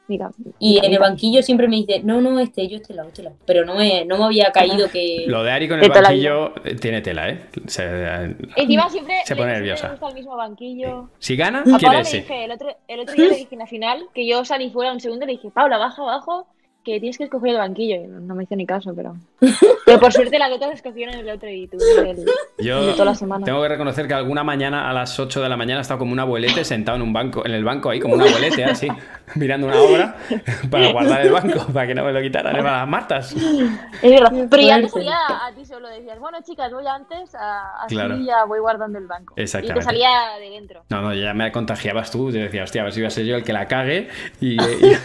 Mira. 0.07 0.31
Y 0.57 0.73
mira, 0.73 0.87
en 0.87 0.93
el 0.93 0.99
banquillo 0.99 1.43
siempre 1.43 1.67
me 1.67 1.75
dice, 1.75 2.01
no, 2.03 2.19
no, 2.19 2.39
este, 2.39 2.67
yo 2.67 2.77
este 2.77 2.95
lado, 2.95 3.09
este 3.09 3.21
lado. 3.21 3.35
Pero 3.45 3.63
no 3.63 3.75
me, 3.75 4.05
no 4.05 4.17
me 4.17 4.23
había 4.25 4.51
caído 4.51 4.89
que... 4.89 5.25
Lo 5.27 5.43
de 5.43 5.51
Ari 5.51 5.69
con 5.69 5.79
el 5.83 5.87
banquillo 5.87 6.51
eh, 6.65 6.73
tiene 6.81 7.01
tela, 7.03 7.29
¿eh? 7.29 7.45
Se- 7.67 7.83
eh, 7.85 8.35
Encima 8.55 8.89
siempre, 8.89 9.17
Se 9.23 9.35
pone 9.35 9.49
siempre 9.51 9.53
nerviosa. 9.57 9.89
gusta 9.89 10.07
el 10.07 10.15
mismo 10.15 10.35
banquillo. 10.35 11.09
si 11.19 11.35
gana, 11.35 11.59
A 11.59 11.63
quiere 11.63 11.79
Paula 11.83 12.01
le 12.01 12.11
dije, 12.11 12.43
el 12.45 12.51
otro, 12.51 12.69
el 12.87 12.99
otro 13.01 13.13
día 13.13 13.25
le 13.27 13.35
dije 13.35 13.49
en 13.51 13.59
la 13.59 13.67
final 13.67 14.07
que 14.15 14.27
yo 14.27 14.43
salí 14.45 14.71
fuera 14.71 14.91
un 14.91 14.99
segundo 14.99 15.25
y 15.25 15.27
le 15.27 15.33
dije, 15.33 15.51
Paula, 15.51 15.77
baja 15.77 16.01
abajo, 16.01 16.47
que 16.93 16.99
tienes 16.99 17.17
que 17.17 17.25
escoger 17.25 17.51
el 17.51 17.57
banquillo. 17.57 17.95
Y 17.95 18.07
no, 18.07 18.19
no 18.19 18.35
me 18.35 18.43
hizo 18.43 18.55
ni 18.55 18.65
caso, 18.65 18.93
pero. 18.95 19.15
Pero 19.85 20.01
por 20.01 20.13
suerte 20.13 20.37
las 20.37 20.51
otras 20.51 20.73
escogieron 20.73 21.15
el 21.15 21.27
otro 21.31 21.49
y 21.49 21.63
el, 21.63 22.25
Yo 22.59 22.79
el 22.81 22.85
de 22.85 22.91
toda 22.91 23.05
la 23.05 23.15
semana. 23.15 23.43
tengo 23.43 23.59
que 23.63 23.69
reconocer 23.69 24.07
que 24.07 24.13
alguna 24.13 24.43
mañana 24.43 24.87
a 24.87 24.93
las 24.93 25.19
8 25.19 25.41
de 25.41 25.49
la 25.49 25.57
mañana 25.57 25.79
he 25.79 25.81
estado 25.81 25.97
como 25.97 26.11
un 26.13 26.19
abuelete 26.19 26.63
sentado 26.63 26.97
en 26.97 27.01
un 27.01 27.11
banco, 27.11 27.43
en 27.43 27.53
el 27.53 27.63
banco 27.63 27.89
ahí, 27.89 27.99
como 27.99 28.13
un 28.13 28.21
abuelete 28.21 28.63
así, 28.65 28.87
mirando 29.35 29.65
una 29.65 29.81
obra 29.81 30.15
para 30.69 30.91
guardar 30.91 31.21
el 31.25 31.31
banco, 31.31 31.65
para 31.73 31.87
que 31.87 31.95
no 31.95 32.03
me 32.03 32.11
lo 32.13 32.21
quitaran 32.21 32.55
para 32.57 32.77
las 32.81 32.87
martas. 32.87 33.31
Es 33.33 34.11
verdad. 34.11 34.31
Pero 34.47 34.61
ya 34.61 34.79
te 34.79 34.89
salía 34.89 35.17
a 35.47 35.51
ti 35.55 35.65
solo, 35.65 35.87
decías, 35.89 36.19
bueno, 36.19 36.37
chicas, 36.45 36.71
voy 36.71 36.85
antes, 36.85 37.33
a- 37.33 37.83
así 37.83 37.95
Claro. 37.95 38.15
ya 38.19 38.43
voy 38.45 38.59
guardando 38.59 38.99
el 38.99 39.07
banco. 39.07 39.33
Y 39.37 39.41
Exactamente. 39.41 39.79
te 39.79 39.85
salía 39.85 40.09
de 40.39 40.49
dentro. 40.51 40.83
No, 40.89 41.01
no, 41.01 41.15
ya 41.15 41.33
me 41.33 41.51
contagiabas 41.51 42.11
tú, 42.11 42.29
yo 42.31 42.41
decía, 42.41 42.63
hostia, 42.63 42.81
a 42.81 42.83
ver 42.83 42.93
si 42.93 42.99
iba 42.99 43.07
a 43.07 43.11
ser 43.11 43.25
yo 43.25 43.37
el 43.37 43.43
que 43.43 43.53
la 43.53 43.67
cague 43.67 44.07
y, 44.39 44.53
y 44.53 44.57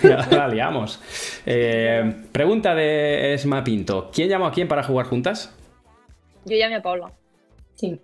ya 0.03 0.27
la 0.31 0.49
liamos. 0.49 1.01
Eh, 1.47 1.74
pregunta 2.33 2.75
de 2.75 3.35
Esma 3.35 3.63
Pinto, 3.65 4.11
¿quién 4.13 4.29
llamó 4.29 4.47
a 4.47 4.53
quién 4.53 4.69
para 4.69 4.83
jugar 4.83 5.07
juntas? 5.07 5.55
Yo 6.45 6.57
llamé 6.57 6.77
a 6.77 6.83
Paula. 6.83 7.13
Sí. 7.75 8.01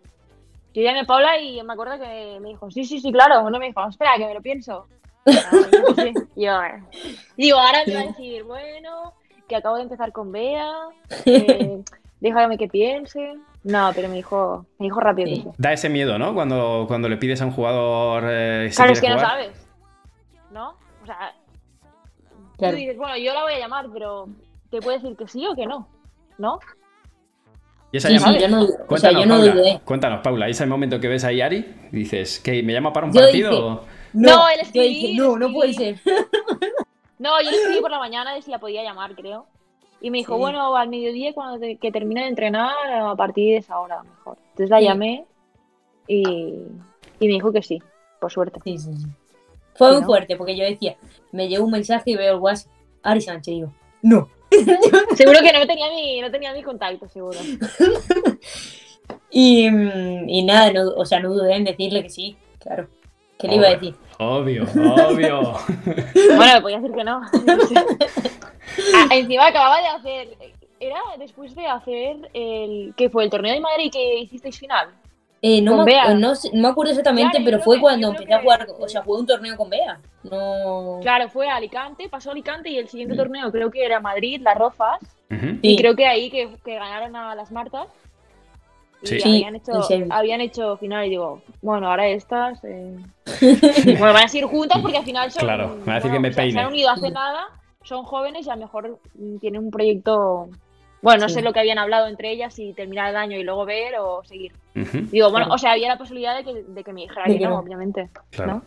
Yo 0.73 0.83
llamé 0.83 1.01
a 1.01 1.05
Paula 1.05 1.39
y 1.41 1.63
me 1.63 1.73
acuerdo 1.73 1.99
que 1.99 2.39
me 2.41 2.49
dijo, 2.51 2.71
sí, 2.71 2.85
sí, 2.85 3.01
sí, 3.01 3.13
claro. 3.13 3.49
No 3.51 3.59
me 3.59 3.67
dijo, 3.67 3.87
espera, 3.89 4.13
que 4.17 4.27
me 4.27 4.35
lo 4.35 4.41
pienso. 4.43 4.87
Ah, 5.27 5.51
yo, 5.71 5.95
sí, 6.03 6.15
yo, 6.35 6.63
eh. 6.63 6.83
Digo, 7.37 7.59
ahora 7.59 7.81
me 7.87 7.95
va 7.95 8.01
a 8.01 8.07
decir, 8.07 8.43
bueno, 8.45 9.13
que 9.47 9.55
acabo 9.57 9.77
de 9.77 9.83
empezar 9.83 10.13
con 10.13 10.33
Bea, 10.33 10.73
eh, 11.27 11.83
déjame 12.21 12.57
que 12.57 12.69
piense. 12.69 13.35
No, 13.63 13.91
pero 13.95 14.09
me 14.09 14.15
dijo, 14.17 14.65
me 14.79 14.87
dijo 14.87 14.99
rápido 14.99 15.29
que 15.29 15.35
Sí. 15.37 15.43
sí. 15.43 15.49
Da 15.59 15.75
ese 15.75 15.91
miedo, 15.91 16.19
¿no? 16.19 16.33
Cuando, 16.33 16.87
cuando 16.89 17.09
le 17.11 17.19
pides 17.19 17.43
a 17.43 17.45
un 17.45 17.53
jugador 17.53 18.25
eh, 18.27 18.69
si 18.71 18.77
Claro, 18.77 18.93
es 18.93 19.01
que 19.03 19.11
no 19.11 19.19
sabes. 19.21 19.69
¿No? 20.51 20.71
O 21.03 21.07
sea, 21.07 21.35
Claro. 22.61 22.75
tú 22.75 22.81
dices, 22.81 22.97
bueno, 22.97 23.17
yo 23.19 23.35
la 23.35 23.43
voy 23.43 23.53
a 23.55 23.59
llamar, 23.59 23.87
pero 23.93 24.29
te 24.71 24.81
puede 24.81 24.99
decir 25.01 25.17
que 25.17 25.27
sí 25.27 25.45
o 25.47 25.55
que 25.57 25.67
no. 25.67 25.89
¿No? 26.39 26.59
Y 27.93 27.97
esa 27.97 28.09
Sí, 28.09 28.19
sí, 28.19 28.25
llamada- 28.25 28.39
yo 28.39 28.49
no, 28.49 28.63
o 28.63 28.67
sea, 28.69 28.87
Cuéntanos, 28.87 29.21
yo 29.23 29.27
no 29.27 29.37
Paula, 29.37 29.53
dudé. 29.55 29.81
Cuéntanos, 29.85 30.21
Paula, 30.23 30.49
ese 30.49 30.65
momento 30.67 31.01
que 31.01 31.09
ves 31.09 31.25
ahí 31.25 31.41
Ari, 31.41 31.75
dices, 31.91 32.39
¿que 32.39 32.63
me 32.63 32.73
llama 32.73 32.93
para 32.93 33.07
un 33.07 33.13
Yo 33.13 33.21
partido? 33.21 33.51
dije- 33.51 33.63
o- 33.63 33.85
No, 34.13 34.49
el 34.49 34.57
yo 34.57 34.63
escribí, 34.63 34.89
dije, 34.89 35.11
el 35.11 35.17
no, 35.17 35.37
no 35.39 35.53
puede 35.53 35.73
ser. 35.75 36.01
No, 37.19 37.39
yo 37.43 37.51
le 37.51 37.57
escribí 37.59 37.81
por 37.83 37.91
la 37.91 37.99
mañana 37.99 38.33
de 38.35 38.41
si 38.41 38.51
la 38.51 38.59
podía 38.59 38.83
llamar, 38.83 39.15
creo. 39.15 39.45
Y 40.01 40.11
me 40.11 40.17
dijo, 40.19 40.33
Sí. 40.37 40.39
bueno, 40.41 40.75
al 40.75 40.89
mediodía 40.89 41.35
cuando 41.35 41.59
te- 41.61 41.77
que 41.77 41.93
termine 41.93 42.23
de 42.23 42.29
entrenar, 42.29 42.73
a 42.91 43.15
partir 43.15 43.53
de 43.53 43.57
esa 43.59 43.79
hora 43.79 44.03
mejor. 44.03 44.39
Entonces 44.53 44.71
la 44.71 44.79
Sí. 44.79 44.85
llamé 44.85 45.27
y, 46.07 46.23
y 47.19 47.27
me 47.27 47.35
dijo 47.35 47.53
que 47.53 47.63
sí, 47.63 47.83
por 48.21 48.33
suerte. 48.33 48.61
Sí, 48.65 48.79
sí, 48.79 48.91
sí. 48.97 49.07
Fue 49.81 49.93
muy 49.93 50.01
¿no? 50.03 50.07
fuerte 50.07 50.37
porque 50.37 50.55
yo 50.55 50.65
decía, 50.65 50.99
me 51.33 51.49
llegó 51.49 51.65
un 51.65 51.71
mensaje 51.71 52.11
y 52.11 52.17
veo 52.17 52.35
el 52.35 52.39
WhatsApp, 52.39 52.71
Ari 53.03 53.23
Sánchez, 53.23 53.49
y 53.49 53.57
digo, 53.57 53.73
no. 54.03 54.29
Seguro 55.17 55.39
que 55.41 55.53
no 55.55 55.67
tenía 55.67 55.89
mi, 55.89 56.21
no 56.21 56.31
tenía 56.31 56.53
mi 56.53 56.63
contacto, 56.63 57.09
seguro. 57.09 57.39
Y, 59.33 59.71
mm, 59.71 60.29
y 60.29 60.45
nada, 60.45 60.73
no, 60.73 60.89
o 60.91 61.05
sea, 61.05 61.19
no 61.21 61.33
dudé 61.33 61.57
en 61.57 61.65
decirle 61.65 62.03
que 62.03 62.11
sí, 62.11 62.37
claro. 62.59 62.89
¿Qué 63.39 63.49
le 63.49 63.57
iba 63.57 63.69
a 63.69 63.71
decir? 63.71 63.95
Obvio, 64.19 64.65
obvio. 65.09 65.55
Bueno, 66.37 66.55
me 66.55 66.61
podía 66.61 66.81
decir 66.81 66.95
que 66.95 67.05
no. 67.05 67.23
Ah, 68.95 69.09
encima 69.15 69.47
acababa 69.47 69.81
de 69.81 69.87
hacer. 69.87 70.29
Era 70.79 71.01
después 71.19 71.55
de 71.55 71.67
hacer 71.67 72.31
el. 72.35 72.93
¿Qué 72.97 73.09
fue? 73.09 73.25
¿El 73.25 73.31
torneo 73.31 73.55
de 73.55 73.61
Madrid 73.61 73.91
que 73.91 74.21
hicisteis 74.21 74.59
final? 74.59 74.91
Eh, 75.43 75.63
no, 75.63 75.79
me, 75.79 75.85
Bea. 75.85 76.13
no, 76.15 76.35
sé- 76.35 76.51
no 76.53 76.63
me 76.63 76.69
acuerdo 76.69 76.91
exactamente, 76.91 77.31
Claro, 77.39 77.45
pero 77.47 77.59
fue 77.61 77.77
que- 77.77 77.81
cuando 77.83 78.09
empecé 78.11 78.35
a 78.35 78.43
jugar, 78.43 78.67
o 78.79 78.89
sea, 78.89 79.03
jugué 79.03 79.21
un 79.21 79.27
torneo 79.27 79.57
con 79.57 79.71
Bea. 79.71 79.99
No. 80.23 80.99
Claro, 81.01 81.29
fue 81.31 81.49
a 81.49 81.57
Alicante, 81.57 82.09
pasó 82.11 82.29
a 82.29 82.33
Alicante 82.33 82.69
y 82.69 82.77
el 82.77 82.89
siguiente 82.89 83.15
Mm. 83.15 83.17
torneo 83.17 83.51
creo 83.51 83.71
que 83.71 83.85
era 83.85 84.01
Madrid, 84.01 84.41
Las 84.43 84.59
Rozas. 84.59 84.99
Y 85.63 85.77
creo 85.77 85.95
que 85.95 86.07
ahí 86.07 86.29
que, 86.31 86.51
que 86.65 86.75
ganaron 86.75 87.15
a 87.17 87.35
las 87.35 87.51
Martas. 87.53 87.87
Y 89.03 89.07
Sí. 89.07 89.21
Habían, 89.25 89.57
hecho, 89.57 89.73
habían 90.11 90.41
hecho 90.43 90.77
final 90.77 91.07
y 91.07 91.11
digo, 91.11 91.41
bueno, 91.63 91.89
ahora 91.89 92.07
estas. 92.09 92.63
eh, 92.65 92.97
bueno, 93.99 94.13
van 94.13 94.25
a 94.25 94.29
seguir 94.29 94.47
juntas 94.47 94.79
porque 94.83 94.99
al 94.99 95.05
final 95.05 95.31
son. 95.31 95.43
Claro, 95.45 95.69
me 95.79 95.87
va 95.87 95.93
a 95.93 95.95
decir 95.97 96.11
que 96.13 96.19
me 96.21 96.29
o 96.29 96.33
sea, 96.35 96.51
Se 96.51 96.59
han 96.59 96.67
unido 96.67 96.91
hace 96.91 97.11
nada, 97.11 97.47
son 97.83 98.03
jóvenes 98.05 98.47
y 98.47 98.51
a 98.51 98.57
lo 98.57 98.61
mejor 98.61 98.99
tienen 99.41 99.65
un 99.65 99.71
proyecto. 99.71 100.51
Bueno, 101.03 101.23
no 101.23 101.29
Sí. 101.29 101.37
sé 101.37 101.43
lo 101.43 101.53
que 101.53 101.61
habían 101.61 101.79
hablado 101.79 102.07
entre 102.09 102.31
ellas, 102.31 102.53
si 102.55 102.73
terminar 102.75 103.09
el 103.11 103.17
año 103.17 103.39
y 103.39 103.43
luego 103.43 103.65
ver 103.65 103.95
o 103.99 104.23
seguir. 104.25 104.53
Digo, 104.75 105.31
bueno, 105.31 105.47
Claro. 105.47 105.55
o 105.55 105.59
sea, 105.59 105.73
había 105.73 105.89
la 105.89 105.99
posibilidad 105.99 106.37
de 106.37 106.45
que, 106.45 106.63
de 106.63 106.85
que 106.85 106.93
me 106.93 107.03
dijera 107.03 107.25
que 107.25 107.39
no, 107.41 107.51
no. 107.51 107.59
obviamente. 107.59 108.09
Claro. 108.31 108.53
¿no? 108.55 108.63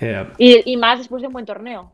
Eh, 0.00 0.26
Y, 0.38 0.72
y 0.72 0.76
más 0.76 0.98
después 0.98 1.20
de 1.22 1.26
un 1.28 1.32
buen 1.34 1.44
torneo. 1.46 1.92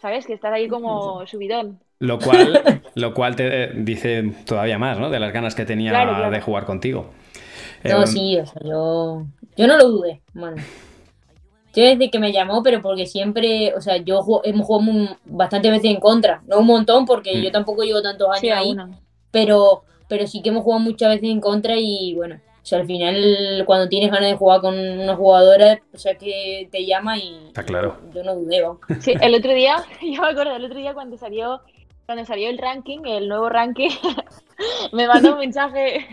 ¿Sabes? 0.00 0.26
Que 0.26 0.32
estás 0.32 0.52
ahí 0.52 0.66
como 0.68 1.26
subidón. 1.26 1.78
lo 1.98 2.18
cual, 2.18 2.82
lo 2.94 3.12
cual 3.12 3.36
te 3.36 3.72
dice 3.74 4.32
todavía 4.46 4.78
más, 4.78 4.98
¿no? 4.98 5.10
De 5.10 5.20
las 5.20 5.32
ganas 5.32 5.54
que 5.54 5.66
tenía 5.66 5.90
Claro, 5.90 6.12
claro. 6.14 6.30
de 6.30 6.40
jugar 6.40 6.64
contigo. 6.64 7.10
No, 7.84 8.02
Eh, 8.04 8.06
sí, 8.06 8.38
o 8.38 8.46
sea, 8.46 8.62
yo, 8.64 9.26
yo 9.56 9.66
no 9.66 9.76
lo 9.76 9.88
dudé, 9.88 10.22
bueno. 10.32 10.56
Yo 11.74 11.84
desde 11.84 12.10
que 12.10 12.18
me 12.18 12.32
llamó, 12.32 12.62
pero 12.62 12.80
porque 12.82 13.06
siempre, 13.06 13.72
o 13.76 13.80
sea, 13.80 13.96
yo 13.98 14.20
ju- 14.22 14.40
hemos 14.44 14.66
jugado 14.66 14.92
muy- 14.92 15.08
bastante 15.24 15.70
veces 15.70 15.90
en 15.90 16.00
contra, 16.00 16.42
no 16.46 16.58
un 16.58 16.66
montón 16.66 17.04
porque 17.06 17.36
Mm. 17.36 17.42
yo 17.42 17.52
tampoco 17.52 17.82
llevo 17.84 18.02
tantos 18.02 18.28
años 18.28 18.40
Sí, 18.40 18.50
ahí, 18.50 18.70
una. 18.72 18.90
pero, 19.30 19.82
pero 20.08 20.26
sí 20.26 20.42
que 20.42 20.48
hemos 20.48 20.64
jugado 20.64 20.80
muchas 20.82 21.10
veces 21.10 21.28
en 21.30 21.40
contra 21.40 21.76
y 21.76 22.14
bueno, 22.16 22.36
o 22.36 22.66
sea, 22.66 22.80
al 22.80 22.86
final 22.86 23.62
cuando 23.66 23.88
tienes 23.88 24.10
ganas 24.10 24.30
de 24.30 24.36
jugar 24.36 24.60
con 24.60 24.76
una 24.76 25.14
jugadora, 25.16 25.80
o 25.94 25.98
sea, 25.98 26.16
que 26.16 26.68
te 26.72 26.84
llama 26.84 27.16
y 27.18 27.46
Está 27.48 27.62
claro. 27.64 27.96
yo 28.14 28.22
no 28.24 28.34
dudé. 28.34 28.62
Sí, 29.00 29.14
el 29.20 29.34
otro 29.36 29.52
día, 29.54 29.76
yo 30.02 30.22
me 30.22 30.28
acuerdo, 30.28 30.56
el 30.56 30.64
otro 30.64 30.78
día 30.78 30.92
cuando 30.92 31.16
salió, 31.16 31.60
cuando 32.06 32.24
salió 32.24 32.50
el 32.50 32.58
ranking, 32.58 32.98
el 33.06 33.28
nuevo 33.28 33.48
ranking, 33.48 33.90
me 34.92 35.06
mandó 35.06 35.34
un 35.34 35.38
mensaje, 35.38 36.04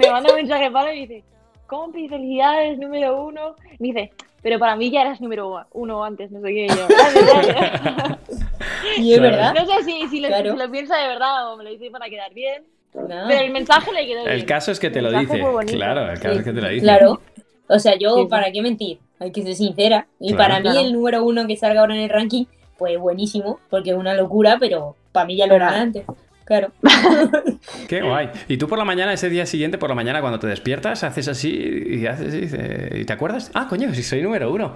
me 0.00 0.10
mandó 0.10 0.30
un 0.30 0.36
mensaje 0.36 0.70
para 0.70 0.94
y 0.94 1.00
dice, 1.06 1.24
compi, 1.66 2.08
felicidades, 2.08 2.78
número 2.78 3.24
uno. 3.26 3.56
Me 3.80 3.88
dice, 3.88 4.12
pero 4.46 4.60
para 4.60 4.76
mí 4.76 4.92
ya 4.92 5.00
eras 5.00 5.20
número 5.20 5.66
uno 5.72 6.04
antes, 6.04 6.30
no 6.30 6.40
sé 6.40 6.54
qué. 6.54 6.68
Yo. 6.68 6.86
Y 8.98 9.12
es 9.12 9.18
Claro. 9.18 9.36
verdad, 9.36 9.54
No 9.54 9.66
sé 9.66 9.82
si, 9.82 10.06
si, 10.08 10.20
lo, 10.20 10.28
Claro. 10.28 10.52
si 10.52 10.56
lo 10.58 10.70
piensa 10.70 10.96
de 10.98 11.08
verdad 11.08 11.52
o 11.52 11.56
me 11.56 11.64
lo 11.64 11.70
dice 11.70 11.90
para 11.90 12.08
quedar 12.08 12.32
bien, 12.32 12.62
pero 12.92 13.28
el 13.40 13.50
mensaje 13.50 13.92
le 13.92 14.06
quedó 14.06 14.22
bien. 14.22 14.32
El 14.36 14.46
caso 14.46 14.70
es 14.70 14.78
que 14.78 14.88
te 14.88 15.02
lo 15.02 15.10
dice. 15.10 15.40
Claro, 15.72 16.12
el 16.12 16.20
caso 16.20 16.34
Sí, 16.34 16.38
es 16.38 16.44
que 16.44 16.52
te 16.52 16.60
lo 16.60 16.68
dice. 16.68 16.82
Claro. 16.84 17.20
O 17.68 17.78
sea, 17.80 17.96
yo, 17.98 18.14
Sí, 18.14 18.20
sí. 18.22 18.28
¿para 18.28 18.52
qué 18.52 18.62
mentir? 18.62 19.00
Hay 19.18 19.32
que 19.32 19.42
ser 19.42 19.56
sincera. 19.56 20.06
Y 20.20 20.32
Claro. 20.34 20.38
para 20.44 20.60
mí 20.60 20.70
Claro. 20.70 20.86
el 20.86 20.92
número 20.92 21.24
uno 21.24 21.44
que 21.48 21.56
salga 21.56 21.80
ahora 21.80 21.96
en 21.96 22.02
el 22.02 22.08
ranking, 22.08 22.44
pues 22.78 22.96
buenísimo, 23.00 23.58
porque 23.68 23.90
es 23.90 23.96
una 23.96 24.14
locura, 24.14 24.58
pero 24.60 24.94
para 25.10 25.26
mí 25.26 25.34
ya 25.36 25.48
lo 25.48 25.56
era 25.56 25.70
antes. 25.70 26.04
Claro. 26.46 26.70
Qué 27.88 28.00
guay. 28.02 28.30
Y 28.48 28.56
tú 28.56 28.68
por 28.68 28.78
la 28.78 28.84
mañana, 28.84 29.12
ese 29.12 29.28
día 29.28 29.44
siguiente, 29.46 29.78
por 29.78 29.88
la 29.88 29.94
mañana, 29.94 30.20
cuando 30.20 30.38
te 30.38 30.46
despiertas, 30.46 31.02
haces 31.04 31.28
así 31.28 31.50
y 31.50 32.06
haces 32.06 32.32
y, 32.34 32.40
dices- 32.42 32.90
¿y 33.00 33.04
te 33.04 33.12
acuerdas? 33.12 33.50
Ah, 33.52 33.66
coño, 33.68 33.92
si 33.94 34.02
soy 34.02 34.22
número 34.22 34.52
uno. 34.52 34.74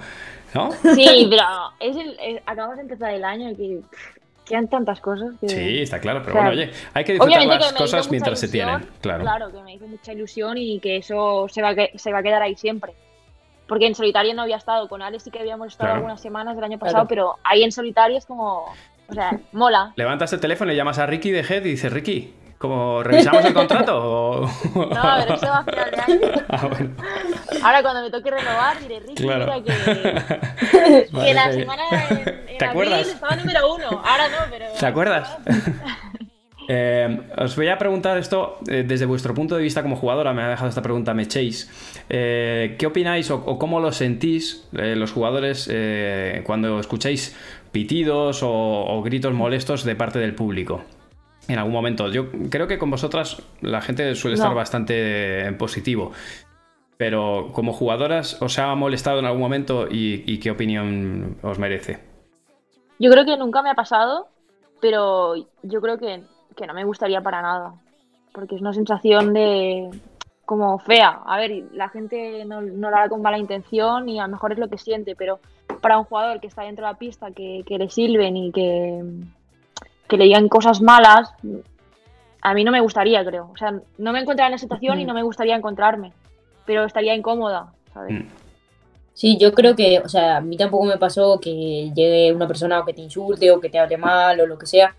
¿No? 0.54 0.72
Sí, 0.72 1.26
pero 1.30 1.44
es 1.78 1.96
el, 1.96 2.16
es- 2.20 2.42
acabamos 2.44 2.76
de 2.76 2.82
empezar 2.82 3.14
el 3.14 3.24
año 3.24 3.50
y 3.50 3.54
que 3.56 3.80
quedan 4.44 4.66
tantas 4.66 5.00
cosas 5.00 5.30
que... 5.40 5.48
Sí, 5.48 5.78
está 5.82 6.00
claro, 6.00 6.22
pero 6.24 6.34
bueno, 6.34 6.50
oye, 6.50 6.70
hay 6.92 7.04
que 7.04 7.12
disfrutar 7.12 7.40
que 7.40 7.46
las 7.46 7.72
cosas 7.72 8.10
mientras 8.10 8.40
se 8.40 8.48
tienen. 8.48 8.84
Claro. 9.00 9.22
Claro, 9.22 9.52
que 9.52 9.62
me 9.62 9.74
hizo 9.74 9.86
mucha 9.86 10.12
ilusión 10.12 10.58
y 10.58 10.80
que 10.80 10.96
eso 10.96 11.46
se 11.48 11.62
va, 11.62 11.68
a 11.68 11.74
que- 11.76 11.92
se 11.96 12.10
va 12.12 12.18
a 12.18 12.22
quedar 12.24 12.42
ahí 12.42 12.56
siempre. 12.56 12.92
Porque 13.68 13.86
en 13.86 13.94
solitario 13.94 14.34
no 14.34 14.42
había 14.42 14.56
estado, 14.56 14.88
con 14.88 15.00
Alex 15.02 15.22
sí 15.22 15.30
que 15.30 15.38
habíamos 15.38 15.68
estado 15.68 15.86
Claro. 15.90 15.96
algunas 15.98 16.20
semanas 16.20 16.56
del 16.56 16.64
año 16.64 16.78
Claro. 16.80 16.92
pasado, 16.92 17.06
pero 17.08 17.36
ahí 17.44 17.62
en 17.62 17.70
solitario 17.70 18.18
es 18.18 18.26
como, 18.26 18.64
o 19.10 19.14
sea, 19.14 19.38
mola. 19.52 19.92
Levantas 19.96 20.32
el 20.32 20.40
teléfono 20.40 20.72
y 20.72 20.76
llamas 20.76 20.98
a 20.98 21.06
Ricky 21.06 21.30
de 21.30 21.40
Head 21.40 21.64
y 21.64 21.70
dices, 21.70 21.92
Ricky, 21.92 22.32
¿cómo 22.58 23.02
revisamos 23.02 23.44
el 23.44 23.54
contrato? 23.54 24.48
No, 24.74 24.88
pero 24.90 25.34
eso 25.34 25.46
va 25.46 25.58
a 25.58 25.64
final 25.64 25.90
de 25.90 26.00
año. 26.00 26.44
Ah, 26.48 26.66
bueno. 26.66 26.90
Ahora 27.62 27.82
cuando 27.82 28.02
me 28.02 28.10
toque 28.10 28.30
renovar 28.30 28.78
diré, 28.80 29.00
Ricky, 29.00 29.22
Claro. 29.22 29.46
mira 29.46 29.62
que, 29.64 31.06
Vale, 31.12 31.26
que 31.26 31.34
la 31.34 31.52
semana 31.52 31.82
en, 32.10 32.18
en 32.18 32.24
¿Te 32.58 32.64
abril 32.64 32.68
acuerdas? 32.68 33.06
estaba 33.08 33.36
número 33.36 33.74
uno. 33.74 33.88
Ahora 34.04 34.28
no, 34.28 34.36
pero... 34.50 34.66
¿Te 34.78 34.86
acuerdas? 34.86 35.38
Eh, 36.72 37.22
os 37.36 37.56
voy 37.56 37.66
a 37.68 37.76
preguntar 37.78 38.16
esto 38.16 38.60
eh, 38.68 38.84
desde 38.86 39.04
vuestro 39.04 39.34
punto 39.34 39.56
de 39.56 39.62
vista 39.62 39.82
como 39.82 39.96
jugadora. 39.96 40.32
Me 40.32 40.42
ha 40.42 40.50
dejado 40.50 40.68
esta 40.68 40.82
pregunta 40.82 41.12
Mechéis. 41.14 41.68
Eh, 42.08 42.76
¿Qué 42.78 42.86
opináis 42.86 43.28
o, 43.32 43.42
o 43.44 43.58
cómo 43.58 43.80
lo 43.80 43.90
sentís 43.90 44.68
los 44.70 45.10
jugadores 45.10 45.68
cuando 46.44 46.78
escucháis 46.78 47.36
pitidos 47.72 48.42
o, 48.42 48.50
o 48.50 49.02
gritos 49.02 49.32
molestos 49.32 49.84
de 49.84 49.96
parte 49.96 50.18
del 50.18 50.34
público? 50.34 50.82
En 51.48 51.58
algún 51.58 51.72
momento. 51.72 52.08
Yo 52.08 52.30
creo 52.50 52.66
que 52.68 52.78
con 52.78 52.90
vosotras 52.90 53.42
la 53.60 53.80
gente 53.80 54.14
suele 54.14 54.36
estar 54.36 54.54
bastante 54.54 55.46
en 55.46 55.58
positivo. 55.58 56.12
Pero 56.96 57.50
como 57.52 57.72
jugadoras, 57.72 58.40
¿os 58.42 58.58
ha 58.58 58.74
molestado 58.74 59.20
en 59.20 59.24
algún 59.24 59.40
momento 59.40 59.88
y, 59.90 60.22
y 60.26 60.38
qué 60.38 60.50
opinión 60.50 61.38
os 61.42 61.58
merece? 61.58 61.98
Yo 62.98 63.10
creo 63.10 63.24
que 63.24 63.38
nunca 63.38 63.62
me 63.62 63.70
ha 63.70 63.74
pasado, 63.74 64.28
pero 64.80 65.34
yo 65.62 65.80
creo 65.80 65.96
que, 65.98 66.22
que 66.54 66.66
no 66.66 66.74
me 66.74 66.84
gustaría 66.84 67.22
para 67.22 67.40
nada. 67.40 67.74
Porque 68.32 68.54
es 68.54 68.60
una 68.60 68.74
sensación 68.74 69.32
de 69.32 69.88
como 70.50 70.80
fea. 70.80 71.20
A 71.26 71.38
ver, 71.38 71.66
la 71.72 71.88
gente 71.90 72.44
no, 72.44 72.60
no 72.60 72.90
lo 72.90 72.96
hará 72.96 73.08
con 73.08 73.22
mala 73.22 73.38
intención 73.38 74.08
y 74.08 74.18
a 74.18 74.24
lo 74.24 74.32
mejor 74.32 74.50
es 74.50 74.58
lo 74.58 74.68
que 74.68 74.78
siente, 74.78 75.14
pero 75.14 75.38
para 75.80 75.96
un 75.96 76.02
jugador 76.02 76.40
que 76.40 76.48
está 76.48 76.62
dentro 76.62 76.84
de 76.84 76.92
la 76.92 76.98
pista, 76.98 77.30
que, 77.30 77.62
que 77.64 77.78
le 77.78 77.88
sirven 77.88 78.36
y 78.36 78.50
que, 78.50 79.00
que 80.08 80.16
le 80.16 80.24
digan 80.24 80.48
cosas 80.48 80.82
malas, 80.82 81.32
a 82.42 82.52
mí 82.52 82.64
no 82.64 82.72
me 82.72 82.80
gustaría, 82.80 83.24
creo. 83.24 83.48
O 83.52 83.56
sea, 83.56 83.80
no 83.96 84.12
me 84.12 84.18
encuentro 84.18 84.44
en 84.44 84.50
la 84.50 84.58
situación 84.58 84.98
y 84.98 85.04
no 85.04 85.14
me 85.14 85.22
gustaría 85.22 85.54
encontrarme, 85.54 86.12
pero 86.66 86.84
estaría 86.84 87.14
incómoda, 87.14 87.72
¿sabes? 87.94 88.24
Mm. 88.24 88.28
Sí, 89.14 89.38
yo 89.38 89.52
creo 89.52 89.76
que, 89.76 90.00
o 90.00 90.08
sea, 90.08 90.38
a 90.38 90.40
mí 90.40 90.56
tampoco 90.56 90.84
me 90.84 90.98
pasó 90.98 91.38
que 91.38 91.92
llegue 91.94 92.32
una 92.32 92.48
persona 92.48 92.80
o 92.80 92.84
que 92.84 92.92
te 92.92 93.02
insulte 93.02 93.52
o 93.52 93.60
que 93.60 93.70
te 93.70 93.78
hable 93.78 93.98
mal 93.98 94.40
o 94.40 94.48
lo 94.48 94.58
que 94.58 94.66
sea, 94.66 94.96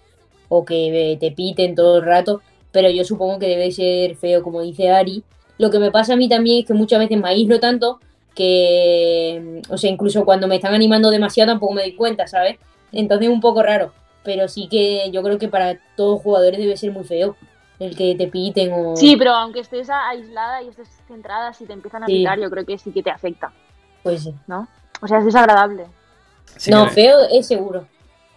o 0.47 0.63
que 0.63 1.17
te 1.19 1.31
piten 1.31 1.75
todo 1.75 1.97
el 1.97 2.05
rato, 2.05 2.41
pero 2.71 2.89
yo 2.89 3.03
supongo 3.03 3.37
que 3.37 3.47
debe 3.47 3.69
ser 3.71 4.15
feo, 4.15 4.41
como 4.43 4.61
dice 4.61 4.89
Ari. 4.89 5.25
Lo 5.61 5.69
que 5.69 5.77
me 5.77 5.91
pasa 5.91 6.13
a 6.13 6.15
mí 6.15 6.27
también 6.27 6.61
es 6.61 6.65
que 6.65 6.73
muchas 6.73 6.97
veces 6.97 7.19
me 7.19 7.29
aíslo 7.29 7.59
tanto 7.59 7.99
que, 8.33 9.61
o 9.69 9.77
sea, 9.77 9.91
incluso 9.91 10.25
cuando 10.25 10.47
me 10.47 10.55
están 10.55 10.73
animando 10.73 11.11
demasiado 11.11 11.51
tampoco 11.51 11.73
me 11.73 11.83
doy 11.83 11.93
cuenta, 11.93 12.25
¿sabes? 12.25 12.57
Entonces 12.91 13.27
es 13.27 13.33
un 13.33 13.41
poco 13.41 13.61
raro, 13.61 13.93
pero 14.23 14.47
sí 14.47 14.67
que 14.71 15.11
yo 15.11 15.21
creo 15.21 15.37
que 15.37 15.49
para 15.49 15.77
todos 15.95 16.15
los 16.15 16.23
jugadores 16.23 16.59
debe 16.59 16.75
ser 16.77 16.91
muy 16.91 17.03
feo 17.03 17.35
el 17.79 17.95
que 17.95 18.15
te 18.15 18.27
piten 18.27 18.71
o... 18.73 18.95
Sí, 18.95 19.15
pero 19.17 19.33
aunque 19.35 19.59
estés 19.59 19.87
aislada 19.91 20.63
y 20.63 20.69
estés 20.69 20.89
centrada, 21.07 21.53
si 21.53 21.65
te 21.65 21.73
empiezan 21.73 22.03
a 22.03 22.07
Sí. 22.07 22.13
pitar, 22.13 22.39
yo 22.39 22.49
creo 22.49 22.65
que 22.65 22.79
sí 22.79 22.91
que 22.91 23.03
te 23.03 23.11
afecta, 23.11 23.51
Pues 24.01 24.23
sí. 24.23 24.33
¿no? 24.47 24.67
O 24.99 25.07
sea, 25.07 25.19
es 25.19 25.25
desagradable. 25.25 25.85
Sí 26.57 26.71
no, 26.71 26.85
que- 26.85 26.91
feo 26.91 27.17
es 27.31 27.47
seguro. 27.47 27.85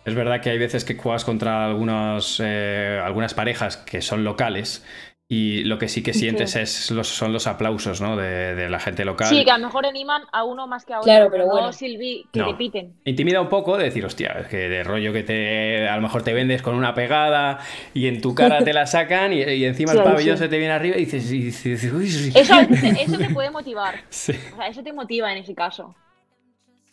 Es 0.05 0.15
verdad 0.15 0.43
que 0.43 0.51
hay 0.51 0.59
veces 0.59 0.85
que 0.85 0.95
juegas 0.95 1.25
contra 1.25 1.65
algunos, 1.65 2.39
eh, 2.45 3.01
algunas 3.03 3.33
parejas 3.33 3.79
que 3.79 4.03
son 4.03 4.25
locales 4.25 4.85
y 5.27 5.65
lo 5.65 5.79
que 5.79 5.89
sí 5.89 6.03
que 6.03 6.13
sientes 6.13 6.51
Sí. 6.53 6.59
es 6.61 6.91
los, 6.91 7.09
son 7.09 7.33
los 7.33 7.47
aplausos 7.47 8.01
¿no? 8.03 8.15
de, 8.17 8.55
de 8.55 8.69
la 8.69 8.79
gente 8.79 9.05
local. 9.07 9.27
Sí, 9.29 9.43
que 9.45 9.51
a 9.51 9.57
lo 9.59 9.67
mejor 9.67 9.87
animan 9.87 10.23
a 10.33 10.45
uno 10.45 10.67
más 10.67 10.85
que 10.85 10.93
a 10.93 10.99
otro. 10.99 11.07
Claro, 11.07 11.29
pero 11.31 11.47
no, 11.47 11.53
bueno. 11.53 11.73
Silvi, 11.73 12.27
que 12.31 12.41
No. 12.41 12.49
te 12.51 12.55
piten. 12.55 12.93
Intimida 13.07 13.41
un 13.41 13.49
poco 13.49 13.77
de 13.79 13.85
decir, 13.85 14.05
hostia, 14.05 14.37
es 14.41 14.49
que 14.49 14.69
de 14.69 14.85
rollo 14.85 15.13
que 15.15 15.23
te 15.23 15.89
a 15.89 15.97
lo 15.97 16.03
mejor 16.03 16.23
te 16.23 16.35
vendes 16.35 16.61
con 16.61 16.75
una 16.75 16.93
pegada 16.95 17.59
y 17.95 18.07
en 18.07 18.21
tu 18.21 18.35
cara 18.35 18.63
te 18.63 18.75
la 18.75 18.87
sacan 18.87 19.33
y, 19.33 19.43
y 19.43 19.65
encima 19.65 19.93
Sí, 19.93 19.99
el 19.99 20.05
pabellón 20.05 20.37
sí. 20.37 20.43
se 20.43 20.49
te 20.51 20.59
viene 20.59 20.75
arriba 20.75 20.97
y 20.99 21.07
dices, 21.07 21.33
y 21.33 21.39
dices, 21.45 21.91
uy. 21.93 22.07
Eso, 22.35 22.55
eso 22.61 23.19
te 23.19 23.31
puede 23.31 23.51
motivar. 23.51 23.95
Sí. 24.11 24.33
O 24.53 24.57
sea, 24.57 24.69
eso 24.69 24.83
te 24.83 24.93
motiva 24.93 25.33
en 25.33 25.39
ese 25.39 25.55
caso. 25.55 25.95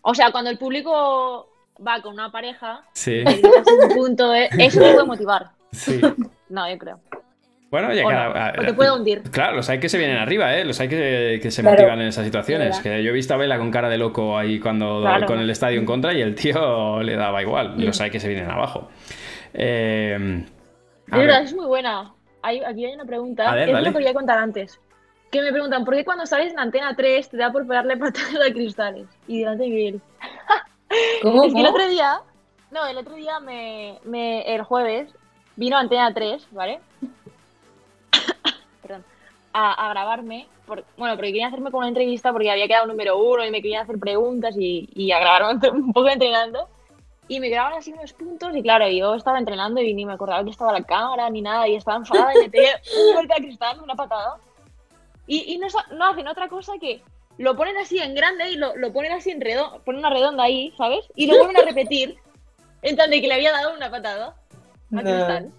O 0.04 0.16
sea, 0.16 0.32
cuando 0.32 0.50
el 0.50 0.58
público 0.58 1.48
va 1.86 2.02
con 2.02 2.14
una 2.14 2.32
pareja, 2.32 2.82
Sí, 2.94 3.12
le 3.12 3.24
gritas 3.34 3.66
un 3.90 3.90
punto, 3.96 4.34
eso 4.34 4.80
te 4.80 4.94
puede 4.94 5.06
motivar. 5.06 5.52
sí. 5.72 6.00
No, 6.50 6.70
yo 6.70 6.78
creo. 6.78 7.00
Bueno, 7.72 7.88
O, 7.88 7.92
que 7.92 8.04
no, 8.04 8.10
a- 8.10 8.50
a- 8.50 8.54
o 8.60 8.66
te 8.66 8.74
puede 8.74 8.92
hundir. 8.92 9.22
Claro, 9.32 9.56
los 9.56 9.70
hay 9.70 9.80
que 9.80 9.88
se 9.90 9.98
vienen 9.98 10.18
arriba, 10.18 10.56
¿eh? 10.58 10.66
Los 10.66 10.80
hay 10.82 10.90
que, 10.90 11.40
que 11.42 11.50
se 11.52 11.62
Claro. 11.62 11.78
motivan 11.78 12.02
en 12.02 12.08
esas 12.10 12.26
situaciones. 12.26 12.76
Es 12.78 12.84
Que 12.84 13.02
yo 13.02 13.12
he 13.12 13.14
visto 13.14 13.34
a 13.34 13.38
Vela 13.38 13.58
con 13.58 13.72
cara 13.72 13.88
de 13.88 13.98
loco 13.98 14.38
ahí 14.38 14.60
cuando 14.60 15.00
Claro. 15.02 15.26
con 15.26 15.40
el 15.40 15.50
estadio 15.50 15.80
en 15.80 15.86
contra 15.86 16.14
y 16.14 16.22
el 16.22 16.36
tío 16.36 17.02
le 17.04 17.16
daba 17.16 17.42
igual. 17.42 17.76
Los 17.78 18.00
hay 18.02 18.12
que 18.12 18.20
se 18.20 18.28
vienen 18.28 18.52
abajo. 18.52 18.90
Eh, 19.54 20.46
verdad, 21.08 21.44
es 21.44 21.54
muy 21.54 21.66
buena. 21.66 22.14
Hay- 22.42 22.60
aquí 22.60 22.86
hay 22.86 22.94
una 22.94 23.06
pregunta. 23.06 23.50
A 23.50 23.56
ver, 23.56 23.70
es 23.70 23.74
dale. 23.74 23.88
lo 23.88 23.92
que 23.94 24.00
quería 24.00 24.14
contar 24.14 24.38
antes. 24.40 24.80
Que 25.32 25.42
me 25.42 25.52
preguntan, 25.54 25.86
¿por 25.86 25.96
qué 25.96 26.04
cuando 26.04 26.26
sales 26.26 26.52
en 26.52 26.60
Antena 26.60 26.94
3 26.96 27.30
te 27.30 27.38
da 27.38 27.52
por 27.54 27.66
pegarle 27.66 27.96
patadas 27.98 28.36
a 28.50 28.52
cristales? 28.52 29.08
Y 29.28 29.40
delante 29.40 29.64
de 29.64 29.70
Miguel. 29.70 30.02
¿Cómo? 31.22 31.46
Es 31.46 31.54
que 31.54 31.60
el 31.62 31.68
otro 31.68 31.88
día, 31.88 32.20
no, 32.72 32.86
el 32.86 32.98
otro 32.98 33.16
día 33.16 33.40
me, 33.40 33.98
me- 34.04 34.42
el 34.54 34.62
jueves 34.64 35.10
vino 35.56 35.78
Antena 35.78 36.14
3, 36.14 36.48
¿vale? 36.52 36.80
A, 39.54 39.74
a 39.74 39.90
grabarme, 39.90 40.48
por- 40.66 40.86
bueno, 40.98 41.16
porque 41.16 41.30
querían 41.32 41.50
hacerme 41.50 41.72
con 41.72 41.80
una 41.80 41.90
entrevista 41.90 42.32
porque 42.32 42.50
había 42.52 42.68
quedado 42.68 42.88
número 42.88 43.18
uno 43.18 43.46
y 43.46 43.52
me 43.52 43.62
querían 43.62 43.84
hacer 43.84 44.00
preguntas 44.00 44.56
y, 44.58 44.88
y 44.94 45.12
a 45.12 45.20
grabarme 45.20 45.70
un 45.72 45.92
poco 45.94 46.08
entrenando. 46.10 46.68
Y 47.28 47.40
me 47.40 47.50
grababan 47.50 47.78
así 47.80 47.94
unos 47.94 48.12
puntos 48.14 48.54
y 48.56 48.62
claro, 48.62 48.88
yo 48.90 49.16
estaba 49.16 49.40
entrenando 49.40 49.82
y 49.82 49.94
ni 49.94 50.06
me 50.06 50.14
acordaba 50.14 50.44
que 50.44 50.50
estaba 50.50 50.74
la 50.74 50.84
cámara 50.84 51.30
ni 51.30 51.42
nada 51.42 51.68
y 51.68 51.76
estaba 51.76 51.98
enfadada 51.98 52.36
y 52.36 52.40
me 52.40 52.50
pegué 52.50 52.70
un 53.08 53.14
golpe 53.16 53.34
al 53.34 53.42
cristal, 53.42 53.80
una 53.82 53.96
patada. 53.96 54.36
Y, 55.28 55.54
y 55.54 55.58
no, 55.58 55.68
no 55.96 56.10
hacen 56.10 56.28
otra 56.28 56.50
cosa 56.50 56.74
que 56.80 57.02
lo 57.38 57.56
ponen 57.56 57.78
así 57.78 58.00
en 58.00 58.16
grande 58.16 58.50
y 58.52 58.56
lo, 58.56 58.76
lo 58.76 58.92
ponen 58.92 59.14
así 59.14 59.32
en 59.32 59.40
redonda, 59.42 59.80
ponen 59.80 60.00
una 60.00 60.10
redonda 60.10 60.44
ahí, 60.44 60.74
¿sabes? 60.78 61.06
Y 61.16 61.28
lo 61.28 61.38
vuelven 61.38 61.58
a 61.58 61.62
repetir 61.62 62.18
en 62.82 62.96
tan 62.98 63.10
de 63.10 63.22
que 63.22 63.28
le 63.28 63.36
había 63.36 63.52
dado 63.52 63.74
una 63.76 63.90
patada 63.90 64.36
al 64.96 65.04
No. 65.04 65.12
cristal. 65.12 65.52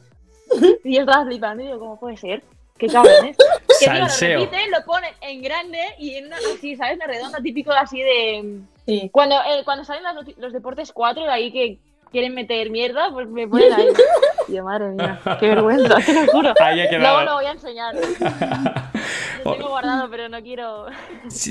Y 0.85 0.95
yo 0.97 1.01
estaba 1.01 1.25
flipando 1.25 1.63
y 1.63 1.67
digo, 1.67 1.79
¿cómo 1.79 1.99
puede 1.99 2.17
ser? 2.19 2.43
Qué 2.77 2.87
cabrones. 2.89 3.37
Que 3.85 3.99
lo 4.01 4.07
repiten, 4.41 4.71
lo 4.71 4.85
ponen 4.85 5.13
en 5.21 5.43
grande 5.43 5.79
y 5.99 6.15
en 6.17 6.27
una, 6.27 6.37
así, 6.37 6.77
¿sabes? 6.77 6.97
Una 6.97 7.07
redonda 7.07 7.39
típico 7.41 7.73
así 7.73 8.01
de... 8.01 8.59
Sí. 8.87 9.09
Cuando, 9.13 9.37
eh, 9.37 9.63
cuando 9.65 9.85
salen 9.85 10.03
las 10.03 10.15
noti- 10.17 10.35
los 10.39 10.53
deportes 10.53 10.93
4 10.93 11.31
ahí 11.31 11.53
que 11.53 11.79
quieren 12.11 12.35
meter 12.35 12.71
mierda, 12.71 13.11
pues 13.13 13.29
me 13.29 13.47
ponen 13.49 13.73
ahí. 13.73 13.87
Tío, 14.47 14.65
madre 14.65 14.87
mía, 14.89 15.21
qué 15.39 15.49
vergüenza, 15.49 15.97
te 16.05 16.13
lo 16.13 16.27
juro. 16.33 16.53
Luego 16.99 17.21
lo 17.23 17.35
voy 17.35 17.45
a 17.47 17.53
enseñar. 17.53 17.95
Lo 19.45 19.55
tengo 19.55 19.69
guardado, 19.71 20.09
pero 20.11 20.29
no 20.29 20.43
quiero. 20.43 20.87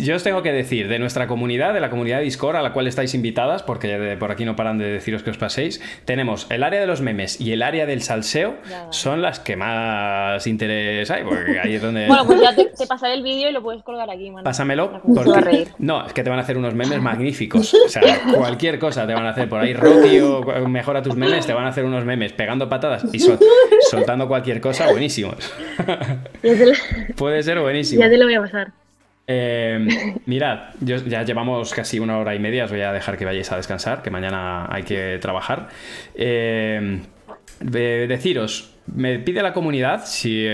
Yo 0.01 0.15
os 0.15 0.23
tengo 0.23 0.41
que 0.41 0.51
decir, 0.51 0.87
de 0.87 0.99
nuestra 0.99 1.27
comunidad, 1.27 1.73
de 1.73 1.79
la 1.79 1.89
comunidad 1.89 2.17
de 2.19 2.23
Discord 2.23 2.55
a 2.55 2.61
la 2.61 2.73
cual 2.73 2.87
estáis 2.87 3.13
invitadas, 3.13 3.63
porque 3.63 3.97
de- 3.97 4.17
por 4.17 4.31
aquí 4.31 4.45
no 4.45 4.55
paran 4.55 4.77
de 4.77 4.85
deciros 4.91 5.23
que 5.23 5.29
os 5.29 5.37
paséis, 5.37 5.81
tenemos 6.05 6.47
el 6.49 6.63
área 6.63 6.79
de 6.79 6.87
los 6.87 7.01
memes 7.01 7.39
y 7.41 7.51
el 7.53 7.61
área 7.63 7.85
del 7.85 8.01
salseo, 8.01 8.55
Ya, 8.69 8.87
son 8.91 9.21
las 9.21 9.39
que 9.39 9.55
más 9.55 10.45
interés 10.47 11.09
hay, 11.11 11.23
porque 11.23 11.59
ahí 11.59 11.75
es 11.75 11.81
donde... 11.81 12.07
Bueno, 12.11 12.25
pues 12.25 12.41
ya 12.41 12.55
te, 12.55 12.65
te 12.65 12.87
pasaré 12.87 13.13
el 13.15 13.23
vídeo 13.23 13.49
y 13.49 13.53
lo 13.53 13.61
puedes 13.61 13.83
colgar 13.83 14.09
aquí, 14.09 14.29
mano. 14.31 14.43
Pásamelo. 14.43 15.01
Porque... 15.03 15.41
reír. 15.41 15.67
No, 15.79 16.05
es 16.05 16.13
que 16.13 16.23
te 16.23 16.29
van 16.29 16.39
a 16.39 16.41
hacer 16.43 16.57
unos 16.57 16.73
memes 16.73 17.01
magníficos. 17.01 17.73
O 17.73 17.89
sea, 17.89 18.01
cualquier 18.35 18.79
cosa 18.79 19.05
te 19.07 19.13
van 19.13 19.25
a 19.25 19.29
hacer 19.31 19.47
por 19.49 19.59
ahí. 19.61 19.73
Rocky 19.73 20.19
o 20.19 20.41
mejora 20.67 21.01
tus 21.01 21.15
memes, 21.15 21.45
te 21.45 21.53
van 21.53 21.65
a 21.65 21.69
hacer 21.69 21.85
unos 21.85 22.05
memes 22.05 22.33
pegando 22.33 22.67
patadas 22.69 23.05
y 23.13 23.19
sol- 23.19 23.39
soltando 23.89 24.27
cualquier 24.27 24.59
cosa 24.61 24.89
buenísimos. 24.91 25.35
Puede 27.15 27.43
ser 27.43 27.59
buenísimo. 27.59 27.80
Ya 27.83 28.09
te 28.09 28.17
lo 28.17 28.25
voy 28.25 28.35
a 28.35 28.41
pasar. 28.41 28.71
Eh, 29.27 30.15
mirad, 30.25 30.69
yo- 30.81 30.97
ya 31.05 31.23
llevamos 31.23 31.73
casi 31.73 31.99
una 31.99 32.17
hora 32.17 32.35
y 32.35 32.39
media, 32.39 32.65
os 32.65 32.71
voy 32.71 32.81
a 32.81 32.91
dejar 32.91 33.17
que 33.17 33.25
vayáis 33.25 33.51
a 33.51 33.57
descansar, 33.57 34.01
que 34.01 34.09
mañana 34.09 34.67
hay 34.73 34.83
que 34.83 35.19
trabajar. 35.21 35.69
Eh, 36.15 36.99
de- 37.59 38.07
deciros, 38.07 38.75
me 38.93 39.19
pide 39.19 39.41
la 39.41 39.53
comunidad 39.53 40.01
si, 40.05 40.45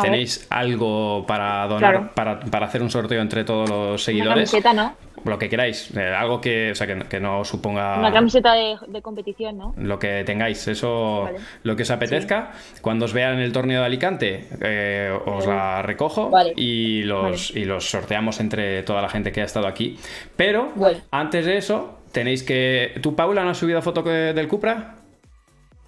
tenéis 0.00 0.46
algo 0.50 1.24
para 1.26 1.66
donar, 1.66 1.90
Claro. 1.92 2.10
para, 2.14 2.40
para 2.40 2.66
hacer 2.66 2.82
un 2.82 2.90
sorteo 2.90 3.20
entre 3.22 3.44
todos 3.44 3.68
los 3.68 3.88
Una 3.90 3.98
seguidores. 3.98 4.50
camiseta, 4.50 4.72
¿no? 4.72 4.94
Lo 5.22 5.38
que 5.38 5.50
queráis, 5.50 5.94
eh, 5.94 6.14
algo 6.16 6.40
que, 6.40 6.70
o 6.70 6.74
sea, 6.74 6.86
que, 6.86 6.98
que 7.00 7.20
no 7.20 7.44
suponga 7.44 7.98
Una 7.98 8.10
camiseta 8.10 8.54
de, 8.54 8.76
de 8.88 9.02
competición, 9.02 9.58
¿no? 9.58 9.74
lo 9.76 9.98
que 9.98 10.24
tengáis, 10.24 10.66
eso, 10.66 11.24
Vale. 11.24 11.38
lo 11.62 11.76
que 11.76 11.82
os 11.82 11.90
apetezca. 11.90 12.52
Cuando 12.80 13.04
os 13.04 13.12
vean 13.12 13.34
en 13.34 13.40
el 13.40 13.52
torneo 13.52 13.80
de 13.80 13.86
Alicante, 13.86 14.46
eh, 14.62 15.12
os 15.26 15.46
la 15.46 15.82
recojo 15.82 16.30
Vale. 16.30 16.54
y, 16.56 17.02
los, 17.02 17.54
y 17.54 17.66
los 17.66 17.90
sorteamos 17.90 18.40
entre 18.40 18.82
toda 18.82 19.02
la 19.02 19.10
gente 19.10 19.30
que 19.30 19.42
ha 19.42 19.44
estado 19.44 19.66
aquí. 19.66 19.98
Pero 20.36 20.72
antes 21.10 21.44
de 21.44 21.58
eso, 21.58 21.98
tenéis 22.12 22.42
que. 22.42 22.94
¿Tú, 23.02 23.14
Paula, 23.14 23.44
no 23.44 23.50
has 23.50 23.58
subido 23.58 23.82
foto 23.82 24.02
del 24.02 24.48
Cupra? 24.48 24.94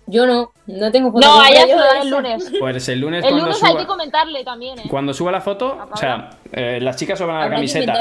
Yo 0.06 0.26
no, 0.26 0.50
no 0.66 0.90
tengo 0.90 1.12
foto 1.12 1.26
No, 1.26 1.40
a 1.40 1.48
ella, 1.48 1.64
se 1.64 2.00
el 2.00 2.10
lunes. 2.10 2.52
Pues 2.58 2.88
el 2.88 3.00
lunes, 3.00 3.24
El 3.24 3.30
cuando, 3.30 3.46
lunes 3.46 3.62
hay 3.62 3.76
que 3.76 3.86
comentarle 3.86 4.44
también, 4.44 4.78
¿eh? 4.80 4.82
cuando 4.90 5.14
suba 5.14 5.30
la 5.30 5.40
foto, 5.40 5.78
A 5.80 5.84
o 5.84 5.96
sea, 5.96 6.30
eh, 6.50 6.80
las 6.80 6.96
chicas 6.96 7.18
suban 7.18 7.38
la 7.38 7.48
camiseta. 7.54 7.92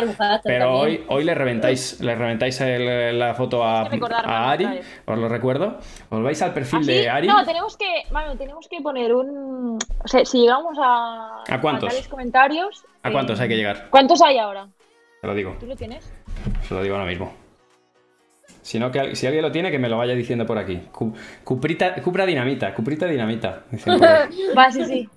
Pero 0.43 0.65
también. 0.65 0.71
hoy, 0.71 1.05
hoy 1.09 1.23
le 1.23 1.35
reventáis, 1.35 2.01
le 2.01 2.15
reventáis 2.15 2.59
el- 2.61 3.19
la 3.19 3.35
foto 3.35 3.63
a, 3.63 3.81
a 3.81 4.51
Ari, 4.51 4.65
vez. 4.65 5.01
os 5.05 5.17
lo 5.17 5.29
recuerdo. 5.29 5.77
Os 6.09 6.23
vais 6.23 6.41
al 6.41 6.53
perfil 6.53 6.79
¿Ah, 6.81 6.85
de 6.87 7.09
Ari. 7.09 7.27
No, 7.27 7.45
tenemos 7.45 7.77
que, 7.77 8.03
Manu, 8.09 8.35
tenemos 8.35 8.67
que 8.67 8.81
poner 8.81 9.13
un... 9.13 9.77
O 10.03 10.07
sea, 10.07 10.25
si 10.25 10.39
llegamos 10.41 10.75
a... 10.81 11.43
¿A 11.47 11.61
cuántos? 11.61 11.89
tales 11.89 12.07
comentarios... 12.07 12.83
¿A 13.03 13.09
eh, 13.09 13.11
cuántos 13.11 13.39
hay 13.39 13.47
que 13.47 13.57
llegar? 13.57 13.87
¿Cuántos 13.91 14.21
hay 14.21 14.39
ahora? 14.39 14.67
Te 15.21 15.27
lo 15.27 15.35
digo. 15.35 15.55
¿Tú 15.59 15.67
lo 15.67 15.75
tienes? 15.75 16.11
Se 16.67 16.73
lo 16.73 16.81
digo 16.81 16.95
ahora 16.95 17.07
mismo. 17.07 17.31
Que, 18.63 19.15
si 19.15 19.25
alguien 19.27 19.43
lo 19.43 19.51
tiene, 19.51 19.71
que 19.71 19.79
me 19.79 19.89
lo 19.89 19.97
vaya 19.97 20.13
diciendo 20.13 20.45
por 20.45 20.57
aquí. 20.57 20.77
Cu- 20.91 21.13
Cuprita, 21.43 21.95
Cupra 22.01 22.25
Dinamita, 22.25 22.73
Cuprita 22.73 23.05
Dinamita. 23.07 23.63
Va, 24.57 24.71
sí, 24.71 24.85
sí. 24.85 25.09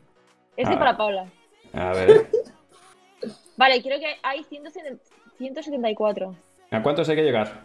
Este 0.56 0.74
Ah. 0.74 0.78
para 0.78 0.96
Paula. 0.96 1.26
A 1.72 1.92
ver. 1.92 2.26
Vale, 3.56 3.82
creo 3.82 3.98
que 3.98 4.16
hay 4.22 4.42
170 4.44 5.02
174. 5.38 6.34
¿A 6.70 6.82
cuántos 6.82 7.08
hay 7.08 7.16
que 7.16 7.22
llegar? 7.22 7.62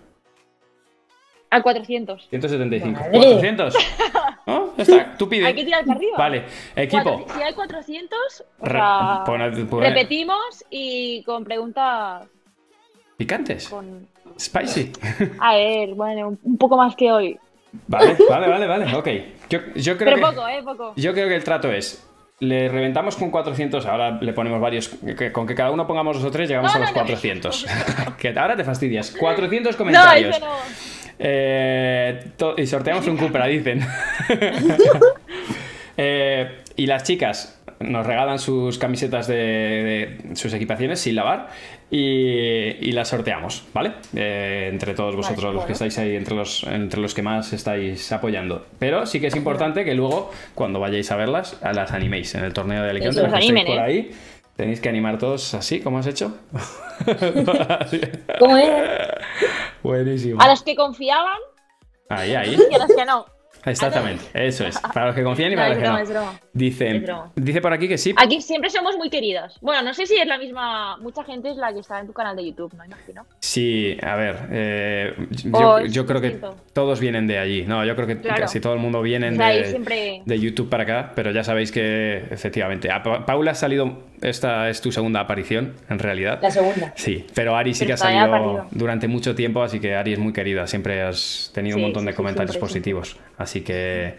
A 1.52 1.62
400. 1.64 2.28
175. 2.30 3.00
Madre. 3.00 3.20
¿400? 3.20 3.74
¿No? 4.48 4.74
Está. 4.78 5.16
Tú 5.18 5.28
pide. 5.30 5.46
Hay 5.48 5.56
que 5.56 5.64
tirar 5.66 5.84
para 5.86 5.98
arriba. 5.98 6.18
Vale. 6.18 6.46
Equipo. 6.76 7.04
Cuatro- 7.04 7.36
si 7.36 7.42
hay 7.42 7.54
400, 7.54 8.44
o 8.60 8.66
Re- 8.66 8.72
sea, 8.72 9.24
pon- 9.26 9.82
repetimos 9.82 10.64
y 10.70 11.24
con 11.24 11.44
preguntas 11.44 12.28
Picantes. 13.20 13.68
con... 13.70 14.08
Spicy. 14.40 14.92
A 15.40 15.54
ver, 15.56 15.90
bueno, 15.96 16.38
un- 16.44 16.58
poco 16.58 16.78
más 16.78 16.96
que 16.96 17.12
hoy. 17.12 17.38
Vale, 17.88 18.16
vale, 18.30 18.48
vale, 18.48 18.66
vale. 18.68 18.96
Ok. 18.96 19.08
Yo, 19.50 19.60
yo 19.76 19.98
creo 19.98 20.16
Pero 20.16 20.16
que... 20.16 20.22
poco, 20.36 20.48
¿eh? 20.48 20.62
Poco. 20.64 20.94
Yo 20.96 21.14
creo 21.14 21.28
que 21.28 21.36
el 21.36 21.44
trato 21.44 21.72
es. 21.72 22.06
Le 22.40 22.70
reventamos 22.70 23.18
con 23.18 23.30
400, 23.32 23.86
ahora 23.86 24.12
le 24.22 24.32
ponemos 24.32 24.62
varios. 24.62 24.88
que- 24.88 25.32
con 25.34 25.46
que 25.46 25.54
cada 25.56 25.72
uno 25.72 25.86
pongamos 25.86 26.16
dos 26.18 26.26
o 26.26 26.32
tres, 26.32 26.48
llegamos 26.48 26.72
No, 26.72 26.78
a 26.78 26.80
los 26.80 26.90
no, 26.92 26.96
no. 26.96 27.02
400. 27.02 27.66
que 28.18 28.30
ahora 28.30 28.56
te 28.56 28.64
fastidias. 28.64 29.12
400 29.12 29.74
No, 29.74 29.78
comentarios. 29.78 30.38
eso 30.38 30.46
no. 30.46 30.54
Eh, 31.20 32.32
y 32.56 32.66
sorteamos 32.66 33.06
un 33.08 33.18
Cupra, 33.18 33.46
dicen. 33.48 33.82
Eh, 36.02 36.62
y 36.78 36.86
las 36.86 37.04
chicas 37.04 37.59
nos 37.80 38.06
regalan 38.06 38.40
sus 38.40 38.78
camisetas 38.78 39.28
de, 39.28 40.18
de 40.28 40.36
sus 40.36 40.54
equipaciones 40.54 41.00
sin 41.00 41.16
lavar 41.16 41.50
y, 41.90 41.98
y 41.98 42.92
las 42.92 43.08
sorteamos, 43.08 43.66
¿vale? 43.74 43.94
Eh, 44.16 44.70
entre 44.72 44.94
todos 44.94 45.16
vosotros 45.16 45.54
los 45.56 45.66
que 45.66 45.72
estáis 45.74 45.98
ahí, 45.98 46.16
entre 46.16 46.36
los, 46.36 46.64
entre 46.64 47.00
los 47.00 47.14
que 47.14 47.22
más 47.22 47.54
estáis 47.54 48.12
apoyando. 48.12 48.66
Pero 48.80 49.06
sí 49.06 49.20
que 49.20 49.28
es 49.28 49.36
importante 49.36 49.86
que 49.86 49.96
luego, 49.96 50.32
cuando 50.56 50.80
vayáis 50.80 51.10
a 51.12 51.16
verlas, 51.16 51.58
a 51.64 51.74
las 51.74 51.92
animéis 51.92 52.36
en 52.36 52.44
el 52.44 52.54
torneo 52.54 52.84
de 52.84 52.90
Alicante. 52.90 53.22
Los 53.24 53.34
animen, 53.34 53.66
por 53.66 53.76
¿eh? 53.76 53.80
ahí. 53.82 54.12
Tenéis 54.56 54.82
que 54.82 54.90
animar 54.90 55.18
todos 55.18 55.54
así, 55.54 55.80
como 55.80 56.00
has 56.00 56.08
hecho. 56.08 56.38
¿Cómo 58.40 58.58
es? 58.58 58.70
Buenísimo. 59.84 60.42
A 60.42 60.50
los 60.50 60.64
que 60.64 60.76
confiaban 60.76 61.38
Ahí, 62.10 62.36
ahí. 62.36 62.58
y 62.70 62.76
a 62.76 62.80
los 62.80 62.94
que 62.94 63.06
no. 63.06 63.26
Exactamente, 63.66 64.24
eso 64.34 64.66
es. 64.66 64.80
Para 64.80 65.08
los 65.08 65.16
que 65.16 65.24
confían 65.24 65.52
y 65.52 65.56
No, 65.56 65.62
para 65.62 65.74
es 65.74 65.80
los 65.82 66.08
que 66.08 66.14
no. 66.14 66.40
Dice, 66.54 67.04
dice 67.36 67.62
por 67.62 67.74
aquí 67.74 67.88
que 67.88 67.98
sí. 67.98 68.14
Aquí 68.18 68.42
siempre 68.42 68.70
somos 68.70 68.98
muy 68.98 69.10
queridas. 69.10 69.58
Bueno, 69.62 69.82
no 69.84 69.94
sé 69.94 70.06
si 70.06 70.16
es 70.16 70.28
la 70.28 70.38
misma. 70.38 70.98
Mucha 70.98 71.24
gente 71.24 71.50
es 71.50 71.58
la 71.58 71.74
que 71.74 71.80
está 71.80 72.00
en 72.00 72.08
tu 72.08 72.14
canal 72.14 72.36
de 72.36 72.46
YouTube, 72.46 72.74
¿no? 72.76 72.86
Imagino. 72.86 73.26
Sí, 73.40 73.98
a 74.02 74.16
ver, 74.16 74.36
eh, 74.52 75.14
yo, 75.44 75.80
es 75.80 75.94
yo 75.94 76.06
creo 76.06 76.22
que 76.22 76.40
todos 76.74 77.00
vienen 77.00 77.28
de 77.28 77.38
allí. 77.40 77.64
No, 77.66 77.86
yo 77.86 77.96
creo 77.96 78.08
que 78.08 78.20
Claro. 78.20 78.42
casi 78.42 78.60
todo 78.60 78.74
el 78.74 78.80
mundo 78.80 79.02
viene 79.02 79.32
de, 79.32 79.66
siempre. 79.66 80.22
de 80.26 80.40
YouTube 80.40 80.70
para 80.70 80.84
acá, 80.84 81.12
pero 81.16 81.32
ya 81.32 81.44
sabéis 81.44 81.72
que 81.72 82.18
efectivamente. 82.30 82.92
A 82.92 83.02
Paula 83.04 83.52
ha 83.52 83.56
salido, 83.56 84.04
esta 84.22 84.70
es 84.70 84.82
tu 84.82 84.92
segunda 84.92 85.22
aparición, 85.22 85.76
en 85.90 86.00
realidad. 86.00 86.40
La 86.42 86.52
segunda. 86.52 86.94
Sí, 86.96 87.26
pero 87.34 87.56
Ari 87.56 87.74
sí 87.74 87.80
Pero 87.80 87.88
que 87.88 87.94
ha 87.94 87.98
salido 87.98 88.68
durante 88.72 89.08
mucho 89.08 89.36
tiempo, 89.36 89.64
así 89.64 89.80
que 89.80 89.96
Ari 89.96 90.14
es 90.14 90.20
muy 90.20 90.34
querida. 90.34 90.68
Siempre 90.68 91.02
has 91.02 91.52
tenido 91.54 91.78
un 91.78 91.84
montón 91.84 92.06
de 92.06 92.12
sí, 92.12 92.16
comentarios 92.18 92.58
positivos. 92.58 93.18
Así 93.40 93.62
que 93.64 94.18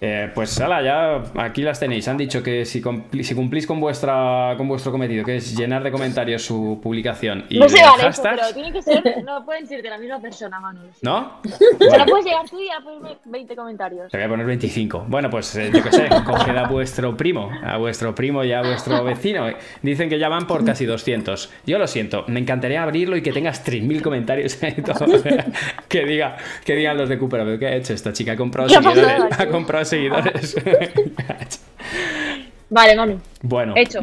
Eh, 0.00 0.30
pues 0.34 0.58
ala, 0.60 0.82
ya 0.82 1.22
aquí 1.42 1.62
las 1.62 1.78
tenéis. 1.78 2.08
Han 2.08 2.16
dicho 2.16 2.42
que 2.42 2.64
si, 2.64 2.80
cumplís 2.80 3.66
con 3.66 3.80
vuestra 3.80 4.54
con 4.56 4.68
vuestro 4.68 4.92
cometido, 4.92 5.24
que 5.24 5.36
es 5.36 5.56
llenar 5.56 5.82
de 5.82 5.90
comentarios 5.90 6.42
su 6.42 6.80
publicación 6.82 7.44
y 7.48 7.58
no 7.58 7.66
de 7.66 7.70
se 7.70 7.82
vale 7.82 7.94
eso, 7.96 8.06
hashtags, 8.06 8.40
pero 8.40 8.54
tiene 8.54 8.72
que 8.72 8.82
ser. 8.82 9.24
No 9.24 9.44
pueden 9.44 9.66
ser 9.66 9.82
de 9.82 9.90
la 9.90 9.98
misma 9.98 10.20
persona, 10.20 10.58
Manu. 10.58 10.80
¿no? 11.02 11.40
Bueno. 11.78 11.98
no 11.98 12.06
puedes 12.06 12.24
llegar 12.24 12.48
tú 12.48 12.60
y 12.60 12.66
ya 12.66 12.80
ponerme 12.82 13.18
20 13.24 13.56
comentarios. 13.56 14.10
Te 14.10 14.16
voy 14.16 14.26
a 14.26 14.28
poner 14.28 14.46
25. 14.46 15.04
Bueno, 15.08 15.30
pues 15.30 15.54
eh, 15.56 15.70
yo 15.72 15.82
qué 15.82 15.92
sé, 15.92 16.08
coged 16.24 16.56
a 16.56 16.66
vuestro 16.66 17.16
primo, 17.16 17.50
a 17.62 17.76
vuestro 17.76 18.14
primo 18.14 18.42
y 18.44 18.52
a 18.52 18.62
vuestro 18.62 19.04
vecino. 19.04 19.46
Dicen 19.82 20.08
que 20.08 20.18
ya 20.18 20.28
van 20.28 20.46
por 20.46 20.64
casi 20.64 20.86
200. 20.86 21.52
Yo 21.66 21.78
lo 21.78 21.86
siento, 21.86 22.24
me 22.28 22.40
encantaría 22.40 22.82
abrirlo 22.82 23.16
y 23.16 23.22
que 23.22 23.32
tengas 23.32 23.64
3.000 23.66 24.02
comentarios 24.02 24.58
y 24.62 24.82
todo. 24.82 25.06
que, 25.88 26.04
diga, 26.04 26.36
que 26.64 26.74
digan 26.74 26.96
los 26.96 27.08
de 27.08 27.18
Cooper, 27.18 27.44
¿pero 27.44 27.58
qué 27.58 27.66
ha 27.66 27.76
hecho 27.76 27.92
esta 27.92 28.12
chica? 28.12 28.32
Ha 28.32 28.36
comprado 28.36 28.68
Comprado 29.70 29.84
seguidores. 29.84 30.56
Vale, 32.70 32.96
Manu. 32.96 33.20
bueno, 33.42 33.74
Hecho. 33.76 34.00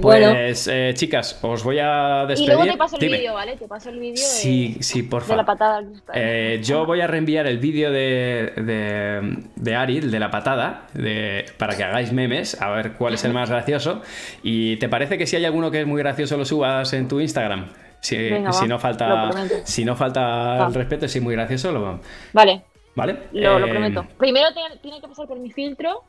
Bueno. 0.00 0.32
pues 0.32 0.68
eh, 0.68 0.90
chicas, 0.94 1.38
os 1.42 1.62
voy 1.62 1.78
a 1.80 2.24
Y 2.24 2.28
despedir. 2.28 2.54
luego 2.54 2.64
te 2.72 2.76
paso 2.76 2.96
el 2.96 3.08
vídeo, 3.08 3.34
¿vale? 3.34 3.56
Te 3.56 3.66
paso 3.68 3.90
el 3.90 3.98
vídeo 3.98 4.12
de, 4.12 4.18
Sí, 4.18 4.76
sí, 4.80 5.02
por 5.04 5.24
de 5.24 5.36
la 5.36 5.44
patada. 5.44 5.82
Eh, 6.14 6.60
yo 6.64 6.84
voy 6.86 7.00
a 7.00 7.06
reenviar 7.08 7.46
el 7.46 7.58
vídeo 7.58 7.90
de, 7.92 8.52
de, 8.56 9.38
de 9.54 9.74
Ari, 9.74 9.98
el 9.98 10.10
de 10.12 10.18
la 10.20 10.30
patada, 10.30 10.86
de, 10.94 11.46
para 11.58 11.76
que 11.76 11.82
hagáis 11.84 12.12
memes, 12.12 12.60
a 12.60 12.70
ver 12.70 12.92
cuál 12.92 13.14
es 13.14 13.24
el 13.24 13.32
más 13.32 13.50
gracioso. 13.50 14.02
¿Y 14.44 14.76
te 14.76 14.88
parece 14.88 15.18
que 15.18 15.26
si 15.26 15.36
hay 15.36 15.44
alguno 15.44 15.70
que 15.72 15.80
es 15.80 15.86
muy 15.86 16.00
gracioso 16.00 16.36
lo 16.36 16.44
subas 16.44 16.92
en 16.92 17.06
tu 17.08 17.20
Instagram? 17.20 17.66
Si, 18.00 18.16
Venga, 18.16 18.52
si 18.52 18.62
va, 18.62 18.68
no 18.68 18.78
falta, 18.78 19.30
si 19.64 19.84
no 19.84 19.96
falta 19.96 20.66
el 20.66 20.74
respeto, 20.74 21.06
si 21.08 21.18
es 21.18 21.24
muy 21.24 21.34
gracioso, 21.34 21.70
lo 21.72 22.00
Vale, 22.32 22.62
¿Vale? 22.94 23.18
lo, 23.32 23.58
lo 23.58 23.66
Eh, 23.66 23.70
prometo. 23.70 24.06
Primero 24.18 24.48
te- 24.54 24.78
tiene 24.78 25.00
que 25.00 25.08
pasar 25.08 25.26
por 25.26 25.38
mi 25.38 25.50
filtro 25.50 26.02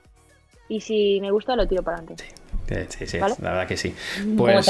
y 0.69 0.81
si 0.81 1.19
me 1.21 1.31
gusta 1.31 1.55
lo 1.55 1.67
tiro 1.67 1.81
para 1.83 1.97
adelante. 1.97 2.23
eh, 2.69 2.85
Sí, 2.89 3.05
sí, 3.07 3.17
¿Vale? 3.19 3.35
la 3.41 3.51
verdad 3.51 3.67
que 3.67 3.77
sí. 3.77 3.95
¿Cómo 4.23 4.35
Pues? 4.37 4.67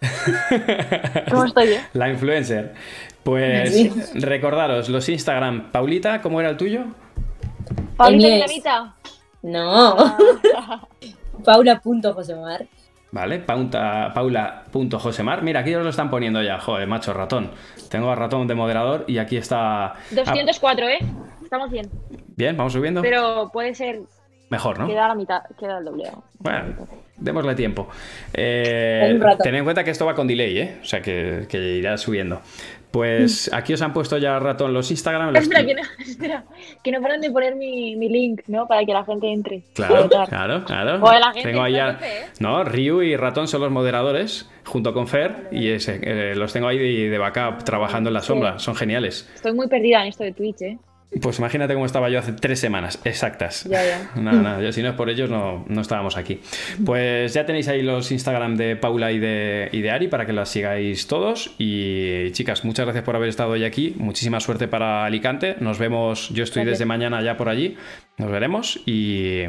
¿Cómo 1.30 1.44
estoy, 1.44 1.68
eh? 1.72 1.80
la 1.94 2.08
influencer. 2.08 2.74
Pues 3.22 3.72
Sí. 3.74 3.92
recordaros, 4.14 4.88
los 4.88 5.08
Instagram. 5.08 5.70
Paulita, 5.70 6.20
¿cómo 6.20 6.40
era 6.40 6.50
el 6.50 6.56
tuyo? 6.56 6.84
Paulita 7.96 8.28
Dinamita. 8.28 8.94
No. 9.42 9.96
Ah, 10.56 10.86
Paula.josemar. 11.44 12.66
Vale, 13.10 13.40
paula.josemar. 13.40 15.42
Mira, 15.42 15.60
aquí 15.60 15.74
os 15.74 15.84
lo 15.84 15.90
están 15.90 16.08
poniendo 16.10 16.42
ya. 16.42 16.58
Joder, 16.58 16.86
macho, 16.88 17.12
ratón. 17.12 17.50
Tengo 17.90 18.10
a 18.10 18.14
ratón 18.14 18.46
de 18.46 18.54
moderador 18.54 19.04
y 19.06 19.18
aquí 19.18 19.36
está. 19.36 19.94
204, 20.12 20.88
¿eh? 20.88 20.98
Estamos 21.52 21.70
bien. 21.70 21.86
Bien, 22.34 22.56
vamos 22.56 22.72
subiendo. 22.72 23.02
Pero 23.02 23.50
puede 23.52 23.74
ser 23.74 24.00
Mejor, 24.48 24.78
¿no? 24.78 24.86
queda 24.86 25.08
la 25.08 25.14
mitad, 25.14 25.42
queda 25.60 25.76
el 25.80 25.84
doble. 25.84 26.04
Bueno, 26.38 26.88
démosle 27.18 27.54
tiempo. 27.54 27.88
Eh, 28.32 29.20
tened 29.42 29.58
en 29.58 29.64
cuenta 29.64 29.84
que 29.84 29.90
esto 29.90 30.06
va 30.06 30.14
con 30.14 30.26
delay, 30.26 30.58
¿eh? 30.58 30.78
O 30.80 30.84
sea, 30.86 31.02
que, 31.02 31.46
que 31.50 31.58
irá 31.76 31.98
subiendo. 31.98 32.40
Pues 32.90 33.52
aquí 33.52 33.74
os 33.74 33.82
han 33.82 33.92
puesto 33.92 34.16
ya 34.16 34.38
ratón 34.38 34.72
los 34.72 34.90
Instagram. 34.90 35.34
los- 35.34 35.42
Espera, 35.42 35.66
que 35.66 35.74
no, 35.74 35.82
espera, 36.06 36.44
que 36.82 36.90
no 36.90 37.02
paran 37.02 37.20
de 37.20 37.30
poner 37.30 37.54
mi, 37.54 37.96
mi 37.96 38.08
link, 38.08 38.40
¿no? 38.46 38.66
Para 38.66 38.86
que 38.86 38.94
la 38.94 39.04
gente 39.04 39.30
entre. 39.30 39.62
Claro, 39.74 40.08
claro, 40.08 40.64
claro. 40.64 41.00
Joder, 41.00 41.20
la 41.20 41.32
gente 41.34 41.50
tengo 41.50 41.62
ahí 41.62 41.76
¿eh? 41.76 41.94
No, 42.40 42.64
Ryu 42.64 43.02
y 43.02 43.14
Ratón 43.16 43.46
son 43.46 43.60
los 43.60 43.70
moderadores, 43.70 44.48
junto 44.64 44.94
con 44.94 45.06
Fer, 45.06 45.48
y 45.52 45.68
ese, 45.68 46.00
eh, 46.02 46.34
los 46.34 46.50
tengo 46.54 46.68
ahí 46.68 46.78
de, 46.78 47.10
de 47.10 47.18
backup 47.18 47.62
trabajando 47.62 48.08
en 48.08 48.14
la 48.14 48.22
sombra. 48.22 48.58
Son 48.58 48.74
geniales. 48.74 49.30
Estoy 49.34 49.52
muy 49.52 49.68
perdida 49.68 50.00
en 50.00 50.08
esto 50.08 50.24
de 50.24 50.32
Twitch, 50.32 50.62
¿eh? 50.62 50.78
Pues 51.20 51.38
imagínate 51.38 51.74
cómo 51.74 51.84
estaba 51.84 52.08
yo 52.08 52.18
hace 52.18 52.32
tres 52.32 52.58
semanas 52.58 52.98
exactas. 53.04 53.64
Ya, 53.64 53.84
ya. 53.84 54.10
Nada, 54.20 54.40
nada, 54.40 54.62
yo, 54.62 54.72
si 54.72 54.82
no 54.82 54.88
es 54.88 54.94
por 54.94 55.10
ellos 55.10 55.28
no, 55.28 55.62
no 55.68 55.80
estábamos 55.82 56.16
aquí. 56.16 56.40
Pues 56.86 57.34
ya 57.34 57.44
tenéis 57.44 57.68
ahí 57.68 57.82
los 57.82 58.10
Instagram 58.10 58.56
de 58.56 58.76
Paula 58.76 59.12
y 59.12 59.18
de, 59.18 59.68
y 59.72 59.82
de 59.82 59.90
Ari 59.90 60.08
para 60.08 60.24
que 60.24 60.32
las 60.32 60.48
sigáis 60.48 61.06
todos. 61.08 61.54
Y 61.58 62.30
chicas, 62.32 62.64
muchas 62.64 62.86
gracias 62.86 63.04
por 63.04 63.14
haber 63.14 63.28
estado 63.28 63.50
hoy 63.50 63.64
aquí. 63.64 63.94
Muchísima 63.98 64.40
suerte 64.40 64.68
para 64.68 65.04
Alicante. 65.04 65.56
Nos 65.60 65.78
vemos, 65.78 66.30
yo 66.30 66.44
estoy 66.44 66.62
Gracias. 66.62 66.78
desde 66.78 66.86
mañana 66.86 67.20
ya 67.22 67.36
por 67.36 67.50
allí. 67.50 67.76
Nos 68.16 68.30
veremos 68.30 68.80
y, 68.86 69.42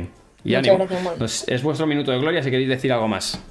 y 0.43 0.55
ánimo. 0.55 0.79
gracias, 0.79 1.45
es 1.47 1.63
vuestro 1.63 1.87
minuto 1.87 2.11
de 2.11 2.19
gloria 2.19 2.43
si 2.43 2.51
queréis 2.51 2.67
decir 2.69 2.91
algo 2.91 3.07
más. 3.07 3.41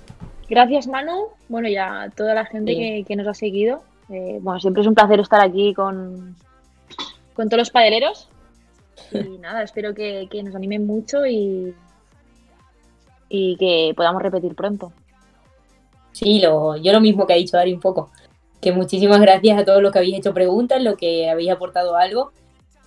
Gracias, 0.50 0.86
Manu. 0.86 1.28
Bueno, 1.48 1.66
y 1.68 1.76
a 1.76 2.10
toda 2.14 2.34
la 2.34 2.44
gente 2.44 2.72
Sí. 2.72 2.78
que, 2.78 3.04
que 3.08 3.16
nos 3.16 3.26
ha 3.26 3.32
seguido. 3.34 3.82
Eh, 4.10 4.36
bueno, 4.42 4.60
siempre 4.60 4.82
es 4.82 4.86
un 4.86 4.94
placer 4.94 5.18
estar 5.20 5.40
aquí 5.40 5.72
con, 5.72 6.36
con 7.34 7.48
todos 7.48 7.58
los 7.58 7.70
padeleros. 7.70 8.28
Y 9.12 9.38
nada, 9.38 9.62
espero 9.62 9.94
que, 9.94 10.28
que 10.30 10.42
nos 10.42 10.54
animen 10.54 10.86
mucho 10.86 11.26
y, 11.26 11.74
y 13.28 13.56
que 13.56 13.92
podamos 13.96 14.22
repetir 14.22 14.54
pronto. 14.54 14.92
Sí, 16.12 16.40
lo, 16.40 16.76
yo 16.76 16.92
lo 16.92 17.00
mismo 17.00 17.26
que 17.26 17.32
ha 17.32 17.36
dicho 17.36 17.58
Ari 17.58 17.72
un 17.72 17.80
poco. 17.80 18.10
Que 18.60 18.72
muchísimas 18.72 19.20
gracias 19.20 19.58
a 19.58 19.64
todos 19.64 19.82
los 19.82 19.92
que 19.92 19.98
habéis 19.98 20.18
hecho 20.18 20.34
preguntas, 20.34 20.82
los 20.82 20.96
que 20.96 21.28
habéis 21.28 21.50
aportado 21.50 21.96
algo. 21.96 22.32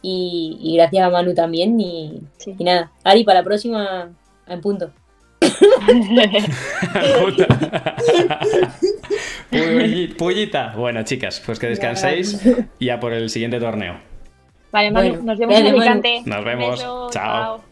Y, 0.02 0.58
y 0.62 0.76
gracias 0.78 1.06
a 1.06 1.10
Manu 1.10 1.34
también. 1.34 1.80
Y, 1.80 2.22
Sí. 2.38 2.56
y 2.58 2.64
nada, 2.64 2.92
Ari, 3.04 3.24
para 3.24 3.40
la 3.40 3.44
próxima, 3.46 4.10
en 4.48 4.62
punto. 4.62 4.92
Pullita. 10.18 10.74
Bueno, 10.78 11.04
chicas, 11.04 11.42
pues 11.46 11.60
que 11.60 11.68
descanséis 11.68 12.42
y 12.80 12.90
a 12.90 13.00
por 13.00 13.14
el 13.14 13.30
siguiente 13.30 13.60
torneo. 13.60 14.00
Vale, 14.76 14.92
Manu, 14.92 15.08
Bueno, 15.10 15.24
nos 15.24 15.40
vemos 15.40 15.58
en. 15.58 15.68
Alicante. 15.68 16.22
Nos 16.26 16.44
vemos. 16.44 16.72
beso, 16.72 17.10
Chao. 17.12 17.34
chao. 17.60 17.66